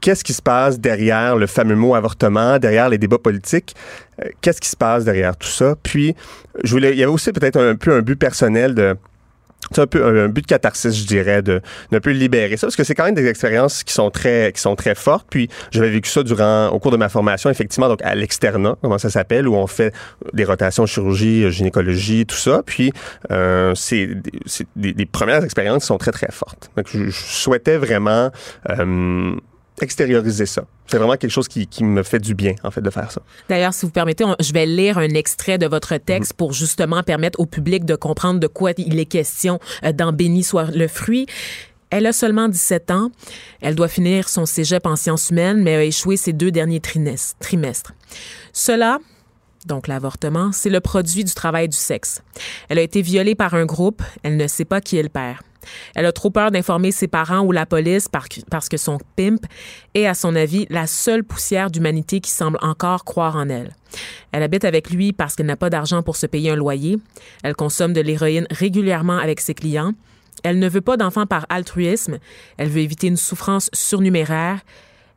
qu'est-ce 0.00 0.22
qui 0.22 0.32
se 0.32 0.42
passe 0.42 0.78
derrière 0.78 1.36
le 1.36 1.46
fameux 1.46 1.74
mot 1.74 1.94
avortement, 1.94 2.58
derrière 2.58 2.88
les 2.88 2.98
débats 2.98 3.18
politiques, 3.18 3.74
euh, 4.22 4.28
qu'est-ce 4.40 4.60
qui 4.60 4.68
se 4.68 4.76
passe 4.76 5.04
derrière 5.04 5.36
tout 5.36 5.48
ça? 5.48 5.74
Puis, 5.82 6.14
je 6.62 6.70
voulais, 6.70 6.92
il 6.92 6.98
y 6.98 7.02
avait 7.02 7.12
aussi 7.12 7.32
peut-être 7.32 7.60
un 7.60 7.74
peu 7.74 7.94
un 7.94 8.00
but 8.00 8.16
personnel 8.16 8.74
de 8.74 8.96
c'est 9.72 9.80
un 9.80 9.86
peu 9.86 10.04
un, 10.04 10.28
but 10.28 10.42
de 10.42 10.46
catharsis, 10.46 10.96
je 10.96 11.06
dirais, 11.06 11.42
de 11.42 11.60
d'un 11.90 12.00
peu 12.00 12.10
libérer 12.10 12.56
ça, 12.56 12.66
parce 12.66 12.76
que 12.76 12.84
c'est 12.84 12.94
quand 12.94 13.04
même 13.04 13.14
des 13.14 13.26
expériences 13.26 13.84
qui 13.84 13.92
sont 13.92 14.10
très 14.10 14.52
qui 14.52 14.60
sont 14.60 14.76
très 14.76 14.94
fortes. 14.94 15.26
Puis 15.30 15.48
j'avais 15.70 15.90
vécu 15.90 16.10
ça 16.10 16.22
durant 16.22 16.68
au 16.68 16.78
cours 16.78 16.92
de 16.92 16.96
ma 16.96 17.08
formation, 17.08 17.50
effectivement, 17.50 17.88
donc 17.88 18.00
à 18.02 18.14
l'externat, 18.14 18.76
comment 18.82 18.98
ça 18.98 19.10
s'appelle, 19.10 19.48
où 19.48 19.54
on 19.54 19.66
fait 19.66 19.94
des 20.32 20.44
rotations 20.44 20.86
chirurgie, 20.86 21.44
euh, 21.44 21.50
gynécologie, 21.50 22.26
tout 22.26 22.36
ça. 22.36 22.62
Puis 22.64 22.92
euh, 23.30 23.74
c'est 23.74 24.10
c'est 24.46 24.66
des, 24.76 24.92
des 24.92 25.06
premières 25.06 25.44
expériences 25.44 25.82
qui 25.82 25.86
sont 25.88 25.98
très 25.98 26.12
très 26.12 26.30
fortes. 26.30 26.70
Donc 26.76 26.86
je, 26.92 27.06
je 27.06 27.10
souhaitais 27.10 27.76
vraiment 27.76 28.30
euh, 28.70 29.34
extérioriser 29.82 30.46
ça. 30.46 30.64
C'est 30.86 30.98
vraiment 30.98 31.16
quelque 31.16 31.30
chose 31.30 31.48
qui, 31.48 31.66
qui 31.66 31.84
me 31.84 32.02
fait 32.02 32.18
du 32.18 32.34
bien, 32.34 32.54
en 32.64 32.70
fait, 32.70 32.80
de 32.80 32.90
faire 32.90 33.10
ça. 33.10 33.22
D'ailleurs, 33.48 33.74
si 33.74 33.86
vous 33.86 33.92
permettez, 33.92 34.24
je 34.40 34.52
vais 34.52 34.66
lire 34.66 34.98
un 34.98 35.08
extrait 35.10 35.58
de 35.58 35.66
votre 35.66 35.96
texte 35.96 36.34
pour 36.34 36.52
justement 36.52 37.02
permettre 37.02 37.40
au 37.40 37.46
public 37.46 37.84
de 37.84 37.94
comprendre 37.94 38.40
de 38.40 38.46
quoi 38.46 38.72
il 38.76 38.98
est 38.98 39.06
question 39.06 39.58
euh, 39.84 39.92
dans 39.92 40.12
Béni 40.12 40.42
soit 40.42 40.70
le 40.74 40.88
fruit. 40.88 41.26
Elle 41.90 42.06
a 42.06 42.12
seulement 42.12 42.48
17 42.48 42.90
ans. 42.90 43.10
Elle 43.60 43.74
doit 43.74 43.88
finir 43.88 44.28
son 44.28 44.44
cégep 44.44 44.86
en 44.86 44.96
sciences 44.96 45.30
humaines, 45.30 45.62
mais 45.62 45.74
a 45.74 45.84
échoué 45.84 46.16
ses 46.16 46.32
deux 46.32 46.50
derniers 46.50 46.80
trimestres. 46.80 47.94
Cela, 48.52 48.98
donc 49.68 49.86
l'avortement, 49.86 50.50
c'est 50.52 50.70
le 50.70 50.80
produit 50.80 51.22
du 51.22 51.32
travail 51.34 51.68
du 51.68 51.76
sexe. 51.76 52.22
Elle 52.68 52.78
a 52.78 52.82
été 52.82 53.02
violée 53.02 53.36
par 53.36 53.54
un 53.54 53.66
groupe. 53.66 54.02
Elle 54.24 54.36
ne 54.36 54.46
sait 54.48 54.64
pas 54.64 54.80
qui 54.80 54.96
est 54.96 55.02
le 55.02 55.08
père. 55.08 55.42
Elle 55.94 56.06
a 56.06 56.12
trop 56.12 56.30
peur 56.30 56.50
d'informer 56.50 56.92
ses 56.92 57.08
parents 57.08 57.40
ou 57.40 57.52
la 57.52 57.66
police 57.66 58.08
par- 58.08 58.26
parce 58.50 58.68
que 58.70 58.78
son 58.78 58.98
pimp 59.16 59.44
est, 59.94 60.06
à 60.06 60.14
son 60.14 60.34
avis, 60.34 60.66
la 60.70 60.86
seule 60.86 61.22
poussière 61.24 61.70
d'humanité 61.70 62.20
qui 62.20 62.30
semble 62.30 62.58
encore 62.62 63.04
croire 63.04 63.36
en 63.36 63.48
elle. 63.50 63.74
Elle 64.32 64.42
habite 64.42 64.64
avec 64.64 64.90
lui 64.90 65.12
parce 65.12 65.34
qu'elle 65.34 65.46
n'a 65.46 65.56
pas 65.56 65.68
d'argent 65.70 66.02
pour 66.02 66.16
se 66.16 66.26
payer 66.26 66.50
un 66.50 66.56
loyer. 66.56 66.96
Elle 67.42 67.54
consomme 67.54 67.92
de 67.92 68.00
l'héroïne 68.00 68.46
régulièrement 68.50 69.18
avec 69.18 69.40
ses 69.40 69.54
clients. 69.54 69.92
Elle 70.44 70.58
ne 70.58 70.68
veut 70.68 70.80
pas 70.80 70.96
d'enfants 70.96 71.26
par 71.26 71.44
altruisme. 71.50 72.18
Elle 72.56 72.68
veut 72.68 72.80
éviter 72.80 73.08
une 73.08 73.16
souffrance 73.16 73.68
surnuméraire. 73.74 74.60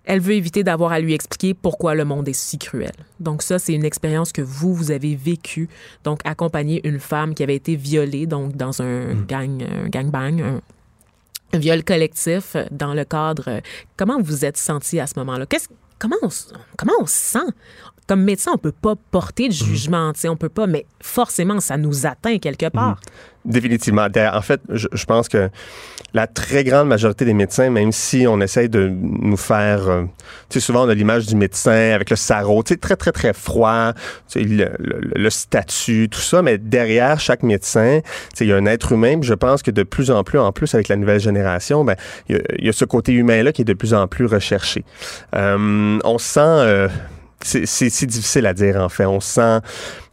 Elle 0.06 0.20
veut 0.20 0.34
éviter 0.34 0.64
d'avoir 0.64 0.92
à 0.92 1.00
lui 1.00 1.14
expliquer 1.14 1.54
pourquoi 1.54 1.94
le 1.96 2.06
monde 2.06 2.28
est 2.28 2.34
si 2.34 2.58
cruel. 2.58 2.92
Donc 3.20 3.44
ça, 3.44 3.60
c'est 3.60 3.74
une 3.74 3.86
expérience 3.86 4.32
que 4.32 4.42
vous, 4.42 4.74
vous 4.74 4.92
avez 4.92 5.16
vécue. 5.16 5.70
Donc 6.04 6.20
accompagner 6.26 6.86
une 6.88 7.00
femme 7.00 7.36
qui 7.36 7.44
avait 7.44 7.56
été 7.56 7.76
violée, 7.76 8.26
donc 8.26 8.56
dans 8.56 8.82
un 8.82 9.14
gang, 9.14 9.64
un 9.64 9.90
gangbang, 9.90 10.42
un, 10.42 10.62
viol 11.58 11.84
collectif 11.84 12.56
dans 12.72 12.94
le 12.94 13.04
cadre. 13.04 13.62
Comment 13.98 14.22
vous 14.22 14.46
êtes 14.46 14.58
senti 14.58 15.00
à 15.00 15.08
ce 15.08 15.14
moment-là? 15.20 15.46
Qu'est-ce, 15.46 15.68
comment, 16.00 16.16
on, 16.22 16.30
comment 16.78 16.94
on 17.00 17.06
se 17.06 17.14
sent? 17.14 17.52
Comme 18.08 18.24
médecin, 18.24 18.52
on 18.54 18.58
peut 18.58 18.72
pas 18.72 18.96
porter 19.12 19.48
de 19.48 19.54
jugement, 19.54 20.12
tu 20.14 20.22
sais, 20.22 20.30
on 20.30 20.36
peut 20.36 20.50
pas, 20.50 20.68
mais 20.68 20.86
forcément, 21.02 21.60
ça 21.60 21.78
nous 21.78 22.06
atteint 22.06 22.40
quelque 22.40 22.70
part. 22.70 23.00
Définitivement. 23.44 24.08
En 24.34 24.42
fait, 24.42 24.62
je, 24.70 25.06
pense 25.06 25.28
que 25.28 25.50
la 26.14 26.28
très 26.28 26.64
grande 26.64 26.88
majorité 26.88 27.26
des 27.26 27.34
médecins, 27.34 27.72
même 27.72 27.92
si 27.92 28.28
on 28.28 28.40
essaye 28.40 28.70
de 28.70 28.88
nous 28.88 29.38
faire, 29.38 29.90
euh, 29.90 30.04
tu 30.48 30.60
sais, 30.60 30.66
souvent 30.66 30.86
on 30.86 30.90
a 30.90 30.94
l'image 30.94 31.26
du 31.26 31.36
médecin 31.36 31.92
avec 31.94 32.12
le 32.12 32.16
sarrau, 32.16 32.62
tu 32.62 32.74
sais, 32.74 32.78
très 32.80 32.96
très 32.96 33.12
très 33.12 33.34
froid, 33.34 33.94
tu 34.30 34.42
sais, 34.42 34.44
le, 34.44 34.70
le- 34.78 35.12
le 35.16 35.30
statut, 35.32 36.08
tout 36.10 36.20
ça, 36.20 36.44
mais 36.44 36.60
derrière 36.60 37.20
chaque 37.20 37.42
médecin, 37.42 38.02
tu 38.04 38.10
sais, 38.36 38.46
il 38.46 38.50
y 38.50 38.54
a 38.54 38.58
un 38.58 38.66
être 38.68 38.92
humain. 38.92 39.18
je 39.24 39.34
pense 39.34 39.64
que 39.64 39.72
de 39.72 39.82
plus 39.84 40.12
en 40.12 40.24
plus, 40.24 40.38
en 40.38 40.52
plus 40.52 40.76
avec 40.76 40.88
la 40.88 40.96
nouvelle 40.96 41.20
génération, 41.20 41.84
ben 41.84 41.96
il 42.30 42.36
y 42.36 42.40
a, 42.40 42.42
il 42.60 42.66
y 42.66 42.70
a 42.70 42.74
ce 42.74 42.86
côté 42.86 43.12
humain 43.14 43.42
là 43.42 43.52
qui 43.52 43.64
est 43.64 43.66
de 43.66 43.74
plus 43.74 43.96
en 43.96 44.08
plus 44.08 44.28
recherché. 44.28 44.86
Euh, 45.36 45.98
on 46.04 46.18
se 46.20 46.26
sent 46.26 46.40
euh, 46.42 46.90
c'est- 47.44 48.06
difficile 48.06 48.46
à 48.46 48.54
dire 48.54 48.78
en 48.78 48.90
fait. 48.90 49.06
On 49.06 49.20
se 49.20 49.34
sent 49.34 49.60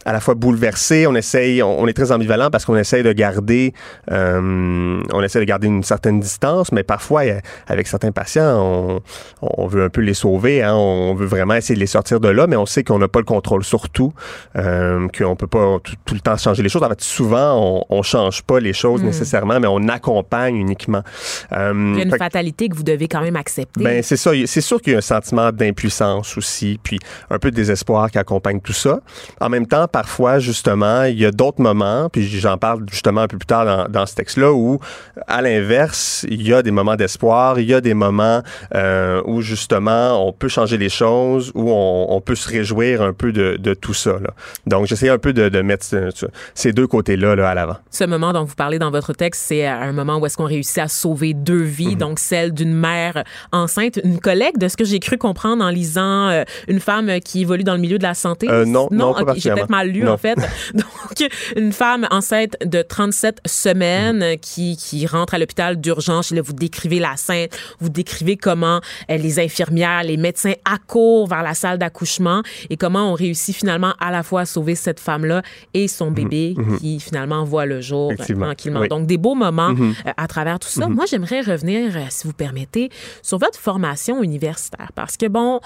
à 0.05 0.13
la 0.13 0.19
fois 0.19 0.33
bouleversé, 0.33 1.07
on 1.07 1.15
essaye, 1.15 1.61
on, 1.61 1.79
on 1.81 1.87
est 1.87 1.93
très 1.93 2.11
ambivalent 2.11 2.49
parce 2.49 2.65
qu'on 2.65 2.77
essaye 2.77 3.03
de 3.03 3.11
garder, 3.11 3.73
euh, 4.11 5.01
on 5.11 5.21
essaie 5.23 5.39
de 5.39 5.45
garder 5.45 5.67
une 5.67 5.83
certaine 5.83 6.19
distance, 6.19 6.71
mais 6.71 6.83
parfois 6.83 7.23
euh, 7.25 7.39
avec 7.67 7.87
certains 7.87 8.11
patients, 8.11 8.59
on, 8.61 8.99
on 9.41 9.67
veut 9.67 9.83
un 9.83 9.89
peu 9.89 10.01
les 10.01 10.13
sauver, 10.13 10.63
hein, 10.63 10.73
on 10.73 11.13
veut 11.15 11.25
vraiment 11.25 11.55
essayer 11.55 11.75
de 11.75 11.79
les 11.79 11.85
sortir 11.87 12.19
de 12.19 12.29
là, 12.29 12.47
mais 12.47 12.55
on 12.55 12.65
sait 12.65 12.83
qu'on 12.83 12.99
n'a 12.99 13.07
pas 13.07 13.19
le 13.19 13.25
contrôle 13.25 13.63
sur 13.63 13.89
tout, 13.89 14.13
euh, 14.55 15.07
qu'on 15.17 15.35
peut 15.35 15.47
pas 15.47 15.77
tout, 15.83 15.95
tout 16.05 16.13
le 16.13 16.21
temps 16.21 16.37
changer 16.37 16.63
les 16.63 16.69
choses. 16.69 16.83
En 16.83 16.89
fait, 16.89 17.01
souvent, 17.01 17.55
on, 17.89 17.97
on 17.97 18.01
change 18.01 18.41
pas 18.43 18.59
les 18.59 18.73
choses 18.73 19.01
Mm. 19.01 19.05
nécessairement, 19.05 19.59
mais 19.59 19.67
on 19.67 19.87
accompagne 19.87 20.55
uniquement. 20.55 21.03
Euh, 21.51 21.73
Il 21.93 21.97
y 21.97 22.01
a 22.01 22.03
une 22.05 22.11
fait 22.11 22.17
fatalité 22.17 22.69
que 22.69 22.75
vous 22.75 22.83
devez 22.83 23.07
quand 23.07 23.21
même 23.21 23.35
accepter. 23.35 23.83
ben, 23.83 24.01
c'est 24.01 24.17
ça. 24.17 24.31
C'est 24.45 24.61
sûr 24.61 24.81
qu'il 24.81 24.93
y 24.93 24.95
a 24.95 24.99
un 24.99 25.01
sentiment 25.01 25.51
d'impuissance 25.51 26.37
aussi, 26.37 26.79
puis 26.81 26.99
un 27.29 27.37
peu 27.39 27.51
de 27.51 27.55
désespoir 27.55 28.09
qui 28.11 28.17
accompagne 28.17 28.59
tout 28.61 28.73
ça. 28.73 28.99
En 29.39 29.49
même 29.49 29.67
temps, 29.67 29.87
parfois, 29.91 30.39
justement, 30.39 31.03
il 31.03 31.19
y 31.19 31.25
a 31.25 31.31
d'autres 31.31 31.61
moments, 31.61 32.09
puis 32.09 32.27
j'en 32.27 32.57
parle 32.57 32.85
justement 32.91 33.21
un 33.21 33.27
peu 33.27 33.37
plus 33.37 33.45
tard 33.45 33.65
dans, 33.65 33.87
dans 33.89 34.05
ce 34.05 34.15
texte-là, 34.15 34.51
où, 34.51 34.79
à 35.27 35.41
l'inverse, 35.41 36.25
il 36.29 36.41
y 36.47 36.53
a 36.53 36.61
des 36.61 36.71
moments 36.71 36.95
d'espoir, 36.95 37.59
il 37.59 37.67
y 37.67 37.73
a 37.73 37.81
des 37.81 37.93
moments 37.93 38.41
euh, 38.75 39.21
où, 39.25 39.41
justement, 39.41 40.27
on 40.27 40.31
peut 40.31 40.47
changer 40.47 40.77
les 40.77 40.89
choses, 40.89 41.51
où 41.55 41.69
on, 41.71 42.07
on 42.09 42.21
peut 42.21 42.35
se 42.35 42.47
réjouir 42.49 43.01
un 43.01 43.13
peu 43.13 43.31
de, 43.31 43.57
de 43.57 43.73
tout 43.73 43.93
ça. 43.93 44.11
Là. 44.11 44.29
Donc, 44.65 44.85
j'essaie 44.87 45.09
un 45.09 45.17
peu 45.17 45.33
de, 45.33 45.49
de 45.49 45.61
mettre 45.61 45.85
ce- 45.85 46.09
ces 46.53 46.71
deux 46.71 46.87
côtés-là 46.87 47.35
là, 47.35 47.49
à 47.49 47.53
l'avant. 47.53 47.77
Ce 47.91 48.03
moment 48.03 48.33
dont 48.33 48.43
vous 48.43 48.55
parlez 48.55 48.79
dans 48.79 48.91
votre 48.91 49.13
texte, 49.13 49.43
c'est 49.47 49.65
un 49.65 49.91
moment 49.91 50.17
où 50.17 50.25
est-ce 50.25 50.37
qu'on 50.37 50.45
réussit 50.45 50.77
à 50.79 50.87
sauver 50.87 51.33
deux 51.33 51.61
vies, 51.63 51.89
Mhm. 51.89 51.95
donc 51.95 52.19
celle 52.19 52.53
d'une 52.53 52.73
mère 52.73 53.23
enceinte, 53.51 53.99
une 54.03 54.19
collègue, 54.19 54.57
de 54.57 54.67
ce 54.67 54.77
que 54.77 54.85
j'ai 54.85 54.99
cru 54.99 55.17
comprendre 55.17 55.63
en 55.63 55.69
lisant 55.69 56.29
euh, 56.29 56.43
une 56.67 56.79
femme 56.79 57.19
qui 57.19 57.41
évolue 57.41 57.63
dans 57.63 57.73
le 57.75 57.79
milieu 57.79 57.97
de 57.97 58.03
la 58.03 58.13
santé? 58.13 58.47
Euh, 58.49 58.65
non, 58.65 58.87
non, 58.91 59.13
pas 59.13 59.19
peut-être 59.19 59.25
particulièrement. 59.25 59.65
Mal 59.79 59.89
lu 59.89 60.03
Non. 60.03 60.13
en 60.13 60.17
fait. 60.17 60.37
Donc 60.73 61.29
une 61.55 61.71
femme 61.73 62.07
enceinte 62.11 62.55
de 62.65 62.81
37 62.81 63.39
semaines 63.45 64.19
Mhm. 64.19 64.37
qui 64.39 64.77
qui 64.77 65.05
rentre 65.07 65.33
à 65.33 65.37
l'hôpital 65.39 65.79
d'urgence. 65.79 66.31
Là, 66.31 66.41
vous 66.41 66.53
décrivez 66.53 66.99
la 66.99 67.15
scène, 67.17 67.47
vous 67.79 67.89
décrivez 67.89 68.37
comment 68.37 68.79
euh, 69.09 69.17
les 69.17 69.39
infirmières, 69.39 70.03
les 70.03 70.17
médecins 70.17 70.53
accourent 70.65 71.27
vers 71.27 71.43
la 71.43 71.53
salle 71.53 71.77
d'accouchement 71.77 72.41
et 72.69 72.77
comment 72.77 73.11
on 73.11 73.13
réussit 73.13 73.55
finalement 73.55 73.93
à 73.99 74.11
la 74.11 74.23
fois 74.23 74.41
à 74.41 74.45
sauver 74.45 74.75
cette 74.75 74.99
femme-là 74.99 75.41
et 75.73 75.87
son 75.87 76.11
bébé 76.11 76.55
qui 76.79 76.99
finalement 76.99 77.43
voit 77.43 77.65
le 77.65 77.81
jour 77.81 78.11
euh, 78.11 78.15
tranquillement. 78.15 78.79
Oui. 78.81 78.87
Donc, 78.89 79.05
des 79.07 79.17
beaux 79.17 79.35
moments 79.35 79.69
Mhm. 79.73 79.93
euh, 80.07 80.11
à 80.17 80.27
travers 80.27 80.59
tout 80.59 80.67
ça. 80.69 80.87
Moi, 80.87 81.05
j'aimerais 81.09 81.41
revenir, 81.41 81.95
euh, 81.95 81.99
si 82.09 82.27
vous 82.27 82.33
permettez, 82.33 82.89
sur 83.21 83.37
votre 83.37 83.59
formation 83.59 84.23
universitaire. 84.23 84.89
Parce 84.95 85.17
que, 85.17 85.27
bon, 85.27 85.59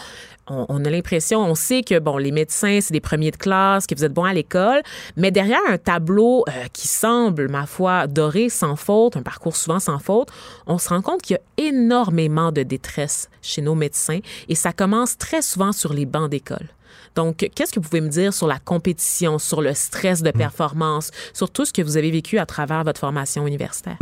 on, 0.48 0.66
on 0.70 0.84
a 0.86 0.90
l'impression, 0.90 1.40
on 1.44 1.56
sait 1.56 1.82
que, 1.84 2.00
bon, 2.00 2.18
les 2.18 2.32
médecins, 2.32 2.80
c'est 2.82 2.92
des 2.94 3.00
premiers 3.00 3.32
de 3.32 3.38
classe, 3.38 3.88
que 3.88 3.96
vous 3.96 4.03
êtes 4.04 4.14
bons 4.14 4.24
à 4.26 4.34
l'école, 4.34 4.82
mais 5.18 5.32
derrière 5.32 5.60
un 5.70 5.78
tableau 5.78 6.44
euh, 6.48 6.52
qui 6.74 6.88
semble, 6.88 7.50
ma 7.50 7.66
foi, 7.66 8.08
doré, 8.08 8.50
sans 8.50 8.76
faute, 8.76 9.18
un 9.18 9.22
parcours 9.22 9.56
souvent 9.56 9.80
sans 9.80 10.00
faute, 10.00 10.30
on 10.68 10.78
se 10.78 10.90
rend 10.90 11.02
compte 11.02 11.22
qu'il 11.22 11.36
y 11.36 11.64
a 11.64 11.70
énormément 11.70 12.52
de 12.52 12.64
détresse 12.64 13.30
chez 13.42 13.62
nos 13.62 13.76
médecins 13.76 14.20
et 14.50 14.56
ça 14.56 14.74
commence 14.74 15.18
très 15.18 15.42
souvent 15.42 15.72
sur 15.72 15.94
les 15.94 16.06
bancs 16.06 16.30
d'école. 16.30 16.68
Donc, 17.16 17.48
qu'est-ce 17.54 17.72
que 17.72 17.80
vous 17.80 17.88
pouvez 17.88 18.02
me 18.02 18.10
dire 18.10 18.34
sur 18.34 18.48
la 18.48 18.58
compétition, 18.58 19.38
sur 19.38 19.62
le 19.62 19.74
stress 19.76 20.24
de 20.24 20.32
performance, 20.32 21.12
sur 21.34 21.50
tout 21.52 21.64
ce 21.64 21.72
que 21.72 21.82
vous 21.84 21.98
avez 21.98 22.10
vécu 22.10 22.40
à 22.40 22.46
travers 22.48 22.84
votre 22.84 23.00
formation 23.00 23.46
universitaire? 23.46 23.98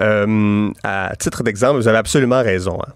Euh, 0.00 0.70
à 0.82 1.14
titre 1.18 1.42
d'exemple, 1.42 1.76
vous 1.76 1.88
avez 1.88 1.98
absolument 1.98 2.42
raison. 2.42 2.78
hein. 2.80 2.92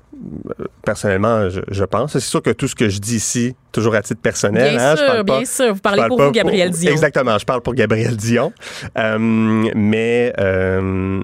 Personnellement, 0.85 1.49
je, 1.49 1.61
je 1.70 1.85
pense. 1.85 2.12
C'est 2.12 2.20
sûr 2.20 2.43
que 2.43 2.51
tout 2.51 2.68
ce 2.68 2.75
que 2.75 2.89
je 2.89 2.99
dis 2.99 3.16
ici, 3.16 3.55
toujours 3.73 3.95
à 3.95 4.03
titre 4.03 4.20
personnel. 4.20 4.75
Bien 4.77 4.85
hein, 4.91 4.93
je 4.93 4.97
sûr, 4.99 5.07
parle 5.07 5.25
pas- 5.25 5.37
bien 5.39 5.45
sûr. 5.45 5.68
Vous 5.70 5.77
je 5.77 5.81
parlez 5.81 5.99
parle 5.99 6.09
pour 6.09 6.23
vous, 6.23 6.31
Gabriel 6.33 6.70
Dion. 6.70 6.91
Exactement, 6.93 7.39
je 7.39 7.45
parle 7.45 7.61
pour 7.61 7.75
Gabriel 7.75 8.16
Dion. 8.16 8.53
Euh, 8.99 9.16
mais 9.75 10.33
euh, 10.39 11.20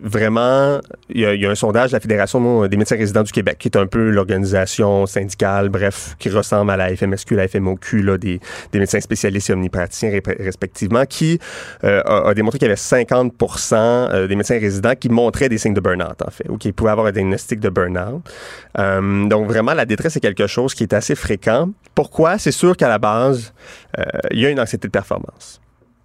vraiment, 0.00 0.80
il 1.08 1.20
y, 1.20 1.46
a, 1.46 1.50
un 1.50 1.54
sondage 1.54 1.90
de 1.90 1.96
la 1.96 2.00
Fédération 2.00 2.66
des 2.66 2.76
médecins 2.76 2.96
résidents 2.96 3.22
du 3.22 3.32
Québec, 3.32 3.56
qui 3.58 3.68
est 3.68 3.76
un 3.76 3.86
peu 3.86 4.10
l'organisation 4.10 5.06
syndicale, 5.06 5.68
bref, 5.68 6.16
qui 6.18 6.28
ressemble 6.28 6.70
à 6.70 6.76
la 6.76 6.94
FMSQ, 6.94 7.34
la 7.36 7.48
FMOQ, 7.48 8.02
là, 8.02 8.18
des, 8.18 8.40
médecins 8.72 9.00
spécialistes 9.00 9.50
et 9.50 9.52
omnipraticiens 9.52 10.20
respectivement, 10.38 11.04
qui 11.06 11.38
euh, 11.84 12.02
a, 12.02 12.34
démontré 12.34 12.58
qu'il 12.58 12.66
y 12.66 12.70
avait 12.70 12.76
50 12.76 13.34
euh, 13.72 14.26
des 14.26 14.36
médecins 14.36 14.58
résidents 14.58 14.94
qui 14.94 15.08
montraient 15.08 15.48
des 15.48 15.58
signes 15.58 15.74
de 15.74 15.80
burn-out, 15.80 16.22
en 16.26 16.30
fait, 16.30 16.48
ou 16.48 16.56
qui 16.56 16.72
pouvaient 16.72 16.90
avoir 16.90 17.06
un 17.06 17.12
diagnostic 17.12 17.60
de 17.60 17.68
burn-out. 17.68 18.22
Euh, 18.78 19.28
donc, 19.28 19.48
vraiment, 19.48 19.74
la 19.74 19.86
détresse 19.86 20.16
est 20.16 20.20
quelque 20.20 20.46
chose 20.46 20.74
qui 20.74 20.84
est 20.84 20.92
assez 20.92 21.14
fréquent. 21.14 21.70
Pourquoi? 21.94 22.38
C'est 22.38 22.52
sûr 22.52 22.76
qu'à 22.76 22.88
la 22.88 22.98
base, 22.98 23.52
il 24.30 24.40
y 24.40 24.46
a 24.46 24.50
une 24.50 24.60
anxiété 24.60 24.88
de 24.88 24.92
performance. 24.92 25.60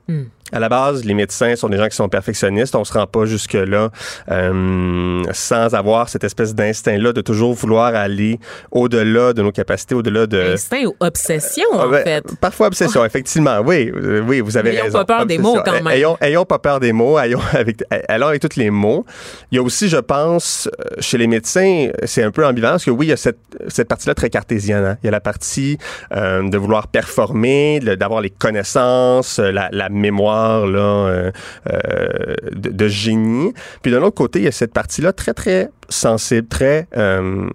Hmm. 0.07 0.25
À 0.51 0.59
la 0.59 0.69
base, 0.69 1.03
les 1.05 1.15
médecins 1.15 1.55
sont 1.55 1.69
des 1.69 1.77
gens 1.77 1.87
qui 1.87 1.95
sont 1.95 2.07
perfectionnistes. 2.07 2.75
On 2.75 2.83
se 2.83 2.93
rend 2.93 3.07
pas 3.07 3.25
jusque-là 3.25 3.89
euh, 4.31 5.23
sans 5.31 5.73
avoir 5.73 6.07
cette 6.07 6.23
espèce 6.23 6.53
d'instinct-là 6.53 7.13
de 7.13 7.21
toujours 7.21 7.53
vouloir 7.53 7.95
aller 7.95 8.39
au-delà 8.71 9.33
de 9.33 9.41
nos 9.41 9.51
capacités, 9.51 9.95
au-delà 9.95 10.27
de... 10.27 10.53
Instinct 10.53 10.85
ou 10.85 10.95
obsession, 10.99 11.65
Ah, 11.73 11.87
en 11.87 11.89
ben, 11.89 12.03
fait. 12.03 12.23
Parfois 12.39 12.67
obsession, 12.67 13.03
effectivement. 13.03 13.59
Oui, 13.65 13.91
oui, 14.27 14.39
vous 14.41 14.55
avez 14.55 14.69
Ayons 14.71 14.83
raison. 14.83 14.99
pas 14.99 15.05
peur 15.05 15.25
des 15.25 15.39
mots, 15.39 15.57
quand 15.65 15.71
même. 15.71 15.87
Ayons, 15.87 16.15
ayons 16.21 16.45
pas 16.45 16.59
peur 16.59 16.79
des 16.79 16.93
mots. 16.93 17.17
Ayons 17.17 17.39
avec, 17.53 17.83
allons 18.07 18.27
avec 18.27 18.41
tous 18.41 18.55
les 18.59 18.69
mots. 18.69 19.03
Il 19.51 19.55
y 19.55 19.59
a 19.59 19.63
aussi, 19.63 19.89
je 19.89 19.97
pense, 19.97 20.69
euh, 20.79 20.95
chez 20.99 21.17
les 21.17 21.27
médecins, 21.27 21.87
c'est 22.03 22.21
un 22.23 22.29
peu 22.31 22.45
ambivalent 22.45 22.73
parce 22.73 22.85
que 22.85 22.91
oui, 22.91 23.07
il 23.07 23.09
y 23.09 23.13
a 23.13 23.17
cette, 23.17 23.39
cette 23.67 23.87
partie-là 23.87 24.13
très 24.13 24.29
cartésienne. 24.29 24.85
hein. 24.85 24.97
Il 25.01 25.07
y 25.07 25.09
a 25.09 25.11
la 25.11 25.21
partie 25.21 25.79
euh, 26.13 26.47
de 26.47 26.57
vouloir 26.57 26.87
performer, 26.87 27.79
d'avoir 27.79 28.21
les 28.21 28.29
connaissances, 28.29 29.39
euh, 29.39 29.51
la, 29.51 29.69
la 29.71 29.89
mémoire 29.89 30.34
là, 30.65 31.07
euh, 31.07 31.31
euh, 31.71 32.35
de, 32.53 32.87
génie. 32.87 33.53
Puis 33.81 33.91
d'un 33.91 34.01
autre 34.01 34.15
côté, 34.15 34.39
il 34.39 34.45
y 34.45 34.47
a 34.47 34.51
cette 34.51 34.73
partie-là 34.73 35.13
très, 35.13 35.33
très 35.33 35.69
sensible, 35.89 36.47
très, 36.47 36.87
euh, 36.97 37.49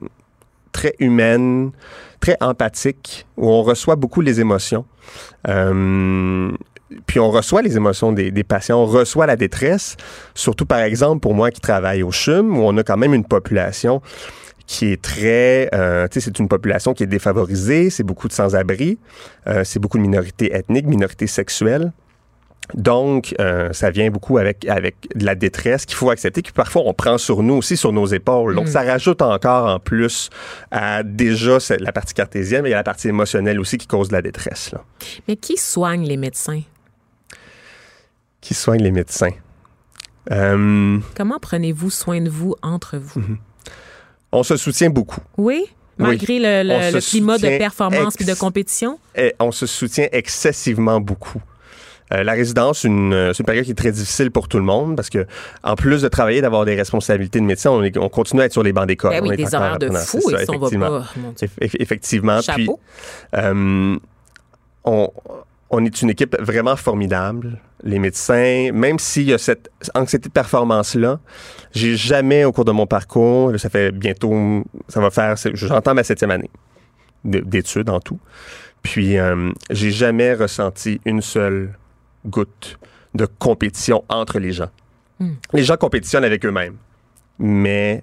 très 0.73 0.95
humaine, 0.99 1.73
très 2.21 2.37
empathique, 2.41 3.27
où 3.37 3.49
on 3.49 3.63
reçoit 3.63 3.97
beaucoup 3.97 4.21
les 4.21 4.41
émotions. 4.41 4.85
Puis 7.07 7.21
on 7.21 7.31
reçoit 7.31 7.63
les 7.63 7.77
émotions 7.77 8.13
des, 8.13 8.45
patients, 8.45 8.81
on 8.83 8.87
reçoit 8.87 9.27
la 9.27 9.37
détresse, 9.37 9.97
surtout 10.35 10.67
par 10.67 10.81
exemple 10.81 11.21
pour 11.21 11.35
moi 11.35 11.51
qui 11.51 11.61
travaille 11.61 12.03
au 12.03 12.11
CHUM, 12.11 12.57
où 12.57 12.63
on 12.63 12.77
a 12.77 12.83
quand 12.83 12.97
même 12.97 13.15
une 13.15 13.25
population 13.25 14.03
qui 14.67 14.93
est 14.93 15.03
très, 15.03 15.69
tu 15.73 16.21
sais, 16.21 16.21
c'est 16.21 16.39
une 16.39 16.49
population 16.49 16.93
qui 16.95 17.05
est 17.05 17.09
défavorisée, 17.09 17.91
c'est 17.91 18.03
beaucoup 18.03 18.29
de 18.29 18.33
sans-abri, 18.33 18.99
c'est 19.65 19.79
beaucoup 19.79 19.99
de 19.99 20.03
minorités 20.03 20.53
ethniques, 20.55 20.87
minorités 20.87 21.29
sexuelles. 21.29 21.93
Donc, 22.75 23.35
euh, 23.41 23.73
ça 23.73 23.91
vient 23.91 24.11
beaucoup 24.11 24.39
avec, 24.39 24.67
avec 24.67 24.97
de 25.15 25.25
la 25.25 25.35
détresse 25.35 25.87
qu'il 25.87 25.97
faut 25.97 26.11
accepter, 26.11 26.43
que 26.43 26.53
parfois 26.53 26.83
on 26.87 26.95
prend 26.95 27.19
sur 27.19 27.43
nous 27.43 27.55
aussi, 27.55 27.77
sur 27.77 27.93
nos 27.93 28.07
épaules. 28.07 28.55
Donc, 28.55 28.67
Mm. 28.67 28.71
ça 28.71 28.83
rajoute 28.83 29.23
encore 29.23 29.67
en 29.69 29.79
plus 29.79 30.31
à 30.71 31.03
déjà 31.03 31.59
la 31.79 31.93
partie 31.93 32.15
cartésienne, 32.15 32.63
mais 32.63 32.69
il 32.69 32.73
y 32.73 32.75
a 32.75 32.79
la 32.79 32.83
partie 32.85 33.09
émotionnelle 33.09 33.59
aussi 33.61 33.79
qui 33.79 33.87
cause 33.87 34.09
de 34.09 34.13
la 34.15 34.23
détresse. 34.23 34.73
Là. 34.73 34.83
Mais 35.29 35.37
qui 35.37 35.57
soigne 35.57 36.05
les 36.07 36.17
médecins? 36.17 36.63
Qui 38.41 38.55
soigne 38.55 38.83
les 38.83 38.91
médecins? 38.93 39.33
Euh, 40.31 40.99
Comment 41.17 41.39
prenez-vous 41.41 41.91
soin 41.91 42.21
de 42.21 42.31
vous 42.31 42.55
entre 42.63 42.97
vous? 42.99 43.21
Mhm. 43.21 43.39
on 44.33 44.43
se 44.43 44.57
soutient 44.57 44.91
beaucoup. 44.91 45.21
Oui? 45.37 45.65
Malgré 45.99 46.39
le, 46.39 47.01
climat 47.01 47.37
de 47.37 47.59
performance 47.59 48.17
puis 48.17 48.25
de 48.25 48.35
compétition? 48.35 48.99
Et 49.15 49.35
on 49.39 49.51
se 49.53 49.67
soutient 49.67 50.07
excessivement 50.13 51.01
beaucoup. 51.01 51.43
Euh, 52.13 52.23
la 52.25 52.33
résidence, 52.33 52.85
une, 52.85 53.13
euh, 53.13 53.33
c'est 53.33 53.41
une 53.41 53.47
période 53.47 53.65
qui 53.65 53.71
est 53.71 53.75
très 53.75 53.93
difficile 53.93 54.31
pour 54.31 54.49
tout 54.49 54.57
le 54.59 54.65
monde 54.65 54.97
parce 54.97 55.11
que, 55.11 55.27
en 55.63 55.77
plus 55.77 56.03
de 56.03 56.09
travailler, 56.09 56.41
d'avoir 56.41 56.65
des 56.65 56.75
responsabilités 56.75 57.39
de 57.41 57.45
médecin, 57.45 57.71
on, 57.71 57.83
est- 57.83 57.97
on 57.97 58.09
continue 58.09 58.43
à 58.43 58.47
être 58.47 58.53
sur 58.53 58.63
les 58.65 58.73
bancs 58.73 58.87
d'école. 58.87 59.11
Ben 59.13 59.23
oui, 59.23 59.29
On 59.29 59.33
est 59.33 59.37
des 59.37 59.55
horaires 59.55 59.79
de 59.79 59.91
fou, 59.91 60.21
ça, 60.31 60.43
et 60.43 60.47
ça, 60.47 60.53
on 60.53 60.59
va 60.59 60.67
effectivement. 60.67 60.87
pas- 60.89 61.07
mon 61.17 61.31
Dieu. 61.33 61.47
Eff- 61.49 61.59
eff- 61.69 61.77
effectivement. 61.79 62.41
Puis, 62.55 62.69
euh, 63.37 63.97
on, 64.85 65.09
on 65.71 65.85
est 65.85 66.03
une 66.03 66.11
équipe 66.11 66.37
vraiment 66.41 66.77
formidable. 66.77 67.59
Les 67.83 67.99
médecins, 67.99 68.71
même 68.73 68.99
s'il 68.99 69.25
y 69.29 69.33
a 69.33 69.39
cette 69.39 69.71
anxiété 69.95 70.29
de 70.29 70.33
performance-là, 70.33 71.19
j'ai 71.73 71.97
jamais, 71.97 72.45
au 72.45 72.53
cours 72.53 72.65
de 72.65 72.73
mon 72.73 72.87
parcours, 72.87 73.53
ça 73.59 73.71
fait 73.71 73.93
bientôt, 73.93 74.65
ça 74.89 75.01
va 75.01 75.11
faire, 75.11 75.37
j'entends 75.55 75.95
ma 75.95 76.03
septième 76.03 76.31
année 76.33 76.51
de- 77.25 77.41
d'études 77.41 77.89
en 77.89 78.01
tout. 78.01 78.19
Puis, 78.83 79.19
euh, 79.19 79.51
j'ai 79.71 79.91
jamais 79.91 80.35
ressenti 80.35 81.01
une 81.05 81.23
seule 81.23 81.71
goutte 82.27 82.79
de 83.15 83.27
compétition 83.27 84.05
entre 84.09 84.39
les 84.39 84.53
gens. 84.53 84.71
Hmm. 85.19 85.35
Les 85.53 85.65
gens 85.65 85.77
compétitionnent 85.77 86.25
avec 86.25 86.45
eux-mêmes, 86.45 86.77
mais 87.39 88.03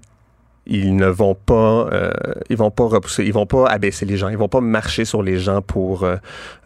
ils 0.70 0.96
ne 0.96 1.08
vont 1.08 1.34
pas, 1.36 1.88
euh, 1.92 2.12
ils 2.50 2.58
vont 2.58 2.72
pas 2.72 2.86
repousser, 2.86 3.24
ils 3.24 3.34
vont 3.34 3.46
pas 3.46 3.66
abaisser 3.68 4.06
les 4.06 4.18
gens, 4.18 4.30
ils 4.30 4.38
vont 4.38 4.48
pas 4.50 4.62
marcher 4.62 5.06
sur 5.06 5.24
les 5.24 5.40
gens 5.40 5.62
pour 5.62 6.04
euh, 6.04 6.16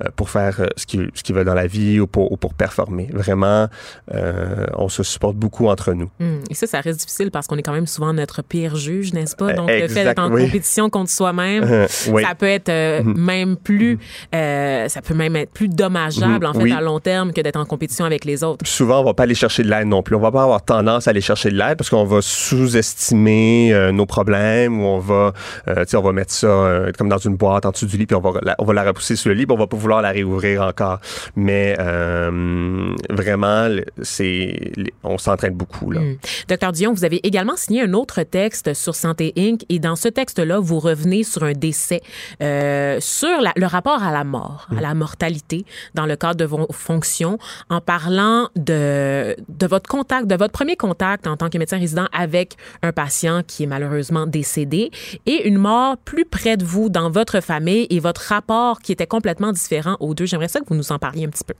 euh, 0.03 0.07
pour 0.15 0.29
faire 0.29 0.59
euh, 0.59 0.67
ce 0.77 0.85
qu'ils 0.85 1.09
ce 1.13 1.23
qu'ils 1.23 1.35
veulent 1.35 1.45
dans 1.45 1.53
la 1.53 1.67
vie 1.67 1.99
ou 1.99 2.07
pour, 2.07 2.31
ou 2.31 2.37
pour 2.37 2.53
performer. 2.53 3.09
Vraiment, 3.13 3.67
euh, 4.13 4.65
on 4.77 4.89
se 4.89 5.03
supporte 5.03 5.35
beaucoup 5.35 5.67
entre 5.67 5.93
nous. 5.93 6.09
Hum, 6.19 6.39
Et 6.49 6.53
ça, 6.55 6.67
ça 6.67 6.81
reste 6.81 6.99
difficile 6.99 7.31
parce 7.31 7.47
qu'on 7.47 7.57
est 7.57 7.63
quand 7.63 7.73
même 7.73 7.87
souvent 7.87 8.13
notre 8.13 8.41
pire 8.41 8.75
juge, 8.75 9.13
n'est-ce 9.13 9.35
pas? 9.35 9.53
Donc, 9.53 9.69
le 9.69 9.75
fait 9.75 9.83
exact, 9.83 10.03
d'être 10.05 10.19
en 10.19 10.31
oui. 10.31 10.45
compétition 10.45 10.89
contre 10.89 11.09
soi-même, 11.11 11.87
oui. 12.09 12.23
ça 12.23 12.35
peut 12.35 12.47
être 12.47 12.71
Mhm. 12.71 13.13
même 13.17 13.55
plus, 13.57 13.99
euh, 14.35 14.87
ça 14.87 15.01
peut 15.01 15.13
même 15.13 15.35
être 15.35 15.51
plus 15.51 15.67
dommageable, 15.67 16.45
Mhm, 16.45 16.49
en 16.49 16.53
fait, 16.53 16.63
oui. 16.63 16.71
à 16.71 16.81
long 16.81 16.99
terme 16.99 17.33
que 17.33 17.41
d'être 17.41 17.57
en 17.59 17.65
compétition 17.65 18.05
avec 18.05 18.25
les 18.25 18.43
autres. 18.43 18.65
souvent, 18.67 19.01
on 19.01 19.03
va 19.03 19.13
pas 19.13 19.23
aller 19.23 19.35
chercher 19.35 19.63
de 19.63 19.69
l'aide 19.69 19.87
non 19.87 20.01
plus. 20.03 20.15
On 20.15 20.19
va 20.19 20.31
pas 20.31 20.43
avoir 20.43 20.63
tendance 20.63 21.07
à 21.07 21.11
aller 21.11 21.21
chercher 21.21 21.49
de 21.51 21.57
l'aide 21.57 21.77
parce 21.77 21.89
qu'on 21.89 22.05
va 22.05 22.21
sous-estimer 22.21 23.73
nos 23.91 24.05
problèmes 24.05 24.81
ou 24.81 24.85
on 24.85 24.99
va, 24.99 25.33
euh, 25.67 25.85
on 25.93 26.01
va 26.01 26.11
mettre 26.11 26.31
ça 26.31 26.47
euh, 26.47 26.91
comme 26.97 27.09
dans 27.09 27.17
une 27.17 27.35
boîte 27.35 27.65
en 27.65 27.71
dessous 27.71 27.85
du 27.85 27.97
lit 27.97 28.05
puis 28.05 28.15
on 28.15 28.21
va 28.21 28.39
la, 28.41 28.55
on 28.59 28.65
va 28.65 28.73
la 28.73 28.83
repousser 28.83 29.15
sur 29.15 29.29
le 29.29 29.35
lit 29.35 29.45
puis 29.45 29.55
on 29.55 29.59
va 29.59 29.67
pas 29.67 29.77
vouloir 29.77 30.01
la 30.01 30.09
réouvrir 30.11 30.61
encore. 30.61 30.99
Mais 31.35 31.75
euh, 31.79 32.93
vraiment, 33.09 33.67
c'est, 34.01 34.71
on 35.03 35.17
s'entraîne 35.17 35.53
beaucoup 35.53 35.91
là. 35.91 36.01
Hum. 36.01 36.17
Docteur 36.47 36.71
Dion, 36.71 36.93
vous 36.93 37.05
avez 37.05 37.19
également 37.25 37.55
signé 37.55 37.81
un 37.83 37.93
autre 37.93 38.23
texte 38.23 38.73
sur 38.73 38.95
Santé 38.95 39.33
Inc. 39.37 39.63
et 39.69 39.79
dans 39.79 39.95
ce 39.95 40.07
texte-là, 40.07 40.59
vous 40.59 40.79
revenez 40.79 41.23
sur 41.23 41.43
un 41.43 41.53
décès, 41.53 42.01
euh, 42.41 42.97
sur 42.99 43.41
la- 43.41 43.53
le 43.55 43.65
rapport 43.65 44.01
à 44.03 44.11
la 44.11 44.23
mort, 44.23 44.67
à 44.75 44.81
la 44.81 44.93
mortalité 44.93 45.65
dans 45.95 46.05
le 46.05 46.15
cadre 46.15 46.35
de 46.35 46.45
vos 46.45 46.67
fonctions, 46.71 47.37
en 47.69 47.81
parlant 47.81 48.49
de, 48.55 49.35
de 49.49 49.67
votre 49.67 49.89
contact, 49.89 50.27
de 50.27 50.35
votre 50.35 50.51
premier 50.53 50.75
contact 50.75 51.27
en 51.27 51.37
tant 51.37 51.49
que 51.49 51.57
médecin 51.57 51.77
résident 51.79 52.07
avec 52.13 52.55
un 52.83 52.91
patient 52.91 53.41
qui 53.45 53.63
est 53.63 53.67
malheureusement 53.67 53.80
décédé 54.27 54.91
et 55.25 55.47
une 55.47 55.57
mort 55.57 55.97
plus 55.97 56.25
près 56.25 56.57
de 56.57 56.63
vous 56.63 56.89
dans 56.89 57.09
votre 57.09 57.41
famille 57.41 57.87
et 57.89 57.99
votre 57.99 58.21
rapport 58.21 58.79
qui 58.79 58.91
était 58.91 59.07
complètement 59.07 59.51
différent 59.51 59.97
aux 59.99 60.13
deux. 60.13 60.25
J'aimerais 60.25 60.47
ça 60.47 60.59
que 60.59 60.65
vous 60.67 60.75
nous 60.75 60.91
en 60.91 60.99
parliez 60.99 61.25
un 61.25 61.29
petit 61.29 61.43
peu. 61.43 61.53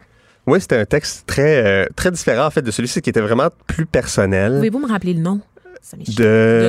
Oui, 0.47 0.59
c'était 0.59 0.77
un 0.77 0.85
texte 0.85 1.25
très 1.27 1.63
euh, 1.63 1.85
très 1.95 2.09
différent 2.11 2.45
en 2.47 2.49
fait 2.49 2.61
de 2.63 2.71
celui-ci 2.71 3.01
qui 3.01 3.09
était 3.11 3.21
vraiment 3.21 3.49
plus 3.67 3.85
personnel. 3.85 4.53
Pouvez-vous 4.55 4.79
me 4.79 4.87
rappeler 4.87 5.13
le 5.13 5.21
nom? 5.21 5.39
Ça. 5.83 5.97
De, 5.97 6.03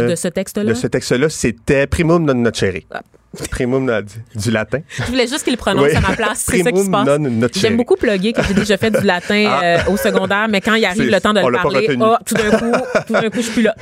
de, 0.05 0.11
de 0.11 0.15
ce 0.15 0.29
texte-là? 0.29 0.65
de 0.65 0.75
ce 0.75 0.87
texte-là, 0.87 1.29
c'était 1.29 1.87
Primum 1.87 2.25
non 2.25 2.35
nocere. 2.35 2.81
Ah. 2.91 3.03
Primum 3.51 3.85
non- 3.87 4.01
du, 4.03 4.39
du 4.39 4.51
latin. 4.51 4.81
Je 4.91 5.03
voulais 5.05 5.27
juste 5.27 5.45
qu'il 5.45 5.55
le 5.55 5.59
prononce 5.59 5.85
Oui. 5.91 5.95
à 5.97 6.01
ma 6.01 6.15
place. 6.15 6.45
C'est 6.47 6.63
ça 6.63 6.71
qui 6.73 6.83
se 6.85 6.91
Primum 6.91 7.41
passe. 7.41 7.51
J'aime 7.61 7.77
beaucoup 7.79 7.97
plugger 7.97 8.33
que 8.35 8.43
j'ai 8.43 8.53
déjà 8.55 8.77
fait 8.77 8.91
du 8.91 9.05
latin 9.07 9.45
Ah. 9.49 9.63
euh, 9.65 9.79
au 9.93 9.97
secondaire, 9.97 10.49
mais 10.51 10.61
quand 10.61 10.75
il 10.75 10.85
arrive 10.85 11.11
le 11.11 11.21
temps 11.21 11.33
de 11.33 11.41
le 11.41 11.53
parler, 11.53 11.89
oh, 11.99 12.15
tout 12.27 12.35
d'un 12.35 12.51
coup, 12.59 12.73
tout 13.07 13.13
d'un 13.15 13.31
coup, 13.31 13.37
je 13.37 13.41
suis 13.43 13.53
plus 13.53 13.63
là. 13.63 13.75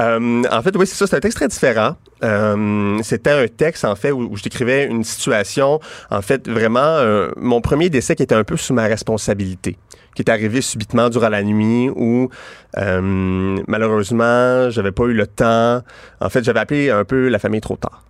Euh, 0.00 0.44
en 0.50 0.62
fait, 0.62 0.76
oui, 0.76 0.86
c'est 0.86 0.94
ça. 0.94 1.06
C'est 1.06 1.16
un 1.16 1.20
texte 1.20 1.38
très 1.38 1.48
différent. 1.48 1.96
Euh, 2.22 2.98
C'était 3.02 3.30
un 3.30 3.46
texte, 3.48 3.84
en 3.84 3.96
fait, 3.96 4.12
où, 4.12 4.28
où 4.30 4.36
je 4.36 4.42
décrivais 4.42 4.86
une 4.86 5.04
situation, 5.04 5.80
en 6.10 6.22
fait, 6.22 6.48
vraiment, 6.48 6.80
euh, 6.80 7.30
mon 7.36 7.60
premier 7.60 7.90
décès 7.90 8.14
qui 8.14 8.22
était 8.22 8.34
un 8.34 8.44
peu 8.44 8.56
sous 8.56 8.74
ma 8.74 8.84
responsabilité, 8.84 9.76
qui 10.14 10.22
est 10.22 10.30
arrivé 10.30 10.60
subitement 10.60 11.08
durant 11.08 11.28
la 11.28 11.42
nuit, 11.42 11.90
où 11.94 12.28
euh, 12.76 13.58
malheureusement, 13.66 14.70
j'avais 14.70 14.92
pas 14.92 15.04
eu 15.04 15.14
le 15.14 15.26
temps. 15.26 15.82
En 16.20 16.28
fait, 16.28 16.44
j'avais 16.44 16.60
appelé 16.60 16.90
un 16.90 17.04
peu 17.04 17.28
la 17.28 17.38
famille 17.38 17.60
trop 17.60 17.76
tard. 17.76 18.04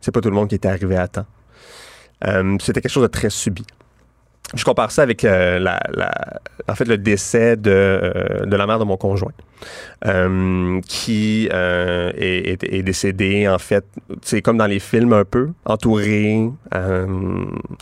C'est 0.00 0.12
pas 0.12 0.20
tout 0.20 0.30
le 0.30 0.34
monde 0.34 0.48
qui 0.48 0.54
était 0.54 0.68
arrivé 0.68 0.96
à 0.96 1.08
temps. 1.08 1.26
Euh, 2.26 2.56
C'était 2.60 2.80
quelque 2.80 2.92
chose 2.92 3.02
de 3.02 3.08
très 3.08 3.30
subi. 3.30 3.64
Je 4.54 4.64
compare 4.64 4.90
ça 4.90 5.02
avec 5.02 5.24
euh, 5.24 5.58
la, 5.58 5.80
la- 5.94 6.40
en 6.68 6.74
fait, 6.74 6.84
le 6.84 6.98
décès 6.98 7.56
de, 7.56 7.70
euh, 7.70 8.46
de 8.46 8.56
la 8.56 8.66
mère 8.66 8.78
de 8.78 8.84
mon 8.84 8.96
conjoint 8.96 9.32
euh, 10.06 10.80
qui 10.86 11.46
est, 11.50 12.52
est- 12.62 12.62
est 12.62 12.82
décédé, 12.82 13.48
en 13.48 13.58
fait, 13.58 13.84
c'est 14.22 14.42
comme 14.42 14.58
dans 14.58 14.66
les 14.66 14.78
films 14.80 15.12
un 15.12 15.24
peu, 15.24 15.50
entouré. 15.64 16.48
euh, 16.74 17.06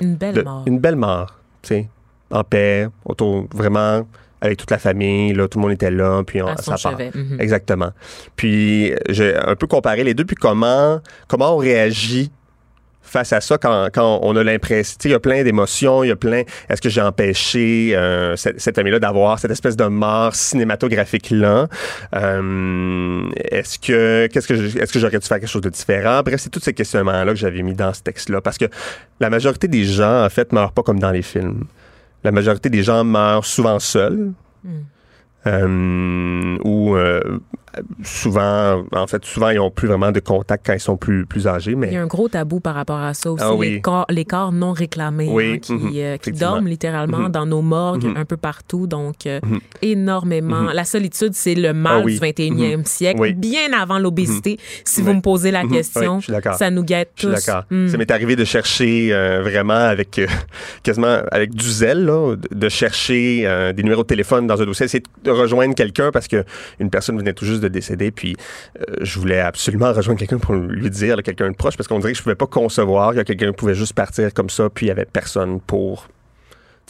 Une 0.01 0.17
belle 0.17 0.35
de- 0.35 0.43
mort. 0.43 0.63
Une 0.67 0.79
belle 0.79 0.97
mort, 0.97 1.39
tu 1.63 1.69
sais, 1.69 1.89
en 2.31 2.45
paix, 2.45 2.89
autour, 3.05 3.47
vraiment, 3.55 4.07
avec 4.41 4.59
toute 4.59 4.71
la 4.71 4.79
famille, 4.79 5.33
là, 5.35 5.49
tout 5.49 5.59
le 5.59 5.63
monde 5.63 5.73
était 5.73 5.91
là, 5.91 6.23
puis 6.25 6.43
on, 6.43 6.47
À 6.47 6.57
son 6.57 6.77
ça 6.77 6.91
part. 6.91 6.99
Mhm. 7.15 7.37
Exactement. 7.41 7.91
Puis 8.37 8.93
j'ai 9.11 9.37
un 9.37 9.55
peu 9.57 9.67
comparé 9.67 10.03
les 10.05 10.15
deux, 10.15 10.25
puis 10.25 10.37
comment, 10.37 11.01
comment 11.29 11.55
on 11.55 11.59
réagit 11.59 12.31
face 13.03 13.33
à 13.33 13.41
ça 13.41 13.59
quand, 13.59 13.89
quand 13.93 14.21
on 14.23 14.35
a 14.37 14.43
l'impression, 14.45 14.97
il 15.05 15.11
y 15.11 15.15
a 15.15 15.21
plein 15.21 15.43
d'émotions, 15.43 16.03
il 16.05 16.09
y 16.09 16.11
a 16.13 16.17
plein, 16.17 16.43
est-ce 16.69 16.81
que 16.81 16.89
j'ai 16.89 17.03
empêché 17.03 17.95
euh, 17.95 18.37
cette, 18.37 18.61
cette 18.61 18.75
famille-là 18.75 18.99
d'avoir 19.01 19.39
cette 19.39 19.51
espèce 19.51 19.77
de 19.77 19.85
mort 19.85 20.35
cinématographique-là? 20.35 21.69
Euh, 22.15 23.23
est-ce 23.51 23.79
que, 23.79 24.27
qu'est-ce 24.29 24.49
que, 24.49 24.55
je- 24.55 24.79
est-ce 24.79 24.93
que 24.93 24.99
j'aurais 24.99 25.19
dû 25.19 25.27
faire 25.27 25.41
quelque 25.41 25.49
chose 25.49 25.63
de 25.63 25.69
différent? 25.69 26.23
Bref, 26.25 26.41
c'est 26.41 26.51
tous 26.51 26.61
ces 26.61 26.73
questionnements-là 26.73 27.33
que 27.33 27.39
j'avais 27.39 27.63
mis 27.63 27.75
dans 27.75 27.93
ce 27.93 28.03
texte-là, 28.03 28.41
parce 28.41 28.59
que 28.59 28.67
la 29.21 29.31
majorité 29.31 29.69
des 29.69 29.85
gens, 29.85 30.25
en 30.25 30.29
fait, 30.31 30.53
meurent 30.53 30.73
pas 30.73 30.83
comme 30.83 30.99
dans 31.01 31.11
les 31.11 31.23
films. 31.23 31.65
La 32.25 32.31
majorité 32.33 32.71
des 32.71 32.83
gens 32.83 33.05
meurent 33.05 33.45
souvent 33.45 33.79
seuls. 33.79 34.31
Mm. 34.65 34.71
Euh, 35.45 36.57
ou 36.63 36.95
euh, 36.97 37.21
souvent, 38.03 38.85
en 38.93 39.07
fait, 39.07 39.25
souvent, 39.25 39.49
ils 39.51 39.57
n'ont 39.57 39.71
plus 39.71 39.89
vraiment 39.89 40.13
de 40.13 40.21
contact 40.21 40.67
quand 40.67 40.73
ils 40.75 40.81
sont 40.81 40.97
plus, 40.97 41.27
plus 41.27 41.47
âgés. 41.47 41.73
Il 41.73 41.75
y 41.75 41.77
Mais 41.77 41.97
a 41.97 42.03
un 42.03 42.07
gros 42.07 42.29
tabou 42.29 42.61
par 42.61 42.75
rapport 42.75 42.99
à 43.01 43.15
ça 43.15 43.31
aussi, 43.33 43.45
Ah 43.47 43.55
oui. 43.55 43.71
les, 43.73 43.81
corps, 43.81 44.07
les 44.11 44.25
corps 44.25 44.53
non 44.53 44.73
réclamés 44.73 45.29
Oui, 45.31 45.53
hein, 45.55 45.59
qui, 45.59 45.73
mhm, 45.73 45.91
euh, 45.97 46.17
qui 46.19 46.33
dorment 46.33 46.67
littéralement 46.69 47.19
Mhm. 47.21 47.29
dans 47.31 47.47
nos 47.47 47.63
morgues 47.63 48.05
Mhm. 48.05 48.17
un 48.17 48.25
peu 48.25 48.37
partout. 48.37 48.87
Donc, 48.87 49.27
euh, 49.27 49.41
énormément. 49.81 50.73
La 50.73 50.85
solitude, 50.85 51.33
c'est 51.35 51.55
le 51.55 51.73
mal 51.73 51.99
Ah 52.01 52.03
oui. 52.05 52.15
du 52.15 52.19
21e 52.21 52.79
Mhm. 52.81 52.85
siècle, 52.85 53.33
bien 53.35 53.73
avant 53.79 53.99
l'obésité. 53.99 54.59
Si 54.85 55.03
vous 55.03 55.15
me 55.15 55.21
posez 55.21 55.51
la 55.51 55.65
question, 55.67 56.21
ça 56.57 56.71
nous 56.71 56.85
guette 56.85 57.11
je 57.17 57.29
tous. 57.29 57.37
suis 57.37 57.47
d'accord. 57.47 57.65
Ça 57.89 57.97
m'est 57.99 58.11
arrivé 58.11 58.37
de 58.37 58.45
chercher 58.45 59.13
euh, 59.13 59.43
vraiment 59.43 59.75
avec 59.75 60.21
quasiment 60.83 61.19
avec 61.31 61.55
du 61.55 61.69
zèle, 61.69 62.05
là, 62.05 62.37
de- 62.51 62.69
chercher 62.69 63.73
des 63.77 63.83
numéros 63.83 64.03
de 64.03 64.07
téléphone 64.07 64.47
dans 64.47 64.61
un 64.61 64.65
dossier, 64.65 64.87
essayer 64.87 65.03
de 65.25 65.31
rejoindre 65.31 65.75
quelqu'un 65.75 66.11
parce 66.11 66.27
que 66.27 66.45
une 66.81 66.89
personne 66.91 67.19
venait 67.19 67.33
tout 67.35 67.45
juste 67.45 67.61
de 67.63 67.69
décéder, 67.69 68.11
puis 68.11 68.37
euh, 68.79 68.97
je 69.01 69.19
voulais 69.19 69.41
absolument 69.41 69.93
rejoindre 69.93 70.19
quelqu'un 70.19 70.39
pour 70.39 70.55
lui 70.55 70.91
dire, 70.91 71.23
quelqu'un 71.23 71.51
de 71.51 71.57
proche, 71.57 71.77
parce 71.77 71.89
qu'on 71.89 71.99
dirait 71.99 72.13
que 72.13 72.19
je 72.19 72.23
pouvais 72.23 72.35
pas 72.35 72.47
concevoir 72.47 73.15
que 73.15 73.23
quelqu'un 73.23 73.53
pouvait 73.53 73.75
juste 73.75 73.95
partir 73.95 74.35
comme 74.35 74.51
ça, 74.51 74.69
puis 74.69 74.87
il 74.87 74.89
y 74.89 74.93
avait 74.93 75.07
personne 75.07 75.61
pour 75.61 76.09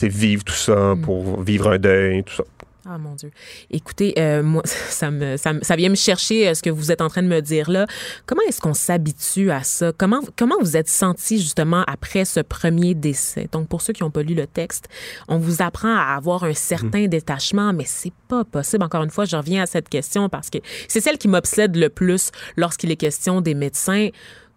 vivre 0.00 0.42
tout 0.42 0.52
ça, 0.52 0.94
pour 1.00 1.40
vivre 1.42 1.70
un 1.70 1.78
deuil, 1.78 2.24
tout 2.24 2.34
ça. 2.34 2.44
Ah 2.84 2.98
mon 2.98 3.14
Dieu. 3.14 3.30
Écoutez, 3.70 4.12
euh, 4.18 4.42
moi, 4.42 4.62
ça 4.66 5.10
me, 5.12 5.36
ça, 5.36 5.52
me- 5.52 5.62
ça 5.62 5.76
vient 5.76 5.88
me 5.88 5.94
chercher 5.94 6.48
euh, 6.48 6.54
ce 6.54 6.62
que 6.62 6.70
vous 6.70 6.90
êtes 6.90 7.00
en 7.00 7.08
train 7.08 7.22
de 7.22 7.28
me 7.28 7.40
dire 7.40 7.70
là. 7.70 7.86
Comment 8.26 8.42
est-ce 8.48 8.60
qu'on 8.60 8.74
s'habitue 8.74 9.52
à 9.52 9.62
ça? 9.62 9.92
Comment, 9.96 10.20
comment 10.36 10.56
vous 10.60 10.76
êtes 10.76 10.88
senti 10.88 11.38
justement 11.40 11.84
après 11.86 12.24
ce 12.24 12.40
premier 12.40 12.94
décès? 12.94 13.48
Donc, 13.52 13.68
pour 13.68 13.82
ceux 13.82 13.92
qui 13.92 14.02
n'ont 14.02 14.10
pas 14.10 14.22
lu 14.24 14.34
le 14.34 14.48
texte, 14.48 14.88
on 15.28 15.38
vous 15.38 15.62
apprend 15.62 15.94
à 15.94 16.16
avoir 16.16 16.42
un 16.42 16.54
certain 16.54 17.06
détachement, 17.06 17.72
mais 17.72 17.84
c'est 17.86 18.12
pas 18.26 18.42
possible. 18.44 18.82
Encore 18.82 19.04
une 19.04 19.10
fois, 19.10 19.26
je 19.26 19.36
reviens 19.36 19.62
à 19.62 19.66
cette 19.66 19.88
question 19.88 20.28
parce 20.28 20.50
que 20.50 20.58
c'est 20.88 21.00
celle 21.00 21.18
qui 21.18 21.28
m'obsède 21.28 21.76
le 21.76 21.88
plus 21.88 22.30
lorsqu'il 22.56 22.90
est 22.90 22.96
question 22.96 23.40
des 23.40 23.54
médecins. 23.54 24.08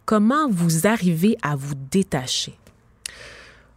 Comment 0.05 0.49
vous 0.49 0.87
arrivez 0.87 1.37
à 1.43 1.55
vous 1.55 1.75
détacher? 1.91 2.57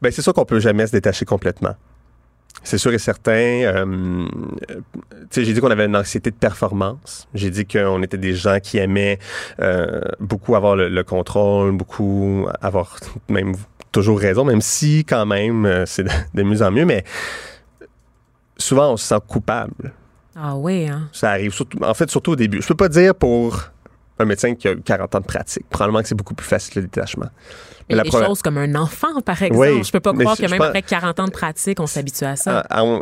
Ben, 0.00 0.10
c'est 0.12 0.22
sûr 0.22 0.32
qu'on 0.32 0.44
peut 0.44 0.60
jamais 0.60 0.86
se 0.86 0.92
détacher 0.92 1.24
complètement. 1.24 1.74
C'est 2.64 2.78
sûr 2.78 2.92
et 2.92 2.98
certain. 2.98 3.32
euh, 3.32 4.26
euh, 4.70 4.80
j'ai 5.32 5.52
dit 5.52 5.60
qu'on 5.60 5.70
avait 5.70 5.86
une 5.86 5.96
anxiété 5.96 6.30
de 6.30 6.36
performance. 6.36 7.28
J'ai 7.32 7.50
dit 7.50 7.66
qu'on 7.66 8.02
était 8.02 8.18
des 8.18 8.34
gens 8.34 8.58
qui 8.60 8.78
aimaient 8.78 9.18
euh, 9.60 10.00
beaucoup 10.20 10.54
avoir 10.56 10.76
le, 10.76 10.88
le 10.88 11.04
contrôle, 11.04 11.72
beaucoup 11.72 12.46
avoir 12.60 12.96
même 13.28 13.54
toujours 13.92 14.18
raison, 14.18 14.44
même 14.44 14.60
si 14.60 15.04
quand 15.04 15.24
même 15.24 15.84
c'est 15.86 16.04
de, 16.04 16.10
de 16.34 16.42
mieux 16.42 16.60
en 16.62 16.70
mieux. 16.70 16.84
Mais 16.84 17.04
souvent, 18.58 18.92
on 18.92 18.96
se 18.96 19.06
sent 19.06 19.20
coupable. 19.26 19.92
Ah 20.36 20.54
oui, 20.56 20.86
hein? 20.88 21.08
Ça 21.12 21.30
arrive, 21.30 21.52
surtout, 21.52 21.78
en 21.82 21.94
fait, 21.94 22.10
surtout 22.10 22.32
au 22.32 22.36
début. 22.36 22.60
Je 22.62 22.68
peux 22.68 22.74
pas 22.76 22.88
dire 22.88 23.14
pour 23.14 23.70
un 24.18 24.24
médecin 24.24 24.54
qui 24.54 24.68
a 24.68 24.74
40 24.74 25.14
ans 25.14 25.20
de 25.20 25.24
pratique. 25.26 25.64
Probablement 25.70 26.02
que 26.02 26.08
c'est 26.08 26.14
beaucoup 26.14 26.34
plus 26.34 26.46
facile 26.46 26.72
le 26.76 26.82
détachement. 26.82 27.28
Mais 27.88 27.96
la 27.96 28.02
des 28.02 28.10
première- 28.10 28.26
choses 28.28 28.42
comme 28.42 28.58
un 28.58 28.74
enfant, 28.74 29.20
par 29.24 29.42
exemple. 29.42 29.66
Oui, 29.76 29.82
je 29.82 29.90
peux 29.90 30.00
pas 30.00 30.12
croire 30.12 30.36
je- 30.36 30.42
que 30.42 30.50
même 30.50 30.58
pense- 30.58 30.66
après 30.68 30.82
40 30.82 31.20
ans 31.20 31.24
de 31.24 31.30
pratique, 31.30 31.80
on 31.80 31.86
s'habitue 31.86 32.24
à 32.24 32.36
ça. 32.36 32.66
Ah, 32.68 32.84
en, 32.84 33.00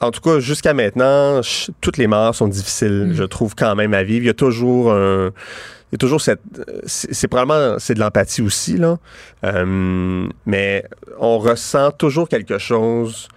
en 0.00 0.10
tout 0.10 0.20
cas, 0.22 0.38
jusqu'à 0.40 0.72
maintenant, 0.72 1.40
toutes 1.82 1.98
les 1.98 2.06
morts 2.06 2.34
sont 2.34 2.48
difficiles, 2.48 3.08
Mm. 3.10 3.14
je 3.14 3.24
trouve, 3.24 3.54
quand 3.54 3.74
même 3.74 3.92
à 3.92 4.02
vivre. 4.02 4.24
Il 4.24 4.28
y 4.28 4.30
a 4.30 4.34
toujours 4.34 4.92
un. 4.92 5.26
Il 5.26 5.92
y 5.92 5.96
a 5.96 5.98
toujours 5.98 6.22
cette. 6.22 6.40
C'est 6.86 7.28
probablement. 7.28 7.78
C'est 7.78 7.92
de 7.92 8.00
l'empathie 8.00 8.40
aussi, 8.40 8.78
là. 8.78 8.96
Euh, 9.44 10.26
mais 10.46 10.84
on 11.18 11.38
ressent 11.38 11.90
toujours 11.90 12.26
quelque 12.30 12.56
chose 12.56 13.28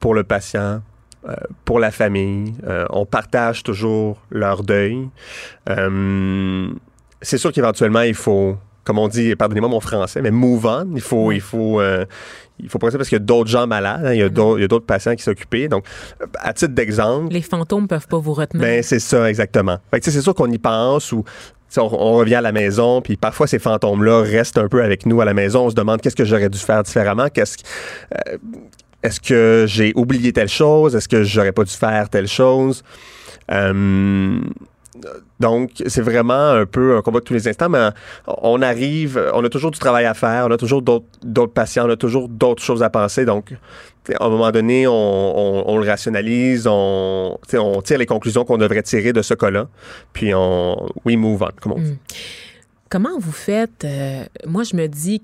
pour 0.00 0.12
le 0.12 0.24
patient, 0.24 0.82
pour 1.64 1.78
la 1.80 1.90
famille. 1.90 2.54
Euh, 2.66 2.86
on 2.90 3.04
partage 3.06 3.62
toujours 3.62 4.18
leur 4.30 4.62
deuil. 4.62 5.08
Euh, 5.68 6.68
c'est 7.22 7.38
sûr 7.38 7.52
qu'éventuellement, 7.52 8.02
il 8.02 8.14
faut, 8.14 8.56
comme 8.84 8.98
on 8.98 9.08
dit, 9.08 9.34
pardonnez-moi 9.36 9.68
mon 9.68 9.80
français, 9.80 10.20
mais 10.22 10.30
move 10.30 10.66
on. 10.66 10.86
Il 10.94 11.00
faut, 11.00 11.32
il 11.32 11.40
faut, 11.40 11.80
euh, 11.80 12.04
il 12.58 12.68
faut 12.68 12.78
passer 12.78 12.96
parce 12.96 13.08
qu'il 13.08 13.16
y 13.16 13.20
a 13.20 13.24
d'autres 13.24 13.50
gens 13.50 13.66
malades, 13.66 14.04
hein, 14.06 14.12
il 14.12 14.18
y 14.18 14.22
a 14.22 14.28
d'autres 14.28 14.86
patients 14.86 15.14
qui 15.14 15.22
s'occupent. 15.22 15.68
Donc, 15.68 15.84
euh, 16.22 16.26
à 16.38 16.52
titre 16.52 16.74
d'exemple, 16.74 17.32
Les 17.32 17.42
fantômes 17.42 17.88
peuvent 17.88 18.06
pas 18.06 18.18
vous 18.18 18.34
retenir. 18.34 18.62
ben 18.62 18.82
c'est 18.82 19.00
ça 19.00 19.28
exactement. 19.28 19.78
Fait 19.90 20.00
que, 20.00 20.10
c'est 20.10 20.20
sûr 20.22 20.34
qu'on 20.34 20.50
y 20.50 20.58
pense 20.58 21.12
ou 21.12 21.24
on, 21.78 21.80
on 21.82 22.12
revient 22.18 22.36
à 22.36 22.40
la 22.40 22.52
maison, 22.52 23.02
puis 23.02 23.16
parfois 23.16 23.46
ces 23.46 23.58
fantômes-là 23.58 24.22
restent 24.22 24.56
un 24.58 24.68
peu 24.68 24.82
avec 24.82 25.04
nous 25.04 25.20
à 25.20 25.24
la 25.24 25.34
maison. 25.34 25.66
On 25.66 25.70
se 25.70 25.74
demande 25.74 26.00
qu'est-ce 26.00 26.16
que 26.16 26.24
j'aurais 26.24 26.48
dû 26.48 26.58
faire 26.58 26.82
différemment, 26.82 27.28
qu'est-ce 27.28 27.58
que- 27.58 27.62
euh, 28.28 28.36
est-ce 29.06 29.20
que 29.20 29.64
j'ai 29.68 29.92
oublié 29.94 30.32
telle 30.32 30.48
chose, 30.48 30.94
est-ce 30.96 31.08
que 31.08 31.22
j'aurais 31.22 31.52
pas 31.52 31.64
dû 31.64 31.72
faire 31.72 32.08
telle 32.08 32.28
chose? 32.28 32.82
Euh, 33.50 34.40
donc, 35.38 35.70
c'est 35.86 36.00
vraiment 36.00 36.50
un 36.50 36.66
peu 36.66 36.96
un 36.96 37.02
combat 37.02 37.20
de 37.20 37.24
tous 37.24 37.34
les 37.34 37.46
instants, 37.48 37.68
mais 37.68 37.90
on 38.26 38.62
arrive, 38.62 39.20
on 39.34 39.44
a 39.44 39.48
toujours 39.48 39.70
du 39.70 39.78
travail 39.78 40.06
à 40.06 40.14
faire, 40.14 40.46
on 40.48 40.50
a 40.50 40.56
toujours 40.56 40.82
d'autres 40.82 41.52
patients, 41.52 41.86
on 41.86 41.90
a 41.90 41.96
toujours 41.96 42.28
d'autres 42.28 42.62
choses 42.62 42.82
à 42.82 42.90
penser. 42.90 43.24
Donc, 43.24 43.52
à 44.18 44.24
un 44.24 44.28
moment 44.30 44.50
donné, 44.50 44.86
on, 44.86 45.78
le 45.78 45.86
rationalise, 45.86 46.66
on, 46.66 47.38
tire 47.84 47.98
les 47.98 48.06
conclusions 48.06 48.44
qu'on 48.44 48.58
devrait 48.58 48.82
tirer 48.82 49.12
de 49.12 49.22
ce 49.22 49.34
cas-là, 49.34 49.68
puis 50.12 50.32
on, 50.34 50.88
we 51.04 51.16
move 51.16 51.42
on, 51.42 51.50
comme 51.60 51.72
on 51.72 51.80
dit. 51.80 51.98
Comment 52.88 53.18
vous 53.18 53.32
faites? 53.32 53.84
euh, 53.84 54.24
moi, 54.46 54.62
je 54.62 54.76
me 54.76 54.86
dis 54.86 55.20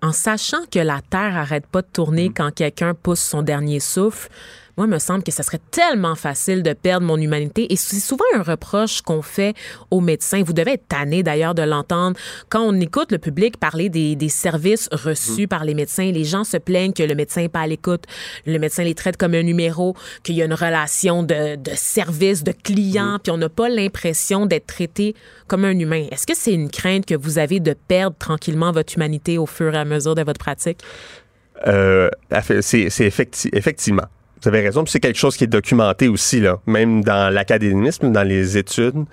qu'en 0.00 0.12
sachant 0.12 0.64
que 0.70 0.78
la 0.78 1.00
Terre 1.00 1.36
arrête 1.36 1.66
pas 1.66 1.82
de 1.82 1.88
tourner 1.92 2.30
quand 2.30 2.52
quelqu'un 2.54 2.94
pousse 2.94 3.20
son 3.20 3.42
dernier 3.42 3.80
souffle, 3.80 4.28
moi, 4.76 4.86
il 4.86 4.90
me 4.90 4.98
semble 4.98 5.22
que 5.22 5.32
ça 5.32 5.42
serait 5.42 5.60
tellement 5.70 6.14
facile 6.14 6.62
de 6.62 6.74
perdre 6.74 7.06
mon 7.06 7.16
humanité. 7.16 7.72
Et 7.72 7.76
c'est 7.76 7.98
souvent 7.98 8.24
un 8.34 8.42
reproche 8.42 9.00
qu'on 9.00 9.22
fait 9.22 9.54
aux 9.90 10.02
médecins. 10.02 10.42
Vous 10.42 10.52
devez 10.52 10.72
être 10.72 10.86
tanné 10.86 11.22
d'ailleurs 11.22 11.54
de 11.54 11.62
l'entendre. 11.62 12.18
Quand 12.50 12.60
on 12.60 12.78
écoute 12.78 13.10
le 13.10 13.18
public 13.18 13.56
parler 13.56 13.88
des, 13.88 14.16
des 14.16 14.28
services 14.28 14.88
reçus 14.92 15.48
par 15.48 15.64
les 15.64 15.72
médecins, 15.72 16.10
les 16.12 16.24
gens 16.24 16.44
se 16.44 16.58
plaignent 16.58 16.92
que 16.92 17.02
le 17.02 17.14
médecin 17.14 17.40
n'est 17.40 17.48
pas 17.48 17.60
à 17.60 17.66
l'écoute. 17.66 18.04
Le 18.44 18.58
médecin 18.58 18.84
les 18.84 18.94
traite 18.94 19.16
comme 19.16 19.34
un 19.34 19.42
numéro, 19.42 19.96
qu'il 20.22 20.34
y 20.36 20.42
a 20.42 20.44
une 20.44 20.54
relation 20.54 21.22
de, 21.22 21.56
de 21.56 21.70
service, 21.74 22.44
de 22.44 22.52
client, 22.52 23.18
puis 23.22 23.32
on 23.32 23.38
n'a 23.38 23.48
pas 23.48 23.70
l'impression 23.70 24.44
d'être 24.44 24.66
traité 24.66 25.14
comme 25.46 25.64
un 25.64 25.78
humain. 25.78 26.06
Est-ce 26.10 26.26
que 26.26 26.36
c'est 26.36 26.52
une 26.52 26.70
crainte 26.70 27.06
que 27.06 27.14
vous 27.14 27.38
avez 27.38 27.60
de 27.60 27.74
perdre 27.88 28.16
tranquillement 28.18 28.72
votre 28.72 28.94
humanité 28.94 29.38
au 29.38 29.46
fur 29.46 29.74
et 29.74 29.78
à 29.78 29.84
mesure 29.86 30.14
de 30.14 30.22
votre 30.22 30.38
pratique? 30.38 30.80
Euh, 31.66 32.10
c'est 32.60 32.90
c'est 32.90 33.08
effecti- 33.08 33.48
effectivement. 33.54 34.04
Vous 34.42 34.48
avez 34.48 34.60
raison. 34.60 34.84
Puis 34.84 34.92
c'est 34.92 35.00
quelque 35.00 35.18
chose 35.18 35.36
qui 35.36 35.44
est 35.44 35.48
documenté 35.48 36.08
aussi, 36.08 36.40
là, 36.40 36.58
même 36.66 37.02
dans 37.02 37.32
l'académisme, 37.32 38.12
dans 38.12 38.22
les 38.22 38.58
études. 38.58 39.04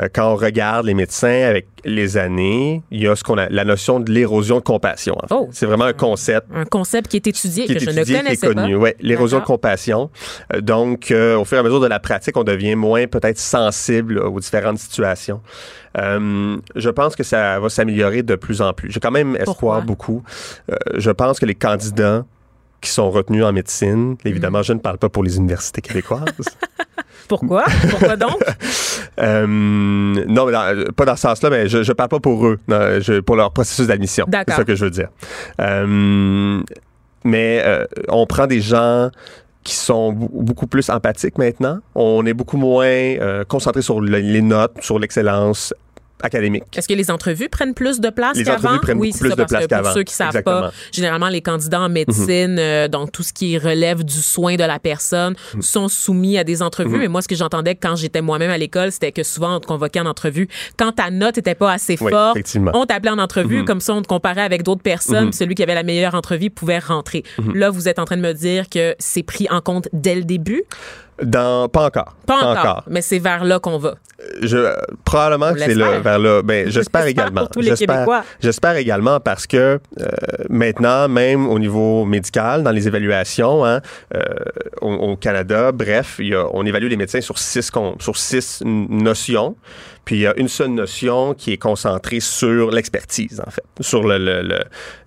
Euh, 0.00 0.08
quand 0.12 0.32
on 0.32 0.36
regarde 0.36 0.86
les 0.86 0.94
médecins 0.94 1.42
avec 1.48 1.68
les 1.84 2.16
années, 2.16 2.82
il 2.90 3.02
y 3.02 3.06
a 3.06 3.14
ce 3.14 3.22
qu'on 3.22 3.38
a 3.38 3.48
la 3.48 3.64
notion 3.64 4.00
de 4.00 4.10
l'érosion 4.10 4.56
de 4.56 4.62
compassion. 4.62 5.14
en 5.22 5.26
fait. 5.28 5.34
Oh. 5.34 5.48
C'est 5.52 5.66
vraiment 5.66 5.84
un 5.84 5.92
concept 5.92 6.48
Un 6.52 6.64
concept 6.64 7.08
qui 7.08 7.16
est 7.16 7.26
étudié, 7.28 7.66
qui 7.66 7.74
que 7.74 7.78
est 7.78 7.84
je 7.84 7.90
étudié, 7.90 8.00
ne 8.00 8.04
qui 8.04 8.32
est 8.32 8.36
connaissais 8.40 8.54
connu. 8.54 8.74
pas. 8.74 8.80
Ouais, 8.80 8.96
l'érosion 9.00 9.38
de 9.38 9.44
compassion. 9.44 10.10
Euh, 10.52 10.60
donc, 10.60 11.10
euh, 11.12 11.36
au 11.36 11.44
fur 11.44 11.58
et 11.58 11.60
à 11.60 11.62
mesure 11.62 11.78
de 11.80 11.86
la 11.86 12.00
pratique, 12.00 12.36
on 12.36 12.42
devient 12.42 12.74
moins 12.74 13.06
peut-être 13.06 13.38
sensible 13.38 14.18
aux 14.18 14.40
différentes 14.40 14.78
situations. 14.78 15.40
Euh, 15.98 16.56
je 16.74 16.90
pense 16.90 17.14
que 17.14 17.22
ça 17.22 17.60
va 17.60 17.68
s'améliorer 17.68 18.24
de 18.24 18.34
plus 18.34 18.60
en 18.62 18.72
plus. 18.72 18.90
J'ai 18.90 18.98
quand 18.98 19.12
même 19.12 19.36
espoir 19.36 19.54
Pourquoi? 19.54 19.80
beaucoup. 19.82 20.22
Euh, 20.72 20.74
je 20.96 21.10
pense 21.12 21.38
que 21.38 21.46
les 21.46 21.54
candidats 21.54 22.24
qui 22.84 22.90
sont 22.90 23.10
retenus 23.10 23.44
en 23.44 23.52
médecine, 23.52 24.16
évidemment, 24.24 24.62
je 24.62 24.72
ne 24.74 24.78
parle 24.78 24.98
pas 24.98 25.08
pour 25.08 25.24
les 25.24 25.36
universités 25.38 25.80
québécoises. 25.80 26.24
Pourquoi? 27.28 27.64
Pourquoi 27.90 28.16
donc? 28.16 28.38
Euh, 29.20 29.46
non, 29.46 30.44
mais 30.46 30.50
dans- 30.52 30.92
pas 30.96 31.04
dans 31.04 31.14
ce 31.14 31.22
sens-là, 31.22 31.48
mais 31.48 31.68
je 31.68 31.78
ne 31.78 31.92
parle 31.92 32.08
pas 32.08 32.18
pour 32.18 32.44
eux, 32.48 32.58
non, 32.66 32.98
je- 33.00 33.20
pour 33.20 33.36
leur 33.36 33.52
processus 33.52 33.86
d'admission. 33.86 34.26
C'est 34.28 34.56
ça 34.56 34.64
que 34.64 34.74
je 34.74 34.84
veux 34.86 34.90
dire. 34.90 35.08
Euh, 35.60 36.60
mais 37.24 37.62
euh, 37.64 37.84
on 38.08 38.26
prend 38.26 38.48
des 38.48 38.60
gens 38.60 39.10
qui 39.62 39.74
sont 39.76 40.12
beaucoup 40.12 40.66
plus 40.66 40.90
empathiques 40.90 41.38
maintenant. 41.38 41.78
On 41.94 42.26
est 42.26 42.34
beaucoup 42.34 42.56
moins 42.56 42.86
euh, 42.86 43.44
concentré 43.44 43.82
sur 43.82 44.00
le- 44.00 44.18
les 44.18 44.42
notes, 44.42 44.72
sur 44.80 44.98
l'excellence 44.98 45.72
académique. 46.22 46.64
Est-ce 46.76 46.88
que 46.88 46.94
les 46.94 47.10
entrevues 47.10 47.48
prennent 47.48 47.74
plus 47.74 48.00
de 48.00 48.08
place 48.10 48.36
Les 48.36 48.44
qu'avant? 48.44 48.68
entrevues 48.68 48.80
prennent 48.80 48.98
oui, 48.98 49.10
plus 49.12 49.28
ça, 49.30 49.34
de 49.36 49.40
parce 49.42 49.50
place 49.50 49.66
que 49.66 49.74
pour 49.82 49.92
ceux 49.92 50.02
qui 50.04 50.14
savent 50.14 50.28
Exactement. 50.28 50.60
pas, 50.62 50.72
généralement, 50.92 51.28
les 51.28 51.42
candidats 51.42 51.80
en 51.82 51.88
médecine, 51.88 52.56
euh, 52.58 52.88
donc 52.88 53.12
tout 53.12 53.22
ce 53.22 53.32
qui 53.32 53.58
relève 53.58 54.04
du 54.04 54.14
soin 54.14 54.56
de 54.56 54.64
la 54.64 54.78
personne, 54.78 55.34
Mhm. 55.54 55.62
sont 55.62 55.88
soumis 55.88 56.38
à 56.38 56.44
des 56.44 56.62
entrevues. 56.62 57.04
Et 57.04 57.08
moi, 57.08 57.20
ce 57.22 57.28
que 57.28 57.34
j'entendais 57.34 57.74
quand 57.74 57.96
j'étais 57.96 58.22
moi-même 58.22 58.50
à 58.50 58.58
l'école, 58.58 58.92
c'était 58.92 59.12
que 59.12 59.22
souvent, 59.22 59.56
on 59.56 59.60
te 59.60 59.66
convoquait 59.66 60.00
en 60.00 60.06
entrevue. 60.06 60.48
Quand 60.78 60.92
ta 60.92 61.10
note 61.10 61.38
était 61.38 61.54
pas 61.54 61.72
assez 61.72 61.96
Oui, 62.00 62.10
forte, 62.10 62.38
on 62.74 62.86
t'appelait 62.86 63.10
en 63.10 63.18
entrevue. 63.18 63.58
Mhm. 63.60 63.64
Comme 63.64 63.80
ça, 63.80 63.94
on 63.94 64.02
te 64.02 64.08
comparait 64.08 64.42
avec 64.42 64.62
d'autres 64.62 64.82
personnes. 64.82 65.30
puis 65.30 65.36
Celui 65.38 65.54
qui 65.54 65.62
avait 65.62 65.74
la 65.74 65.82
meilleure 65.82 66.14
entrevue 66.14 66.50
pouvait 66.50 66.78
rentrer. 66.78 67.22
Mhm. 67.38 67.54
Là, 67.56 67.70
vous 67.70 67.88
êtes 67.88 67.98
en 67.98 68.04
train 68.04 68.16
de 68.16 68.22
me 68.22 68.32
dire 68.32 68.68
que 68.68 68.94
c'est 68.98 69.22
pris 69.22 69.46
en 69.50 69.60
compte 69.60 69.88
dès 69.92 70.14
le 70.14 70.24
début? 70.24 70.62
Dans, 71.22 71.68
pas 71.68 71.84
encore. 71.86 72.16
Pas 72.26 72.42
encore, 72.42 72.82
mais 72.88 73.00
c'est 73.02 73.18
vers 73.18 73.44
là 73.44 73.58
qu'on 73.60 73.78
va. 73.78 73.94
Je, 74.40 74.74
probablement 75.04 75.48
On 75.50 75.54
que 75.54 75.58
c'est 75.60 75.74
là, 75.74 75.98
vers 76.00 76.18
là. 76.18 76.42
Ben, 76.42 76.68
j'espère 76.70 77.06
également. 77.06 77.42
pour 77.42 77.50
tous 77.50 77.60
les 77.60 77.68
J'espère- 77.70 77.94
Québécois. 77.96 78.24
J'espère 78.40 78.76
également 78.76 79.20
parce 79.20 79.46
que 79.46 79.56
euh, 80.00 80.06
maintenant, 80.48 81.08
même 81.08 81.46
au 81.48 81.58
niveau 81.58 82.04
médical, 82.04 82.62
dans 82.62 82.70
les 82.70 82.86
évaluations, 82.88 83.64
hein, 83.66 83.80
euh, 84.14 84.20
au, 84.80 84.92
au 84.92 85.16
Canada, 85.16 85.72
bref, 85.72 86.16
y 86.20 86.34
a- 86.34 86.46
on 86.52 86.64
évalue 86.64 86.86
les 86.88 86.96
médecins 86.96 87.20
sur 87.20 87.38
six, 87.38 87.70
sur 88.00 88.16
six 88.16 88.62
notions. 88.64 89.56
Puis 90.04 90.16
il 90.16 90.20
y 90.20 90.26
a 90.26 90.34
une 90.38 90.48
seule 90.48 90.68
notion 90.68 91.34
qui 91.34 91.52
est 91.52 91.56
concentrée 91.58 92.20
sur 92.20 92.70
l'expertise, 92.70 93.42
en 93.46 93.50
fait, 93.50 93.62
sur 93.80 94.04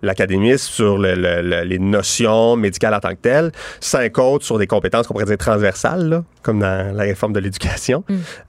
l'académisme, 0.02 0.72
sur 0.72 0.98
le- 0.98 1.16
le- 1.16 1.42
le- 1.42 1.64
les 1.64 1.80
notions 1.80 2.56
médicales 2.56 2.94
en 2.94 3.00
tant 3.00 3.10
que 3.12 3.22
telles. 3.22 3.52
Cinq 3.80 4.18
autres 4.18 4.46
sur 4.46 4.58
des 4.58 4.68
compétences 4.68 5.08
qu'on 5.08 5.14
pourrait 5.14 5.26
dire 5.26 5.38
transversales, 5.38 6.10
là, 6.10 6.24
comme 6.42 6.60
dans 6.60 6.96
la 6.96 7.04
réforme 7.04 7.34
de 7.34 7.40
l'éducation, 7.40 8.04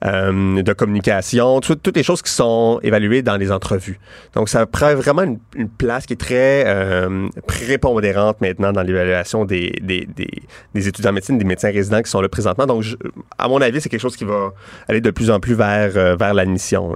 euh, 0.05 0.61
de 0.61 0.73
communication, 0.73 1.59
tout- 1.59 1.75
toutes 1.75 1.95
les 1.97 2.03
choses 2.03 2.21
qui 2.21 2.31
sont 2.31 2.79
évaluées 2.83 3.21
dans 3.21 3.37
les 3.37 3.51
entrevues. 3.51 3.99
Donc 4.35 4.49
ça 4.49 4.65
prend 4.65 4.95
vraiment 4.95 5.23
une, 5.23 5.39
une 5.55 5.69
place 5.69 6.05
qui 6.05 6.13
est 6.13 6.17
très 6.17 6.63
euh, 6.65 7.27
prépondérante 7.47 8.41
maintenant 8.41 8.71
dans 8.71 8.83
l'évaluation 8.83 9.45
des, 9.45 9.71
des, 9.81 10.07
des, 10.15 10.29
des 10.73 10.87
étudiants 10.87 11.11
en 11.11 11.13
médecine, 11.13 11.37
des 11.37 11.45
médecins 11.45 11.71
résidents 11.71 12.01
qui 12.01 12.09
sont 12.09 12.21
là 12.21 12.29
présentement. 12.29 12.65
Donc 12.65 12.83
je- 12.83 12.95
à 13.37 13.47
mon 13.47 13.59
avis, 13.61 13.81
c'est 13.81 13.89
quelque 13.89 13.99
chose 14.01 14.15
qui 14.15 14.23
va 14.25 14.53
aller 14.87 15.01
de 15.01 15.11
plus 15.11 15.29
en 15.29 15.39
plus 15.39 15.53
vers, 15.53 15.91
euh, 15.97 16.15
vers 16.15 16.33
l'admission. 16.39 16.93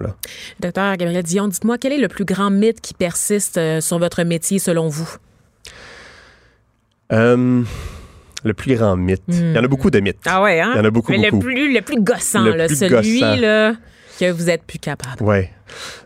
Docteur 0.60 0.98
Gabriel 0.98 1.24
Dion, 1.24 1.48
dites-moi, 1.48 1.78
quel 1.78 1.94
est 1.94 1.98
le 1.98 2.08
plus 2.08 2.26
grand 2.26 2.50
mythe 2.50 2.82
qui 2.82 2.94
persiste 2.94 3.58
euh, 3.58 3.82
sur 3.82 4.00
votre 4.00 4.24
métier 4.24 4.60
selon 4.60 4.88
vous? 4.88 5.10
Euh, 7.12 7.62
le 8.44 8.54
plus 8.54 8.76
grand 8.76 8.96
mythe. 8.98 9.22
Il 9.28 9.54
y 9.54 9.58
en 9.60 9.64
a 9.64 9.68
beaucoup 9.68 9.92
de 9.92 10.00
mythes. 10.00 10.18
Ah 10.26 10.42
ouais, 10.42 10.60
hein? 10.60 10.72
Il 10.74 10.78
y 10.78 10.82
en 10.82 10.86
a 10.86 10.90
beaucoup, 10.92 11.12
Mais 11.12 11.30
beaucoup. 11.32 11.48
Le 11.48 11.54
plus, 11.54 11.74
le 11.74 11.82
plus 11.82 12.02
gossant, 12.02 12.44
Le 12.44 12.56
là, 12.56 12.68
plus 12.68 12.76
celui 12.78 13.20
gossant. 13.20 13.36
là, 13.36 13.76
que 14.20 14.32
vous 14.32 14.50
êtes 14.50 14.64
plus 14.64 14.80
capable. 14.80 15.22
Ouais. 15.24 15.52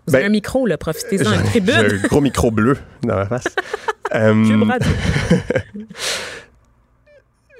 Vous 0.05 0.11
Ben, 0.13 0.19
avez 0.19 0.27
un 0.27 0.29
micro, 0.29 0.65
là, 0.65 0.77
profitez-en, 0.77 1.33
une 1.33 1.43
tribune. 1.43 1.75
un 1.75 2.07
gros 2.07 2.21
micro 2.21 2.51
bleu 2.51 2.77
dans 3.03 3.15
ma 3.15 3.25
face. 3.25 3.45
Euh, 4.15 4.33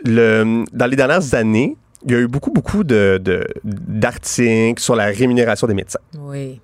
le, 0.06 0.64
dans 0.72 0.86
les 0.86 0.96
dernières 0.96 1.34
années, 1.34 1.76
il 2.06 2.12
y 2.12 2.16
a 2.16 2.20
eu 2.20 2.28
beaucoup, 2.28 2.52
beaucoup 2.52 2.84
de- 2.84 3.22
d'articles 3.64 4.82
sur 4.82 4.96
la 4.96 5.06
rémunération 5.06 5.68
des 5.68 5.74
médecins. 5.74 6.00
Oui. 6.20 6.60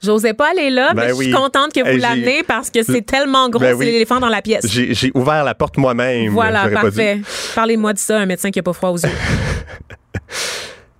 J'osais 0.00 0.32
pas 0.32 0.50
aller 0.52 0.70
là, 0.70 0.92
Ben 0.94 1.02
mais 1.02 1.08
je 1.08 1.14
suis 1.14 1.32
contente 1.32 1.72
que 1.72 1.80
vous 1.80 1.86
j'ai- 1.94 1.98
l'amenez 1.98 2.42
parce 2.44 2.70
que 2.70 2.84
c'est 2.84 3.02
tellement 3.02 3.48
gros, 3.48 3.58
Ben 3.60 3.70
c'est 3.72 3.78
oui. 3.78 3.86
l'éléphant 3.86 4.20
dans 4.20 4.28
la 4.28 4.42
pièce. 4.42 4.64
J'ai, 4.70 5.10
ouvert 5.14 5.42
la 5.42 5.56
porte 5.56 5.76
moi-même. 5.76 6.30
Voilà, 6.30 6.68
parfait. 6.68 7.20
Parlez-moi 7.56 7.94
de 7.94 7.98
ça, 7.98 8.18
un 8.20 8.26
médecin 8.26 8.52
qui 8.52 8.60
a 8.60 8.62
pas 8.62 8.72
froid 8.72 8.90
aux 8.90 8.98
yeux. 8.98 9.08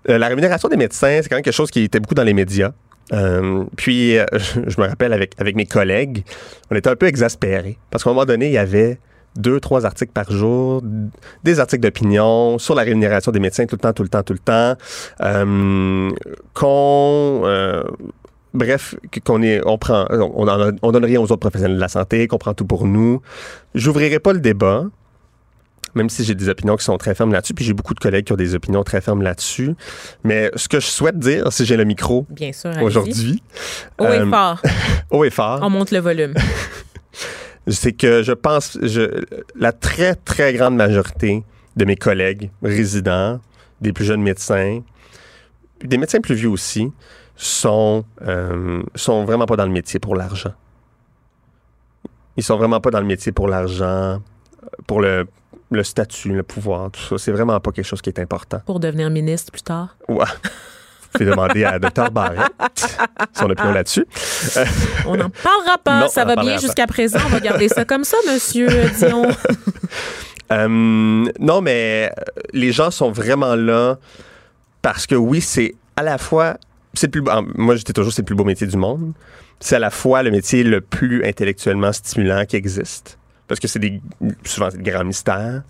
Euh, 0.08 0.16
la 0.16 0.28
rémunération 0.28 0.70
des 0.70 0.78
médecins, 0.78 1.20
c'est 1.22 1.28
quand 1.28 1.36
même 1.36 1.42
quelque 1.42 1.52
chose 1.54 1.70
qui 1.70 1.82
était 1.82 2.00
beaucoup 2.00 2.14
dans 2.14 2.24
les 2.24 2.32
médias. 2.32 2.70
Euh, 3.12 3.64
puis, 3.76 4.16
euh, 4.16 4.24
je 4.66 4.80
me 4.80 4.86
rappelle 4.88 5.12
avec, 5.12 5.32
avec 5.38 5.54
mes 5.54 5.66
collègues, 5.66 6.24
on 6.70 6.76
était 6.76 6.88
un 6.88 6.96
peu 6.96 7.06
exaspérés 7.06 7.76
parce 7.90 8.04
qu'à 8.04 8.08
un 8.10 8.14
moment 8.14 8.24
donné, 8.24 8.46
il 8.46 8.52
y 8.52 8.58
avait 8.58 8.98
deux, 9.38 9.60
trois 9.60 9.86
articles 9.86 10.12
par 10.12 10.30
jour, 10.30 10.82
des 11.44 11.60
articles 11.60 11.82
d'opinion 11.82 12.58
sur 12.58 12.74
la 12.74 12.82
rémunération 12.82 13.32
des 13.32 13.40
médecins 13.40 13.64
tout 13.66 13.76
le 13.76 13.80
temps, 13.80 13.92
tout 13.94 14.02
le 14.02 14.08
temps, 14.10 14.22
tout 14.22 14.34
le 14.34 14.38
temps. 14.38 14.74
Euh, 15.22 16.10
qu'on. 16.54 17.42
euh, 17.44 17.82
Bref, 18.54 18.94
qu'on 19.24 19.42
est, 19.42 19.60
on 19.66 19.76
prend, 19.76 20.06
on, 20.10 20.48
en- 20.48 20.72
on 20.82 20.90
donne 20.90 21.04
rien 21.04 21.20
aux 21.20 21.24
autres 21.24 21.36
professionnels 21.36 21.76
de 21.76 21.80
la 21.80 21.88
santé, 21.88 22.26
qu'on 22.26 22.38
prend 22.38 22.54
tout 22.54 22.64
pour 22.64 22.86
nous. 22.86 23.20
J'ouvrirai 23.74 24.18
pas 24.20 24.32
le 24.32 24.40
débat, 24.40 24.84
même 25.94 26.08
si 26.08 26.24
j'ai 26.24 26.34
des 26.34 26.48
opinions 26.48 26.76
qui 26.76 26.84
sont 26.84 26.96
très 26.96 27.14
fermes 27.14 27.30
là-dessus, 27.32 27.52
puis 27.52 27.64
j'ai 27.66 27.74
beaucoup 27.74 27.92
de 27.92 28.00
collègues 28.00 28.24
qui 28.24 28.32
ont 28.32 28.36
des 28.36 28.54
opinions 28.54 28.82
très 28.84 29.02
fermes 29.02 29.20
là-dessus. 29.22 29.74
Mais 30.24 30.50
ce 30.56 30.66
que 30.66 30.80
je 30.80 30.86
souhaite 30.86 31.18
dire, 31.18 31.52
si 31.52 31.66
j'ai 31.66 31.76
le 31.76 31.84
micro 31.84 32.26
aujourd'hui, 32.82 33.42
Haut 33.98 34.04
et 34.06 34.18
euh, 34.20 34.30
fort. 34.30 34.62
haut 35.10 35.24
et 35.24 35.30
fort, 35.30 35.60
On 35.62 35.68
monte 35.68 35.90
le 35.90 35.98
volume. 35.98 36.32
c'est 37.68 37.92
que 37.92 38.22
je 38.22 38.32
pense, 38.32 38.78
je, 38.82 39.24
la 39.54 39.72
très, 39.72 40.14
très 40.14 40.52
grande 40.54 40.76
majorité 40.76 41.44
de 41.76 41.84
mes 41.84 41.96
collègues 41.96 42.50
résidents, 42.62 43.40
des 43.80 43.92
plus 43.92 44.04
jeunes 44.04 44.22
médecins, 44.22 44.82
des 45.82 45.98
médecins 45.98 46.20
plus 46.20 46.34
vieux 46.34 46.48
aussi, 46.48 46.92
sont, 47.36 48.04
euh, 48.22 48.82
sont 48.94 49.24
vraiment 49.24 49.46
pas 49.46 49.56
dans 49.56 49.66
le 49.66 49.72
métier 49.72 50.00
pour 50.00 50.16
l'argent. 50.16 50.52
Ils 52.36 52.42
sont 52.42 52.56
vraiment 52.56 52.80
pas 52.80 52.90
dans 52.90 53.00
le 53.00 53.06
métier 53.06 53.32
pour 53.32 53.48
l'argent, 53.48 54.20
pour 54.86 55.00
le, 55.00 55.26
le 55.70 55.84
statut, 55.84 56.32
le 56.32 56.42
pouvoir, 56.42 56.90
tout 56.90 57.00
ça. 57.00 57.18
C'est 57.18 57.32
vraiment 57.32 57.58
pas 57.60 57.72
quelque 57.72 57.84
chose 57.86 58.00
qui 58.00 58.10
est 58.10 58.18
important. 58.18 58.60
Pour 58.66 58.80
devenir 58.80 59.10
ministre 59.10 59.52
plus 59.52 59.62
tard? 59.62 59.96
Ouais. 60.08 60.24
Pouvez 61.12 61.30
demander 61.30 61.64
à 61.64 61.78
Dr. 61.78 62.10
Barrett 62.10 62.52
son 63.32 63.50
opinion 63.50 63.72
là-dessus. 63.72 64.06
On 65.06 65.16
n'en 65.16 65.30
parlera 65.30 65.78
pas. 65.78 66.00
Non, 66.00 66.08
ça 66.08 66.24
va 66.24 66.36
bien 66.36 66.58
jusqu'à 66.58 66.86
présent. 66.86 67.18
On 67.26 67.30
va 67.30 67.40
garder 67.40 67.68
ça 67.68 67.84
comme 67.84 68.04
ça, 68.04 68.16
monsieur 68.30 68.68
Dion. 68.98 69.26
Euh, 70.50 70.66
non, 71.38 71.60
mais 71.60 72.10
euh, 72.10 72.22
les 72.54 72.72
gens 72.72 72.90
sont 72.90 73.10
vraiment 73.10 73.54
là 73.54 73.98
parce 74.80 75.06
que 75.06 75.14
oui, 75.14 75.42
c'est 75.42 75.74
à 75.96 76.02
la 76.02 76.16
fois. 76.16 76.56
C'est 76.94 77.14
le 77.14 77.22
plus 77.22 77.32
moi, 77.54 77.76
j'étais 77.76 77.92
toujours 77.92 78.14
c'est 78.14 78.22
le 78.22 78.26
plus 78.26 78.34
beau 78.34 78.44
métier 78.44 78.66
du 78.66 78.78
monde. 78.78 79.12
C'est 79.60 79.76
à 79.76 79.78
la 79.78 79.90
fois 79.90 80.22
le 80.22 80.30
métier 80.30 80.64
le 80.64 80.80
plus 80.80 81.22
intellectuellement 81.24 81.92
stimulant 81.92 82.46
qui 82.46 82.56
existe. 82.56 83.18
Parce 83.46 83.60
que 83.60 83.68
c'est 83.68 83.78
des 83.78 84.00
souvent 84.44 84.68
des 84.68 84.90
grands 84.90 85.04
mystères. 85.04 85.62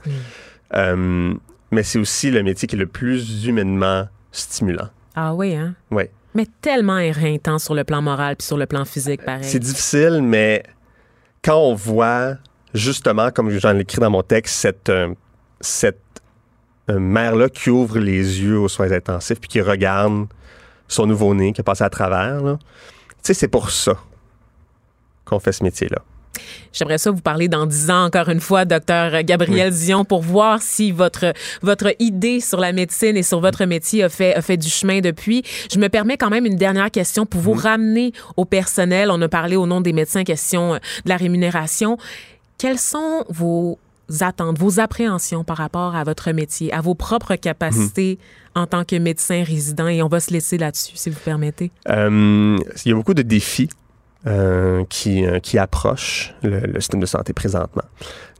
Euh, 0.74 1.35
mais 1.70 1.82
c'est 1.82 1.98
aussi 1.98 2.31
le 2.31 2.43
métier 2.43 2.69
qui 2.69 2.77
est 2.77 2.78
le 2.78 2.86
plus 2.86 3.47
humainement 3.47 4.06
stimulant. 4.32 4.90
Ah 5.20 5.35
oui, 5.35 5.53
hein? 5.57 5.74
Ouais. 5.90 6.12
Mais 6.35 6.47
tellement 6.62 6.99
éreintant 6.99 7.59
sur 7.59 7.74
le 7.74 7.82
plan 7.82 8.01
moral 8.01 8.36
puis 8.36 8.47
sur 8.47 8.57
le 8.57 8.66
plan 8.66 8.85
physique, 8.85 9.24
pareil. 9.24 9.43
C'est 9.43 9.59
difficile, 9.59 10.20
mais 10.23 10.62
quand 11.43 11.57
on 11.57 11.74
voit, 11.74 12.36
justement, 12.73 13.32
comme 13.32 13.51
j'en 13.51 13.77
ai 13.77 13.81
écrit 13.81 14.01
dans 14.01 14.11
mon 14.11 14.23
texte, 14.23 14.55
cette, 14.55 14.89
euh, 14.90 15.12
cette 15.61 15.99
euh, 16.89 17.01
mère-là 17.01 17.49
qui 17.49 17.69
ouvre 17.69 17.99
les 17.99 18.43
yeux 18.43 18.61
aux 18.61 18.69
soins 18.69 18.93
intensifs 18.93 19.40
puis 19.40 19.49
qui 19.49 19.61
regarde 19.61 20.28
son 20.86 21.07
nouveau-né 21.07 21.53
qui 21.53 21.62
a 21.62 21.65
passé 21.65 21.82
à 21.82 21.90
travers, 21.90 22.40
tu 22.40 22.57
sais, 23.23 23.35
c'est 23.35 23.49
pour 23.49 23.70
ça 23.70 23.97
qu'on 25.24 25.40
fait 25.40 25.51
ce 25.51 25.65
métier-là. 25.65 25.99
J'aimerais 26.73 26.99
ça 26.99 27.11
vous 27.11 27.21
parler 27.21 27.49
dans 27.49 27.67
dix 27.67 27.91
ans, 27.91 28.05
encore 28.05 28.29
une 28.29 28.41
fois, 28.41 28.65
docteur 28.65 29.23
Gabriel 29.23 29.73
Dion, 29.73 30.05
pour 30.05 30.23
voir 30.23 30.63
si 30.63 30.93
votre, 30.93 31.33
votre 31.63 31.95
idée 31.99 32.41
sur 32.41 32.61
la 32.61 32.73
médecine 32.73 33.17
et 33.17 33.23
sur 33.23 33.41
votre 33.41 33.65
métier 33.65 34.05
a 34.05 34.09
fait, 34.09 34.35
a 34.35 34.43
fait 34.43 34.57
du 34.57 34.69
chemin 34.69 35.01
depuis. 35.01 35.43
Je 35.73 35.79
me 35.79 35.89
permets 35.89 36.17
quand 36.17 36.31
même 36.31 36.47
une 36.47 36.57
dernière 36.57 36.91
question 36.91 37.27
pour 37.27 37.41
vous 37.41 37.55
ramener 37.55 38.13
au 38.37 38.45
personnel. 38.45 39.11
On 39.11 39.21
a 39.23 39.29
parlé 39.29 39.57
au 39.57 39.67
nom 39.67 39.81
des 39.81 39.93
médecins, 39.93 40.25
question 40.25 40.75
euh, 40.75 40.79
de 41.05 41.09
la 41.09 41.17
rémunération. 41.17 41.99
Quelles 42.59 42.79
sont 42.79 43.25
vos 43.29 43.79
attentes, 44.21 44.59
vos 44.59 44.81
appréhensions 44.81 45.45
par 45.45 45.57
rapport 45.57 45.97
à 45.97 46.05
votre 46.05 46.31
métier, 46.33 46.73
à 46.73 46.81
vos 46.81 46.95
propres 46.95 47.37
capacités 47.37 48.19
en 48.55 48.67
tant 48.67 48.85
que 48.85 48.97
médecin 48.97 49.43
résident? 49.45 49.89
Et 49.89 50.03
on 50.03 50.09
va 50.09 50.21
se 50.21 50.33
laisser 50.33 50.59
là-dessus, 50.59 50.97
si 50.97 51.11
vous 51.11 51.21
permettez. 51.25 51.71
Euh, 51.89 52.57
il 52.85 52.89
y 52.89 52.93
a 52.93 52.95
beaucoup 52.95 53.15
de 53.15 53.23
défis 53.23 53.69
euh, 54.27 54.85
qui, 54.89 55.24
euh, 55.24 55.39
qui 55.39 55.59
approchent 55.59 56.35
le, 56.43 56.61
le 56.61 56.81
système 56.81 57.01
de 57.01 57.07
santé 57.07 57.32
présentement. 57.32 57.85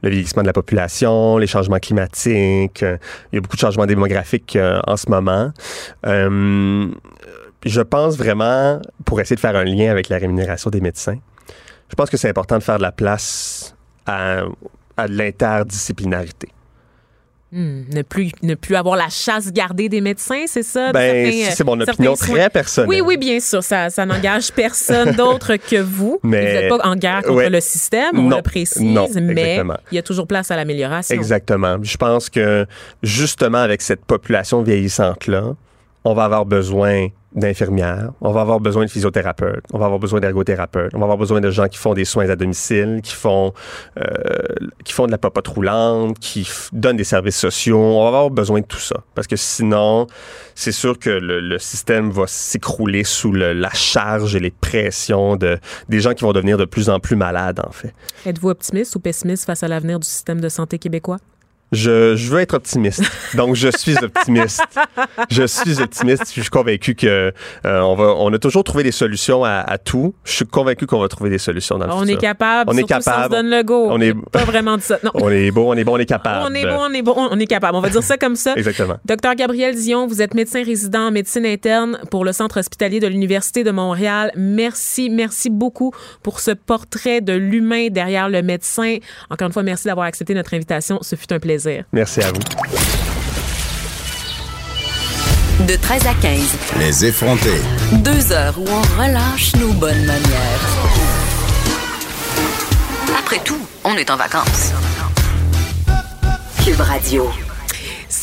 Le 0.03 0.09
vieillissement 0.09 0.41
de 0.41 0.47
la 0.47 0.53
population, 0.53 1.37
les 1.37 1.47
changements 1.47 1.79
climatiques, 1.79 2.83
euh, 2.83 2.97
il 3.31 3.35
y 3.35 3.37
a 3.37 3.41
beaucoup 3.41 3.55
de 3.55 3.61
changements 3.61 3.85
démographiques 3.85 4.55
euh, 4.55 4.81
en 4.87 4.97
ce 4.97 5.09
moment. 5.09 5.51
Euh, 6.05 6.87
je 7.65 7.81
pense 7.81 8.17
vraiment, 8.17 8.81
pour 9.05 9.19
essayer 9.21 9.35
de 9.35 9.41
faire 9.41 9.55
un 9.55 9.63
lien 9.63 9.89
avec 9.89 10.09
la 10.09 10.17
rémunération 10.17 10.69
des 10.69 10.81
médecins, 10.81 11.17
je 11.89 11.95
pense 11.95 12.09
que 12.09 12.17
c'est 12.17 12.29
important 12.29 12.57
de 12.57 12.63
faire 12.63 12.77
de 12.77 12.83
la 12.83 12.91
place 12.91 13.75
à, 14.05 14.43
à 14.95 15.07
de 15.07 15.17
l'interdisciplinarité. 15.17 16.49
Hmm, 17.51 17.81
ne, 17.91 18.03
plus, 18.03 18.31
ne 18.43 18.53
plus 18.53 18.75
avoir 18.75 18.95
la 18.95 19.09
chasse 19.09 19.51
gardée 19.51 19.89
des 19.89 20.01
médecins, 20.01 20.43
c'est 20.45 20.61
ça? 20.61 20.91
Ben, 20.91 20.99
euh, 21.27 21.49
c'est 21.51 21.63
mon 21.63 21.75
certains 21.77 21.93
opinion 21.93 22.15
soins- 22.15 22.35
très 22.37 22.49
personnelle. 22.51 22.89
Oui, 22.89 23.01
oui, 23.01 23.17
bien 23.17 23.39
sûr. 23.39 23.63
Ça, 23.63 23.89
ça 23.89 24.05
n'engage 24.05 24.51
personne 24.51 25.11
d'autre 25.17 25.55
que 25.55 25.77
vous. 25.81 26.19
Mais- 26.21 26.39
vous 26.45 26.53
n'êtes 26.59 26.69
pas 26.69 26.87
en 26.87 26.95
guerre 26.95 27.23
contre 27.23 27.33
Ouais. 27.37 27.49
le 27.49 27.59
système, 27.59 28.19
on 28.19 28.29
Non. 28.29 28.37
le 28.37 28.41
précise, 28.43 28.81
Non, 28.83 29.07
mais 29.15 29.59
il 29.91 29.95
y 29.95 29.97
a 29.97 30.03
toujours 30.03 30.27
place 30.27 30.51
à 30.51 30.55
l'amélioration. 30.55 31.15
Exactement. 31.15 31.77
Je 31.81 31.97
pense 31.97 32.29
que 32.29 32.67
justement 33.01 33.57
avec 33.57 33.81
cette 33.81 34.05
population 34.05 34.61
vieillissante-là, 34.61 35.55
on 36.03 36.13
va 36.13 36.25
avoir 36.25 36.45
besoin 36.45 37.07
d'infirmières, 37.33 38.11
on 38.21 38.31
va 38.31 38.41
avoir 38.41 38.59
besoin 38.59 38.85
de 38.85 38.89
physiothérapeutes, 38.89 39.63
on 39.71 39.77
va 39.77 39.85
avoir 39.85 39.99
besoin 39.99 40.19
d'ergothérapeutes, 40.19 40.91
on 40.95 40.97
va 40.97 41.03
avoir 41.03 41.17
besoin 41.17 41.41
de 41.41 41.51
gens 41.51 41.67
qui 41.67 41.77
font 41.77 41.93
des 41.93 42.05
soins 42.05 42.27
à 42.27 42.35
domicile, 42.35 43.01
qui 43.03 43.13
font, 43.13 43.53
euh, 43.99 44.03
qui 44.83 44.93
font 44.93 45.05
de 45.05 45.11
la 45.11 45.19
popote 45.19 45.47
roulante, 45.47 46.17
qui 46.17 46.49
donnent 46.73 46.97
des 46.97 47.03
services 47.03 47.37
sociaux. 47.37 47.79
On 47.79 48.01
va 48.01 48.07
avoir 48.07 48.31
besoin 48.31 48.61
de 48.61 48.65
tout 48.65 48.79
ça. 48.79 48.95
Parce 49.13 49.27
que 49.27 49.35
sinon, 49.35 50.07
c'est 50.55 50.71
sûr 50.71 50.97
que 50.97 51.09
le, 51.09 51.59
système 51.59 52.09
va 52.09 52.25
s'écrouler 52.25 53.03
sous 53.03 53.33
la 53.33 53.69
charge 53.73 54.35
et 54.35 54.39
les 54.39 54.51
pressions 54.51 55.35
de, 55.35 55.59
des 55.87 55.99
gens 55.99 56.13
qui 56.13 56.23
vont 56.23 56.31
devenir 56.31 56.57
de 56.57 56.65
plus 56.65 56.89
en 56.89 56.99
plus 56.99 57.15
malades, 57.15 57.59
en 57.65 57.71
fait. 57.71 57.93
Êtes-vous 58.25 58.49
optimiste 58.49 58.95
ou 58.95 58.99
pessimiste 58.99 59.45
face 59.45 59.61
à 59.61 59.67
l'avenir 59.67 59.99
du 59.99 60.07
système 60.07 60.41
de 60.41 60.49
santé 60.49 60.79
québécois? 60.79 61.17
Je, 61.71 62.15
je 62.15 62.29
veux 62.31 62.39
être 62.39 62.55
optimiste. 62.55 63.03
Donc, 63.35 63.55
je 63.55 63.69
suis 63.77 63.95
optimiste. 64.03 64.61
Je 65.29 65.43
suis 65.43 65.81
optimiste. 65.81 66.23
Je 66.35 66.41
suis 66.41 66.49
convaincu 66.49 66.95
que 66.95 67.31
euh, 67.65 67.79
on 67.81 67.95
va, 67.95 68.05
on 68.17 68.33
a 68.33 68.39
toujours 68.39 68.63
trouvé 68.63 68.83
des 68.83 68.91
solutions 68.91 69.43
à, 69.43 69.59
à 69.67 69.77
tout. 69.77 70.15
Je 70.23 70.31
suis 70.31 70.45
convaincu 70.45 70.87
qu'on 70.87 70.99
va 70.99 71.07
trouver 71.07 71.29
des 71.29 71.37
solutions 71.37 71.77
dans 71.77 71.85
le 71.87 71.93
On 71.93 72.05
est 72.05 72.17
capable, 72.17 72.71
On 72.71 72.73
est 72.73 72.77
si 72.77 72.83
on 72.85 72.87
se 72.99 73.05
capable. 73.05 73.35
donne 73.35 73.49
le 73.49 73.61
go. 73.63 73.87
On 73.91 74.01
est- 74.01 74.15
pas 74.31 74.45
vraiment 74.45 74.77
de 74.77 74.81
ça. 74.81 74.97
Non. 75.03 75.11
On 75.13 75.29
est 75.29 75.51
beau, 75.51 75.65
on 75.67 75.73
est 75.75 75.83
bon, 75.83 75.93
on 75.95 75.99
est 75.99 76.05
capable. 76.05 76.47
On 76.49 76.53
est 76.55 76.65
bon, 76.65 76.77
on 76.79 76.93
est 76.93 77.01
bon, 77.03 77.13
on 77.31 77.39
est 77.39 77.45
capable. 77.47 77.75
On 77.75 77.81
va 77.81 77.89
dire 77.89 78.01
ça 78.03 78.17
comme 78.17 78.35
ça. 78.35 78.55
Exactement. 78.55 78.97
Docteur 79.05 79.35
Gabriel 79.35 79.75
Dion, 79.75 80.07
vous 80.07 80.21
êtes 80.23 80.33
médecin 80.33 80.63
résident 80.63 81.07
en 81.07 81.11
médecine 81.11 81.45
interne 81.45 81.99
pour 82.09 82.25
le 82.25 82.33
Centre 82.33 82.59
hospitalier 82.59 82.99
de 82.99 83.07
l'Université 83.07 83.63
de 83.63 83.71
Montréal. 83.71 84.31
Merci, 84.35 85.09
merci 85.11 85.49
beaucoup 85.51 85.91
pour 86.23 86.39
ce 86.39 86.51
portrait 86.51 87.21
de 87.21 87.33
l'humain 87.33 87.89
derrière 87.91 88.27
le 88.29 88.41
médecin. 88.41 88.97
Encore 89.29 89.47
une 89.47 89.53
fois, 89.53 89.63
merci 89.63 89.85
d'avoir 89.87 90.07
accepté 90.07 90.33
notre 90.33 90.53
invitation. 90.55 90.97
Ce 91.01 91.15
fut 91.15 91.31
un 91.31 91.39
plaisir. 91.39 91.58
Merci 91.91 92.21
à 92.21 92.31
vous. 92.31 92.39
De 95.65 95.75
13 95.75 96.07
à 96.07 96.13
15, 96.21 96.39
Les 96.79 97.05
effrontés. 97.05 97.61
deux 97.93 98.31
heures 98.31 98.57
où 98.57 98.65
on 98.69 99.01
relâche 99.01 99.53
nos 99.57 99.73
bonnes 99.73 100.05
manières. 100.05 100.67
Après 103.17 103.39
tout, 103.43 103.59
on 103.83 103.95
est 103.95 104.09
en 104.09 104.15
vacances. 104.15 104.71
Cube 106.63 106.79
Radio. 106.79 107.29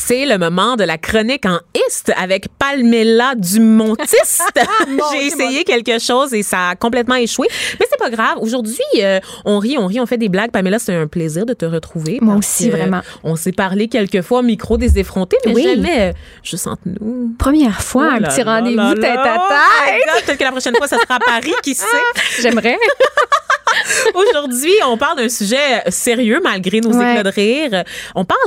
C'est 0.07 0.25
le 0.25 0.37
moment 0.37 0.77
de 0.77 0.85
la 0.85 0.97
chronique 0.97 1.45
en 1.45 1.59
ist 1.89 2.13
avec 2.15 2.47
Palmela 2.57 3.33
Dumontiste. 3.35 4.41
J'ai 5.11 5.25
essayé 5.25 5.65
quelque 5.65 5.99
chose 5.99 6.33
et 6.33 6.43
ça 6.43 6.69
a 6.69 6.75
complètement 6.77 7.15
échoué. 7.15 7.47
Mais 7.77 7.85
c'est 7.89 7.99
pas 7.99 8.09
grave. 8.09 8.37
Aujourd'hui, 8.39 8.79
euh, 8.99 9.19
on 9.43 9.59
rit, 9.59 9.77
on 9.77 9.85
rit, 9.85 9.99
on 9.99 10.05
fait 10.05 10.17
des 10.17 10.29
blagues. 10.29 10.51
Pamela, 10.51 10.79
c'est 10.79 10.95
un 10.95 11.07
plaisir 11.07 11.45
de 11.45 11.53
te 11.53 11.65
retrouver. 11.65 12.19
Moi 12.21 12.35
aussi, 12.35 12.69
que 12.69 12.77
vraiment. 12.77 13.01
On 13.25 13.35
s'est 13.35 13.51
parlé 13.51 13.89
quelques 13.89 14.21
fois 14.21 14.39
au 14.39 14.43
micro 14.43 14.77
des 14.77 14.97
effrontés, 14.97 15.35
mais 15.45 15.53
Oui. 15.53 15.63
jamais 15.63 15.99
euh, 15.99 16.13
juste 16.41 16.67
entre 16.67 16.83
nous. 16.85 17.35
Première 17.37 17.81
fois, 17.81 18.05
un 18.13 18.17
Oh 18.17 18.21
là 18.21 18.29
petit 18.29 18.43
rendez-vous 18.43 18.93
tête 18.93 19.17
à 19.17 19.41
tête. 19.49 20.25
Peut-être 20.25 20.37
que 20.37 20.43
la 20.45 20.51
prochaine 20.51 20.75
fois, 20.77 20.87
ça 20.87 20.99
sera 20.99 21.15
à 21.15 21.19
Paris, 21.19 21.53
qui 21.63 21.75
sait? 21.75 21.85
J'aimerais. 22.41 22.77
Aujourd'hui, 24.15 24.73
on 24.87 24.97
parle 24.97 25.17
d'un 25.17 25.29
sujet 25.29 25.83
sérieux 25.89 26.39
malgré 26.43 26.79
nos 26.81 26.91
Ouais. 26.97 27.11
éclats 27.11 27.23
de 27.23 27.29
rire. 27.29 27.83
On 28.15 28.25
parle 28.25 28.39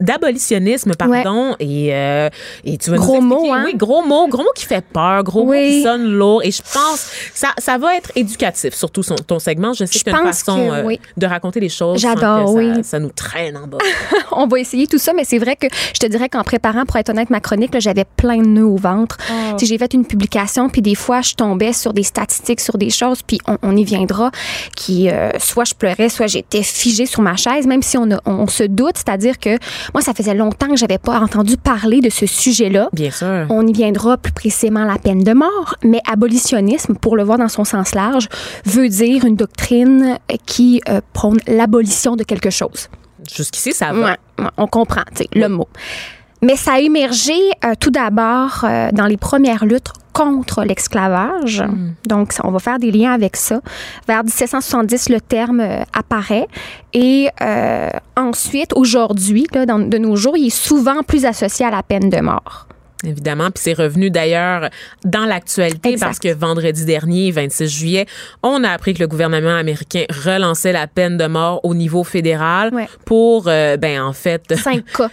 d'abolitionnisme, 0.00 0.94
pardon, 0.94 1.54
et, 1.60 1.94
euh, 1.94 2.28
et 2.64 2.78
tu 2.78 2.90
vas 2.90 2.96
nous 2.96 3.02
Gros 3.02 3.16
expliquer- 3.16 3.34
mot, 3.48 3.52
hein? 3.52 3.62
Oui, 3.66 3.74
gros 3.76 4.02
mot, 4.04 4.28
gros 4.28 4.42
mot 4.42 4.50
qui 4.54 4.64
fait 4.66 4.84
peur, 4.92 5.22
gros 5.24 5.44
mot 5.44 5.50
Oui. 5.50 5.68
qui 5.68 5.82
sonne 5.82 6.04
lourd. 6.04 6.42
Et 6.44 6.50
je 6.50 6.62
pense 6.62 7.04
que 7.32 7.38
ça, 7.38 7.48
ça 7.58 7.78
va 7.78 7.96
être 7.96 8.10
éducatif, 8.16 8.74
surtout 8.74 9.02
son- 9.02 9.16
ton 9.16 9.38
segment. 9.38 9.72
Je 9.72 9.84
sais 9.84 9.98
Je 9.98 10.04
que 10.04 10.10
as 10.10 10.18
une 10.18 10.26
façon 10.26 10.56
que 10.68 10.72
euh, 10.74 10.82
oui. 10.84 11.00
de 11.16 11.26
raconter 11.26 11.60
les 11.60 11.68
choses. 11.68 12.00
J'adore, 12.00 12.40
que 12.40 12.46
ça, 12.46 12.52
oui. 12.52 12.84
Ça 12.84 12.98
nous 12.98 13.10
traîne 13.10 13.56
en 13.56 13.66
bas. 13.66 13.78
On 14.32 14.46
va 14.46 14.58
essayer 14.60 14.86
tout 14.86 14.98
ça, 14.98 15.12
mais 15.12 15.24
c'est 15.24 15.38
vrai 15.38 15.56
que 15.56 15.66
je 15.94 15.98
te 15.98 16.06
dirais 16.06 16.28
qu'en 16.28 16.42
préparant, 16.44 16.84
pour 16.86 16.96
être 16.96 17.10
honnête, 17.10 17.30
ma 17.30 17.40
chronique, 17.40 17.74
j'avais 17.78 18.04
plein 18.16 18.38
de 18.38 18.46
nœuds 18.46 18.66
au 18.66 18.76
ventre. 18.76 19.16
Oh. 19.30 19.56
J'ai 19.60 19.76
fait 19.78 19.92
une 19.94 20.06
publication, 20.06 20.68
puis 20.68 20.82
des 20.82 20.94
fois, 20.94 21.20
je 21.20 21.34
tombais 21.34 21.72
sur 21.72 21.92
des 21.92 22.02
statistiques, 22.02 22.60
sur 22.60 22.78
des 22.78 22.90
choses, 22.90 23.22
puis 23.22 23.38
on, 23.46 23.58
on 23.62 23.76
y 23.76 23.84
viendra, 23.84 24.30
qui 24.74 25.10
euh, 25.10 25.30
soit 25.38 25.64
je 25.64 25.74
pleurais, 25.74 26.08
soit 26.08 26.26
j'étais 26.26 26.62
figée 26.62 27.06
sur 27.06 27.22
ma 27.22 27.36
chaise, 27.36 27.66
même 27.66 27.82
si 27.82 27.96
on, 27.98 28.10
a- 28.10 28.20
on, 28.26 28.46
se 28.46 28.64
doute, 28.64 28.96
c'est-à-dire 28.96 29.38
que 29.38 29.50
moi, 29.94 30.02
ça 30.02 30.14
faisait 30.14 30.34
longtemps 30.34 30.68
que 30.68 30.76
j'avais 30.76 30.98
pas 30.98 31.18
entendu 31.20 31.56
parler 31.56 32.00
de 32.00 32.10
ce 32.10 32.26
sujet-là. 32.26 32.88
Bien 32.92 33.10
sûr. 33.10 33.46
On 33.50 33.66
y 33.66 33.72
viendra 33.72 34.16
plus 34.16 34.32
précisément 34.32 34.84
la 34.84 34.98
peine 34.98 35.22
de 35.22 35.32
mort, 35.32 35.74
mais 35.82 36.00
abolitionnisme, 36.10 36.94
pour 36.94 37.16
le 37.16 37.24
voir 37.24 37.38
dans 37.38 37.48
son 37.48 37.64
sens 37.64 37.94
large, 37.94 38.28
veut 38.64 38.88
dire 38.88 39.24
une 39.24 39.36
doctrine 39.36 40.18
qui 40.46 40.80
euh, 40.88 41.00
prône 41.12 41.38
l'abolition 41.46 42.16
de 42.16 42.24
quelque 42.24 42.50
chose. 42.50 42.88
Jusqu'ici, 43.34 43.72
ça 43.72 43.92
va. 43.92 43.98
Ouais, 43.98 44.16
ouais, 44.38 44.46
on 44.56 44.66
comprend, 44.66 45.02
tu 45.14 45.24
sais, 45.24 45.28
le 45.34 45.48
mot. 45.48 45.68
Mais 46.40 46.54
ça 46.54 46.74
a 46.74 46.78
émergé 46.78 47.32
euh, 47.64 47.72
tout 47.80 47.90
d'abord 47.90 48.60
euh, 48.62 48.90
dans 48.92 49.06
les 49.06 49.16
premières 49.16 49.64
luttes 49.64 49.88
contre 50.18 50.64
l'esclavage. 50.64 51.62
Donc, 52.08 52.34
on 52.42 52.50
va 52.50 52.58
faire 52.58 52.80
des 52.80 52.90
liens 52.90 53.12
avec 53.12 53.36
ça. 53.36 53.60
Vers 54.08 54.24
1770, 54.24 55.10
le 55.10 55.20
terme 55.20 55.60
euh, 55.60 55.82
apparaît. 55.92 56.48
Et 56.92 57.28
euh, 57.40 57.88
ensuite, 58.16 58.72
aujourd'hui, 58.74 59.46
de 59.52 59.98
nos 59.98 60.16
jours, 60.16 60.36
il 60.36 60.48
est 60.48 60.50
souvent 60.50 61.04
plus 61.06 61.24
associé 61.24 61.66
à 61.66 61.70
la 61.70 61.84
peine 61.84 62.10
de 62.10 62.20
mort. 62.20 62.66
Évidemment, 63.04 63.50
puis 63.52 63.62
c'est 63.62 63.74
revenu 63.74 64.10
d'ailleurs 64.10 64.70
dans 65.04 65.24
l'actualité 65.24 65.90
parce 66.00 66.18
que 66.18 66.34
vendredi 66.34 66.84
dernier, 66.84 67.30
26 67.30 67.68
juillet, 67.68 68.06
on 68.42 68.64
a 68.64 68.70
appris 68.70 68.92
que 68.94 68.98
le 68.98 69.06
gouvernement 69.06 69.54
américain 69.54 70.02
relançait 70.24 70.72
la 70.72 70.88
peine 70.88 71.16
de 71.16 71.26
mort 71.26 71.60
au 71.64 71.74
niveau 71.74 72.02
fédéral 72.02 72.74
Ouais. 72.74 72.88
pour, 73.04 73.44
euh, 73.46 73.76
ben 73.76 74.02
en 74.02 74.12
fait, 74.12 74.42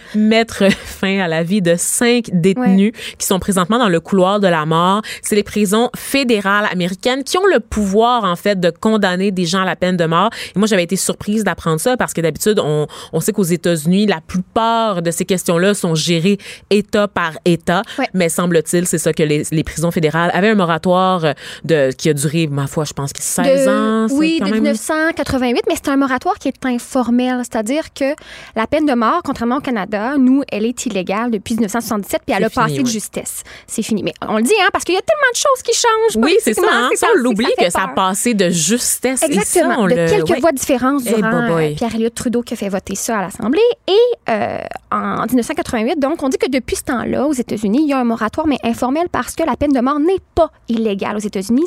mettre 0.16 0.64
fin 0.72 1.20
à 1.20 1.28
la 1.28 1.42
vie 1.44 1.62
de 1.62 1.74
cinq 1.76 2.28
détenus 2.32 2.92
qui 3.18 3.26
sont 3.26 3.38
présentement 3.38 3.78
dans 3.78 3.88
le 3.88 4.00
couloir 4.00 4.40
de 4.40 4.48
la 4.48 4.66
mort. 4.66 5.02
C'est 5.22 5.36
les 5.36 5.42
prisons 5.44 5.90
fédérales 5.96 6.66
américaines 6.72 7.22
qui 7.22 7.38
ont 7.38 7.46
le 7.46 7.60
pouvoir, 7.60 8.24
en 8.24 8.36
fait, 8.36 8.58
de 8.58 8.70
condamner 8.70 9.30
des 9.30 9.46
gens 9.46 9.62
à 9.62 9.64
la 9.64 9.76
peine 9.76 9.96
de 9.96 10.04
mort. 10.06 10.30
Et 10.54 10.58
moi, 10.58 10.66
j'avais 10.66 10.82
été 10.84 10.96
surprise 10.96 11.44
d'apprendre 11.44 11.78
ça 11.80 11.96
parce 11.96 12.12
que 12.12 12.20
d'habitude, 12.20 12.58
on, 12.62 12.86
on 13.12 13.20
sait 13.20 13.32
qu'aux 13.32 13.42
États-Unis, 13.44 14.06
la 14.06 14.20
plupart 14.20 15.02
de 15.02 15.10
ces 15.12 15.24
questions-là 15.24 15.74
sont 15.74 15.94
gérées 15.94 16.38
État 16.70 17.06
par 17.06 17.32
État. 17.44 17.75
Ouais. 17.98 18.06
Mais 18.14 18.28
semble-t-il, 18.28 18.86
c'est 18.86 18.98
ça 18.98 19.12
que 19.12 19.22
les, 19.22 19.44
les 19.50 19.64
prisons 19.64 19.90
fédérales 19.90 20.30
avaient 20.34 20.48
un 20.50 20.54
moratoire 20.54 21.34
de, 21.64 21.90
qui 21.92 22.08
a 22.08 22.14
duré, 22.14 22.46
ma 22.46 22.66
foi, 22.66 22.84
je 22.84 22.92
pense 22.92 23.12
que 23.12 23.22
16 23.22 23.64
De- 23.66 23.70
ans. 23.70 24.06
Oui, 24.10 24.36
quand 24.40 24.46
de 24.46 24.50
même- 24.52 24.62
1988, 24.62 25.62
mais 25.68 25.74
c'est 25.76 25.88
un 25.90 25.96
moratoire 25.96 26.36
qui 26.38 26.48
est 26.48 26.66
informel, 26.66 27.38
c'est-à-dire 27.42 27.92
que 27.94 28.14
la 28.54 28.66
peine 28.66 28.86
de 28.86 28.94
mort, 28.94 29.22
contrairement 29.24 29.56
au 29.56 29.60
Canada, 29.60 30.14
nous, 30.18 30.42
elle 30.50 30.64
est 30.64 30.86
illégale 30.86 31.30
depuis 31.30 31.54
1977, 31.54 32.22
puis 32.26 32.34
elle 32.36 32.44
a 32.44 32.48
fini, 32.48 32.64
passé 32.66 32.82
de 32.82 32.86
justesse. 32.88 33.42
C'est 33.66 33.82
fini. 33.82 34.02
Mais 34.02 34.12
on 34.26 34.36
le 34.36 34.42
dit, 34.42 34.52
hein, 34.62 34.68
parce 34.72 34.84
qu'il 34.84 34.94
y 34.94 34.98
a 34.98 35.02
tellement 35.02 35.30
de 35.32 35.36
choses 35.36 35.62
qui 35.62 35.72
changent. 35.74 36.24
Oui, 36.24 36.36
c'est 36.42 36.54
ça. 36.54 36.62
Hein? 36.72 36.90
Ça, 36.94 37.06
on 37.14 37.18
l'oublie 37.18 37.46
que 37.58 37.70
ça 37.70 37.84
a 37.84 37.88
passé 37.88 38.34
de 38.34 38.50
justesse. 38.50 39.22
Exactement. 39.22 39.76
on 39.78 39.84
de 39.86 39.94
le- 39.94 40.08
quelques 40.08 40.30
ouais. 40.30 40.40
voix 40.40 40.52
de 40.52 40.56
différence 40.58 41.02
Eh, 41.06 41.14
durant 41.14 41.32
euh, 41.58 41.74
Pierre-Éliott 41.74 42.14
Trudeau 42.14 42.42
qui 42.42 42.54
a 42.54 42.56
fait 42.56 42.68
voter 42.68 42.94
ça 42.94 43.18
à 43.18 43.22
l'Assemblée. 43.22 43.60
Et 43.88 44.30
euh, 44.30 44.58
en 44.90 45.24
1988, 45.26 45.98
donc, 45.98 46.22
on 46.22 46.28
dit 46.28 46.38
que 46.38 46.48
depuis 46.50 46.76
ce 46.76 46.84
temps-là, 46.84 47.26
aux 47.26 47.32
États-Unis, 47.32 47.65
il 47.74 47.88
y 47.88 47.92
a 47.92 47.98
un 47.98 48.04
moratoire, 48.04 48.46
mais 48.46 48.58
informel, 48.62 49.08
parce 49.10 49.34
que 49.34 49.42
la 49.42 49.56
peine 49.56 49.72
de 49.72 49.80
mort 49.80 49.98
n'est 49.98 50.20
pas 50.34 50.50
illégale 50.68 51.16
aux 51.16 51.20
États-Unis. 51.20 51.66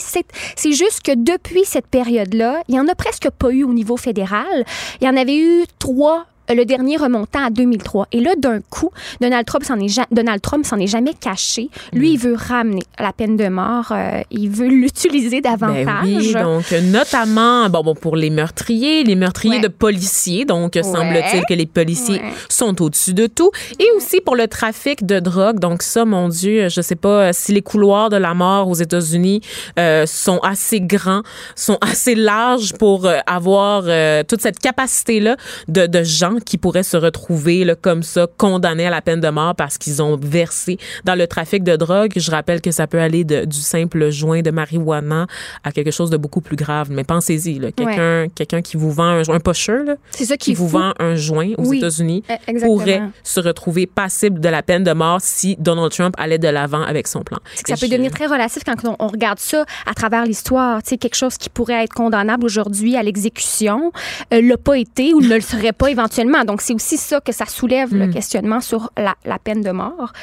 C'est 0.56 0.72
juste 0.72 1.02
que 1.02 1.14
depuis 1.16 1.66
cette 1.66 1.88
période-là, 1.88 2.62
il 2.68 2.74
n'y 2.74 2.80
en 2.80 2.88
a 2.88 2.96
presque 2.96 3.30
pas 3.30 3.52
eu 3.52 3.64
au 3.64 3.74
niveau 3.74 3.98
fédéral. 3.98 4.66
Il 5.02 5.08
y 5.08 5.10
en 5.10 5.18
avait 5.18 5.38
eu 5.38 5.66
trois 5.80 6.26
le 6.54 6.66
dernier 6.66 6.98
remontant 6.98 7.46
à 7.46 7.50
2003. 7.50 8.08
Et 8.12 8.20
là, 8.22 8.32
d'un 8.38 8.60
coup, 8.70 8.90
Donald 9.22 9.46
Trump 9.46 9.64
s'en 9.64 9.80
est, 9.80 9.88
ja- 9.88 10.08
Donald 10.12 10.42
Trump 10.42 10.66
s'en 10.66 10.78
est 10.78 10.88
jamais 10.88 11.14
caché. 11.14 11.70
Lui, 11.94 12.14
il 12.14 12.18
veut 12.20 12.36
ramener 12.36 12.82
la 13.00 13.14
peine 13.14 13.38
de 13.38 13.48
mort. 13.48 13.88
euh, 13.92 14.22
il 14.32 14.50
veut 14.50 14.68
l'utiliser 14.68 15.42
davantage. 15.42 15.86
Ben 15.86 16.02
oui, 16.04 16.34
donc 16.34 16.72
euh, 16.74 16.82
notamment 16.82 17.70
bon, 17.70 17.82
bon 17.84 17.96
pour 17.96 18.16
les 18.16 18.30
meurtriers, 18.30 19.04
les 19.04 19.16
meurtriers 19.16 19.56
Ouais. 19.56 19.60
de 19.62 19.68
policiers, 19.68 20.46
donc 20.46 20.76
euh, 20.76 20.84
semble-t-il 20.84 21.44
que 21.48 21.54
les 21.54 21.66
policiers 21.66 22.20
Ouais. 22.20 22.34
sont 22.50 22.82
au-dessus 22.82 23.14
de 23.14 23.28
tout, 23.28 23.52
et 23.80 23.86
aussi 23.96 24.22
pour 24.22 24.36
le 24.36 24.48
trafic 24.48 25.06
de 25.06 25.20
drogue. 25.20 25.60
Donc 25.60 25.82
ça, 25.82 26.06
mon 26.06 26.30
Dieu, 26.30 26.70
je 26.70 26.82
sais 26.82 26.96
pas 26.96 27.28
euh, 27.28 27.30
si 27.34 27.52
les 27.54 27.62
couloirs 27.62 28.10
de 28.10 28.18
la 28.18 28.34
mort 28.34 28.68
aux 28.68 28.76
États-Unis 28.76 29.42
euh, 29.78 30.06
sont 30.06 30.40
assez 30.40 30.82
grands, 30.82 31.22
sont 31.56 31.78
assez 31.82 32.16
larges 32.16 32.74
pour 32.74 33.06
euh, 33.06 33.18
avoir 33.28 33.84
euh, 33.88 34.24
toute 34.28 34.42
cette 34.42 34.60
capacité 34.60 35.20
là 35.20 35.36
de, 35.68 35.86
de 35.88 36.04
gens 36.04 36.39
qui 36.44 36.58
pourraient 36.58 36.84
se 36.84 36.98
retrouver 36.98 37.64
là, 37.66 37.76
comme 37.76 38.04
ça 38.04 38.28
condamnés 38.38 38.86
à 38.88 38.90
la 38.90 39.02
peine 39.02 39.20
de 39.20 39.30
mort 39.30 39.56
parce 39.56 39.78
qu'ils 39.78 40.02
ont 40.02 40.18
versé 40.22 40.78
dans 41.06 41.16
le 41.16 41.28
trafic 41.28 41.64
de 41.64 41.76
drogue. 41.76 42.14
Je 42.16 42.32
rappelle 42.32 42.62
que 42.62 42.72
ça 42.72 42.88
peut 42.88 43.00
aller 43.00 43.24
de- 43.24 43.46
du 43.46 43.58
simple 43.58 44.10
joint 44.10 44.42
de 44.42 44.52
marijuana 44.52 45.28
à 45.64 45.72
quelque 45.72 45.92
chose 45.92 46.10
de 46.10 46.18
beaucoup 46.18 46.42
plus 46.42 46.56
grave. 46.56 46.90
Mais 46.92 47.04
pensez-y, 47.04 47.60
quelqu'un 47.74 48.28
quelqu'un 48.36 48.62
qui 48.62 48.78
vous 48.78 48.92
vend 48.92 49.04
un 49.04 49.24
joint, 49.24 49.36
un 49.36 49.40
pocheur, 49.40 49.84
là, 49.86 49.96
ça 50.12 50.38
qui 50.38 50.52
qui 50.52 50.54
vous 50.56 50.68
vend 50.68 50.94
un 51.00 51.16
joint 51.16 51.52
aux 51.58 51.68
Oui, 51.68 51.78
États-Unis 51.78 52.24
Eh, 52.48 52.60
pourrait 52.60 53.02
se 53.24 53.40
retrouver 53.40 53.86
passible 53.88 54.40
de 54.40 54.50
la 54.50 54.62
peine 54.64 54.84
de 54.84 54.92
mort 54.94 55.20
si 55.22 55.56
Donald 55.60 55.92
Trump 55.92 56.14
allait 56.18 56.38
de 56.38 56.48
l'avant 56.48 56.82
avec 56.82 57.08
son 57.08 57.22
plan. 57.22 57.38
Que 57.64 57.70
ça 57.70 57.78
peut 57.78 57.88
devenir 57.92 58.12
très 58.12 58.26
relatif 58.26 58.64
quand 58.66 58.76
on, 58.86 58.96
on 59.00 59.08
regarde 59.08 59.40
ça 59.40 59.66
à 59.86 59.94
travers 59.94 60.26
l'histoire. 60.26 60.82
Quelque 60.84 61.16
chose 61.16 61.38
qui 61.38 61.50
pourrait 61.50 61.84
être 61.84 61.94
condamnable 61.94 62.46
aujourd'hui 62.46 62.96
à 62.98 63.04
l'exécution 63.04 63.92
euh, 64.34 64.42
l'a 64.42 64.58
pas 64.58 64.78
été 64.78 65.14
ou 65.14 65.22
ne 65.22 65.36
le 65.36 65.42
serait 65.42 65.72
pas 65.74 65.90
éventuellement. 65.90 66.29
Donc, 66.46 66.62
c'est 66.62 66.74
aussi 66.74 66.98
ça 66.98 67.20
que 67.20 67.32
ça 67.32 67.46
soulève 67.46 67.94
le 67.94 68.08
questionnement 68.08 68.62
sur 68.62 68.92
la, 68.98 69.16
la 69.26 69.40
peine 69.40 69.62
de 69.62 69.72
mort. 69.72 70.14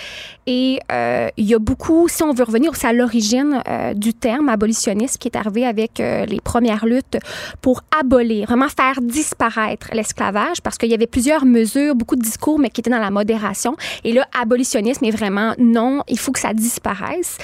Et 0.47 0.79
euh, 0.93 1.29
il 1.37 1.47
y 1.47 1.55
a 1.55 1.59
beaucoup, 1.59 2.09
si 2.09 2.23
on 2.23 2.33
veut 2.33 2.45
revenir 2.45 2.71
aussi 2.71 2.87
à 2.87 2.93
l'origine 2.93 3.63
euh, 3.69 3.95
du 3.95 4.15
terme 4.15 4.49
abolitionniste 4.49 5.19
qui 5.19 5.29
est 5.29 5.37
arrivé 5.37 5.67
avec 5.67 6.01
euh, 6.01 6.25
les 6.27 6.41
premières 6.41 6.87
luttes 6.87 7.19
pour 7.61 7.83
abolir, 7.99 8.47
vraiment 8.47 8.69
faire 8.69 9.01
disparaître 9.03 9.89
l'esclavage 9.93 10.61
parce 10.63 10.79
qu'il 10.79 10.91
y 10.91 10.95
avait 10.95 11.07
plusieurs 11.07 11.45
mesures, 11.45 11.95
beaucoup 11.95 12.17
de 12.17 12.23
discours, 12.23 12.59
mais 12.59 12.71
qui 12.71 12.81
étaient 12.81 12.91
dans 12.91 12.99
la 12.99 13.11
modération. 13.11 13.77
Et 14.05 14.13
là, 14.13 14.27
abolitionnisme 14.41 15.05
est 15.05 15.11
vraiment 15.11 15.55
non, 15.59 16.03
il 16.09 16.19
faut 16.19 16.33
que 16.33 16.41
ça 16.41 16.55
disparaisse. 16.55 17.39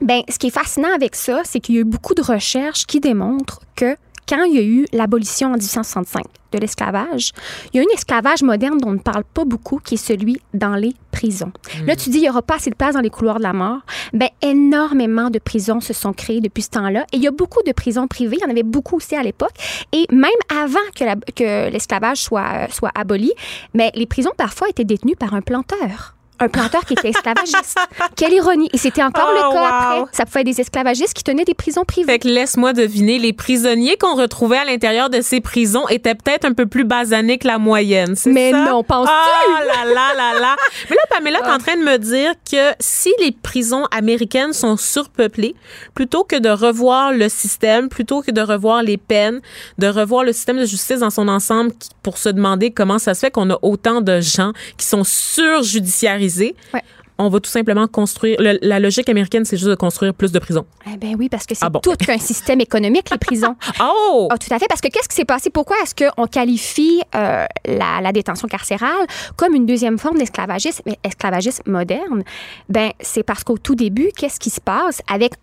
Ben, 0.00 0.22
ce 0.28 0.38
qui 0.38 0.48
est 0.48 0.54
fascinant 0.54 0.92
avec 0.92 1.14
ça, 1.14 1.42
c'est 1.44 1.60
qu'il 1.60 1.76
y 1.76 1.78
a 1.78 1.80
eu 1.82 1.84
beaucoup 1.84 2.14
de 2.14 2.22
recherches 2.22 2.84
qui 2.84 2.98
démontrent 2.98 3.60
que 3.76 3.96
quand 4.28 4.44
il 4.44 4.54
y 4.54 4.58
a 4.58 4.62
eu 4.62 4.86
l'abolition 4.92 5.48
en 5.48 5.56
1865 5.56 6.24
de 6.52 6.58
l'esclavage, 6.58 7.32
il 7.72 7.78
y 7.78 7.80
a 7.80 7.82
un 7.82 7.94
esclavage 7.94 8.42
moderne 8.42 8.78
dont 8.78 8.90
on 8.90 8.92
ne 8.92 8.98
parle 8.98 9.24
pas 9.24 9.44
beaucoup, 9.44 9.78
qui 9.78 9.94
est 9.94 9.98
celui 9.98 10.40
dans 10.52 10.76
les 10.76 10.92
prisons. 11.10 11.52
Là, 11.86 11.96
tu 11.96 12.10
dis, 12.10 12.18
il 12.18 12.22
n'y 12.22 12.28
aura 12.30 12.42
pas 12.42 12.56
assez 12.56 12.70
de 12.70 12.74
place 12.76 12.94
dans 12.94 13.00
les 13.00 13.10
couloirs 13.10 13.38
de 13.38 13.42
la 13.42 13.52
mort. 13.52 13.80
Ben, 14.12 14.28
énormément 14.40 15.30
de 15.30 15.38
prisons 15.38 15.80
se 15.80 15.92
sont 15.92 16.12
créées 16.12 16.40
depuis 16.40 16.62
ce 16.62 16.70
temps-là. 16.70 17.06
Et 17.12 17.16
il 17.16 17.22
y 17.22 17.26
a 17.26 17.30
beaucoup 17.32 17.62
de 17.66 17.72
prisons 17.72 18.06
privées. 18.06 18.36
Il 18.40 18.42
y 18.42 18.46
en 18.46 18.50
avait 18.50 18.62
beaucoup 18.62 18.96
aussi 18.96 19.16
à 19.16 19.22
l'époque. 19.22 19.52
Et 19.92 20.06
même 20.12 20.30
avant 20.48 20.78
que, 20.96 21.04
la- 21.04 21.16
que 21.16 21.70
l'esclavage 21.70 22.18
soit, 22.18 22.68
soit 22.70 22.90
aboli, 22.94 23.32
mais 23.74 23.90
les 23.94 24.06
prisons 24.06 24.32
parfois 24.36 24.68
étaient 24.68 24.84
détenues 24.84 25.16
par 25.16 25.34
un 25.34 25.40
planteur. 25.40 26.13
Un 26.40 26.48
planteur 26.48 26.84
qui 26.84 26.94
était 26.94 27.10
esclavagiste. 27.10 27.78
Quelle 28.16 28.32
ironie. 28.32 28.68
Et 28.72 28.78
c'était 28.78 29.02
encore 29.02 29.28
Oh, 29.28 29.34
le 29.34 29.40
cas 29.54 29.60
wow. 29.60 29.66
après. 30.02 30.10
Ça 30.16 30.26
pouvait 30.26 30.40
être 30.40 30.46
des 30.46 30.60
esclavagistes 30.60 31.14
qui 31.14 31.22
tenaient 31.24 31.44
des 31.44 31.54
prisons 31.54 31.84
privées. 31.84 32.12
Fait 32.12 32.18
que 32.18 32.28
laisse-moi 32.28 32.72
deviner, 32.72 33.18
les 33.18 33.32
prisonniers 33.32 33.96
qu'on 33.96 34.14
retrouvait 34.16 34.58
à 34.58 34.64
l'intérieur 34.64 35.10
de 35.10 35.20
ces 35.20 35.40
prisons 35.40 35.86
étaient 35.88 36.14
peut-être 36.14 36.44
un 36.44 36.52
peu 36.52 36.66
plus 36.66 36.84
basanés 36.84 37.38
que 37.38 37.46
la 37.46 37.58
moyenne, 37.58 38.14
c'est 38.16 38.30
Mais 38.30 38.50
ça? 38.52 38.64
non, 38.64 38.82
penses-tu? 38.82 39.12
Ah 39.12 39.64
là 39.64 39.94
là 39.94 40.14
là 40.16 40.40
là. 40.40 40.56
Mais 40.90 40.96
là, 40.96 41.02
Pamela, 41.10 41.40
t'es 41.40 41.50
en 41.50 41.58
train 41.58 41.76
de 41.76 41.82
me 41.84 41.98
dire 41.98 42.32
que 42.50 42.72
si 42.80 43.12
les 43.20 43.32
prisons 43.32 43.84
américaines 43.90 44.52
sont 44.52 44.76
surpeuplées, 44.76 45.54
plutôt 45.94 46.24
que 46.24 46.36
de 46.36 46.50
revoir 46.50 47.12
le 47.12 47.28
système, 47.28 47.88
plutôt 47.88 48.22
que 48.22 48.30
de 48.30 48.40
revoir 48.40 48.82
les 48.82 48.96
peines, 48.96 49.40
de 49.78 49.86
revoir 49.86 50.24
le 50.24 50.32
système 50.32 50.58
de 50.58 50.66
justice 50.66 50.98
dans 51.00 51.10
son 51.10 51.28
ensemble 51.28 51.72
pour 52.02 52.18
se 52.18 52.28
demander 52.28 52.70
comment 52.72 52.98
ça 52.98 53.14
se 53.14 53.20
fait 53.20 53.30
qu'on 53.30 53.50
a 53.50 53.58
autant 53.62 54.00
de 54.00 54.20
gens 54.20 54.52
qui 54.76 54.86
sont 54.86 55.04
surjudiciarisés, 55.04 56.23
Ouais. 56.72 56.82
on 57.18 57.28
va 57.28 57.38
tout 57.40 57.50
simplement 57.50 57.86
construire. 57.86 58.36
le- 58.40 58.58
la 58.62 58.80
logique 58.80 59.08
américaine, 59.08 59.44
c'est 59.44 59.56
juste 59.56 59.68
de 59.70 59.74
construire 59.76 60.12
plus 60.14 60.32
de 60.32 60.38
prisons. 60.40 60.66
Eh 60.92 60.96
ben 60.96 61.14
oui, 61.18 61.28
parce 61.28 61.46
que 61.46 61.54
c'est 61.54 61.64
Ah 61.64 61.70
bon. 61.70 61.78
tout 61.80 61.94
qu'un 61.96 62.18
système 62.18 62.60
économique, 62.60 63.08
les 63.10 63.18
prisons. 63.18 63.54
Oh! 63.80 64.28
Ah, 64.30 64.36
tout 64.38 64.52
à 64.52 64.58
fait. 64.58 64.66
Parce 64.68 64.80
que 64.80 64.88
qu'est-ce 64.88 65.08
qui 65.08 65.14
s'est 65.14 65.24
passé? 65.24 65.50
Pourquoi 65.50 65.76
est-ce 65.82 65.94
qu'on 65.94 66.26
qualifie 66.26 67.00
euh, 67.14 67.44
la, 67.66 68.00
la 68.02 68.12
détention 68.12 68.48
carcérale 68.48 69.06
comme 69.36 69.54
une 69.54 69.66
deuxième 69.66 69.98
forme 69.98 70.18
d'esclavagisme, 70.18 70.82
mais 70.86 70.98
esclavagisme 71.04 71.70
moderne? 71.70 72.24
Ben, 72.68 72.90
c'est 73.00 73.22
parce 73.22 73.44
qu'au 73.44 73.58
tout 73.58 73.74
début, 73.76 74.10
qu'est-ce 74.16 74.40
qui 74.40 74.50
se 74.50 74.60
passe 74.60 75.00
avec. 75.08 75.34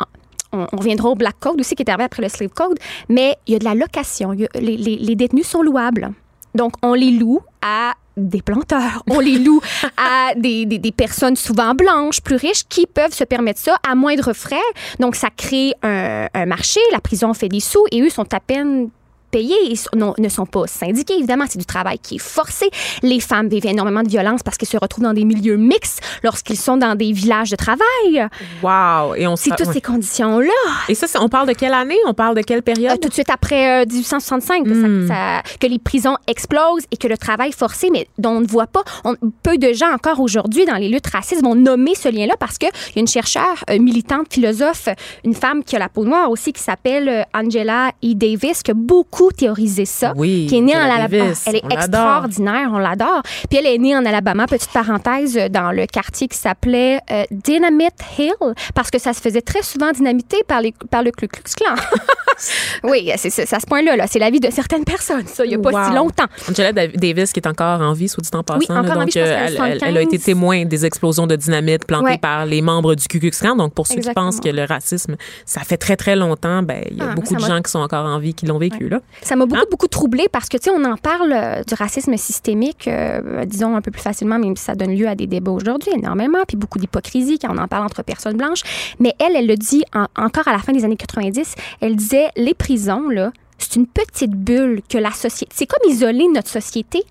On, 0.53 0.67
on 0.73 0.77
reviendra 0.77 1.07
au 1.07 1.15
Black 1.15 1.39
Code 1.39 1.61
aussi, 1.61 1.75
qui 1.75 1.83
est 1.83 1.89
arrivé 1.89 2.03
après 2.03 2.21
le 2.21 2.27
Slave 2.27 2.49
Code, 2.49 2.77
mais 3.07 3.37
il 3.47 3.53
y 3.53 3.55
a 3.55 3.59
de 3.59 3.63
la 3.63 3.73
location. 3.75 4.31
A- 4.31 4.59
les- 4.59 4.75
les 4.77 5.15
détenus 5.15 5.47
sont 5.47 5.61
louables. 5.61 6.11
Donc, 6.55 6.73
on 6.83 6.93
les 6.93 7.11
loue 7.11 7.39
à 7.61 7.93
des 8.29 8.41
planteurs. 8.41 9.03
On 9.09 9.19
les 9.19 9.37
loue 9.39 9.61
à 9.97 10.33
des, 10.35 10.65
des- 10.65 10.91
personnes 10.91 11.35
souvent 11.35 11.73
blanches, 11.73 12.21
plus 12.21 12.35
riches, 12.35 12.63
qui 12.67 12.85
peuvent 12.85 13.13
se 13.13 13.23
permettre 13.23 13.59
ça 13.59 13.77
à 13.89 13.95
moindre 13.95 14.33
frais. 14.33 14.55
Donc, 14.99 15.15
ça 15.15 15.29
crée 15.35 15.73
un, 15.83 16.27
un 16.33 16.45
marché. 16.45 16.79
La 16.91 16.99
prison 16.99 17.33
fait 17.33 17.47
des 17.47 17.59
sous 17.59 17.85
et 17.91 18.01
eux 18.01 18.09
sont 18.09 18.33
à 18.33 18.39
peine 18.39 18.89
payés, 19.31 19.55
ils 19.69 19.77
sont- 19.77 19.89
non, 19.95 20.13
ne 20.17 20.29
sont 20.29 20.45
pas 20.45 20.67
syndiqués, 20.67 21.15
évidemment. 21.17 21.45
C'est 21.49 21.57
du 21.59 21.65
travail 21.65 21.97
qui 21.99 22.15
est 22.15 22.19
forcé. 22.21 22.69
Les 23.01 23.19
femmes 23.19 23.47
vivent 23.49 23.65
énormément 23.65 24.03
de 24.03 24.09
violence 24.09 24.43
parce 24.43 24.57
qu'elles 24.57 24.69
se 24.69 24.77
retrouvent 24.77 25.03
dans 25.05 25.13
des 25.13 25.25
milieux 25.25 25.57
mixtes 25.57 26.01
lorsqu'ils 26.23 26.57
sont 26.57 26.77
dans 26.77 26.95
des 26.95 27.11
villages 27.11 27.49
de 27.49 27.55
travail. 27.55 28.27
Wow! 28.61 29.15
Et 29.15 29.27
on 29.27 29.35
C'est 29.35 29.51
toutes 29.55 29.67
ouais. 29.67 29.73
ces 29.73 29.81
conditions-là. 29.81 30.49
Et 30.89 30.95
ça, 30.95 31.07
on 31.19 31.29
parle 31.29 31.47
de 31.47 31.53
quelle 31.53 31.73
année? 31.73 31.97
On 32.05 32.13
parle 32.13 32.35
de 32.35 32.41
quelle 32.41 32.59
Euh, 32.59 32.61
période? 32.61 32.99
tout 32.99 33.09
de 33.09 33.13
suite 33.13 33.29
après 33.29 33.81
euh, 33.83 33.85
1865, 33.85 34.65
que, 34.65 34.73
ça- 34.81 34.87
Hmm. 34.87 35.41
que 35.59 35.67
les 35.67 35.79
prisons 35.79 36.17
explosent 36.27 36.83
et 36.91 36.97
que 36.97 37.07
le 37.07 37.17
travail 37.17 37.51
forcé, 37.51 37.89
mais 37.91 38.07
dont 38.17 38.31
on 38.31 38.41
ne 38.41 38.47
voit 38.47 38.67
pas, 38.67 38.83
on- 39.05 39.15
peu 39.43 39.57
de 39.57 39.73
gens 39.73 39.91
encore 39.93 40.19
aujourd'hui 40.19 40.65
dans 40.65 40.75
les 40.75 40.89
luttes 40.89 41.07
racistes 41.07 41.43
vont 41.43 41.55
nommer 41.55 41.95
ce 41.95 42.09
lien-là 42.09 42.35
parce 42.39 42.57
qu'il 42.57 42.69
y 42.95 42.99
a 42.99 43.01
une 43.01 43.07
chercheure, 43.07 43.63
euh, 43.69 43.79
militante, 43.79 44.27
philosophe, 44.31 44.89
une 45.23 45.33
femme 45.33 45.63
qui 45.63 45.75
a 45.75 45.79
la 45.79 45.89
peau 45.89 46.03
noire 46.05 46.29
aussi, 46.29 46.53
qui 46.53 46.61
s'appelle 46.61 47.09
euh, 47.09 47.23
Angela 47.33 47.89
E. 48.03 48.13
Davis, 48.13 48.63
qui 48.63 48.71
a 48.71 48.73
beaucoup 49.21 49.31
théorisé 49.33 49.85
ça, 49.85 50.13
Oui, 50.15 50.47
qui 50.49 50.57
est 50.57 50.61
née 50.61 50.75
en 50.75 50.79
Alabama. 50.79 51.07
Davis, 51.25 51.43
Elle 51.47 51.55
est 51.57 51.61
on 51.65 51.69
extraordinaire, 51.69 52.69
on 52.73 52.77
l'adore. 52.79 53.21
Puis 53.49 53.59
elle 53.59 53.67
est 53.67 53.77
née 53.77 53.95
en 53.95 54.05
Alabama, 54.05 54.47
petite 54.47 54.71
parenthèse, 54.71 55.37
euh, 55.37 55.49
dans 55.49 55.71
le 55.71 55.85
quartier 55.85 56.27
qui 56.27 56.37
s'appelait 56.37 56.99
euh, 57.11 57.23
Dynamite 57.31 57.93
Hill, 58.17 58.31
parce 58.73 58.89
que 58.89 58.99
ça 58.99 59.13
se 59.13 59.21
faisait 59.21 59.41
très 59.41 59.61
souvent 59.61 59.91
dynamiter 59.91 60.37
par, 60.47 60.61
les, 60.61 60.73
par 60.89 61.03
le 61.03 61.11
Ku 61.11 61.27
Klux 61.27 61.43
Klan. 61.55 61.75
oui, 62.83 63.11
c'est 63.17 63.53
à 63.53 63.59
ce 63.59 63.65
point-là. 63.67 63.95
Là. 63.95 64.07
C'est 64.07 64.19
la 64.19 64.29
vie 64.29 64.39
de 64.39 64.49
certaines 64.51 64.83
personnes, 64.83 65.27
ça, 65.27 65.45
il 65.45 65.49
n'y 65.49 65.55
a 65.55 65.59
pas 65.59 65.71
Wow. 65.71 65.85
si 65.89 65.95
longtemps. 65.95 66.25
Angela 66.49 66.73
Dav- 66.73 66.95
Davis, 66.97 67.31
qui 67.31 67.39
est 67.39 67.47
encore 67.47 67.81
en 67.81 67.93
vie, 67.93 68.09
soit 68.09 68.21
dit 68.23 68.29
en 68.33 68.43
passant. 68.43 68.59
Oui, 68.59 68.65
là, 68.69 68.79
encore 68.81 68.97
en 68.97 68.99
donc, 69.01 69.05
vie, 69.07 69.11
je 69.13 69.19
euh, 69.19 69.23
elle, 69.23 69.45
elle- 69.47 69.55
75. 69.57 69.89
elle 69.89 69.97
a 69.97 70.01
été 70.01 70.19
témoin 70.19 70.65
des 70.65 70.85
explosions 70.85 71.27
de 71.27 71.35
dynamite 71.35 71.85
plantées 71.85 72.01
Ouais. 72.11 72.17
par 72.17 72.45
les 72.45 72.61
membres 72.61 72.95
du 72.95 73.07
Ku 73.07 73.19
Klux 73.19 73.31
Klan. 73.31 73.55
Donc, 73.55 73.73
pour 73.73 73.85
ceux 73.87 73.97
Exactement. 73.97 74.29
qui 74.31 74.35
pensent 74.37 74.43
que 74.43 74.49
le 74.49 74.63
racisme, 74.65 75.15
ça 75.45 75.61
fait 75.61 75.77
très, 75.77 75.95
très 75.95 76.15
longtemps, 76.15 76.63
ben, 76.63 76.83
il 76.89 76.97
y 76.97 77.01
a 77.01 77.09
Ah, 77.11 77.15
beaucoup 77.15 77.35
de 77.35 77.39
gens 77.39 77.61
qui 77.61 77.69
sont 77.71 77.79
encore 77.79 78.05
en 78.05 78.17
vie 78.19 78.33
qui 78.33 78.45
l'ont 78.47 78.57
vécu, 78.57 78.89
là. 78.89 78.99
Ça 79.21 79.35
m'a 79.35 79.45
beaucoup, 79.45 79.61
Hein? 79.61 79.65
beaucoup 79.69 79.87
troublée 79.87 80.27
parce 80.31 80.49
que, 80.49 80.57
tu 80.57 80.63
sais, 80.63 80.69
on 80.75 80.83
en 80.85 80.97
parle 80.97 81.31
euh, 81.33 81.63
du 81.63 81.73
racisme 81.73 82.15
systémique, 82.17 82.87
euh, 82.87 83.45
disons, 83.45 83.75
un 83.75 83.81
peu 83.81 83.91
plus 83.91 84.01
facilement, 84.01 84.39
même 84.39 84.55
si 84.55 84.63
ça 84.63 84.75
donne 84.75 84.95
lieu 84.95 85.07
à 85.07 85.15
des 85.15 85.27
débats 85.27 85.51
aujourd'hui 85.51 85.91
énormément, 85.95 86.39
puis 86.47 86.57
beaucoup 86.57 86.79
d'hypocrisie 86.79 87.37
quand 87.39 87.53
on 87.53 87.57
en 87.57 87.67
parle 87.67 87.85
entre 87.85 88.03
personnes 88.03 88.37
blanches. 88.37 88.61
Mais 88.99 89.13
elle, 89.19 89.35
elle 89.35 89.47
le 89.47 89.55
dit 89.57 89.83
en- 89.93 90.07
encore 90.15 90.47
à 90.47 90.51
la 90.53 90.59
fin 90.59 90.71
des 90.73 90.85
années 90.85 90.95
90, 90.97 91.55
elle 91.81 91.95
disait, 91.95 92.29
les 92.37 92.53
prisons, 92.53 93.09
là, 93.09 93.31
c'est 93.61 93.75
une 93.75 93.87
petite 93.87 94.31
bulle 94.31 94.81
que 94.89 94.97
la 94.97 95.11
société. 95.11 95.51
C'est 95.55 95.65
comme 95.65 95.89
isoler 95.89 96.27
notre 96.27 96.49
société. 96.49 97.03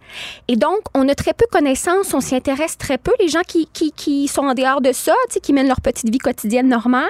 Et 0.49 0.57
donc, 0.57 0.81
on 0.95 1.09
a 1.09 1.15
très 1.15 1.33
peu 1.33 1.47
connaissance, 1.51 2.13
on 2.15 2.21
s'y 2.21 2.35
intéresse 2.35 2.77
très 2.77 2.99
peu. 2.99 3.13
Les 3.21 3.29
gens 3.29 3.43
qui, 3.47 3.69
qui, 3.73 4.29
sont 4.29 4.43
en 4.43 4.55
dehors 4.55 4.81
de 4.81 4.93
ça, 4.93 5.15
qui 5.43 5.53
mènent 5.53 5.69
leur 5.69 5.81
petite 5.81 6.11
vie 6.11 6.19
quotidienne 6.19 6.69
normale. 6.69 7.09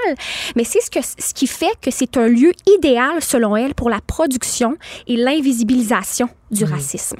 Mais 0.56 0.64
c'est 0.64 0.80
ce, 0.80 0.90
que, 0.90 1.00
ce 1.02 1.34
qui 1.34 1.46
fait 1.46 1.72
que 1.80 1.90
c'est 1.90 2.16
un 2.16 2.28
lieu 2.28 2.52
idéal, 2.66 3.22
selon 3.22 3.56
elle, 3.56 3.74
pour 3.74 3.90
la 3.90 4.00
production 4.00 4.76
et 5.06 5.16
l'invisibilisation 5.16 6.28
du 6.50 6.64
racisme. 6.64 7.18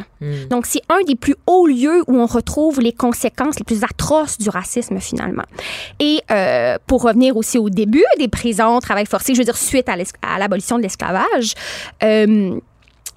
Donc, 0.49 0.67
c'est 0.67 0.83
un 0.89 1.03
des 1.07 1.15
plus 1.15 1.37
hauts 1.47 1.67
lieux 1.67 2.03
où 2.07 2.17
on 2.17 2.27
retrouve 2.27 2.81
les 2.81 2.93
conséquences 2.93 3.59
les 3.59 3.65
plus 3.65 3.85
atroces 3.85 4.39
du 4.39 4.49
racisme, 4.49 4.99
finalement. 5.01 5.45
Et 5.99 6.21
euh, 6.31 6.77
pour 6.87 7.03
revenir 7.03 7.37
aussi 7.37 7.59
au 7.59 7.71
début 7.71 8.05
des 8.19 8.29
prisons, 8.29 8.81
travail 8.81 9.07
forcé, 9.07 9.35
je 9.35 9.39
veux 9.39 9.45
dire, 9.45 9.57
suite 9.57 9.89
à 9.89 10.39
l'abolition 10.39 10.79
de 10.79 10.83
l'esclavage, 10.83 11.55
euh, 12.03 12.59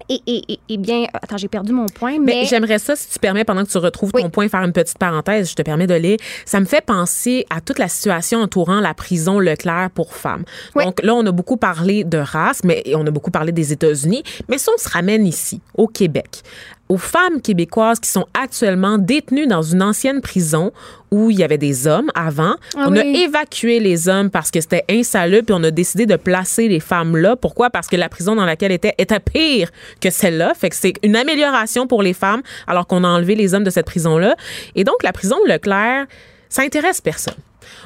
et, 0.09 0.21
et, 0.27 0.59
et, 0.69 0.77
bien, 0.77 1.05
attends, 1.13 1.37
j'ai 1.37 1.47
perdu 1.47 1.71
mon 1.71 1.85
point, 1.87 2.19
mais... 2.19 2.33
Mais 2.33 2.45
j'aimerais 2.45 2.79
ça, 2.79 2.95
si 2.95 3.09
tu 3.09 3.19
permets, 3.19 3.43
pendant 3.43 3.63
que 3.63 3.69
tu 3.69 3.77
retrouves 3.77 4.11
Oui. 4.13 4.21
ton 4.21 4.29
point, 4.29 4.47
faire 4.49 4.63
une 4.63 4.73
petite 4.73 4.97
parenthèse. 4.97 5.49
Je 5.49 5.55
te 5.55 5.61
permets 5.61 5.87
de 5.87 5.93
lire. 5.95 6.17
Ça 6.45 6.59
me 6.59 6.65
fait 6.65 6.83
penser 6.85 7.45
à 7.49 7.61
toute 7.61 7.79
la 7.79 7.87
situation 7.87 8.39
entourant 8.39 8.79
la 8.79 8.93
prison 8.93 9.39
Leclerc 9.39 9.89
pour 9.93 10.13
femmes. 10.13 10.43
Oui. 10.75 10.85
Donc 10.85 11.01
là, 11.03 11.13
on 11.13 11.25
a 11.25 11.31
beaucoup 11.31 11.57
parlé 11.57 12.03
de 12.03 12.17
race, 12.17 12.61
mais 12.63 12.83
on 12.95 13.05
a 13.07 13.11
beaucoup 13.11 13.31
parlé 13.31 13.51
des 13.51 13.71
États-Unis. 13.73 14.23
Mais 14.49 14.57
si 14.57 14.69
on 14.69 14.77
se 14.77 14.89
ramène 14.89 15.25
ici, 15.25 15.61
au 15.75 15.87
Québec, 15.87 16.43
aux 16.89 16.97
femmes 16.97 17.41
québécoises 17.41 17.99
qui 17.99 18.09
sont 18.09 18.25
actuellement 18.33 18.97
détenues 18.97 19.47
dans 19.47 19.61
une 19.61 19.81
ancienne 19.81 20.21
prison 20.21 20.71
où 21.11 21.31
il 21.31 21.37
y 21.37 21.43
avait 21.43 21.57
des 21.57 21.87
hommes 21.87 22.09
avant. 22.13 22.55
Ah 22.75 22.87
on 22.87 22.95
a 22.95 23.03
évacué 23.03 23.79
les 23.79 24.09
hommes 24.09 24.29
parce 24.29 24.51
que 24.51 24.59
c'était 24.59 24.83
insalubre, 24.89 25.45
puis 25.45 25.55
on 25.57 25.63
a 25.63 25.71
décidé 25.71 26.05
de 26.05 26.15
placer 26.15 26.67
les 26.67 26.79
femmes 26.79 27.15
là. 27.17 27.35
Pourquoi? 27.35 27.69
Parce 27.69 27.87
que 27.87 27.95
la 27.95 28.09
prison 28.09 28.35
dans 28.35 28.45
laquelle 28.45 28.71
était 28.71 28.95
était 28.97 29.19
pire 29.19 29.69
que 30.01 30.09
celle-là. 30.09 30.53
Fait 30.55 30.69
que 30.69 30.75
c'est 30.75 30.93
une 31.03 31.15
amélioration 31.15 31.87
pour 31.87 32.03
les 32.03 32.13
femmes, 32.13 32.41
alors 32.67 32.87
qu'on 32.87 33.03
a 33.03 33.07
enlevé 33.07 33.35
les 33.35 33.53
hommes 33.53 33.63
de 33.63 33.69
cette 33.69 33.85
prison-là. 33.85 34.35
Et 34.75 34.83
donc, 34.83 35.03
la 35.03 35.13
prison 35.13 35.37
de 35.45 35.51
Leclerc, 35.51 36.05
ça 36.49 36.63
intéresse 36.63 37.01
personne. 37.01 37.35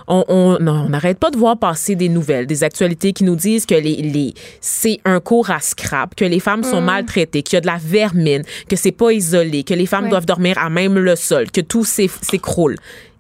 On 0.08 0.58
n'arrête 0.90 1.20
pas 1.20 1.30
de 1.32 1.38
voir 1.38 1.58
passer 1.58 1.96
des 1.96 2.10
nouvelles, 2.10 2.48
des 2.48 2.64
actualités 2.64 3.14
qui 3.14 3.24
nous 3.24 3.36
disent 3.36 3.66
que 3.66 3.76
les, 3.76 3.96
les 3.98 4.34
c'est 4.62 5.00
un 5.06 5.20
cours 5.20 5.50
à 5.50 5.60
scrap, 5.60 6.16
que 6.16 6.26
les 6.26 6.40
femmes 6.40 6.62
Mm. 6.62 6.64
sont 6.72 6.82
maltraitées, 6.82 7.44
qu'il 7.44 7.56
y 7.56 7.58
a 7.58 7.62
de 7.62 7.68
la 7.68 7.78
vermine, 7.80 8.44
que 8.70 8.76
c'est 8.76 8.92
pas 8.92 9.12
isolé, 9.12 9.64
que 9.64 9.74
les 9.74 9.86
femmes 9.86 10.06
Ouais. 10.06 10.10
doivent 10.10 10.26
dormir 10.26 10.58
à 10.58 10.70
même 10.70 10.96
le 10.98 11.16
sol, 11.16 11.52
que 11.52 11.62
tout 11.62 11.84
s'écroule. 11.86 12.76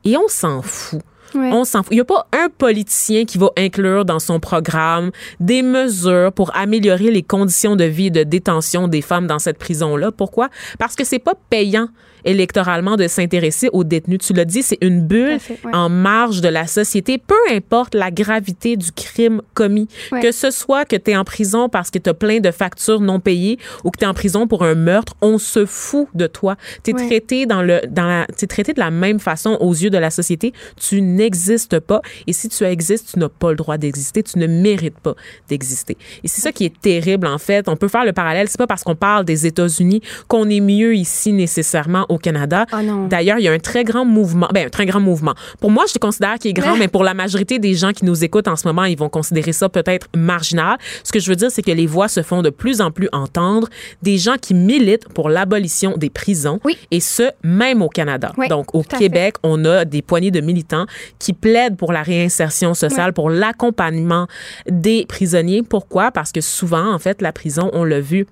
Et 0.05 0.15
on 0.17 0.27
s'en 0.27 0.61
fout. 0.61 1.01
Ouais. 1.35 1.49
On 1.51 1.65
s'en 1.65 1.83
fout. 1.83 1.91
Il 1.91 1.95
n'y 1.95 2.01
a 2.01 2.05
pas 2.05 2.25
un 2.31 2.47
politicien 2.57 3.25
qui 3.25 3.37
va 3.37 3.49
inclure 3.57 4.05
dans 4.05 4.19
son 4.19 4.39
programme 4.39 5.11
des 5.41 5.61
mesures 5.61 6.31
pour 6.31 6.55
améliorer 6.55 7.11
les 7.11 7.21
conditions 7.21 7.75
de 7.75 7.83
vie 7.83 8.07
et 8.07 8.11
de 8.11 8.23
détention 8.23 8.87
des 8.87 9.01
femmes 9.01 9.27
dans 9.27 9.37
cette 9.39 9.57
prison-là. 9.57 10.11
Pourquoi? 10.13 10.47
Parce 10.79 10.95
que 10.95 11.03
c'est 11.03 11.19
pas 11.19 11.33
payant 11.49 11.89
électoralement 12.27 12.95
de 12.97 13.07
s'intéresser 13.07 13.69
aux 13.73 13.83
détenus. 13.83 14.19
Tu 14.19 14.33
l'as 14.33 14.45
dit, 14.45 14.61
c'est 14.61 14.77
une 14.81 15.01
bulle 15.01 15.39
fait, 15.39 15.57
ouais. 15.63 15.73
en 15.73 15.89
marge 15.89 16.41
de 16.41 16.49
la 16.49 16.67
société, 16.67 17.17
peu 17.17 17.35
importe 17.51 17.95
la 17.95 18.11
gravité 18.11 18.75
du 18.77 18.91
crime 18.91 19.41
commis. 19.53 19.87
Ouais. 20.11 20.19
Que 20.21 20.31
ce 20.31 20.51
soit 20.51 20.85
que 20.85 20.95
tu 20.95 21.11
es 21.11 21.15
en 21.17 21.23
prison 21.23 21.69
parce 21.69 21.89
que 21.89 21.99
tu 21.99 22.09
as 22.09 22.13
plein 22.13 22.39
de 22.39 22.51
factures 22.51 22.99
non 23.01 23.19
payées 23.19 23.57
ou 23.83 23.91
que 23.91 23.97
tu 23.97 24.03
es 24.03 24.07
en 24.07 24.13
prison 24.13 24.47
pour 24.47 24.63
un 24.63 24.75
meurtre, 24.75 25.15
on 25.21 25.37
se 25.37 25.65
fout 25.65 26.07
de 26.13 26.27
toi. 26.27 26.55
Tu 26.83 26.91
es 26.91 26.93
Ouais. 26.93 27.05
traité 27.07 27.45
dans 27.45 27.61
le 27.61 27.81
dans 27.89 28.05
la 28.07 28.25
traité 28.47 28.73
de 28.73 28.79
la 28.79 28.91
même 28.91 29.19
façon 29.19 29.57
aux 29.59 29.71
yeux 29.73 29.89
de 29.89 29.97
la 29.97 30.09
société, 30.09 30.51
tu 30.79 31.01
n'existes 31.01 31.79
pas 31.79 32.01
et 32.27 32.33
si 32.33 32.49
tu 32.49 32.63
existes, 32.63 33.09
tu 33.13 33.19
n'as 33.19 33.29
pas 33.29 33.49
le 33.51 33.55
droit 33.55 33.77
d'exister, 33.77 34.23
tu 34.23 34.37
ne 34.39 34.47
mérites 34.47 34.99
pas 34.99 35.15
d'exister. 35.47 35.97
Et 36.23 36.27
c'est 36.27 36.41
ça 36.41 36.51
qui 36.51 36.65
est 36.65 36.81
terrible 36.81 37.27
en 37.27 37.37
fait, 37.37 37.69
on 37.69 37.75
peut 37.75 37.87
faire 37.87 38.03
le 38.05 38.13
parallèle, 38.13 38.47
c'est 38.49 38.57
pas 38.57 38.67
parce 38.67 38.83
qu'on 38.83 38.95
parle 38.95 39.25
des 39.25 39.45
États-Unis 39.45 40.01
qu'on 40.27 40.49
est 40.49 40.59
mieux 40.59 40.95
ici 40.95 41.31
nécessairement 41.33 42.05
au 42.09 42.16
Canada. 42.17 42.65
Ah. 42.71 42.81
D'ailleurs, 43.09 43.39
il 43.39 43.43
y 43.43 43.47
a 43.47 43.51
un 43.51 43.59
très 43.59 43.83
grand 43.83 44.05
mouvement, 44.05 44.47
ben 44.53 44.67
un 44.67 44.69
très 44.69 44.85
grand 44.85 44.99
mouvement. 44.99 45.33
Pour 45.59 45.71
moi, 45.71 45.85
je 45.87 45.93
le 45.95 45.99
considère 45.99 46.35
qu'il 46.39 46.51
est 46.51 46.53
grand, 46.53 46.75
mais 46.77 46.87
pour 46.87 47.03
la 47.03 47.13
majorité 47.13 47.59
des 47.59 47.73
gens 47.75 47.91
qui 47.93 48.05
nous 48.05 48.23
écoutent 48.23 48.47
en 48.47 48.55
ce 48.55 48.67
moment, 48.67 48.83
ils 48.85 48.97
vont 48.97 49.09
considérer 49.09 49.53
ça 49.53 49.69
peut-être 49.69 50.07
marginal. 50.15 50.77
Ce 51.03 51.11
que 51.11 51.19
je 51.19 51.29
veux 51.29 51.35
dire, 51.35 51.51
c'est 51.51 51.61
que 51.61 51.71
les 51.71 51.87
voix 51.87 52.07
se 52.07 52.21
font 52.23 52.41
de 52.41 52.49
plus 52.49 52.81
en 52.81 52.91
plus 52.91 53.09
entendre 53.11 53.67
des 54.01 54.17
gens 54.17 54.35
qui 54.41 54.53
militent 54.53 55.07
pour 55.13 55.29
l'abolition 55.29 55.95
des 55.97 56.09
prisons, 56.09 56.59
Oui. 56.63 56.77
et 56.91 56.99
ce, 56.99 57.31
même 57.43 57.81
au 57.81 57.89
Canada. 57.89 58.31
Oui, 58.37 58.47
Donc, 58.47 58.73
au 58.75 58.83
Québec, 58.83 59.35
on 59.43 59.63
a 59.65 59.85
des 59.85 60.01
poignées 60.01 60.31
de 60.31 60.41
militants 60.41 60.85
qui 61.19 61.33
plaident 61.33 61.77
pour 61.77 61.91
la 61.93 62.03
réinsertion 62.03 62.73
sociale, 62.73 63.07
Oui. 63.07 63.13
pour 63.13 63.29
l'accompagnement 63.29 64.27
des 64.69 65.05
prisonniers. 65.07 65.63
Pourquoi? 65.63 66.11
Parce 66.11 66.31
que 66.31 66.41
souvent, 66.41 66.93
en 66.93 66.99
fait, 66.99 67.21
la 67.21 67.31
prison, 67.31 67.69
on 67.73 67.83
l'a 67.83 67.99
vu, 67.99 68.25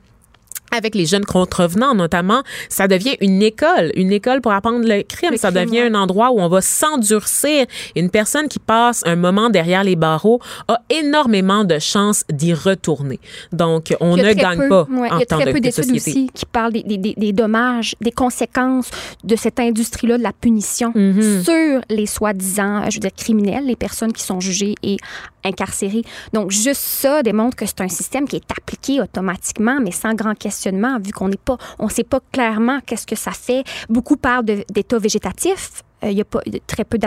avec 0.76 0.96
les 0.96 1.06
jeunes 1.06 1.26
contrevenants 1.26 1.96
notamment, 1.96 2.44
ça 2.70 2.88
devient 2.88 3.16
une 3.22 3.42
école, 3.42 3.92
une 3.96 4.12
école 4.12 4.42
pour 4.42 4.52
apprendre 4.52 4.86
le 4.88 5.04
crime. 5.04 5.32
Le 5.32 5.38
ça 5.38 5.52
crime, 5.52 5.66
devient 5.66 5.82
ouais. 5.82 5.88
un 5.90 5.96
endroit 5.96 6.32
où 6.32 6.40
on 6.40 6.48
va 6.50 6.62
s'endurcir. 6.62 7.66
Une 7.96 8.10
personne 8.10 8.48
qui 8.48 8.60
passe 8.60 9.02
un 9.06 9.16
moment 9.16 9.50
derrière 9.50 9.84
les 9.84 9.96
barreaux 9.96 10.40
a 10.68 10.80
énormément 10.90 11.64
de 11.64 11.80
chances 11.80 12.24
d'y 12.32 12.54
retourner. 12.54 13.20
Donc, 13.52 13.96
on 14.00 14.16
ne 14.18 14.34
gagne 14.34 14.58
peu- 14.60 14.70
pas 14.70 14.88
ouais, 14.90 15.10
en 15.12 15.18
Il 15.18 15.20
y 15.20 15.24
a 15.24 15.26
très 15.26 15.46
de, 15.46 15.52
peu 15.52 15.60
de 15.60 15.64
d'études 15.66 15.96
aussi 15.96 16.30
qui 16.34 16.46
parlent 16.46 16.74
des, 16.74 16.84
des- 16.84 16.98
des- 16.98 17.16
des 17.18 17.34
dommages, 17.34 17.96
des 18.02 18.12
conséquences 18.12 18.90
de 19.24 19.36
cette 19.36 19.60
industrie-là 19.60 20.18
de 20.18 20.24
la 20.24 20.34
punition 20.34 20.92
Mhm. 20.96 21.44
sur 21.44 21.82
les 21.90 22.06
soi-disant, 22.06 22.90
je 22.90 22.96
veux 22.96 23.00
dire, 23.02 23.14
criminels, 23.16 23.66
les 23.66 23.76
personnes 23.76 24.14
qui 24.14 24.24
sont 24.24 24.40
jugées 24.40 24.76
et 24.84 24.98
incarcérées. 25.44 26.02
Donc, 26.34 26.52
juste 26.52 26.82
ça 26.82 27.22
démontre 27.22 27.56
que 27.56 27.66
c'est 27.66 27.82
un 27.82 27.88
système 27.88 28.28
qui 28.28 28.38
est 28.38 28.52
appliqué 28.58 29.00
automatiquement, 29.02 29.80
mais 29.82 29.92
sans 29.92 30.14
grand 30.16 30.34
questionnement, 30.66 30.98
vu 31.00 31.12
qu'on 31.12 31.30
n'est 31.30 31.38
pas, 31.38 31.58
on 31.80 31.90
sait 31.90 32.04
pas 32.04 32.20
clairement 32.32 32.80
qu'est-ce 32.86 33.08
que 33.08 33.16
ça 33.16 33.32
fait. 33.32 33.64
Beaucoup 33.90 34.18
parlent 34.18 34.46
d'état 34.46 34.98
végétatif. 34.98 35.84
Euh, 36.04 36.10
Il 36.10 36.18
y 36.18 36.22
a 36.22 36.26
pas 36.26 36.42
très 36.68 36.84
peu 36.84 36.98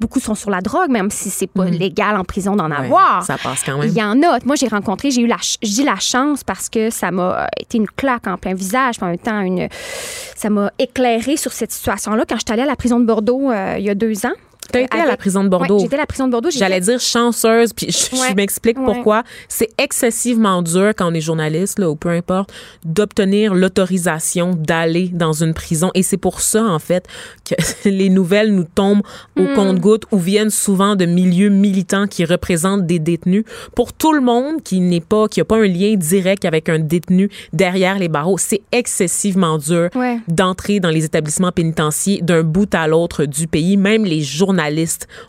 Beaucoup 0.00 0.20
sont 0.20 0.34
sur 0.34 0.50
la 0.50 0.60
drogue, 0.60 0.90
même 0.90 1.10
si 1.10 1.30
c'est 1.30 1.46
pas 1.48 1.66
légal 1.66 2.16
en 2.16 2.24
prison 2.24 2.56
d'en. 2.56 2.70
Ouais, 2.70 2.76
avoir. 2.76 3.22
ça 3.22 3.36
passe 3.36 3.62
quand 3.64 3.78
même. 3.78 3.88
Il 3.88 3.96
y 3.96 4.02
en 4.02 4.22
a. 4.22 4.38
Moi, 4.44 4.56
j'ai 4.56 4.68
rencontré, 4.68 5.10
j'ai 5.10 5.22
eu 5.22 5.26
la 5.26 5.98
chance 5.98 6.44
parce 6.44 6.68
que 6.68 6.90
ça 6.90 7.10
m'a 7.10 7.42
euh, 7.42 7.46
été 7.58 7.78
une 7.78 7.88
claque 7.88 8.26
en 8.26 8.36
plein 8.36 8.54
visage, 8.54 8.96
puis 8.96 9.06
en 9.06 9.10
même 9.10 9.18
temps, 9.18 9.40
une, 9.40 9.68
ça 10.36 10.50
m'a 10.50 10.70
éclairé 10.78 11.36
sur 11.36 11.52
cette 11.52 11.72
situation-là 11.72 12.24
quand 12.28 12.36
je 12.36 12.42
suis 12.46 12.52
allée 12.52 12.62
à 12.62 12.66
la 12.66 12.76
prison 12.76 13.00
de 13.00 13.04
Bordeaux 13.04 13.50
euh, 13.50 13.76
il 13.78 13.84
y 13.84 13.90
a 13.90 13.94
deux 13.94 14.26
ans. 14.26 14.34
T'as 14.72 14.80
été 14.80 14.98
à 14.98 15.06
la 15.06 15.16
prison 15.16 15.44
de 15.44 15.48
Bordeaux. 15.48 15.76
Ouais, 15.76 15.82
j'étais 15.82 15.94
à 15.96 15.98
la 15.98 16.06
prison 16.06 16.26
de 16.26 16.32
Bordeaux. 16.32 16.50
J'allais 16.50 16.76
fait- 16.76 16.80
dire 16.92 17.00
chanceuse, 17.00 17.72
puis 17.72 17.86
je, 17.90 18.34
m'explique 18.34 18.78
Ouais. 18.78 18.84
pourquoi. 18.84 19.22
C'est 19.48 19.70
excessivement 19.78 20.60
dur 20.62 20.90
quand 20.96 21.10
on 21.10 21.14
est 21.14 21.20
journaliste, 21.20 21.78
là, 21.78 21.88
ou 21.90 21.96
peu 21.96 22.10
importe, 22.10 22.52
d'obtenir 22.84 23.54
l'autorisation 23.54 24.50
d'aller 24.54 25.08
dans 25.08 25.32
une 25.32 25.54
prison. 25.54 25.90
Et 25.94 26.02
c'est 26.02 26.16
pour 26.18 26.40
ça, 26.40 26.64
en 26.64 26.78
fait, 26.78 27.06
que 27.48 27.54
les 27.88 28.10
nouvelles 28.10 28.54
nous 28.54 28.64
tombent 28.64 29.02
au 29.38 29.42
Mm. 29.42 29.54
compte-gouttes 29.54 30.04
ou 30.12 30.18
viennent 30.18 30.50
souvent 30.50 30.96
de 30.96 31.06
milieux 31.06 31.48
militants 31.48 32.06
qui 32.06 32.24
représentent 32.24 32.86
des 32.86 32.98
détenus. 32.98 33.44
Pour 33.74 33.92
tout 33.92 34.12
le 34.12 34.20
monde 34.20 34.62
qui 34.62 34.80
n'est 34.80 35.00
pas, 35.00 35.28
qui 35.28 35.40
n'a 35.40 35.44
pas 35.44 35.56
un 35.56 35.66
lien 35.66 35.94
direct 35.96 36.44
avec 36.44 36.68
un 36.68 36.78
détenu 36.78 37.30
derrière 37.52 37.98
les 37.98 38.08
barreaux, 38.08 38.36
c'est 38.38 38.60
excessivement 38.72 39.56
dur 39.58 39.88
d'entrer 40.28 40.80
dans 40.80 40.90
les 40.90 41.04
établissements 41.04 41.52
pénitentiaires 41.52 42.22
d'un 42.22 42.42
bout 42.42 42.72
à 42.74 42.86
l'autre 42.86 43.24
du 43.24 43.46
pays. 43.46 43.76
Même 43.76 44.04
les 44.04 44.20
journalistes 44.20 44.57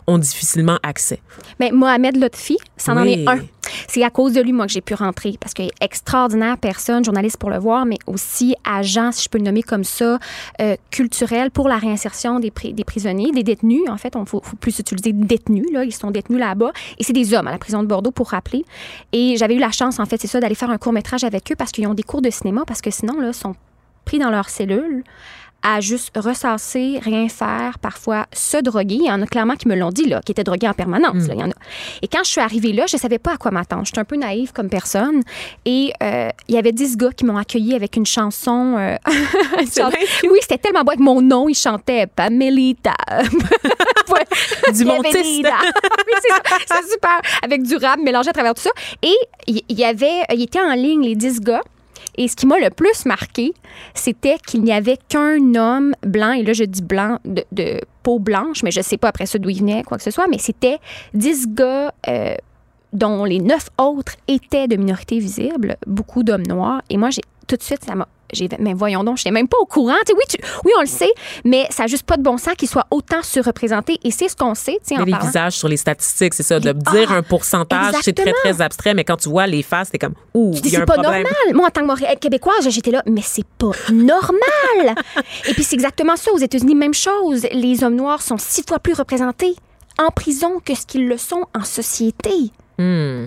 ont 0.06 0.18
difficilement 0.18 0.78
accès. 0.82 1.20
Mais 1.58 1.70
Mohamed 1.70 2.16
Lotfi, 2.16 2.56
ça 2.76 2.92
en 2.92 3.04
est 3.04 3.26
un. 3.28 3.40
C'est 3.88 4.02
à 4.02 4.10
cause 4.10 4.32
de 4.32 4.40
lui, 4.40 4.52
moi, 4.52 4.66
que 4.66 4.72
j'ai 4.72 4.80
pu 4.80 4.94
rentrer. 4.94 5.36
Parce 5.40 5.54
qu'il 5.54 5.66
est 5.66 5.82
extraordinaire 5.82 6.58
personne, 6.58 7.04
journaliste 7.04 7.36
pour 7.36 7.50
le 7.50 7.58
voir, 7.58 7.86
mais 7.86 7.98
aussi 8.06 8.54
agent, 8.64 9.12
si 9.12 9.24
je 9.24 9.28
peux 9.28 9.38
le 9.38 9.44
nommer 9.44 9.62
comme 9.62 9.84
ça, 9.84 10.18
euh, 10.60 10.76
culturel 10.90 11.50
pour 11.50 11.68
la 11.68 11.76
réinsertion 11.76 12.40
des, 12.40 12.52
des 12.72 12.84
prisonniers, 12.84 13.30
des 13.32 13.42
détenus. 13.42 13.82
En 13.88 13.96
fait, 13.96 14.16
on 14.16 14.20
ne 14.20 14.26
faut, 14.26 14.40
faut 14.42 14.56
plus 14.56 14.78
utiliser 14.78 15.12
détenus. 15.12 15.66
Là. 15.72 15.84
Ils 15.84 15.94
sont 15.94 16.10
détenus 16.10 16.40
là-bas. 16.40 16.72
Et 16.98 17.04
c'est 17.04 17.12
des 17.12 17.32
hommes 17.34 17.46
à 17.46 17.52
la 17.52 17.58
prison 17.58 17.82
de 17.82 17.88
Bordeaux, 17.88 18.10
pour 18.10 18.30
rappeler. 18.30 18.64
Et 19.12 19.36
j'avais 19.36 19.54
eu 19.54 19.60
la 19.60 19.70
chance, 19.70 20.00
en 20.00 20.06
fait, 20.06 20.20
c'est 20.20 20.26
ça, 20.26 20.40
d'aller 20.40 20.54
faire 20.54 20.70
un 20.70 20.78
court-métrage 20.78 21.24
avec 21.24 21.52
eux 21.52 21.56
parce 21.56 21.70
qu'ils 21.70 21.86
ont 21.86 21.94
des 21.94 22.02
cours 22.02 22.22
de 22.22 22.30
cinéma, 22.30 22.64
parce 22.66 22.80
que 22.80 22.90
sinon, 22.90 23.20
là, 23.20 23.28
ils 23.28 23.34
sont 23.34 23.54
pris 24.04 24.18
dans 24.18 24.30
leur 24.30 24.48
cellule 24.48 25.04
à 25.62 25.80
juste 25.80 26.10
ressasser, 26.16 26.98
rien 27.02 27.28
faire, 27.28 27.78
parfois 27.78 28.26
se 28.32 28.56
droguer. 28.58 28.96
Il 28.96 29.06
y 29.06 29.10
en 29.10 29.20
a 29.22 29.26
clairement 29.26 29.54
qui 29.56 29.68
me 29.68 29.76
l'ont 29.76 29.90
dit, 29.90 30.06
là, 30.06 30.20
qui 30.24 30.32
étaient 30.32 30.44
drogués 30.44 30.68
en 30.68 30.74
permanence. 30.74 31.26
là, 31.28 31.34
il 31.34 31.40
y 31.40 31.42
en 31.42 31.50
a. 31.50 31.54
Et 32.02 32.08
quand 32.08 32.24
je 32.24 32.30
suis 32.30 32.40
arrivée 32.40 32.72
là, 32.72 32.86
je 32.86 32.96
savais 32.96 33.18
pas 33.18 33.34
à 33.34 33.36
quoi 33.36 33.50
m'attendre. 33.50 33.84
J'étais 33.84 33.98
un 34.00 34.04
peu 34.04 34.16
naïve 34.16 34.52
comme 34.52 34.68
personne. 34.68 35.22
Et 35.64 35.92
euh, 36.02 36.28
il 36.48 36.54
y 36.54 36.58
avait 36.58 36.72
10 36.72 36.96
gars 36.96 37.12
qui 37.12 37.24
m'ont 37.24 37.36
accueilli 37.36 37.74
avec 37.74 37.96
une 37.96 38.06
chanson. 38.06 38.76
euh, 38.78 38.96
oui, 40.24 40.38
c'était 40.40 40.58
tellement 40.58 40.82
beau 40.82 40.90
avec 40.90 41.00
mon 41.00 41.20
nom. 41.22 41.48
Ils 41.48 41.54
chantaient 41.54 42.06
Pamelita. 42.06 42.94
Du 44.74 44.84
Montis. 44.84 45.10
Bienvenida. 45.12 45.54
oui, 45.62 46.14
c'est 46.66 46.90
super. 46.90 47.20
Avec 47.42 47.62
du 47.62 47.76
rap 47.76 47.98
mélangé 48.00 48.30
à 48.30 48.32
travers 48.32 48.54
tout 48.54 48.62
ça. 48.62 48.70
Et 49.02 49.14
il 49.46 49.62
il 49.68 49.78
y 49.78 49.84
avait, 49.84 50.22
il 50.32 50.42
était 50.42 50.60
en 50.60 50.74
ligne, 50.74 51.02
les 51.02 51.14
10 51.14 51.40
gars. 51.40 51.62
Et 52.16 52.28
ce 52.28 52.36
qui 52.36 52.46
m'a 52.46 52.58
le 52.58 52.70
plus 52.70 53.06
marqué, 53.06 53.52
c'était 53.94 54.38
qu'il 54.38 54.62
n'y 54.62 54.72
avait 54.72 54.98
qu'un 55.08 55.54
homme 55.54 55.94
blanc, 56.02 56.32
et 56.32 56.42
là 56.42 56.52
je 56.52 56.64
dis 56.64 56.82
blanc 56.82 57.18
de, 57.24 57.80
peau 58.02 58.18
blanche, 58.18 58.62
mais 58.62 58.70
je 58.70 58.80
sais 58.80 58.96
pas 58.96 59.08
après 59.08 59.26
ça 59.26 59.38
d'où 59.38 59.50
il 59.50 59.60
venait, 59.60 59.82
quoi 59.82 59.98
que 59.98 60.02
ce 60.02 60.10
soit, 60.10 60.26
mais 60.28 60.38
c'était 60.38 60.78
10 61.14 61.48
gars 61.48 61.92
euh, 62.08 62.34
dont 62.92 63.24
les 63.24 63.38
neuf 63.38 63.68
autres 63.78 64.16
étaient 64.26 64.68
de 64.68 64.76
minorité 64.76 65.18
visible, 65.18 65.76
beaucoup 65.86 66.22
d'hommes 66.22 66.46
noirs. 66.46 66.82
Et 66.90 66.96
moi, 66.96 67.10
j'ai 67.10 67.22
tout 67.46 67.56
de 67.56 67.62
suite, 67.62 67.84
ça 67.84 67.94
m'a. 67.94 68.08
J'ai, 68.32 68.48
mais 68.58 68.74
voyons 68.74 69.04
donc, 69.04 69.16
je 69.18 69.22
n'étais 69.22 69.30
même 69.32 69.48
pas 69.48 69.58
au 69.60 69.66
courant. 69.66 69.94
Oui, 70.08 70.22
tu- 70.28 70.38
oui, 70.64 70.72
on 70.78 70.80
le 70.82 70.86
sait, 70.86 71.10
mais 71.44 71.66
ça 71.70 71.84
n'a 71.84 71.86
juste 71.86 72.04
pas 72.04 72.16
de 72.16 72.22
bon 72.22 72.36
sens 72.38 72.54
qu'ils 72.56 72.68
soient 72.68 72.86
autant 72.90 73.22
surreprésentés. 73.22 73.98
Et 74.04 74.10
c'est 74.10 74.28
ce 74.28 74.36
qu'on 74.36 74.54
sait, 74.54 74.78
en 74.92 74.98
Mais 74.98 75.04
les 75.06 75.10
parlant. 75.12 75.26
visages 75.26 75.54
sur 75.54 75.68
les 75.68 75.76
statistiques, 75.76 76.34
c'est 76.34 76.42
ça, 76.42 76.58
de 76.60 76.68
Les- 76.68 76.74
dire 76.74 77.08
Ah, 77.12 77.16
un 77.16 77.22
pourcentage, 77.22 77.94
c'est 78.02 78.12
très, 78.14 78.32
très 78.32 78.60
abstrait, 78.60 78.94
mais 78.94 79.04
quand 79.04 79.16
tu 79.16 79.28
vois 79.28 79.46
les 79.46 79.62
faces, 79.62 79.90
t'es 79.90 79.98
comme, 79.98 80.14
ouh, 80.34 80.52
il 80.54 80.64
y 80.66 80.68
a 80.68 80.70
c'est 80.70 80.76
un 80.82 80.84
pas 80.86 80.94
problème. 80.94 81.22
normal. 81.22 81.54
Moi, 81.54 81.66
en 81.66 81.70
tant 81.70 81.80
que 81.82 81.86
Montréal- 81.86 82.18
québécoise, 82.20 82.68
j'étais 82.68 82.90
là, 82.90 83.02
mais 83.06 83.22
c'est 83.22 83.46
pas 83.58 83.70
normal. 83.92 84.94
Et 85.48 85.54
puis, 85.54 85.62
c'est 85.64 85.74
exactement 85.76 86.16
ça. 86.16 86.30
Aux 86.32 86.38
États-Unis, 86.38 86.74
même 86.74 86.94
chose. 86.94 87.46
Les 87.52 87.82
hommes 87.84 87.96
noirs 87.96 88.22
sont 88.22 88.38
six 88.38 88.62
fois 88.66 88.78
plus 88.78 88.94
représentés 88.94 89.54
en 89.98 90.08
prison 90.10 90.60
que 90.64 90.74
ce 90.74 90.86
qu'ils 90.86 91.06
le 91.08 91.16
sont 91.18 91.44
en 91.58 91.64
société. 91.64 92.30
Hmm. 92.78 93.26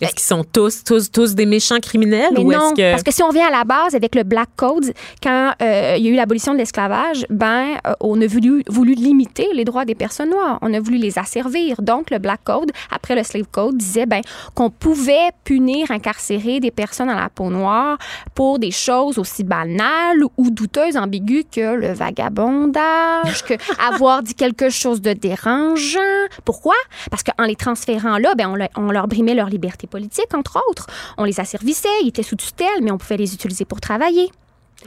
Est-ce 0.00 0.14
qu'ils 0.14 0.20
sont 0.24 0.44
tous, 0.44 0.84
tous, 0.84 1.10
tous 1.10 1.34
des 1.34 1.46
méchants 1.46 1.80
criminels 1.80 2.30
Mais 2.34 2.40
ou 2.44 2.52
non, 2.52 2.72
que. 2.76 2.90
parce 2.90 3.02
que 3.02 3.12
si 3.12 3.22
on 3.22 3.30
vient 3.30 3.46
à 3.46 3.50
la 3.50 3.64
base 3.64 3.94
avec 3.94 4.14
le 4.14 4.24
Black 4.24 4.50
Code, 4.56 4.92
quand 5.22 5.52
euh, 5.62 5.94
il 5.98 6.04
y 6.04 6.08
a 6.08 6.10
eu 6.10 6.14
l'abolition 6.14 6.52
de 6.52 6.58
l'esclavage, 6.58 7.24
ben 7.30 7.76
euh, 7.86 7.92
on 8.00 8.20
a 8.20 8.26
voulu, 8.26 8.62
voulu 8.68 8.94
limiter 8.94 9.48
les 9.54 9.64
droits 9.64 9.84
des 9.84 9.94
personnes 9.94 10.30
noires. 10.30 10.58
On 10.62 10.72
a 10.74 10.80
voulu 10.80 10.98
les 10.98 11.18
asservir. 11.18 11.80
Donc 11.80 12.10
le 12.10 12.18
Black 12.18 12.40
Code, 12.44 12.72
après 12.90 13.14
le 13.14 13.22
Slave 13.22 13.46
Code, 13.50 13.76
disait 13.78 14.06
ben 14.06 14.20
qu'on 14.54 14.68
pouvait 14.70 15.30
punir, 15.44 15.90
incarcérer 15.90 16.60
des 16.60 16.70
personnes 16.70 17.08
à 17.08 17.14
la 17.18 17.28
peau 17.28 17.48
noire 17.50 17.96
pour 18.34 18.58
des 18.58 18.70
choses 18.70 19.18
aussi 19.18 19.44
banales 19.44 20.22
ou 20.36 20.50
douteuses, 20.50 20.96
ambiguës 20.96 21.44
que 21.50 21.74
le 21.74 21.92
vagabondage, 21.94 23.42
que 23.44 23.54
avoir 23.88 24.22
dit 24.22 24.34
quelque 24.34 24.70
chose 24.70 25.00
de 25.00 25.12
dérangeant. 25.12 26.00
Pourquoi? 26.44 26.74
Parce 27.10 27.22
qu'en 27.22 27.44
les 27.44 27.56
transférant 27.56 28.18
là, 28.18 28.34
ben 28.34 28.48
on, 28.48 28.54
le- 28.56 28.68
on 28.76 28.90
leur 28.90 29.08
brimait 29.08 29.34
leur 29.34 29.48
liberté 29.48 29.85
politique, 29.86 30.32
entre 30.34 30.62
autres. 30.70 30.86
On 31.18 31.24
les 31.24 31.38
asservissait, 31.40 31.88
ils 32.02 32.08
étaient 32.08 32.22
sous 32.22 32.36
tutelle, 32.36 32.82
mais 32.82 32.90
on 32.90 32.98
pouvait 32.98 33.16
les 33.16 33.32
utiliser 33.34 33.64
pour 33.64 33.80
travailler. 33.80 34.28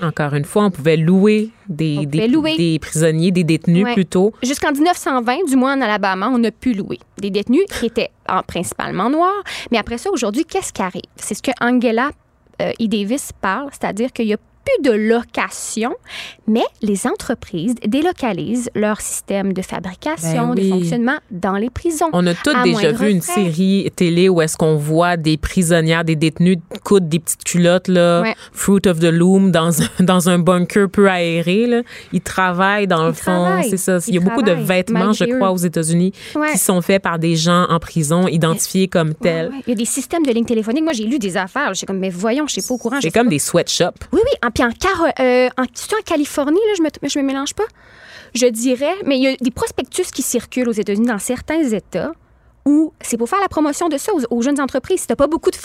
Encore 0.03 0.33
une 0.35 0.45
fois, 0.45 0.65
on 0.65 0.71
pouvait 0.71 0.97
louer 0.97 1.49
des, 1.67 1.95
On 1.97 2.01
des, 2.03 2.07
pouvait 2.07 2.27
louer. 2.27 2.57
des 2.57 2.77
prisonniers, 2.79 3.31
des 3.31 3.43
détenus 3.43 3.83
Ouais. 3.85 3.93
plutôt. 3.93 4.33
Jusqu'en 4.43 4.71
1920, 4.71 5.45
du 5.49 5.55
moins 5.55 5.75
en 5.75 5.81
Alabama, 5.81 6.29
on 6.31 6.43
a 6.43 6.51
pu 6.51 6.73
louer 6.73 6.99
des 7.17 7.31
détenus 7.31 7.63
qui 7.69 7.87
étaient 7.87 8.11
en- 8.29 8.43
principalement 8.43 9.09
noirs. 9.09 9.43
Mais 9.71 9.79
après 9.79 9.97
ça, 9.97 10.11
aujourd'hui, 10.11 10.45
qu'est-ce 10.45 10.71
qui 10.71 10.81
arrive? 10.83 11.01
C'est 11.15 11.33
ce 11.33 11.41
que 11.41 11.51
Angela 11.59 12.11
euh, 12.61 12.71
E. 12.79 12.87
Davis 12.87 13.31
parle, 13.41 13.69
c'est-à-dire 13.71 14.11
qu'il 14.13 14.27
y 14.27 14.33
a 14.33 14.37
plus 14.65 14.83
de 14.91 14.95
location, 14.95 15.93
mais 16.47 16.63
les 16.81 17.07
entreprises 17.07 17.75
délocalisent 17.85 18.69
leur 18.75 19.01
système 19.01 19.53
de 19.53 19.61
fabrication, 19.61 20.53
Ben 20.53 20.55
de 20.63 20.69
fonctionnement 20.69 21.17
dans 21.31 21.53
les 21.55 21.69
prisons. 21.69 22.09
On 22.13 22.25
a 22.27 22.33
tous 22.33 22.55
à 22.55 22.63
déjà 22.63 22.91
vu 22.91 23.09
une 23.09 23.21
frais. 23.21 23.35
série 23.45 23.91
télé 23.95 24.29
où 24.29 24.41
est-ce 24.41 24.57
qu'on 24.57 24.75
voit 24.75 25.17
des 25.17 25.37
prisonnières, 25.37 26.03
des 26.03 26.15
détenus 26.15 26.57
coudre 26.83 27.07
des 27.07 27.19
petites 27.19 27.43
culottes, 27.43 27.87
là, 27.87 28.21
Ouais. 28.21 28.35
Fruit 28.51 28.81
of 28.87 28.99
the 28.99 29.03
Loom, 29.11 29.51
dans 29.51 29.81
un, 29.81 29.85
dans 29.99 30.29
un 30.29 30.39
bunker 30.39 30.89
peu 30.89 31.09
aéré. 31.09 31.65
Là. 31.67 31.81
Ils 32.13 32.21
travaillent 32.21 32.87
dans 32.87 33.05
le 33.05 33.13
fond. 33.13 33.61
C'est 33.69 33.77
ça. 33.77 33.97
Il 34.07 34.15
y 34.15 34.17
a 34.17 34.21
beaucoup 34.21 34.41
de 34.43 34.51
vêtements, 34.51 35.13
je 35.13 35.25
crois, 35.25 35.49
eux. 35.49 35.51
aux 35.53 35.57
États-Unis 35.57 36.11
Ouais. 36.35 36.51
qui 36.51 36.57
sont 36.57 36.81
faits 36.81 37.01
par 37.01 37.19
des 37.19 37.35
gens 37.35 37.65
en 37.69 37.79
prison, 37.79 38.27
identifiés 38.27 38.87
comme 38.87 39.13
tels. 39.13 39.49
Ouais. 39.49 39.61
Il 39.67 39.69
y 39.69 39.73
a 39.73 39.75
des 39.75 39.85
systèmes 39.85 40.25
de 40.25 40.31
lignes 40.31 40.45
téléphoniques. 40.45 40.83
Moi, 40.83 40.93
j'ai 40.93 41.05
lu 41.05 41.19
des 41.19 41.37
affaires. 41.37 41.73
J'étais 41.73 41.85
comme, 41.87 41.99
mais 41.99 42.09
voyons, 42.09 42.45
je 42.47 42.55
sais 42.59 42.67
pas 42.67 42.73
au 42.73 42.77
courant. 42.77 42.97
je 42.97 43.01
C'est 43.03 43.11
comme 43.11 43.25
pas. 43.27 43.29
des 43.31 43.39
sweatshops. 43.39 44.05
Oui, 44.11 44.19
oui. 44.23 44.31
En, 44.49 44.51
puis 44.51 44.63
en, 44.63 44.69
euh, 45.19 45.49
en, 45.57 45.63
Californie, 46.05 46.59
là, 46.67 46.73
je 46.77 46.83
me, 46.83 47.09
je 47.09 47.19
me 47.19 47.23
mélange 47.23 47.53
pas. 47.53 47.65
Je 48.33 48.47
dirais, 48.47 48.95
mais 49.05 49.17
il 49.17 49.23
y 49.23 49.27
a 49.27 49.35
des 49.39 49.51
prospectus 49.51 50.11
qui 50.11 50.21
circulent 50.21 50.69
aux 50.69 50.73
États-Unis 50.73 51.07
dans 51.07 51.19
certains 51.19 51.63
États 51.63 52.11
où 52.65 52.93
c'est 53.01 53.17
pour 53.17 53.29
faire 53.29 53.39
la 53.39 53.47
promotion 53.47 53.89
de 53.89 53.97
ça 53.97 54.11
aux, 54.13 54.37
aux 54.37 54.41
jeunes 54.41 54.59
entreprises. 54.59 55.01
Si 55.01 55.07
t'as 55.07 55.15
pas 55.15 55.27
beaucoup 55.27 55.49
de, 55.49 55.57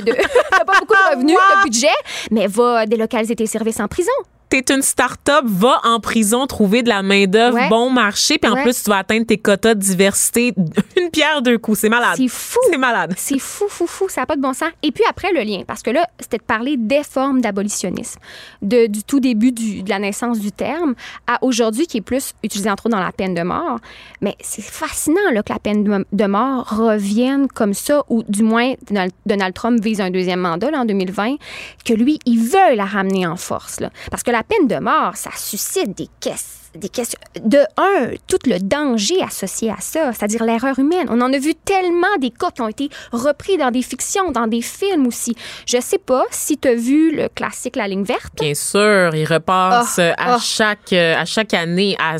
de, 0.00 0.12
pas 0.50 0.78
beaucoup 0.80 0.94
de 0.94 1.10
revenus, 1.14 1.36
de 1.36 1.64
budget, 1.64 1.86
mais 2.30 2.46
va 2.46 2.86
délocaliser 2.86 3.36
tes 3.36 3.46
services 3.46 3.80
en 3.80 3.88
prison. 3.88 4.12
T'es 4.60 4.74
une 4.74 4.82
start-up, 4.82 5.44
va 5.46 5.80
en 5.84 5.98
prison 6.00 6.46
trouver 6.46 6.82
de 6.82 6.88
la 6.88 7.02
main-d'œuvre 7.02 7.56
Ouais. 7.56 7.68
bon 7.68 7.88
marché, 7.90 8.38
puis 8.38 8.50
en 8.50 8.54
Ouais. 8.54 8.62
plus, 8.62 8.82
tu 8.82 8.90
vas 8.90 8.98
atteindre 8.98 9.24
tes 9.26 9.38
quotas 9.38 9.74
de 9.74 9.80
diversité. 9.80 10.52
Une 11.00 11.10
pierre 11.10 11.40
deux 11.42 11.58
coups. 11.58 11.78
C'est 11.80 11.88
malade. 11.88 12.14
C'est 12.16 12.28
fou. 12.28 12.58
C'est 12.70 12.76
malade. 12.76 13.14
C'est 13.16 13.38
fou, 13.38 13.64
fou, 13.68 13.86
fou, 13.86 14.08
ça 14.08 14.22
n'a 14.22 14.26
pas 14.26 14.36
de 14.36 14.42
bon 14.42 14.52
sens. 14.52 14.70
Et 14.82 14.92
puis 14.92 15.04
après, 15.08 15.32
le 15.32 15.40
lien, 15.42 15.62
parce 15.66 15.82
que 15.82 15.90
là, 15.90 16.06
c'était 16.20 16.38
de 16.38 16.42
parler 16.42 16.76
des 16.76 17.02
formes 17.02 17.40
d'abolitionnisme, 17.40 18.18
de, 18.60 18.86
du 18.86 19.02
tout 19.04 19.20
début 19.20 19.52
du- 19.52 19.82
de 19.82 19.88
la 19.88 19.98
naissance 19.98 20.38
du 20.38 20.52
terme 20.52 20.94
à 21.26 21.38
aujourd'hui, 21.42 21.86
qui 21.86 21.98
est 21.98 22.02
plus 22.02 22.32
utilisé 22.42 22.68
entre 22.70 22.86
autres 22.86 22.96
dans 22.96 23.02
la 23.02 23.12
peine 23.12 23.34
de 23.34 23.42
mort. 23.42 23.78
Mais 24.20 24.36
c'est 24.40 24.62
fascinant 24.62 25.30
là, 25.32 25.42
que 25.42 25.52
la 25.52 25.58
peine 25.58 26.04
de, 26.12 26.24
mort 26.26 26.68
revienne 26.76 27.48
comme 27.48 27.74
ça, 27.74 28.02
ou 28.08 28.22
du 28.28 28.42
moins 28.42 28.74
Donald, 28.88 29.12
Donald 29.26 29.54
Trump 29.54 29.82
vise 29.82 30.00
un 30.00 30.10
deuxième 30.10 30.40
mandat 30.40 30.70
là, 30.70 30.80
en 30.80 30.84
2020, 30.84 31.36
que 31.84 31.92
lui, 31.94 32.18
il 32.26 32.38
veut 32.40 32.74
la 32.74 32.84
ramener 32.84 33.26
en 33.26 33.36
force. 33.36 33.80
Là. 33.80 33.90
Parce 34.10 34.22
que 34.22 34.30
la 34.30 34.41
peine 34.44 34.68
de 34.68 34.76
mort, 34.76 35.16
ça 35.16 35.30
suscite 35.36 35.96
des 35.96 36.08
questions 36.20 36.61
des 36.74 36.88
questions. 36.88 37.18
De 37.42 37.58
un, 37.76 38.10
tout 38.26 38.38
le 38.46 38.58
danger 38.58 39.22
associé 39.22 39.70
à 39.70 39.76
ça, 39.80 40.12
c'est-à-dire 40.12 40.44
l'erreur 40.44 40.78
humaine. 40.78 41.06
On 41.10 41.20
en 41.20 41.32
a 41.32 41.38
vu 41.38 41.54
tellement 41.54 42.16
des 42.20 42.30
cas 42.30 42.50
qui 42.50 42.62
ont 42.62 42.68
été 42.68 42.88
repris 43.12 43.56
dans 43.56 43.70
des 43.70 43.82
fictions, 43.82 44.30
dans 44.30 44.46
des 44.46 44.62
films 44.62 45.06
aussi. 45.06 45.34
Je 45.66 45.80
sais 45.80 45.98
pas 45.98 46.24
si 46.30 46.58
tu 46.58 46.68
as 46.68 46.74
vu 46.74 47.14
le 47.14 47.28
classique 47.28 47.76
La 47.76 47.88
ligne 47.88 48.04
verte. 48.04 48.32
Bien 48.40 48.54
sûr, 48.54 49.14
il 49.14 49.24
repasse 49.24 49.98
Ah, 49.98 50.14
à, 50.16 50.34
ah. 50.34 50.38
chaque, 50.40 50.92
euh, 50.92 51.14
à 51.16 51.24
chaque 51.24 51.54
année 51.54 51.96
à 51.98 52.16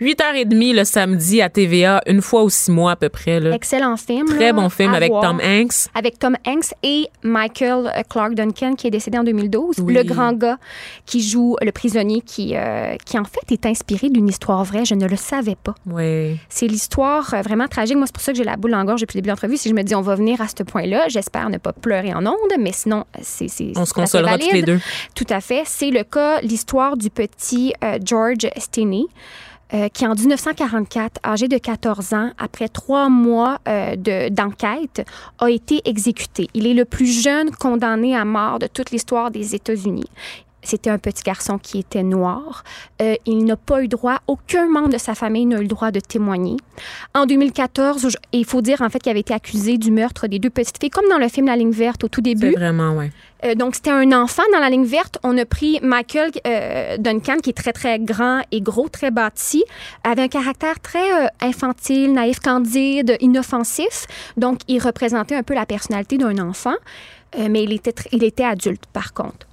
8h30 0.00 0.74
le 0.74 0.84
samedi 0.84 1.42
à 1.42 1.48
TVA, 1.48 2.00
une 2.06 2.22
fois 2.22 2.44
ou 2.44 2.50
six 2.50 2.70
mois 2.70 2.92
à 2.92 2.96
peu 2.96 3.08
près. 3.08 3.40
Là. 3.40 3.54
Excellent 3.54 3.96
film. 3.96 4.26
Très 4.26 4.46
là, 4.46 4.52
bon 4.52 4.68
film 4.68 4.94
avec 4.94 5.10
voir. 5.10 5.22
Tom 5.22 5.40
Hanks. 5.42 5.88
Avec 5.94 6.18
Tom 6.18 6.36
Hanks 6.46 6.74
et 6.82 7.08
Michael 7.22 7.92
euh, 7.96 8.02
Clark 8.08 8.34
Duncan, 8.34 8.74
qui 8.74 8.86
est 8.86 8.90
décédé 8.90 9.18
en 9.18 9.24
2012. 9.24 9.76
Oui. 9.80 9.94
Le 9.94 10.02
grand 10.02 10.32
gars 10.32 10.58
qui 11.06 11.22
joue 11.22 11.56
le 11.60 11.72
prisonnier, 11.72 12.20
qui, 12.20 12.56
euh, 12.56 12.96
qui 13.04 13.18
en 13.18 13.24
fait 13.24 13.47
est 13.54 13.66
inspiré 13.66 14.08
d'une 14.10 14.28
histoire 14.28 14.62
vraie. 14.64 14.84
Je 14.84 14.94
ne 14.94 15.06
le 15.06 15.16
savais 15.16 15.56
pas. 15.56 15.74
Oui. 15.86 16.38
C'est 16.48 16.66
l'histoire 16.66 17.32
euh, 17.34 17.42
vraiment 17.42 17.68
tragique. 17.68 17.96
Moi, 17.96 18.06
c'est 18.06 18.12
pour 18.14 18.22
ça 18.22 18.32
que 18.32 18.38
j'ai 18.38 18.44
la 18.44 18.56
boule 18.56 18.74
en 18.74 18.84
gorge 18.84 19.00
depuis 19.00 19.16
le 19.16 19.22
début 19.22 19.28
de 19.28 19.32
l'entrevue. 19.32 19.56
Si 19.56 19.68
je 19.68 19.74
me 19.74 19.82
dis, 19.82 19.94
on 19.94 20.00
va 20.02 20.14
venir 20.14 20.40
à 20.40 20.48
ce 20.48 20.62
point-là, 20.62 21.08
j'espère 21.08 21.50
ne 21.50 21.58
pas 21.58 21.72
pleurer 21.72 22.12
en 22.14 22.24
ondes, 22.26 22.34
mais 22.58 22.72
sinon, 22.72 23.04
c'est. 23.22 23.48
c'est- 23.48 23.72
On 23.76 23.84
se 23.84 23.92
consolera 23.94 24.38
tous 24.38 24.52
les 24.52 24.62
deux. 24.62 24.80
Tout 25.14 25.26
à 25.30 25.40
fait. 25.40 25.62
C'est 25.66 25.90
le 25.90 26.04
cas, 26.04 26.40
l'histoire 26.40 26.96
du 26.96 27.10
petit 27.10 27.72
euh, 27.84 27.98
George 28.04 28.48
Stinney. 28.56 29.04
euh, 29.74 29.88
qui 29.90 30.06
en 30.06 30.14
1944, 30.14 31.20
âgé 31.26 31.46
de 31.46 31.58
14 31.58 32.14
ans, 32.14 32.30
après 32.38 32.68
trois 32.68 33.10
mois 33.10 33.58
euh, 33.68 33.96
de- 33.96 34.30
d'enquête, 34.30 35.04
a 35.38 35.50
été 35.50 35.82
exécuté. 35.84 36.48
Il 36.54 36.66
est 36.66 36.72
le 36.72 36.86
plus 36.86 37.22
jeune 37.22 37.50
condamné 37.50 38.16
à 38.16 38.24
mort 38.24 38.58
de 38.58 38.66
toute 38.66 38.90
l'histoire 38.92 39.30
des 39.30 39.54
États-Unis. 39.54 40.08
C'était 40.62 40.90
un 40.90 40.98
petit 40.98 41.22
garçon 41.22 41.56
qui 41.56 41.78
était 41.78 42.02
noir. 42.02 42.64
Euh, 43.00 43.14
il 43.26 43.44
n'a 43.44 43.56
pas 43.56 43.82
eu 43.82 43.88
droit, 43.88 44.18
aucun 44.26 44.68
membre 44.68 44.88
de 44.88 44.98
sa 44.98 45.14
famille 45.14 45.46
n'a 45.46 45.58
eu 45.58 45.62
le 45.62 45.68
droit 45.68 45.90
de 45.92 46.00
témoigner. 46.00 46.56
En 47.14 47.26
2014, 47.26 48.04
où 48.04 48.10
je- 48.10 48.16
et 48.32 48.38
il 48.38 48.44
faut 48.44 48.60
dire 48.60 48.82
en 48.82 48.88
fait 48.90 48.98
qu'il 48.98 49.10
avait 49.10 49.20
été 49.20 49.32
accusé 49.32 49.78
du 49.78 49.90
meurtre 49.92 50.26
des 50.26 50.38
deux 50.38 50.50
petites 50.50 50.78
filles, 50.80 50.90
comme 50.90 51.08
dans 51.08 51.18
le 51.18 51.28
film 51.28 51.46
La 51.46 51.56
ligne 51.56 51.70
verte 51.70 52.02
au 52.04 52.08
tout 52.08 52.20
C'est 52.24 52.34
début. 52.34 52.52
vraiment, 52.54 52.92
ouais. 52.96 53.10
Euh, 53.44 53.54
donc, 53.54 53.76
c'était 53.76 53.90
un 53.90 54.10
enfant 54.12 54.42
dans 54.52 54.58
la 54.58 54.68
ligne 54.68 54.84
verte. 54.84 55.18
On 55.22 55.38
a 55.38 55.44
pris 55.44 55.78
Michael 55.80 56.32
euh, 56.44 56.96
Duncan, 56.98 57.36
qui 57.40 57.50
est 57.50 57.56
très, 57.56 57.72
très 57.72 58.00
grand 58.00 58.40
et 58.50 58.60
gros, 58.60 58.88
très 58.88 59.12
bâti, 59.12 59.62
avait 60.02 60.22
un 60.22 60.28
caractère 60.28 60.80
très 60.80 61.30
infantile, 61.40 62.12
naïf, 62.12 62.40
candide, 62.40 63.16
inoffensif. 63.20 64.06
Donc, 64.36 64.58
il 64.66 64.80
représentait 64.80 65.36
un 65.36 65.44
peu 65.44 65.54
la 65.54 65.66
personnalité 65.66 66.18
d'un 66.18 66.38
enfant, 66.40 66.74
mais 67.38 67.62
il 67.62 67.72
était, 67.72 67.94
il 68.12 68.24
était 68.24 68.44
adulte, 68.44 68.84
par 68.92 69.12
contre. 69.12 69.46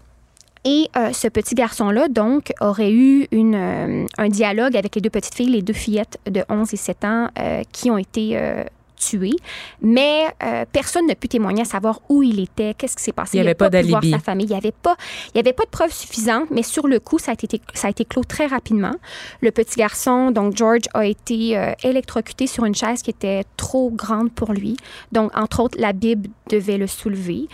Et 0.66 0.90
euh, 0.98 1.14
ce 1.14 1.28
petit 1.28 1.54
garçon-là, 1.56 2.08
donc, 2.08 2.52
aurait 2.60 2.92
eu 2.92 3.28
une, 3.32 3.56
euh, 3.56 4.06
un 4.18 4.30
dialogue 4.30 4.76
avec 4.76 4.96
les 4.96 5.02
deux 5.02 5.12
petites 5.12 5.36
filles, 5.36 5.50
les 5.52 5.62
deux 5.62 5.74
fillettes 5.74 6.18
de 6.30 6.44
11 6.50 6.74
et 6.74 6.78
7 6.78 7.06
ans, 7.06 7.30
euh, 7.40 7.62
qui 7.72 7.92
ont 7.92 7.98
été 8.00 8.32
euh, 8.36 8.64
tuées. 8.98 9.36
Mais 9.82 10.24
euh, 10.42 10.66
personne 10.72 11.06
n'a 11.06 11.14
pu 11.16 11.28
témoigner 11.28 11.62
à 11.62 11.66
savoir 11.66 12.00
où 12.10 12.24
il 12.24 12.40
était, 12.40 12.74
qu'est-ce 12.74 12.96
qui 12.96 13.04
s'est 13.04 13.12
passé. 13.12 13.38
Il 13.38 13.42
y 13.42 13.42
avait 13.42 13.54
pas 13.54 13.70
voir 13.70 13.84
d'alibi. 13.84 14.10
sa 14.12 14.18
famille. 14.20 14.48
Il 14.48 14.50
n'y 14.52 14.56
avait, 14.56 14.72
pas- 14.72 14.96
il 15.34 15.38
y 15.38 15.40
avait 15.40 15.54
pas 15.54 15.66
de 15.66 15.70
preuves 15.70 15.92
suffisantes, 15.94 16.50
mais 16.50 16.64
sur 16.64 16.88
le 16.88 17.00
coup, 17.00 17.20
ça 17.20 17.32
a 17.32 17.34
été, 17.36 17.62
ça 17.76 17.88
a 17.88 17.90
été 17.92 18.04
clos 18.06 18.24
très 18.24 18.48
rapidement. 18.48 18.96
Le 19.42 19.52
petit 19.52 19.76
garçon, 19.78 20.32
donc 20.32 20.56
George, 20.58 20.84
a 20.96 21.06
été 21.06 21.56
euh, 21.58 21.74
électrocuté 21.84 22.48
sur 22.48 22.66
une 22.66 22.74
chaise 22.74 23.04
qui 23.04 23.12
était 23.12 23.44
trop 23.58 23.92
grande 23.92 24.32
pour 24.32 24.52
lui. 24.54 24.78
Donc, 25.12 25.30
entre 25.38 25.60
autres, 25.60 25.78
la 25.80 25.94
Bible 25.94 26.30
devait 26.50 26.78
le 26.78 26.88
soulever. 26.88 27.48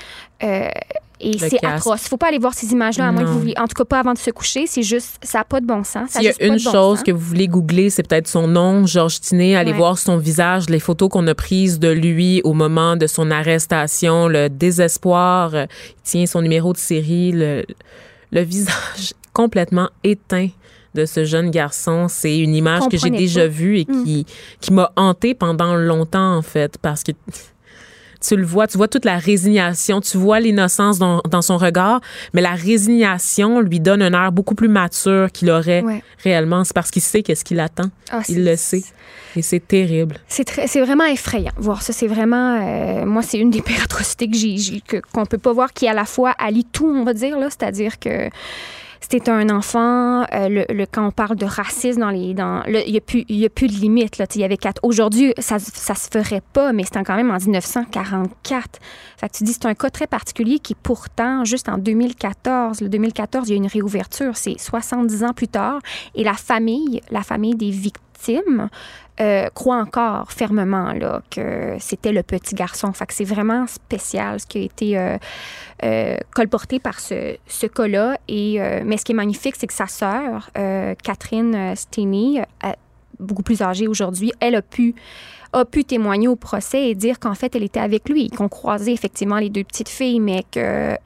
Et 1.24 1.38
c'est 1.38 1.64
atroce. 1.66 2.02
Il 2.06 2.10
faut 2.10 2.18
pas 2.18 2.28
aller 2.28 2.40
voir 2.40 2.54
ces 2.54 2.72
images-là, 2.72 3.08
à 3.08 3.12
moins 3.12 3.24
que 3.24 3.28
vous 3.28 3.40
vouliez- 3.40 3.58
En 3.60 3.68
tout 3.68 3.76
cas, 3.76 3.86
pas 3.86 4.00
avant 4.00 4.14
de 4.14 4.18
se 4.18 4.32
coucher. 4.32 4.66
C'est 4.68 4.82
juste, 4.84 5.18
ça 5.24 5.40
n'a 5.40 5.44
pas 5.44 5.60
de 5.62 5.66
bon 5.66 5.84
sens. 5.84 6.10
S'il 6.12 6.24
y 6.24 6.28
a 6.30 6.34
une 6.42 6.54
bon 6.58 6.72
chose 6.72 7.04
que 7.04 7.12
vous 7.12 7.20
voulez 7.20 7.48
googler, 7.48 7.90
c'est 7.90 8.04
peut-être 8.08 8.28
son 8.28 8.48
nom, 8.48 8.86
Georges 8.86 9.20
Tinet. 9.22 9.56
Allez 9.56 9.72
Ouais. 9.72 9.78
voir 9.78 9.98
son 9.98 10.18
visage, 10.18 10.70
les 10.70 10.80
photos 10.80 11.10
qu'on 11.10 11.28
a 11.28 11.36
prises 11.36 11.80
de 11.80 11.90
lui 11.90 12.42
au 12.44 12.54
moment 12.54 12.96
de 12.98 13.08
son 13.08 13.30
arrestation, 13.32 14.28
le 14.28 14.50
désespoir. 14.50 15.54
Il 15.54 15.68
tient 16.04 16.26
son 16.26 16.42
numéro 16.42 16.74
de 16.74 16.78
série, 16.78 17.32
le, 17.32 17.66
le 18.32 18.42
visage 18.42 19.14
complètement 19.34 19.90
éteint 20.04 20.50
de 20.94 21.06
ce 21.06 21.24
jeune 21.24 21.52
garçon. 21.52 22.08
C'est 22.10 22.38
une 22.40 22.54
image 22.54 22.84
que 22.92 22.98
j'ai 22.98 23.10
déjà 23.12 23.48
vue 23.48 23.80
et 23.80 23.86
qui, 23.86 24.26
qui 24.60 24.74
m'a 24.74 24.92
hantée 24.98 25.34
pendant 25.34 25.76
longtemps, 25.76 26.36
en 26.36 26.42
fait, 26.42 26.78
parce 26.82 27.04
que 27.04 27.12
tu 28.22 28.36
le 28.36 28.46
vois, 28.46 28.68
tu 28.68 28.78
vois 28.78 28.88
toute 28.88 29.06
la 29.06 29.18
résignation, 29.18 30.00
tu 30.00 30.18
vois 30.18 30.40
l'innocence 30.40 31.00
dans, 31.00 31.22
dans 31.30 31.42
son 31.42 31.58
regard, 31.58 32.02
mais 32.34 32.42
la 32.42 32.52
résignation 32.52 33.60
lui 33.62 33.80
donne 33.80 34.02
un 34.02 34.14
air 34.14 34.32
beaucoup 34.32 34.56
plus 34.56 34.68
mature 34.70 35.32
qu'il 35.32 35.50
aurait 35.50 35.82
Ouais. 35.84 36.04
réellement. 36.24 36.64
C'est 36.64 36.74
parce 36.76 36.92
qu'il 36.92 37.02
sait 37.02 37.24
qu'est-ce 37.24 37.44
qu'il 37.44 37.60
attend. 37.60 37.90
Ah, 38.12 38.22
Il 38.30 38.46
le 38.46 38.56
sait. 38.56 38.84
Et 39.36 39.42
c'est 39.42 39.66
terrible. 39.66 40.18
C'est 40.28 40.82
vraiment 40.82 41.06
effrayant. 41.06 41.52
Voir 41.58 41.82
ça, 41.82 41.94
c'est 41.94 42.08
vraiment, 42.08 42.60
euh, 42.62 43.06
moi, 43.06 43.22
c'est 43.22 43.40
une 43.40 43.50
des 43.50 43.62
pires 43.68 43.84
atrocités 43.84 44.30
que 44.30 44.36
j'ai, 44.38 44.84
qu'on 45.14 45.26
peut 45.26 45.38
pas 45.38 45.54
voir, 45.54 45.74
qui 45.74 45.88
à 45.88 45.94
la 45.94 46.06
fois 46.06 46.32
allie 46.38 46.66
tout, 46.66 46.88
on 46.88 47.04
va 47.04 47.14
dire 47.14 47.40
là, 47.40 47.48
c'est-à-dire 47.50 47.98
que 48.00 48.30
c'était 49.02 49.30
un 49.32 49.50
enfant. 49.50 50.22
euh, 50.34 50.48
le, 50.48 50.66
le- 50.74 50.86
quand 50.86 51.06
on 51.06 51.12
parle 51.12 51.36
de 51.36 51.46
racisme 51.46 52.00
dans 52.02 52.10
les, 52.12 52.34
dans, 52.34 52.64
il 52.68 52.90
y 52.92 52.98
a 52.98 53.02
plus, 53.02 53.26
y 53.28 53.46
a 53.46 53.50
plus 53.50 53.68
de 53.68 53.74
limite 53.74 54.18
là. 54.18 54.26
Il 54.36 54.42
y 54.42 54.44
avait 54.44 54.58
quatre. 54.58 54.80
Aujourd'hui, 54.84 55.34
ça, 55.40 55.58
ça 55.60 55.96
se 55.96 56.08
ferait 56.12 56.42
pas, 56.54 56.72
mais 56.72 56.84
c'était 56.84 57.04
quand 57.04 57.16
même 57.16 57.32
en 57.32 57.38
1944. 57.38 58.80
Fait 59.18 59.28
que 59.30 59.38
tu 59.38 59.44
dis 59.44 59.54
c'est 59.54 59.66
un 59.66 59.74
cas 59.76 59.90
très 59.90 60.08
particulier 60.08 60.60
qui 60.60 60.76
pourtant, 60.76 61.44
juste 61.46 61.68
en 61.70 61.78
2014, 61.78 62.82
le 62.82 62.90
2014, 62.90 63.50
il 63.50 63.52
y 63.52 63.54
a 63.56 63.58
une 63.58 63.68
réouverture. 63.68 64.38
C'est 64.38 64.60
70 64.60 65.24
ans 65.24 65.34
plus 65.34 65.48
tard, 65.48 65.80
et 66.16 66.24
la 66.24 66.34
famille, 66.34 67.02
la 67.12 67.22
famille 67.24 67.56
des 67.56 67.70
victimes 67.72 68.02
euh, 69.22 69.50
croit 69.54 69.78
encore 69.78 70.32
fermement 70.32 70.94
là, 70.94 71.22
que 71.30 71.76
c'était 71.80 72.12
le 72.12 72.24
petit 72.24 72.56
garçon. 72.56 72.92
Fait 72.94 73.06
que 73.06 73.14
c'est 73.14 73.26
vraiment 73.26 73.68
spécial 73.68 74.40
ce 74.40 74.46
qui 74.48 74.58
a 74.58 74.62
été 74.62 74.98
euh, 74.98 75.18
euh, 75.84 76.18
colporté 76.34 76.80
par 76.80 77.00
ce, 77.00 77.38
ce 77.48 77.68
cas-là. 77.68 78.18
Et, 78.28 78.62
euh, 78.62 78.82
mais 78.86 78.98
ce 78.98 79.06
qui 79.06 79.12
est 79.12 79.16
magnifique, 79.16 79.56
c'est 79.58 79.68
que 79.68 79.74
sa 79.74 79.88
sœur, 79.88 80.50
Catherine 81.04 81.56
euh, 81.56 81.76
beaucoup 83.20 83.44
plus 83.44 83.62
âgée 83.62 83.88
aujourd'hui, 83.88 84.32
elle 84.40 84.56
a 84.56 84.62
pu 84.62 84.96
a 85.54 85.66
pu 85.66 85.84
témoigner 85.84 86.28
au 86.28 86.36
procès 86.36 86.90
et 86.90 86.96
dire 86.96 87.20
qu'en 87.20 87.36
fait, 87.36 87.56
elle 87.56 87.64
était 87.64 87.80
avec 87.80 88.08
lui, 88.10 88.30
qu'on 88.30 88.48
croisait 88.48 88.94
effectivement 88.94 89.38
les 89.38 89.50
deux 89.50 89.64
petites 89.64 89.90
filles, 89.90 90.20
mais 90.20 90.44
qu'elles 90.50 90.98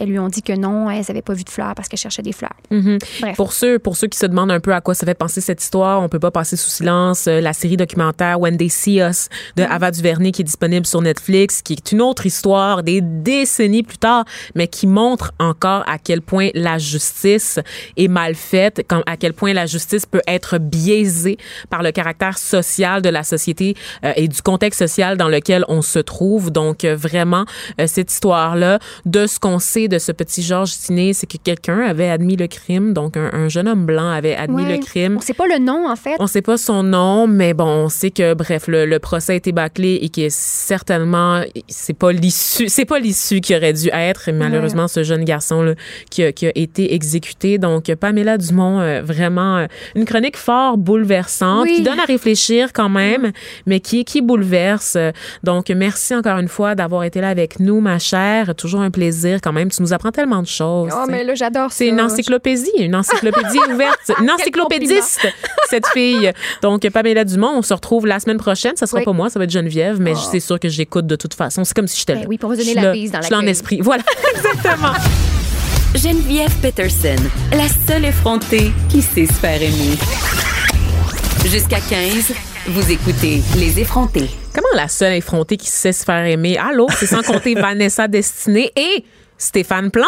lui 0.00 0.18
ont 0.18 0.28
dit 0.28 0.42
que 0.42 0.52
non, 0.52 0.90
elles 0.90 1.04
n'avaient 1.08 1.22
pas 1.22 1.34
vu 1.34 1.44
de 1.44 1.50
fleurs 1.50 1.74
parce 1.74 1.88
qu'elles 1.88 1.98
cherchaient 1.98 2.22
des 2.22 2.32
fleurs. 2.32 2.54
Bref. 2.70 3.36
Pour 3.36 3.52
ceux, 3.52 3.78
pour 3.78 3.96
ceux 3.96 4.08
qui 4.08 4.18
se 4.18 4.26
demandent 4.26 4.50
un 4.50 4.60
peu 4.60 4.74
à 4.74 4.80
quoi 4.80 4.94
ça 4.94 5.06
fait 5.06 5.14
penser 5.14 5.40
cette 5.40 5.62
histoire, 5.62 6.02
on 6.02 6.08
peut 6.08 6.18
pas 6.18 6.30
passer 6.30 6.56
sous 6.56 6.70
silence 6.70 7.26
euh, 7.26 7.40
la 7.40 7.52
série 7.52 7.76
documentaire 7.76 8.40
When 8.40 8.56
They 8.56 8.70
See 8.70 9.00
Us 9.00 9.28
de 9.56 9.62
Ava 9.62 9.90
DuVernay 9.90 10.32
qui 10.32 10.42
est 10.42 10.44
disponible 10.44 10.86
sur 10.86 11.00
Netflix, 11.00 11.62
qui 11.62 11.74
est 11.74 11.92
une 11.92 12.02
autre 12.02 12.26
histoire 12.26 12.82
des 12.82 13.00
décennies 13.00 13.82
plus 13.82 13.98
tard, 13.98 14.24
mais 14.54 14.66
qui 14.66 14.86
montre 14.86 15.32
encore 15.38 15.84
à 15.88 15.98
quel 15.98 16.22
point 16.22 16.48
la 16.54 16.78
justice 16.78 17.60
est 17.96 18.08
mal 18.08 18.34
faite, 18.34 18.84
à 19.06 19.16
quel 19.16 19.32
point 19.32 19.52
la 19.52 19.66
justice 19.66 20.06
peut 20.06 20.22
être 20.26 20.58
biaisée 20.58 21.36
par 21.70 21.82
le 21.82 21.92
caractère 21.92 22.38
social 22.38 23.02
de 23.02 23.08
la 23.08 23.22
société 23.22 23.74
euh, 23.74 23.91
et 24.16 24.28
du 24.28 24.40
contexte 24.42 24.80
social 24.80 25.16
dans 25.16 25.28
lequel 25.28 25.64
on 25.68 25.82
se 25.82 25.98
trouve. 25.98 26.50
Donc 26.50 26.84
euh, 26.84 26.94
vraiment, 26.96 27.44
euh, 27.80 27.86
cette 27.86 28.12
histoire-là, 28.12 28.78
de 29.06 29.26
ce 29.26 29.38
qu'on 29.38 29.58
sait 29.58 29.88
de 29.88 29.98
ce 29.98 30.12
petit 30.12 30.42
Georges 30.42 30.72
Tiné, 30.72 31.12
c'est 31.12 31.26
que 31.26 31.36
quelqu'un 31.42 31.80
avait 31.80 32.08
admis 32.08 32.36
le 32.36 32.46
crime, 32.46 32.92
donc 32.92 33.16
un, 33.16 33.30
un 33.32 33.48
jeune 33.48 33.68
homme 33.68 33.86
blanc 33.86 34.10
avait 34.10 34.34
admis 34.36 34.62
Ouais. 34.64 34.76
le 34.76 34.82
crime. 34.84 35.16
On 35.18 35.20
sait 35.20 35.34
pas 35.34 35.46
le 35.46 35.58
nom, 35.58 35.88
en 35.88 35.96
fait. 35.96 36.16
On 36.20 36.26
sait 36.26 36.42
pas 36.42 36.56
son 36.56 36.82
nom, 36.82 37.26
mais 37.26 37.54
bon, 37.54 37.64
on 37.66 37.88
sait 37.88 38.10
que 38.10 38.34
bref, 38.34 38.68
le, 38.68 38.86
le 38.86 38.98
procès 38.98 39.32
a 39.32 39.36
été 39.36 39.52
bâclé 39.52 39.98
et 40.02 40.08
que 40.08 40.28
certainement 40.30 41.42
c'est 41.68 41.96
pas 41.98 42.12
l'issue, 42.12 42.68
c'est 42.68 42.84
pas 42.84 42.98
l'issue 42.98 43.40
qui 43.40 43.54
aurait 43.56 43.72
dû 43.72 43.88
être. 43.92 44.28
Et 44.28 44.32
malheureusement, 44.32 44.88
ce 44.88 45.02
jeune 45.02 45.24
garçon 45.24 45.62
là, 45.62 45.74
qui, 46.10 46.22
a, 46.22 46.32
qui 46.32 46.46
a 46.46 46.52
été 46.54 46.94
exécuté. 46.94 47.58
Donc 47.58 47.92
Pamela 47.94 48.38
Dumont, 48.38 48.80
euh, 48.80 49.02
vraiment 49.02 49.56
euh, 49.58 49.66
une 49.94 50.04
chronique 50.04 50.36
fort 50.36 50.78
bouleversante 50.78 51.62
Oui. 51.64 51.76
qui 51.76 51.82
donne 51.82 51.98
à 52.00 52.04
réfléchir 52.04 52.72
quand 52.72 52.88
même, 52.88 53.32
mais 53.66 53.80
qui, 53.82 54.04
qui 54.04 54.20
bouleverse. 54.22 54.96
Donc, 55.42 55.68
merci 55.70 56.14
encore 56.14 56.38
une 56.38 56.48
fois 56.48 56.74
d'avoir 56.74 57.04
été 57.04 57.20
là 57.20 57.28
avec 57.28 57.60
nous, 57.60 57.80
ma 57.80 57.98
chère. 57.98 58.54
Toujours 58.54 58.80
un 58.80 58.90
plaisir 58.90 59.40
quand 59.42 59.52
même. 59.52 59.70
Tu 59.70 59.82
nous 59.82 59.92
apprends 59.92 60.10
tellement 60.12 60.40
de 60.42 60.46
choses. 60.46 60.90
Oh, 60.96 61.04
mais 61.08 61.24
là, 61.24 61.34
j'adore 61.34 61.70
ça. 61.70 61.76
C'est 61.78 61.88
une 61.88 62.00
encyclopédie, 62.00 62.70
une 62.78 62.94
encyclopédie 62.96 63.58
ouverte, 63.72 64.10
une 64.20 64.30
encyclopédiste, 64.30 65.26
cette 65.68 65.86
fille. 65.88 66.32
Donc, 66.62 66.88
Pamela 66.88 67.24
Dumont, 67.24 67.52
on 67.56 67.62
se 67.62 67.74
retrouve 67.74 68.06
la 68.06 68.20
semaine 68.20 68.38
prochaine. 68.38 68.76
Ça 68.76 68.86
sera 68.86 68.98
Oui. 69.00 69.04
pas 69.04 69.12
moi, 69.12 69.28
ça 69.30 69.38
va 69.38 69.44
être 69.44 69.50
Geneviève, 69.50 70.00
mais 70.00 70.14
c'est 70.14 70.40
sûr 70.40 70.58
que 70.60 70.68
j'écoute 70.68 71.06
de 71.06 71.16
toute 71.16 71.34
façon. 71.34 71.64
C'est 71.64 71.74
comme 71.74 71.88
si 71.88 71.98
j'étais 71.98 72.14
Ben 72.14 72.20
là. 72.22 72.26
oui, 72.28 72.38
pour 72.38 72.50
vous 72.50 72.56
donner 72.56 72.70
Je 72.74 72.80
la 72.80 72.92
bise 72.92 73.10
dans 73.10 73.20
Je 73.20 73.26
suis 73.26 73.34
en 73.34 73.46
esprit. 73.46 73.80
Voilà, 73.82 74.02
exactement. 74.36 74.92
Geneviève 75.94 76.54
Peterson, 76.62 77.16
la 77.52 77.68
seule 77.86 78.04
effrontée 78.06 78.72
qui 78.88 79.02
sait 79.02 79.26
se 79.26 79.32
faire 79.34 79.60
aimer. 79.60 79.96
Jusqu'à 81.44 81.80
15, 81.80 82.32
vous 82.68 82.92
écoutez 82.92 83.42
Les 83.56 83.80
effrontés. 83.80 84.30
Comment 84.54 84.68
la 84.76 84.86
seule 84.86 85.14
effrontée 85.14 85.56
qui 85.56 85.66
sait 85.66 85.92
se 85.92 86.04
faire 86.04 86.24
aimer? 86.24 86.56
Allô? 86.56 86.86
C'est 86.96 87.06
sans 87.06 87.22
compter 87.22 87.54
Vanessa 87.60 88.06
Destinée 88.06 88.70
et 88.76 89.04
Stéphane 89.42 89.90
Plante, 89.90 90.06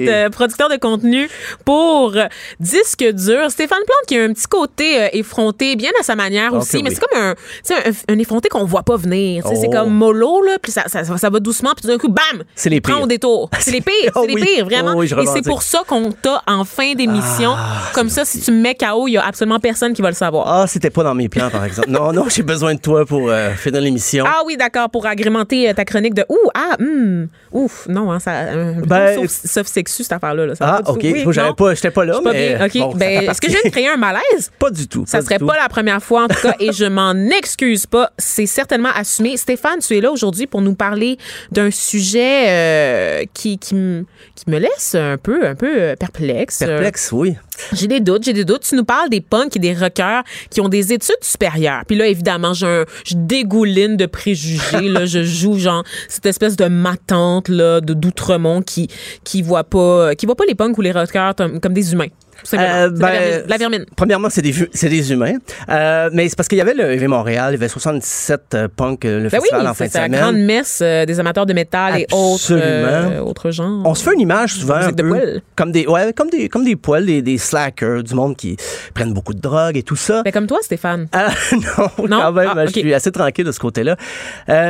Hey! 0.00 0.30
producteur 0.30 0.68
de 0.68 0.76
contenu 0.76 1.28
pour 1.64 2.14
Disque 2.60 3.04
dur. 3.12 3.50
Stéphane 3.50 3.78
Plante 3.86 4.06
qui 4.06 4.16
a 4.18 4.22
un 4.24 4.32
petit 4.32 4.46
côté 4.46 5.02
euh, 5.02 5.08
effronté, 5.12 5.76
bien 5.76 5.90
à 6.00 6.02
sa 6.02 6.14
manière 6.14 6.52
Ok, 6.54 6.60
aussi, 6.62 6.82
mais 6.82 6.90
c'est 6.90 7.00
comme 7.00 7.20
un, 7.20 7.30
un, 7.70 8.14
un 8.14 8.18
effronté 8.18 8.48
qu'on 8.48 8.64
voit 8.64 8.82
pas 8.82 8.96
venir. 8.96 9.44
C'est 9.46 9.66
Oh. 9.68 9.70
comme 9.70 9.90
mollo, 9.94 10.42
là, 10.42 10.56
puis 10.62 10.70
ça, 10.72 10.84
ça, 10.86 11.04
ça 11.04 11.30
va 11.30 11.40
doucement, 11.40 11.72
puis 11.74 11.82
tout 11.82 11.88
d'un 11.88 11.98
coup, 11.98 12.08
bam! 12.08 12.44
C'est 12.54 12.70
les 12.70 12.80
pires. 12.80 13.00
au 13.02 13.06
détour. 13.06 13.50
C'est 13.60 13.70
les 13.72 13.80
pires, 13.80 14.12
Oh 14.14 14.20
c'est 14.22 14.28
les 14.28 14.34
oui. 14.34 14.44
pires, 14.44 14.64
vraiment. 14.64 14.92
Oh 14.94 15.00
oui, 15.00 15.06
et 15.12 15.26
c'est 15.26 15.44
pour 15.44 15.62
ça 15.62 15.82
qu'on 15.86 16.12
t'a 16.12 16.42
en 16.46 16.64
fin 16.64 16.94
d'émission. 16.94 17.52
Ah, 17.56 17.82
comme 17.94 18.08
ça, 18.08 18.24
si 18.24 18.40
tu 18.40 18.52
me 18.52 18.60
mets 18.60 18.74
KO, 18.74 19.08
il 19.08 19.12
y 19.12 19.16
a 19.18 19.24
absolument 19.26 19.58
personne 19.58 19.92
qui 19.92 20.00
va 20.02 20.08
le 20.08 20.14
savoir. 20.14 20.46
Ah, 20.48 20.66
c'était 20.66 20.90
pas 20.90 21.02
dans 21.02 21.14
mes 21.14 21.28
plans, 21.28 21.50
par 21.50 21.64
exemple. 21.64 21.90
Non, 21.90 22.12
non, 22.12 22.26
j'ai 22.28 22.42
besoin 22.42 22.74
de 22.74 22.80
toi 22.80 23.04
pour 23.04 23.28
euh, 23.30 23.50
finir 23.54 23.80
l'émission. 23.80 24.24
Ah 24.26 24.42
oui, 24.46 24.56
d'accord, 24.56 24.88
pour 24.90 25.06
agrémenter 25.06 25.68
euh, 25.68 25.74
ta 25.74 25.84
chronique 25.84 26.14
de 26.14 26.24
ouh, 26.28 26.50
ah, 26.54 26.76
hum, 26.80 27.28
ouf, 27.52 27.86
non, 27.88 28.10
hein, 28.12 28.20
ça, 28.20 28.27
un 28.30 28.72
Ben, 28.80 29.14
sauf, 29.16 29.30
sauf 29.30 29.66
sexu, 29.66 30.02
cette 30.02 30.12
affaire-là. 30.12 30.46
là, 30.46 30.54
ça 30.54 30.80
Ah, 30.84 30.90
ok. 30.90 31.00
Oui, 31.02 31.24
Moi, 31.24 31.32
j'avais 31.32 31.52
pas, 31.54 31.74
j'étais 31.74 31.90
pas 31.90 32.04
là, 32.04 32.20
pas 32.22 32.32
mais 32.32 32.56
bon, 32.56 32.92
ça 32.92 32.96
ben, 32.98 33.28
est-ce 33.30 33.40
que 33.40 33.48
je 33.48 33.52
viens 33.52 33.62
de 33.64 33.70
créer 33.70 33.88
un 33.88 33.96
malaise? 33.96 34.50
Pas 34.58 34.70
du 34.70 34.86
tout. 34.88 35.04
Ça 35.06 35.20
serait 35.22 35.38
tout. 35.38 35.46
pas 35.46 35.56
la 35.56 35.68
première 35.68 36.02
fois, 36.02 36.24
en 36.24 36.28
tout 36.28 36.40
cas, 36.42 36.54
et 36.60 36.72
je 36.72 36.84
m'en 36.84 37.14
excuse 37.14 37.86
pas. 37.86 38.10
C'est 38.18 38.46
certainement 38.46 38.90
assumé. 38.94 39.36
Stéphane, 39.36 39.78
tu 39.80 39.96
es 39.96 40.00
là 40.00 40.10
aujourd'hui 40.10 40.46
pour 40.46 40.60
nous 40.62 40.74
parler 40.74 41.18
d'un 41.52 41.70
sujet 41.70 42.44
euh, 42.48 43.24
qui, 43.34 43.58
qui, 43.58 43.74
me- 43.74 44.04
qui 44.34 44.50
me 44.50 44.58
laisse 44.58 44.94
un 44.94 45.16
peu, 45.16 45.46
un 45.46 45.54
peu 45.54 45.70
euh, 45.82 45.96
perplexe. 45.96 46.58
Perplexe, 46.58 47.10
oui. 47.12 47.34
J'ai 47.72 47.88
des 47.88 48.00
doutes, 48.00 48.22
j'ai 48.24 48.32
des 48.32 48.44
doutes. 48.44 48.62
Tu 48.62 48.76
nous 48.76 48.84
parles 48.84 49.08
des 49.10 49.20
punks 49.20 49.56
et 49.56 49.58
des 49.58 49.74
rockers 49.74 50.22
qui 50.50 50.60
ont 50.60 50.68
des 50.68 50.92
études 50.92 51.16
supérieures. 51.22 51.82
Puis 51.86 51.96
là, 51.96 52.06
évidemment, 52.06 52.54
je 52.54 52.84
dégouline 53.14 53.96
de 53.96 54.06
préjugés. 54.06 54.88
là, 54.88 55.06
je 55.06 55.22
joue 55.24 55.58
genre 55.58 55.82
cette 56.08 56.26
espèce 56.26 56.56
de 56.56 56.66
matante 56.66 57.48
là, 57.48 57.80
de 57.80 57.94
d'outremont 58.08 58.62
qui 58.62 58.88
qui 59.24 59.42
voit 59.42 59.64
pas 59.64 60.14
qui 60.14 60.26
voit 60.26 60.36
pas 60.36 60.44
les 60.46 60.54
punks 60.54 60.76
ou 60.76 60.80
les 60.80 60.92
rockers 60.92 61.34
comme, 61.34 61.60
comme 61.60 61.72
des 61.72 61.92
humains. 61.92 62.08
Euh, 62.54 62.90
ben. 62.90 63.42
La 63.46 63.56
vermine. 63.56 63.84
Premièrement, 63.96 64.28
c'est 64.30 64.42
des, 64.42 65.12
humains. 65.12 65.34
Euh, 65.68 66.10
mais 66.12 66.28
c'est 66.28 66.36
parce 66.36 66.48
qu'il 66.48 66.58
y 66.58 66.60
avait 66.60 66.74
le 66.74 66.92
EV 66.92 67.06
Montréal, 67.08 67.50
il 67.50 67.54
y 67.54 67.56
avait 67.56 67.68
77 67.68 68.40
euh, 68.54 68.68
punks, 68.74 69.04
euh, 69.04 69.22
le 69.24 69.28
Ben 69.28 69.38
oui, 69.38 69.48
festival 69.48 69.66
en 69.66 69.74
fin 69.74 69.86
de 69.86 69.90
c'est 69.90 69.98
la 69.98 70.06
semaine. 70.06 70.20
grande 70.20 70.36
messe 70.38 70.80
euh, 70.82 71.04
des 71.04 71.20
amateurs 71.20 71.46
de 71.46 71.52
métal 71.52 71.98
et 72.00 72.06
autres, 72.12 73.20
autres 73.20 73.50
genres. 73.50 73.82
On 73.84 73.94
se 73.94 74.02
fait 74.04 74.14
une 74.14 74.20
image 74.20 74.54
souvent 74.54 74.74
un 74.74 74.92
de 74.92 75.02
peu 75.02 75.40
comme 75.56 75.72
des 75.72 75.86
ouais, 75.86 76.12
comme 76.12 76.30
des 76.30 76.48
comme 76.48 76.64
des 76.64 76.76
poils, 76.76 77.04
des, 77.06 77.22
des 77.22 77.38
slackers, 77.38 78.02
du 78.02 78.14
monde 78.14 78.36
qui 78.36 78.56
prennent 78.94 79.12
beaucoup 79.12 79.34
de 79.34 79.40
drogue 79.40 79.76
et 79.76 79.82
tout 79.82 79.96
ça. 79.96 80.22
Ben, 80.22 80.32
comme 80.32 80.46
toi, 80.46 80.58
Stéphane. 80.62 81.08
Ah, 81.12 81.28
non, 81.52 81.90
Non? 82.08 82.20
quand 82.20 82.32
même, 82.32 82.50
Ah, 82.56 82.66
je 82.66 82.72
suis 82.72 82.94
assez 82.94 83.12
tranquille 83.12 83.44
de 83.44 83.52
ce 83.52 83.60
côté-là. 83.60 83.96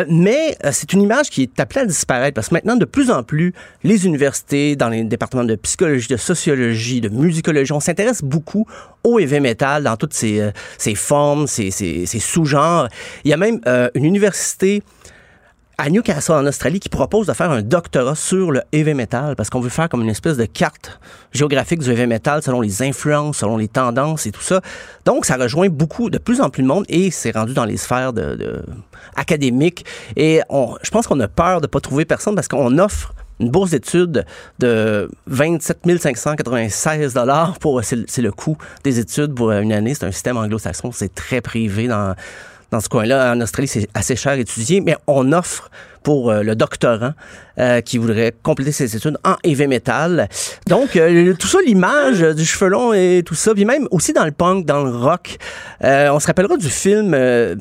Mais 0.08 0.56
c'est 0.72 0.92
une 0.92 1.02
image 1.02 1.30
qui 1.30 1.42
est 1.42 1.60
appelée 1.60 1.82
à 1.82 1.86
disparaître 1.86 2.34
parce 2.34 2.48
que 2.48 2.54
maintenant, 2.54 2.76
de 2.76 2.84
plus 2.84 3.10
en 3.10 3.22
plus, 3.22 3.52
les 3.84 4.06
universités, 4.06 4.76
dans 4.76 4.88
les 4.88 5.04
départements 5.04 5.44
de 5.44 5.54
psychologie, 5.56 6.08
de 6.08 6.16
sociologie, 6.16 7.00
de 7.00 7.08
musicologie, 7.08 7.57
on 7.70 7.80
s'intéresse 7.80 8.22
beaucoup 8.22 8.66
au 9.04 9.18
heavy 9.18 9.40
metal 9.40 9.84
dans 9.84 9.96
toutes 9.96 10.14
ses, 10.14 10.40
euh, 10.40 10.94
formes, 10.94 11.46
ses, 11.46 11.70
sous-genres. 12.06 12.88
Il 13.24 13.30
y 13.30 13.34
a 13.34 13.36
même 13.36 13.60
euh, 13.66 13.88
une 13.94 14.04
université 14.04 14.82
à 15.80 15.90
Newcastle, 15.90 16.32
en 16.32 16.46
Australie, 16.46 16.80
qui 16.80 16.88
propose 16.88 17.28
de 17.28 17.32
faire 17.32 17.52
un 17.52 17.62
doctorat 17.62 18.16
sur 18.16 18.50
le 18.50 18.62
heavy 18.72 18.94
metal 18.94 19.36
parce 19.36 19.48
qu'on 19.48 19.60
veut 19.60 19.68
faire 19.68 19.88
comme 19.88 20.02
une 20.02 20.08
espèce 20.08 20.36
de 20.36 20.44
carte 20.44 20.98
géographique 21.30 21.78
du 21.78 21.90
heavy 21.90 22.08
metal 22.08 22.42
selon 22.42 22.60
les 22.60 22.82
influences, 22.82 23.38
selon 23.38 23.56
les 23.56 23.68
tendances 23.68 24.26
et 24.26 24.32
tout 24.32 24.42
ça. 24.42 24.60
Donc, 25.04 25.24
ça 25.24 25.36
rejoint 25.36 25.68
beaucoup, 25.68 26.10
de 26.10 26.18
plus 26.18 26.40
en 26.40 26.50
plus 26.50 26.64
de 26.64 26.68
monde 26.68 26.84
et 26.88 27.12
c'est 27.12 27.30
rendu 27.30 27.54
dans 27.54 27.64
les 27.64 27.76
sphères 27.76 28.12
académiques. 29.14 29.84
Et 30.16 30.40
je 30.50 30.90
pense 30.90 31.06
qu'on 31.06 31.20
a 31.20 31.28
peur 31.28 31.60
de 31.60 31.68
pas 31.68 31.80
trouver 31.80 32.04
personne 32.04 32.34
parce 32.34 32.48
qu'on 32.48 32.76
offre 32.78 33.14
une 33.40 33.50
bourse 33.50 33.70
d'études 33.70 34.24
de 34.58 35.10
27 35.26 35.78
596 36.00 37.14
dollars 37.14 37.58
pour 37.58 37.82
c'est 37.84 37.96
le- 37.96 38.04
c'est 38.08 38.22
le 38.22 38.32
coût 38.32 38.56
des 38.84 38.98
études 38.98 39.34
pour 39.34 39.50
une 39.52 39.72
année. 39.72 39.94
C'est 39.94 40.06
un 40.06 40.12
système 40.12 40.36
anglo-saxon, 40.36 40.90
c'est 40.92 41.14
très 41.14 41.40
privé 41.40 41.86
dans 41.88 42.14
dans 42.70 42.80
ce 42.80 42.88
coin-là. 42.90 43.32
En 43.32 43.40
Australie, 43.40 43.66
c'est 43.66 43.88
assez 43.94 44.14
cher 44.14 44.32
à 44.32 44.36
étudier, 44.36 44.82
mais 44.82 44.94
on 45.06 45.32
offre 45.32 45.70
pour 46.02 46.30
euh, 46.30 46.42
le 46.42 46.54
doctorant 46.54 47.12
euh, 47.58 47.80
qui 47.80 47.96
voudrait 47.96 48.34
compléter 48.42 48.72
ses 48.72 48.94
études 48.94 49.16
en 49.24 49.36
heavy 49.42 49.66
metal. 49.66 50.28
Donc, 50.66 50.94
euh, 50.96 51.32
tout 51.38 51.46
ça, 51.46 51.60
l'image 51.66 52.22
euh, 52.22 52.34
du 52.34 52.44
cheveu 52.44 52.68
long 52.68 52.92
et 52.92 53.22
tout 53.24 53.34
ça, 53.34 53.54
puis 53.54 53.64
même 53.64 53.88
aussi 53.90 54.12
dans 54.12 54.26
le 54.26 54.32
punk, 54.32 54.66
dans 54.66 54.84
le 54.84 54.90
rock, 54.94 55.38
euh, 55.82 56.10
on 56.12 56.20
se 56.20 56.26
rappellera 56.26 56.58
du 56.58 56.68
film 56.68 57.14
euh, 57.14 57.54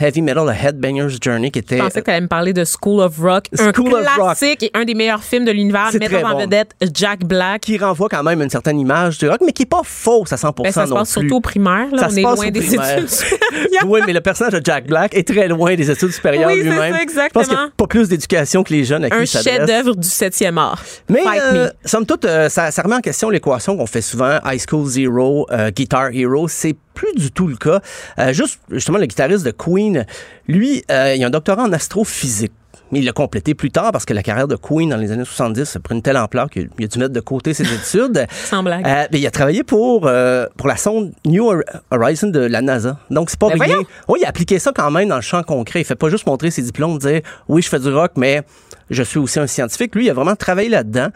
Heavy 0.00 0.22
Metal, 0.22 0.48
A 0.48 0.52
Headbanger's 0.54 1.18
Journey, 1.20 1.50
qui 1.50 1.58
était... 1.58 1.76
Je 1.78 1.82
pensais 1.82 2.00
que 2.00 2.04
tu 2.04 2.10
allais 2.10 2.20
me 2.20 2.28
parler 2.28 2.52
de 2.52 2.64
School 2.64 3.00
of 3.00 3.18
Rock, 3.18 3.46
School 3.56 3.94
un 3.94 4.00
of 4.00 4.06
Rock. 4.06 4.14
classique 4.38 4.62
et 4.62 4.70
un 4.74 4.84
des 4.84 4.94
meilleurs 4.94 5.22
films 5.24 5.44
de 5.44 5.50
l'univers, 5.50 5.90
mettant 5.98 6.26
en 6.28 6.32
bon. 6.34 6.40
vedette 6.40 6.72
Jack 6.94 7.24
Black. 7.24 7.62
qui 7.62 7.78
renvoie 7.78 8.08
quand 8.08 8.22
même 8.22 8.40
une 8.42 8.50
certaine 8.50 8.78
image 8.78 9.18
du 9.18 9.28
rock, 9.28 9.38
mais 9.44 9.52
qui 9.52 9.62
est 9.62 9.66
pas 9.66 9.82
fausse 9.84 10.32
à 10.32 10.36
100% 10.36 10.62
Ben, 10.62 10.72
ça 10.72 10.86
se 10.86 10.92
passe 10.92 11.10
surtout 11.10 11.36
au 11.36 11.40
primaire. 11.40 11.86
Là. 11.92 11.98
Ça 11.98 12.06
On 12.06 12.10
se 12.10 12.18
est 12.18 12.22
passe 12.22 12.36
loin 12.38 12.50
des 12.50 12.60
primaire. 12.60 12.98
études 12.98 13.08
supérieures. 13.10 13.86
oui, 13.86 14.00
mais 14.06 14.12
le 14.12 14.20
personnage 14.20 14.52
de 14.54 14.60
Jack 14.64 14.86
Black 14.86 15.14
est 15.14 15.26
très 15.26 15.48
loin 15.48 15.74
des 15.74 15.90
études 15.90 16.12
supérieures 16.12 16.48
Oui, 16.50 16.58
c'est 16.62 16.68
lui-même. 16.70 16.94
Je 17.08 17.28
pense 17.32 17.46
qu'il 17.48 17.56
n'y 17.56 17.62
a 17.62 17.68
pas 17.76 17.86
plus 17.86 18.08
d'éducation 18.08 18.62
que 18.62 18.72
les 18.72 18.84
jeunes 18.84 19.04
à 19.04 19.10
qui 19.10 19.16
Un 19.16 19.24
chef-d'œuvre 19.24 19.94
du 19.96 20.06
7e 20.08 20.56
art. 20.58 20.82
Mais, 21.08 21.20
euh, 21.26 21.64
me. 21.66 21.70
somme 21.84 22.06
toute, 22.06 22.24
euh, 22.24 22.48
ça, 22.48 22.70
ça 22.70 22.82
remet 22.82 22.96
en 22.96 23.00
question 23.00 23.30
l'équation 23.30 23.76
qu'on 23.76 23.86
fait 23.86 24.02
souvent, 24.02 24.38
High 24.44 24.60
School 24.68 24.86
Zero, 24.86 25.46
euh, 25.50 25.70
Guitar 25.70 26.10
Hero. 26.12 26.46
C'est 26.48 26.76
plus 26.98 27.14
du 27.14 27.30
tout 27.30 27.46
le 27.46 27.56
cas. 27.56 27.80
Euh, 28.18 28.32
juste, 28.32 28.58
justement, 28.70 28.98
le 28.98 29.06
guitariste 29.06 29.44
de 29.44 29.52
Queen, 29.52 30.04
lui, 30.48 30.82
euh, 30.90 31.14
il 31.16 31.22
a 31.22 31.26
un 31.28 31.30
doctorat 31.30 31.62
en 31.62 31.72
astrophysique. 31.72 32.52
Mais 32.90 33.00
il 33.00 33.04
l'a 33.04 33.12
complété 33.12 33.54
plus 33.54 33.70
tard 33.70 33.92
parce 33.92 34.06
que 34.06 34.14
la 34.14 34.22
carrière 34.22 34.48
de 34.48 34.56
Queen 34.56 34.88
dans 34.88 34.96
les 34.96 35.12
années 35.12 35.24
70 35.26 35.76
a 35.76 35.80
pris 35.80 35.94
une 35.94 36.00
telle 36.00 36.16
ampleur 36.16 36.48
qu'il 36.48 36.70
a 36.82 36.86
dû 36.86 36.98
mettre 36.98 37.12
de 37.12 37.20
côté 37.20 37.52
ses 37.52 37.64
études. 37.74 38.26
Sans 38.30 38.62
blague. 38.62 38.86
Euh, 38.86 39.06
mais 39.12 39.20
il 39.20 39.26
a 39.26 39.30
travaillé 39.30 39.62
pour, 39.62 40.06
euh, 40.06 40.46
pour 40.56 40.68
la 40.68 40.76
sonde 40.78 41.12
New 41.26 41.44
Hor- 41.44 41.62
Horizon 41.90 42.28
de 42.28 42.40
la 42.40 42.62
NASA. 42.62 42.98
Donc, 43.10 43.28
c'est 43.30 43.38
pas 43.38 43.48
Ben 43.50 43.60
rien. 43.60 43.66
voyons. 43.74 43.88
Oui, 44.08 44.18
il 44.22 44.24
a 44.24 44.30
appliqué 44.30 44.58
ça 44.58 44.72
quand 44.74 44.90
même 44.90 45.08
dans 45.08 45.16
le 45.16 45.22
champ 45.22 45.42
concret. 45.42 45.80
Il 45.82 45.84
fait 45.84 45.96
pas 45.96 46.08
juste 46.08 46.26
montrer 46.26 46.50
ses 46.50 46.62
diplômes, 46.62 46.98
dire 46.98 47.20
oui, 47.48 47.60
je 47.62 47.68
fais 47.68 47.78
du 47.78 47.92
rock, 47.92 48.12
mais 48.16 48.42
je 48.90 49.02
suis 49.02 49.18
aussi 49.18 49.38
un 49.38 49.46
scientifique. 49.46 49.94
Lui, 49.94 50.06
il 50.06 50.10
a 50.10 50.14
vraiment 50.14 50.36
travaillé 50.36 50.68
là-dedans. 50.68 51.08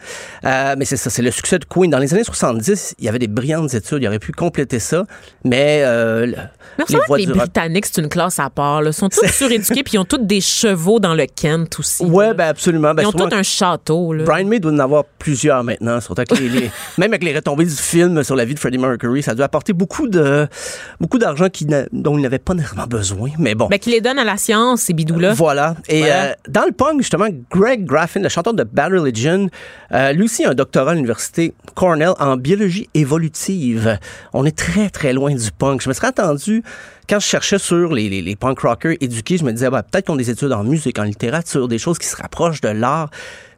Euh, 0.45 0.75
mais 0.77 0.85
c'est 0.85 0.97
ça, 0.97 1.09
c'est 1.09 1.21
le 1.21 1.31
succès 1.31 1.59
de 1.59 1.65
Queen. 1.65 1.89
Dans 1.91 1.97
les 1.99 2.13
années 2.13 2.23
70, 2.23 2.95
il 2.99 3.05
y 3.05 3.09
avait 3.09 3.19
des 3.19 3.27
brillantes 3.27 3.73
études. 3.73 3.99
Il 4.01 4.07
aurait 4.07 4.19
pu 4.19 4.31
compléter 4.31 4.79
ça. 4.79 5.03
Mais, 5.43 5.81
euh, 5.85 6.27
Mais 6.77 6.85
les 6.89 6.95
sent 6.95 7.01
voix 7.07 7.17
que 7.17 7.21
les 7.21 7.27
du 7.27 7.33
Britanniques, 7.33 7.85
c'est 7.87 8.01
une 8.01 8.09
classe 8.09 8.39
à 8.39 8.49
part. 8.49 8.81
Là. 8.81 8.89
Ils 8.89 8.93
sont 8.93 9.09
tous 9.09 9.25
suréduqués 9.31 9.83
puis 9.83 9.93
ils 9.95 9.99
ont 9.99 10.05
tous 10.05 10.17
des 10.17 10.41
chevaux 10.41 10.99
dans 10.99 11.13
le 11.15 11.25
Kent 11.25 11.79
aussi. 11.79 12.03
Là. 12.05 12.33
ben 12.33 12.47
absolument. 12.47 12.93
Ben, 12.93 13.03
ils 13.03 13.07
ont 13.07 13.11
tous 13.11 13.33
un 13.33 13.43
château. 13.43 14.13
Là. 14.13 14.23
Brian 14.23 14.45
May 14.47 14.59
doit 14.59 14.71
en 14.71 14.79
avoir 14.79 15.03
plusieurs 15.19 15.63
maintenant, 15.63 15.99
surtout 16.01 16.21
avec 16.21 16.39
les, 16.39 16.49
les- 16.49 16.71
même 16.97 17.11
avec 17.11 17.23
les 17.23 17.33
retombées 17.35 17.65
du 17.65 17.71
film 17.75 18.23
sur 18.23 18.35
la 18.35 18.45
vie 18.45 18.53
de 18.53 18.59
Freddie 18.59 18.77
Mercury, 18.77 19.23
ça 19.23 19.31
a 19.31 19.35
dû 19.35 19.41
apporter 19.41 19.73
beaucoup 19.73 20.07
de 20.07 20.47
beaucoup 20.99 21.17
d'argent 21.17 21.47
dont 21.91 22.17
il 22.17 22.21
n'avait 22.21 22.39
pas 22.39 22.53
nécessairement 22.53 22.87
besoin. 22.87 23.29
Mais 23.39 23.55
bon. 23.55 23.67
Ben, 23.67 23.79
qui 23.79 23.89
les 23.91 24.01
donne 24.01 24.19
à 24.19 24.23
la 24.23 24.37
science, 24.37 24.81
ces 24.83 24.93
bidous-là. 24.93 25.33
Voilà. 25.33 25.75
Et 25.87 25.99
Voilà. 26.01 26.23
euh, 26.25 26.33
dans 26.49 26.65
le 26.65 26.71
punk, 26.71 26.99
justement, 26.99 27.27
Greg 27.51 27.62
Graffin, 27.77 28.19
le 28.19 28.29
chanteur 28.29 28.53
de 28.53 28.63
Bad 28.63 28.93
Religion, 28.93 29.49
euh, 29.91 30.11
lui 30.13 30.23
aussi 30.23 30.45
a 30.45 30.51
un 30.51 30.53
doctorat 30.53 30.91
à 30.91 30.93
l'université 30.95 31.53
Cornell 31.75 32.11
en 32.19 32.37
biologie 32.37 32.89
évolutive. 32.93 33.97
On 34.33 34.45
est 34.45 34.55
très, 34.57 34.89
très 34.89 35.13
loin 35.13 35.33
du 35.33 35.51
punk. 35.51 35.81
Je 35.81 35.89
me 35.89 35.93
serais 35.93 36.07
attendu, 36.07 36.63
quand 37.09 37.19
je 37.19 37.25
cherchais 37.25 37.59
sur 37.59 37.93
les, 37.93 38.09
les, 38.09 38.21
les 38.21 38.35
punk 38.35 38.59
rockers 38.59 38.95
éduqués, 39.01 39.37
je 39.37 39.45
me 39.45 39.51
disais, 39.51 39.69
bah, 39.69 39.83
peut-être 39.83 40.05
qu'ils 40.05 40.13
ont 40.13 40.17
des 40.17 40.29
études 40.29 40.51
en 40.51 40.63
musique, 40.63 40.99
en 40.99 41.03
littérature, 41.03 41.67
des 41.67 41.77
choses 41.79 41.97
qui 41.97 42.07
se 42.07 42.15
rapprochent 42.15 42.61
de 42.61 42.69
l'art. 42.69 43.09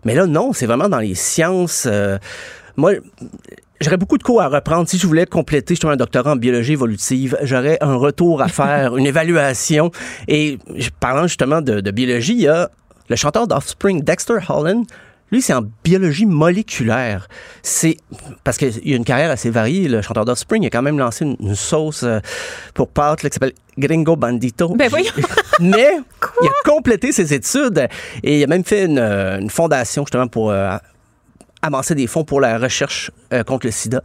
Mais 0.03 0.13
là, 0.15 0.27
non, 0.27 0.53
c'est 0.53 0.65
vraiment 0.65 0.89
dans 0.89 0.99
les 0.99 1.15
sciences. 1.15 1.85
euh, 1.87 2.17
moi, 2.77 2.91
J'aurais 3.81 3.97
beaucoup 3.97 4.17
de 4.17 4.23
cours 4.23 4.41
à 4.41 4.47
reprendre. 4.47 4.87
Si 4.87 4.97
je 4.97 5.05
voulais 5.05 5.25
compléter 5.25 5.73
justement 5.73 5.91
un 5.91 5.97
doctorat 5.97 6.31
en 6.31 6.35
biologie 6.37 6.71
évolutive, 6.73 7.37
j'aurais 7.43 7.77
un 7.81 7.95
retour 7.95 8.41
à 8.41 8.47
faire, 8.47 8.95
une 8.97 9.05
évaluation. 9.05 9.91
Et 10.29 10.57
parlant 11.01 11.27
justement 11.27 11.59
de, 11.61 11.81
de 11.81 11.91
biologie, 11.91 12.33
il 12.33 12.41
y 12.41 12.47
a 12.47 12.71
le 13.09 13.15
chanteur 13.15 13.47
d'Offspring, 13.47 14.03
Dexter 14.03 14.37
Holland. 14.49 14.85
Lui, 15.31 15.41
c'est 15.41 15.53
en 15.53 15.63
biologie 15.83 16.27
moléculaire. 16.27 17.27
C'est 17.63 17.97
parce 18.43 18.57
qu'il 18.57 18.67
a 18.93 18.95
une 18.95 19.03
carrière 19.03 19.31
assez 19.31 19.49
variée. 19.49 19.87
Le 19.87 20.01
chanteur 20.03 20.23
d'Offspring 20.23 20.61
il 20.63 20.67
a 20.67 20.69
quand 20.69 20.83
même 20.83 20.99
lancé 20.99 21.25
une, 21.25 21.35
une 21.39 21.55
sauce 21.55 22.03
euh, 22.03 22.19
pour 22.75 22.89
pâtes 22.89 23.23
là, 23.23 23.29
qui 23.29 23.33
s'appelle 23.33 23.53
Gringo 23.77 24.15
Bandito. 24.15 24.75
Ben 24.75 24.87
voyons. 24.87 25.11
Mais 25.59 25.97
il 26.41 26.47
a 26.47 26.51
complété 26.69 27.11
ses 27.11 27.33
études 27.33 27.87
et 28.23 28.39
il 28.39 28.43
a 28.43 28.47
même 28.47 28.63
fait 28.63 28.85
une, 28.85 28.99
euh, 28.99 29.39
une 29.39 29.49
fondation 29.49 30.03
justement 30.03 30.27
pour 30.27 30.51
euh, 30.51 30.77
amasser 31.63 31.95
des 31.95 32.05
fonds 32.05 32.23
pour 32.23 32.39
la 32.39 32.59
recherche 32.59 33.09
euh, 33.33 33.43
contre 33.43 33.65
le 33.65 33.71
sida. 33.71 34.03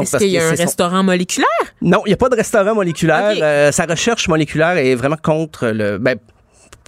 Est-ce 0.00 0.10
parce 0.12 0.22
qu'il 0.22 0.30
y 0.32 0.38
a 0.38 0.46
un 0.46 0.54
son- 0.56 0.62
restaurant 0.62 1.02
moléculaire? 1.02 1.48
non, 1.82 2.02
il 2.06 2.10
n'y 2.10 2.14
a 2.14 2.16
pas 2.16 2.28
de 2.28 2.36
restaurant 2.36 2.76
moléculaire. 2.76 3.32
Euh, 3.42 3.72
sa 3.72 3.86
recherche 3.86 4.28
moléculaire 4.28 4.76
est 4.76 4.94
vraiment 4.94 5.16
contre 5.20 5.66
le. 5.68 5.98
Ben, 5.98 6.16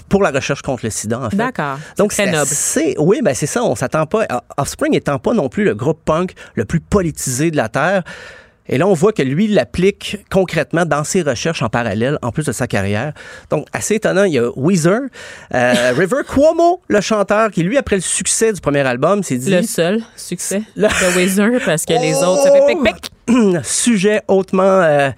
pour 0.09 0.23
la 0.23 0.31
recherche 0.31 0.63
contre 0.63 0.85
le 0.85 0.91
sida, 0.91 1.21
en 1.21 1.31
fait. 1.31 1.37
D'accord. 1.37 1.79
Donc, 1.99 2.13
c'est 2.13 2.27
noble. 2.27 2.37
assez- 2.39 2.95
Oui, 2.99 3.21
ben 3.23 3.35
c'est 3.35 3.47
ça. 3.47 3.63
On 3.65 3.75
s'attend 3.75 4.07
pas. 4.07 4.27
Offspring 4.57 4.95
étant 4.95 5.19
pas 5.19 5.33
non 5.35 5.49
plus 5.49 5.65
le 5.65 5.75
groupe 5.75 6.01
punk 6.05 6.33
le 6.55 6.65
plus 6.65 6.81
politisé 6.81 7.51
de 7.51 7.57
la 7.57 7.69
Terre. 7.69 8.03
Et 8.69 8.79
là, 8.79 8.87
on 8.87 8.93
voit 8.95 9.13
que 9.13 9.23
lui, 9.23 9.47
il 9.47 9.55
l'applique 9.55 10.19
concrètement 10.31 10.85
dans 10.87 11.03
ses 11.03 11.23
recherches 11.23 11.63
en 11.63 11.69
parallèle, 11.69 12.17
en 12.23 12.31
plus 12.31 12.47
de 12.47 12.53
sa 12.53 12.69
carrière. 12.69 13.13
Donc, 13.51 13.67
assez 13.73 13.97
étonnant, 13.97 14.23
il 14.23 14.35
y 14.35 14.39
a 14.39 14.49
Weezer, 14.57 15.01
euh, 15.53 15.93
River 15.99 16.19
Cuomo, 16.29 16.81
le 16.87 17.01
chanteur, 17.01 17.51
qui, 17.51 17.65
lui, 17.65 17.77
après 17.77 17.97
le 17.97 18.03
succès 18.03 18.53
du 18.53 18.61
premier 18.61 18.81
album, 18.87 19.25
s'est 19.25 19.37
dit... 19.37 19.51
Le 19.51 19.63
seul 19.63 20.01
succès 20.17 20.63
Le- 20.77 20.87
de 20.87 21.17
Weezer, 21.19 21.51
parce 21.67 21.85
que 21.85 21.93
les 21.95 22.15
autres, 22.15 22.45
ça 22.45 22.53
fait 22.53 22.67
pic-pic. 22.69 23.11
Sujet 23.63 24.21
hautement 24.29 24.63
euh, 24.83 25.11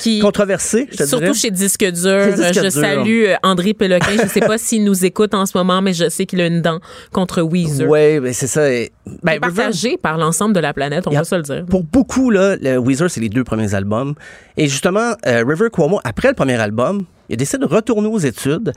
Qui, 0.00 0.18
controversé, 0.20 0.88
je 0.92 0.96
te 0.98 1.04
Surtout 1.06 1.24
dirais. 1.26 1.34
chez 1.38 1.50
Disque 1.50 1.84
Dur. 1.84 2.26
Disque 2.34 2.52
je 2.54 2.60
Dur. 2.60 2.72
salue 2.72 3.24
euh, 3.28 3.34
André 3.42 3.72
Péloquin. 3.74 4.12
Je 4.16 4.22
ne 4.22 4.28
sais 4.28 4.40
pas 4.40 4.58
s'il 4.58 4.84
nous 4.84 5.04
écoute 5.04 5.32
en 5.34 5.46
ce 5.46 5.56
moment, 5.56 5.80
mais 5.82 5.92
je 5.94 6.08
sais 6.08 6.26
qu'il 6.26 6.40
a 6.40 6.46
une 6.46 6.60
dent 6.62 6.80
contre 7.12 7.42
Weezer. 7.42 7.88
Oui, 7.88 8.20
ben 8.20 8.32
c'est 8.32 8.46
ça. 8.46 8.62
Ben, 8.68 8.88
River- 9.24 9.40
Partagé 9.40 9.96
par 9.96 10.18
l'ensemble 10.18 10.54
de 10.54 10.60
la 10.60 10.72
planète, 10.74 11.06
on 11.06 11.10
va 11.12 11.24
se 11.24 11.34
le 11.34 11.42
dire. 11.42 11.64
Pour 11.68 11.82
beaucoup, 11.82 12.30
là, 12.30 12.56
le 12.60 12.76
Weezer, 12.78 13.10
c'est 13.10 13.20
les 13.20 13.28
deux 13.30 13.44
premiers 13.44 13.74
albums. 13.74 14.14
Et 14.56 14.68
justement, 14.68 15.12
euh, 15.26 15.44
River 15.46 15.68
Cuomo, 15.72 16.00
après 16.04 16.28
le 16.28 16.34
premier 16.34 16.54
album, 16.60 17.02
il 17.28 17.34
a 17.34 17.36
décidé 17.36 17.58
de 17.66 17.72
retourner 17.72 18.08
aux 18.08 18.18
études. 18.18 18.72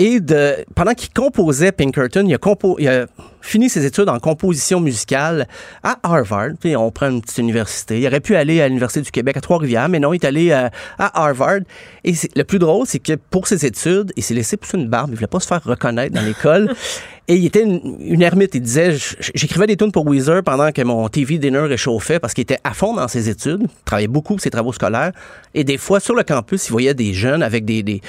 Et 0.00 0.18
de, 0.18 0.64
pendant 0.74 0.94
qu'il 0.94 1.12
composait 1.12 1.72
Pinkerton, 1.72 2.24
il 2.26 2.32
a, 2.32 2.38
compo- 2.38 2.76
il 2.78 2.88
a 2.88 3.04
fini 3.42 3.68
ses 3.68 3.84
études 3.84 4.08
en 4.08 4.18
composition 4.18 4.80
musicale 4.80 5.46
à 5.82 5.98
Harvard. 6.02 6.52
Puis 6.58 6.74
on 6.74 6.90
prend 6.90 7.10
une 7.10 7.20
petite 7.20 7.36
université. 7.36 8.00
Il 8.00 8.06
aurait 8.06 8.20
pu 8.20 8.34
aller 8.34 8.62
à 8.62 8.68
l'Université 8.68 9.02
du 9.02 9.10
Québec 9.10 9.36
à 9.36 9.42
Trois-Rivières, 9.42 9.90
mais 9.90 9.98
non, 9.98 10.14
il 10.14 10.16
est 10.16 10.24
allé 10.24 10.52
euh, 10.52 10.70
à 10.98 11.22
Harvard. 11.22 11.60
Et 12.04 12.14
le 12.34 12.44
plus 12.44 12.58
drôle, 12.58 12.86
c'est 12.86 12.98
que 12.98 13.12
pour 13.12 13.46
ses 13.46 13.66
études, 13.66 14.10
il 14.16 14.22
s'est 14.22 14.32
laissé 14.32 14.56
pousser 14.56 14.78
une 14.78 14.88
barbe. 14.88 15.10
Il 15.10 15.16
voulait 15.16 15.26
pas 15.26 15.38
se 15.38 15.46
faire 15.46 15.62
reconnaître 15.62 16.14
dans 16.14 16.22
l'école. 16.22 16.74
Et 17.28 17.34
il 17.34 17.44
était 17.44 17.62
une, 17.62 17.96
une 18.00 18.22
ermite. 18.22 18.54
Il 18.54 18.62
disait, 18.62 18.96
j'écrivais 19.34 19.66
des 19.66 19.76
tunes 19.76 19.92
pour 19.92 20.04
Weezer 20.06 20.42
pendant 20.42 20.72
que 20.72 20.82
mon 20.82 21.06
TV 21.08 21.36
dinner 21.38 21.60
réchauffait 21.60 22.18
parce 22.18 22.34
qu'il 22.34 22.42
était 22.42 22.58
à 22.64 22.72
fond 22.72 22.94
dans 22.94 23.06
ses 23.06 23.28
études, 23.28 23.60
il 23.62 23.84
travaillait 23.84 24.08
beaucoup 24.08 24.34
pour 24.34 24.40
ses 24.40 24.50
travaux 24.50 24.72
scolaires. 24.72 25.12
Et 25.54 25.62
des 25.62 25.78
fois, 25.78 26.00
sur 26.00 26.16
le 26.16 26.24
campus, 26.24 26.66
il 26.66 26.72
voyait 26.72 26.94
des 26.94 27.12
jeunes 27.12 27.44
avec 27.44 27.64
des, 27.64 27.84
des, 27.84 28.00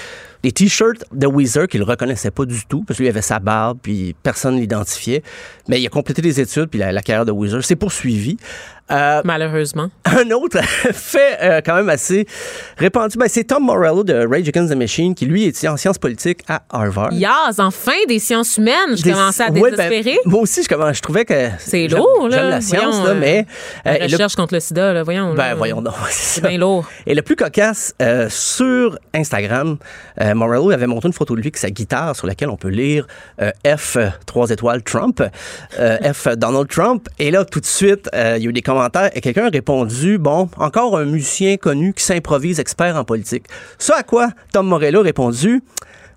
des 0.44 0.52
t-shirts 0.52 1.04
de 1.14 1.28
Weezer 1.28 1.68
qu'il 1.68 1.84
reconnaissait 1.84 2.32
pas 2.32 2.46
du 2.46 2.66
tout 2.66 2.84
parce 2.88 2.98
que 2.98 3.04
lui 3.04 3.08
il 3.08 3.12
avait 3.12 3.22
sa 3.22 3.40
barbe 3.40 3.78
puis 3.82 4.16
personne 4.24 4.58
l'identifiait. 4.60 5.24
Mais 5.68 5.80
il 5.82 5.86
a 5.86 5.90
complété 5.90 6.22
les 6.22 6.40
études 6.40 6.68
puis 6.68 6.80
la, 6.80 6.92
la 6.92 7.02
carrière 7.02 7.26
de 7.26 7.32
Weezer 7.32 7.64
s'est 7.64 7.76
poursuivie. 7.76 8.38
Euh, 8.90 9.22
Malheureusement. 9.24 9.90
un 10.04 10.30
autre 10.32 10.60
fait 10.92 11.38
euh, 11.42 11.62
quand 11.66 11.76
même 11.76 11.88
assez 11.88 12.26
répandu, 12.78 13.18
ben, 13.18 13.28
c'est 13.30 13.46
Tom 13.46 13.64
Morello 13.64 14.04
de 14.04 14.14
Rage 14.30 14.50
Against 14.50 14.74
the 14.74 14.76
Machine 14.76 15.16
qui 15.16 15.26
lui 15.26 15.46
est 15.46 15.66
en 15.68 15.78
sciences 15.78 15.98
politiques 15.98 16.42
à 16.50 16.64
Harvard. 16.70 17.14
Yaz, 17.14 17.60
enfin, 17.62 17.94
des 18.10 18.20
sciences 18.20 18.58
humaines. 18.58 18.98
Je 18.98 19.04
Des- 19.04 19.12
commençais 19.14 19.44
à 19.44 19.52
Ouais, 19.52 19.72
ben, 19.72 19.90
désespérer. 19.90 20.18
moi 20.26 20.42
aussi, 20.42 20.64
je, 20.64 20.68
commence- 20.68 20.98
je 20.98 21.02
trouvais 21.02 21.24
que 21.24 21.48
C'est 21.60 21.88
lourd, 21.88 22.28
là. 22.30 22.38
J'aime 22.38 22.50
la 22.50 22.60
science, 22.60 22.96
Voyons, 22.98 23.04
là, 23.06 23.10
euh, 23.12 23.18
mais 23.18 23.46
La 23.86 23.92
euh, 23.92 23.96
et 23.96 24.08
le- 24.10 24.14
recherche 24.16 24.36
contre 24.36 24.56
le 24.56 24.60
sida, 24.60 24.92
là, 24.92 25.04
voyons. 25.04 25.36
ben 25.36 25.54
voyons 25.56 25.82
donc, 25.82 25.94
C'est 26.10 26.42
bien 26.46 26.58
lourd. 26.58 26.86
Et 27.06 27.16
le 27.16 27.22
plus 27.22 27.38
cocasse, 27.38 27.96
euh, 28.02 28.28
sur 28.30 28.98
Instagram, 29.14 29.78
euh, 30.22 30.36
Morello 30.36 30.72
avait 30.72 30.88
montré 30.88 31.08
une 31.08 31.14
photo 31.14 31.36
de 31.36 31.42
lui 31.42 31.48
avec 31.48 31.58
sa 31.58 31.70
guitare 31.70 32.16
sur 32.16 32.28
laquelle 32.28 32.50
on 32.50 32.58
peut 32.58 32.70
lire 32.70 33.08
euh, 33.42 33.52
F, 33.66 33.98
trois 34.26 34.50
étoiles, 34.50 34.84
Trump, 34.84 35.22
euh, 35.80 36.14
F, 36.14 36.28
Donald 36.38 36.68
Trump. 36.68 37.08
Et 37.20 37.32
là, 37.32 37.44
tout 37.46 37.60
de 37.60 37.66
suite, 37.66 38.10
il 38.14 38.44
y 38.44 38.48
a 38.48 38.50
eu 38.50 38.54
des 38.54 38.62
commentaires 38.62 39.10
et 39.16 39.22
quelqu'un 39.22 39.48
a 39.48 39.50
répondu, 39.50 40.18
bon, 40.18 40.50
encore 40.58 40.98
un 40.98 41.06
musicien 41.06 41.58
connu 41.58 41.94
qui 41.94 42.04
s'improvise 42.04 42.60
expert 42.60 42.96
en 42.96 43.04
politique. 43.04 43.46
Ce 43.80 43.92
à 43.92 44.04
quoi 44.04 44.30
Tom 44.54 44.68
Morello 44.68 45.02
a 45.02 45.04
répondu, 45.04 45.64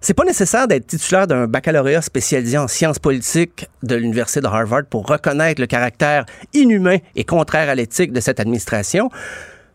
c'est 0.01 0.15
pas 0.15 0.25
nécessaire 0.25 0.69
d'être 0.69 0.87
titulaire 0.87 1.27
d'un 1.27 1.47
baccalauréat 1.47 2.03
spécialisé 2.03 2.59
en 2.59 2.69
sciences 2.69 2.99
politiques 2.99 3.67
de 3.83 3.95
l'Université 3.95 4.43
de 4.43 4.47
Harvard 4.47 4.85
pour 4.91 5.07
reconnaître 5.07 5.63
le 5.63 5.67
caractère 5.67 6.27
inhumain 6.53 6.99
et 7.17 7.25
contraire 7.25 7.71
à 7.71 7.75
l'éthique 7.75 8.13
de 8.13 8.21
cette 8.21 8.39
administration. 8.39 9.09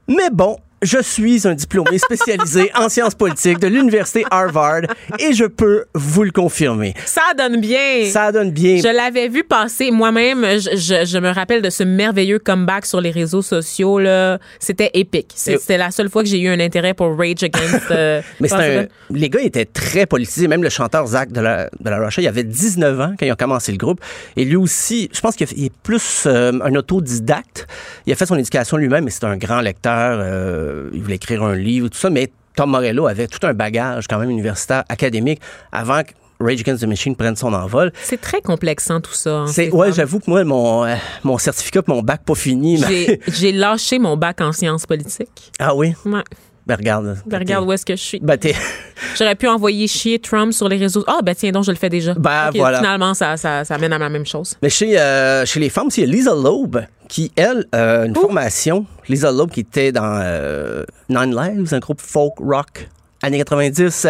Mais 0.07 0.29
bon, 0.31 0.57
je 0.81 1.01
suis 1.01 1.47
un 1.47 1.53
diplômé 1.53 1.97
spécialisé 1.97 2.71
en 2.75 2.89
sciences 2.89 3.15
politiques 3.15 3.59
de 3.59 3.67
l'Université 3.67 4.23
Harvard 4.31 4.81
et 5.19 5.33
je 5.33 5.45
peux 5.45 5.85
vous 5.93 6.23
le 6.23 6.31
confirmer. 6.31 6.93
Ça 7.05 7.21
donne 7.37 7.59
bien. 7.61 8.05
Ça 8.05 8.31
donne 8.31 8.51
bien. 8.51 8.77
Je 8.77 8.87
l'avais 8.95 9.27
vu 9.27 9.43
passer 9.43 9.91
moi-même. 9.91 10.43
Je, 10.43 10.75
je- 10.77 11.05
je 11.05 11.17
me 11.17 11.29
rappelle 11.29 11.61
de 11.61 11.69
ce 11.69 11.83
merveilleux 11.83 12.39
comeback 12.39 12.85
sur 12.85 13.01
les 13.01 13.11
réseaux 13.11 13.41
sociaux. 13.41 13.99
là. 13.99 14.39
C'était 14.59 14.91
épique. 14.93 15.31
C'était 15.35 15.77
la 15.77 15.91
seule 15.91 16.09
fois 16.09 16.23
que 16.23 16.29
j'ai 16.29 16.39
eu 16.39 16.49
un 16.49 16.59
intérêt 16.59 16.93
pour 16.93 17.17
Rage 17.17 17.43
Against. 17.43 17.91
euh, 17.91 18.21
Mais 18.39 18.53
un- 18.53 18.85
les 19.09 19.29
gars 19.29 19.41
étaient 19.41 19.65
très 19.65 20.05
politisés. 20.05 20.47
Même 20.47 20.63
le 20.63 20.69
chanteur 20.69 21.05
Zach 21.07 21.31
de 21.31 21.41
la, 21.41 21.69
de 21.79 21.89
la 21.89 21.97
Russia, 21.99 22.23
il 22.23 22.27
avait 22.27 22.43
19 22.43 22.99
ans 23.01 23.13
quand 23.19 23.25
ils 23.25 23.31
ont 23.31 23.35
commencé 23.35 23.71
le 23.71 23.77
groupe. 23.77 23.99
Et 24.37 24.45
lui 24.45 24.55
aussi, 24.55 25.09
je 25.13 25.19
pense 25.19 25.35
qu'il 25.35 25.47
est 25.65 25.73
plus 25.83 26.23
euh, 26.25 26.51
un 26.63 26.75
autodidacte. 26.75 27.67
Il 28.05 28.13
a 28.13 28.15
fait 28.15 28.25
son 28.25 28.35
éducation 28.37 28.77
lui-même, 28.77 29.03
mais 29.05 29.11
c'est 29.11 29.25
un 29.25 29.37
grand 29.37 29.61
lecteur. 29.61 30.19
euh, 30.21 30.67
il 30.93 31.01
voulait 31.01 31.15
écrire 31.15 31.43
un 31.43 31.55
livre, 31.55 31.87
tout 31.89 31.97
ça. 31.97 32.09
Mais 32.09 32.31
Tom 32.55 32.71
Morello 32.71 33.07
avait 33.07 33.27
tout 33.27 33.45
un 33.45 33.53
bagage 33.53 34.07
quand 34.07 34.17
même 34.19 34.29
universitaire, 34.29 34.83
académique, 34.89 35.39
avant 35.71 36.03
que 36.03 36.09
Rage 36.41 36.61
Against 36.61 36.83
the 36.83 36.87
Machine 36.87 37.15
prenne 37.17 37.35
son 37.35 37.51
envol. 37.53 37.91
C'est 38.03 38.19
très 38.21 38.41
complexant 38.41 39.01
tout 39.01 39.13
ça. 39.13 39.39
hein, 39.39 39.47
C'est, 39.47 39.65
ces 39.65 39.71
ouais, 39.71 39.91
j'avoue 39.91 40.19
que 40.19 40.29
moi, 40.29 40.43
mon, 40.45 40.85
euh, 40.85 40.95
mon 41.23 41.37
certificat, 41.37 41.81
mon 41.87 42.01
bac 42.01 42.21
pas 42.23 42.35
fini. 42.35 42.79
mais- 42.89 43.19
j'ai 43.27 43.51
lâché 43.51 43.99
mon 43.99 44.15
bac 44.15 44.39
en 44.41 44.51
sciences 44.53 44.85
politiques. 44.85 45.51
ah 45.59 45.75
oui? 45.75 45.93
Ouais. 46.05 46.23
Ben 46.69 46.75
regarde. 46.77 47.17
Ben, 47.25 47.39
regarde 47.39 47.65
où 47.67 47.71
est-ce 47.73 47.83
que 47.83 47.95
je 47.95 48.01
suis. 48.01 48.19
Ben, 48.19 48.37
t'es- 48.37 48.53
J'aurais 49.17 49.33
pu 49.33 49.47
envoyer 49.47 49.87
chier 49.87 50.19
Trump 50.19 50.53
sur 50.53 50.69
les 50.69 50.77
réseaux. 50.77 51.03
Ah, 51.07 51.17
ben 51.23 51.33
tiens 51.33 51.51
donc, 51.51 51.63
je 51.63 51.71
le 51.71 51.77
fais 51.77 51.89
déjà. 51.89 52.13
Ben, 52.13 52.51
voilà. 52.53 52.77
Finalement, 52.77 53.15
ça, 53.15 53.37
ça, 53.37 53.65
ça 53.65 53.77
mène 53.79 53.91
à 53.91 53.97
la 53.97 54.09
même 54.09 54.25
chose. 54.25 54.55
Mais 54.61 54.69
chez, 54.69 54.99
euh, 54.99 55.47
chez 55.47 55.59
les 55.59 55.69
femmes, 55.69 55.87
aussi, 55.87 56.01
il 56.01 56.07
y 56.07 56.11
a 56.11 56.13
Lisa 56.15 56.35
Loeb, 56.35 56.77
qui, 57.07 57.31
elle, 57.35 57.65
a 57.71 58.05
une 58.05 58.13
formation. 58.13 58.85
Lisa 59.07 59.31
Loeb, 59.31 59.49
qui 59.49 59.61
était 59.61 59.91
dans 59.91 60.19
euh, 60.21 60.83
Nine 61.09 61.35
Lives, 61.35 61.73
un 61.73 61.79
groupe 61.79 62.01
folk 62.01 62.33
rock 62.37 62.87
années 63.21 63.37
90. 63.39 64.07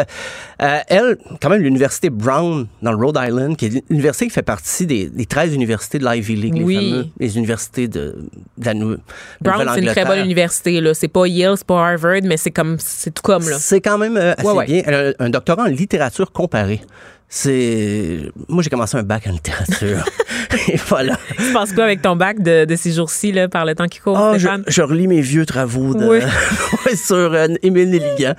Euh, 0.62 0.78
elle, 0.88 1.18
quand 1.42 1.50
même, 1.50 1.62
l'université 1.62 2.10
Brown, 2.10 2.68
dans 2.82 2.92
le 2.92 2.98
Rhode 2.98 3.18
Island, 3.22 3.56
qui 3.58 3.66
est 3.68 3.84
l'université 3.90 4.28
qui 4.28 4.34
fait 4.34 4.42
partie 4.42 4.86
des, 4.86 5.08
des 5.10 5.26
13 5.26 5.54
universités 5.54 6.00
de 6.00 6.06
l'Ivy 6.10 6.36
League, 6.36 6.62
Oui. 6.64 6.76
les 6.76 6.90
fameux, 6.92 7.08
les 7.20 7.38
universités 7.38 7.88
de, 7.88 8.16
de 8.58 8.66
la 8.66 8.74
Brown, 8.74 9.70
c'est 9.74 9.82
une 9.82 9.88
très 9.88 10.06
bonne 10.06 10.20
université. 10.26 10.80
là. 10.82 10.94
C'est 10.94 11.08
pas 11.08 11.26
Yale, 11.28 11.56
c'est 11.58 11.66
pas 11.68 11.88
Harvard, 11.90 12.22
mais 12.24 12.38
c'est 12.38 12.52
comme 12.52 12.78
c'est 12.80 13.12
tout 13.14 13.24
comme 13.24 13.48
là. 13.50 13.58
C'est 13.60 13.82
quand 13.82 13.98
même 13.98 14.18
euh, 14.18 14.34
assez 14.38 14.48
Ouais, 14.48 14.54
ouais. 14.54 14.66
bien. 14.66 14.82
Elle 14.86 15.16
a 15.20 15.24
un 15.24 15.30
doctorat 15.30 15.64
en 15.64 15.68
littérature 15.68 16.32
comparée. 16.32 16.82
C'est. 17.32 18.22
Moi, 18.48 18.64
j'ai 18.64 18.70
commencé 18.72 18.98
un 18.98 19.04
bac 19.04 19.28
en 19.28 19.32
littérature. 19.32 20.04
Et 20.68 20.78
voilà. 20.88 21.18
Tu 21.38 21.54
penses 21.54 21.74
quoi 21.74 21.84
avec 21.84 22.02
ton 22.02 22.16
bac 22.16 22.42
de, 22.42 22.66
de 22.66 22.76
ces 22.76 22.92
jours-ci 22.92 23.32
là, 23.32 23.48
par 23.48 23.66
le 23.66 23.76
temps 23.76 23.88
qui 23.88 24.00
court, 24.00 24.18
Ah, 24.18 24.34
je, 24.38 24.82
relis 24.82 25.08
mes 25.08 25.22
vieux 25.22 25.46
travaux 25.46 25.94
de, 25.94 26.06
Oui. 26.06 26.20
Sur 26.96 27.16
euh, 27.16 27.48
Émile 27.62 27.90
Nelligan. 27.90 28.34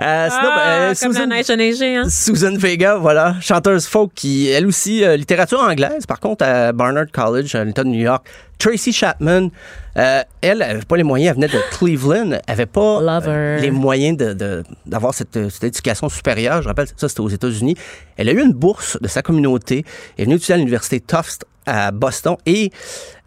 Euh, 0.00 0.28
sinon, 0.28 0.50
Ah, 0.52 0.56
ben, 0.56 0.94
comme 0.94 1.12
Susan, 1.12 1.26
la 1.28 1.56
neige 1.56 1.82
hein? 1.82 2.04
Susan 2.08 2.54
Vega, 2.56 2.96
voilà, 2.96 3.36
chanteuse 3.40 3.86
folk 3.86 4.12
qui, 4.14 4.48
elle 4.48 4.66
aussi, 4.66 5.04
euh, 5.04 5.16
littérature 5.16 5.60
anglaise, 5.60 6.06
par 6.06 6.20
contre, 6.20 6.44
à 6.44 6.72
Barnard 6.72 7.06
College, 7.12 7.54
à 7.54 7.64
l'État 7.64 7.84
de 7.84 7.88
New 7.88 8.00
York. 8.00 8.26
Tracy 8.58 8.92
Chapman, 8.92 9.48
euh, 9.96 10.22
elle 10.40 10.58
n'avait 10.58 10.82
pas 10.84 10.96
les 10.96 11.02
moyens, 11.04 11.30
elle 11.36 11.42
venait 11.48 11.52
de 11.60 11.62
Cleveland, 11.76 12.32
elle 12.32 12.42
n'avait 12.48 12.66
pas 12.66 13.00
euh, 13.30 13.58
les 13.60 13.70
moyens 13.70 14.16
de- 14.16 14.32
de- 14.32 14.64
d'avoir 14.86 15.14
cette, 15.14 15.36
euh, 15.36 15.48
cette 15.48 15.64
éducation 15.64 16.08
supérieure. 16.08 16.62
Je 16.62 16.68
rappelle, 16.68 16.88
ça, 16.96 17.08
c'était 17.08 17.20
aux 17.20 17.28
États-Unis. 17.28 17.76
Elle 18.16 18.28
a 18.28 18.32
eu 18.32 18.42
une 18.42 18.52
bourse 18.52 18.98
de 19.00 19.06
sa 19.08 19.22
communauté. 19.22 19.84
Elle 20.16 20.22
est 20.22 20.24
venue 20.26 20.36
étudier 20.36 20.54
à 20.54 20.58
l'Université 20.58 21.00
Tufts 21.00 21.44
à 21.66 21.90
Boston 21.90 22.36
et 22.46 22.70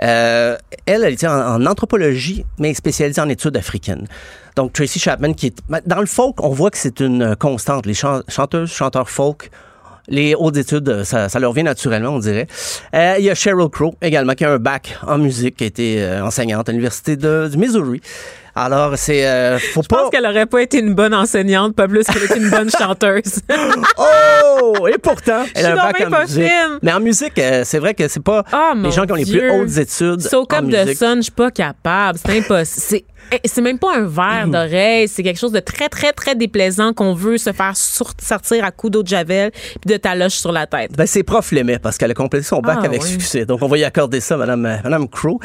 euh, 0.01 0.57
elle, 0.85 1.03
elle 1.03 1.13
était 1.13 1.27
en, 1.27 1.61
en 1.61 1.65
anthropologie, 1.65 2.43
mais 2.57 2.73
spécialisée 2.73 3.21
en 3.21 3.29
études 3.29 3.55
africaines. 3.55 4.07
Donc, 4.55 4.73
Tracy 4.73 4.99
Chapman, 4.99 5.33
qui 5.33 5.47
est. 5.47 5.61
Dans 5.85 5.99
le 6.01 6.05
folk, 6.07 6.43
on 6.43 6.49
voit 6.49 6.71
que 6.71 6.77
c'est 6.77 6.99
une 6.99 7.35
constante. 7.37 7.85
Les 7.85 7.93
chan- 7.93 8.21
chanteuses, 8.27 8.71
chanteurs 8.71 9.09
folk, 9.09 9.49
les 10.07 10.35
hautes 10.35 10.57
études, 10.57 10.89
euh, 10.89 11.03
ça, 11.03 11.29
ça 11.29 11.39
leur 11.39 11.53
vient 11.53 11.63
naturellement, 11.63 12.09
on 12.09 12.19
dirait. 12.19 12.47
Euh, 12.95 13.15
il 13.19 13.25
y 13.25 13.29
a 13.29 13.35
Sheryl 13.35 13.69
Crow 13.69 13.95
également, 14.01 14.33
qui 14.33 14.45
a 14.45 14.51
un 14.51 14.57
bac 14.57 14.97
en 15.05 15.17
musique, 15.17 15.57
qui 15.57 15.63
a 15.63 15.67
été 15.67 16.01
euh, 16.01 16.25
enseignante 16.25 16.67
à 16.69 16.71
l'Université 16.71 17.15
du 17.15 17.57
Missouri. 17.57 18.01
Alors, 18.53 18.97
c'est. 18.97 19.25
euh, 19.25 19.57
faut 19.59 19.81
Je 19.81 19.87
pense 19.87 20.09
qu'elle 20.09 20.25
aurait 20.25 20.45
pas 20.45 20.61
été 20.61 20.79
une 20.79 20.93
bonne 20.93 21.13
enseignante, 21.13 21.73
pas 21.73 21.87
plus 21.87 22.03
qu'elle 22.05 22.23
était 22.23 22.37
une 22.37 22.49
bonne 22.49 22.69
chanteuse. 22.69 23.39
Oh! 23.97 24.87
Et 24.87 24.97
pourtant, 24.97 25.43
elle 25.55 25.65
a 25.67 25.71
un 25.73 25.75
bac 25.75 26.01
en 26.01 26.21
musique. 26.21 26.43
fine. 26.43 26.79
Mais 26.81 26.93
en 26.93 26.99
musique, 26.99 27.37
euh, 27.39 27.63
c'est 27.65 27.79
vrai 27.79 27.93
que 27.93 28.07
c'est 28.07 28.19
pas 28.21 28.43
mon 28.75 28.83
les 28.83 28.91
gens 28.91 29.05
qui 29.05 29.11
ont 29.13 29.15
les 29.15 29.23
Dieu. 29.23 29.39
plus 29.39 29.51
hautes 29.51 29.77
études. 29.77 30.21
Soak 30.21 30.53
up 30.53 30.65
de 30.65 30.77
musique. 30.77 30.97
sun, 30.97 31.15
je 31.17 31.21
suis 31.23 31.31
pas 31.31 31.51
capable. 31.51 32.19
C'est 32.23 32.37
impossible. 32.39 33.05
C'est- 33.29 33.39
eh, 33.43 33.47
C'est 33.47 33.61
même 33.61 33.79
pas 33.79 33.95
un 33.95 34.05
verre 34.07 34.47
Mm. 34.47 34.51
d'oreille, 34.51 35.07
c'est 35.07 35.23
quelque 35.23 35.39
chose 35.39 35.51
de 35.51 35.59
très, 35.59 35.89
très, 35.89 36.11
très 36.13 36.35
déplaisant 36.35 36.93
qu'on 36.93 37.13
veut 37.13 37.37
se 37.37 37.51
faire 37.51 37.75
sortir 37.75 38.63
à 38.63 38.71
coups 38.71 38.91
d'eau 38.93 39.03
de 39.03 39.07
javel 39.07 39.51
puis 39.51 39.93
de 39.93 39.97
taloche 39.97 40.33
sur 40.33 40.51
la 40.51 40.65
tête. 40.67 40.91
Ben, 40.97 41.05
ses 41.05 41.23
profs 41.23 41.51
l'aimaient 41.51 41.79
parce 41.79 41.97
qu'elle 41.97 42.11
a 42.11 42.13
complété 42.13 42.45
son 42.45 42.59
bac 42.59 42.79
Ah, 42.81 42.85
avec 42.85 43.03
oui. 43.03 43.09
succès. 43.09 43.45
Donc, 43.45 43.61
on 43.61 43.67
va 43.67 43.77
y 43.77 43.83
accorder 43.83 44.19
ça, 44.19 44.37
Madame, 44.37 44.65
euh, 44.65 44.77
Madame 44.83 45.07
Crow. 45.07 45.39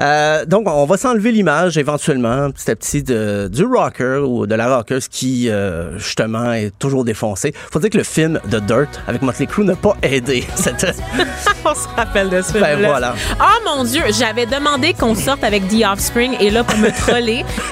Euh, 0.00 0.44
donc, 0.46 0.68
on 0.68 0.84
va 0.86 0.96
s'enlever 0.96 1.32
l'image 1.32 1.78
éventuellement, 1.78 2.50
petit 2.50 2.70
à 2.70 2.76
petit, 2.76 3.02
de, 3.02 3.48
du 3.52 3.64
rocker 3.64 4.22
ou 4.26 4.46
de 4.46 4.54
la 4.54 4.74
rockeuse 4.76 5.08
qui, 5.08 5.48
euh, 5.48 5.98
justement, 5.98 6.52
est 6.52 6.72
toujours 6.78 7.04
défoncée. 7.04 7.54
Faut 7.70 7.78
dire 7.78 7.90
que 7.90 7.98
le 7.98 8.04
film 8.04 8.40
The 8.50 8.56
Dirt 8.56 9.00
avec 9.06 9.22
Motley 9.22 9.46
Crue 9.46 9.64
n'a 9.64 9.76
pas 9.76 9.96
aidé. 10.02 10.44
On 11.64 11.74
se 11.74 11.88
rappelle 11.96 12.30
de 12.30 12.42
ce 12.42 12.52
Ben, 12.54 12.64
film-là. 12.70 12.88
voilà. 12.88 13.14
Ah 13.38 13.54
mon 13.64 13.84
Dieu, 13.84 14.02
j'avais 14.18 14.46
demandé 14.46 14.94
qu'on 14.94 15.14
sorte 15.14 15.44
avec 15.44 15.68
The 15.68 15.84
Offspring 15.90 16.36
et 16.40 16.50
là 16.50 16.64
pour 16.64 16.78
me 16.78 16.90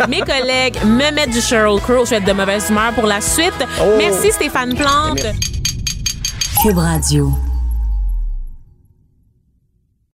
mes 0.08 0.20
collègues 0.20 0.76
me 0.84 1.10
mettent 1.12 1.30
du 1.30 1.40
Sheryl 1.40 1.80
Crow. 1.80 2.04
Je 2.04 2.10
vais 2.10 2.16
être 2.16 2.24
de 2.24 2.32
mauvaise 2.32 2.68
humeur 2.70 2.92
pour 2.92 3.06
la 3.06 3.20
suite. 3.20 3.54
Oh. 3.80 3.94
Merci 3.96 4.32
Stéphane 4.32 4.74
Plante. 4.74 5.26
Cube 6.62 6.78
Radio. 6.78 7.32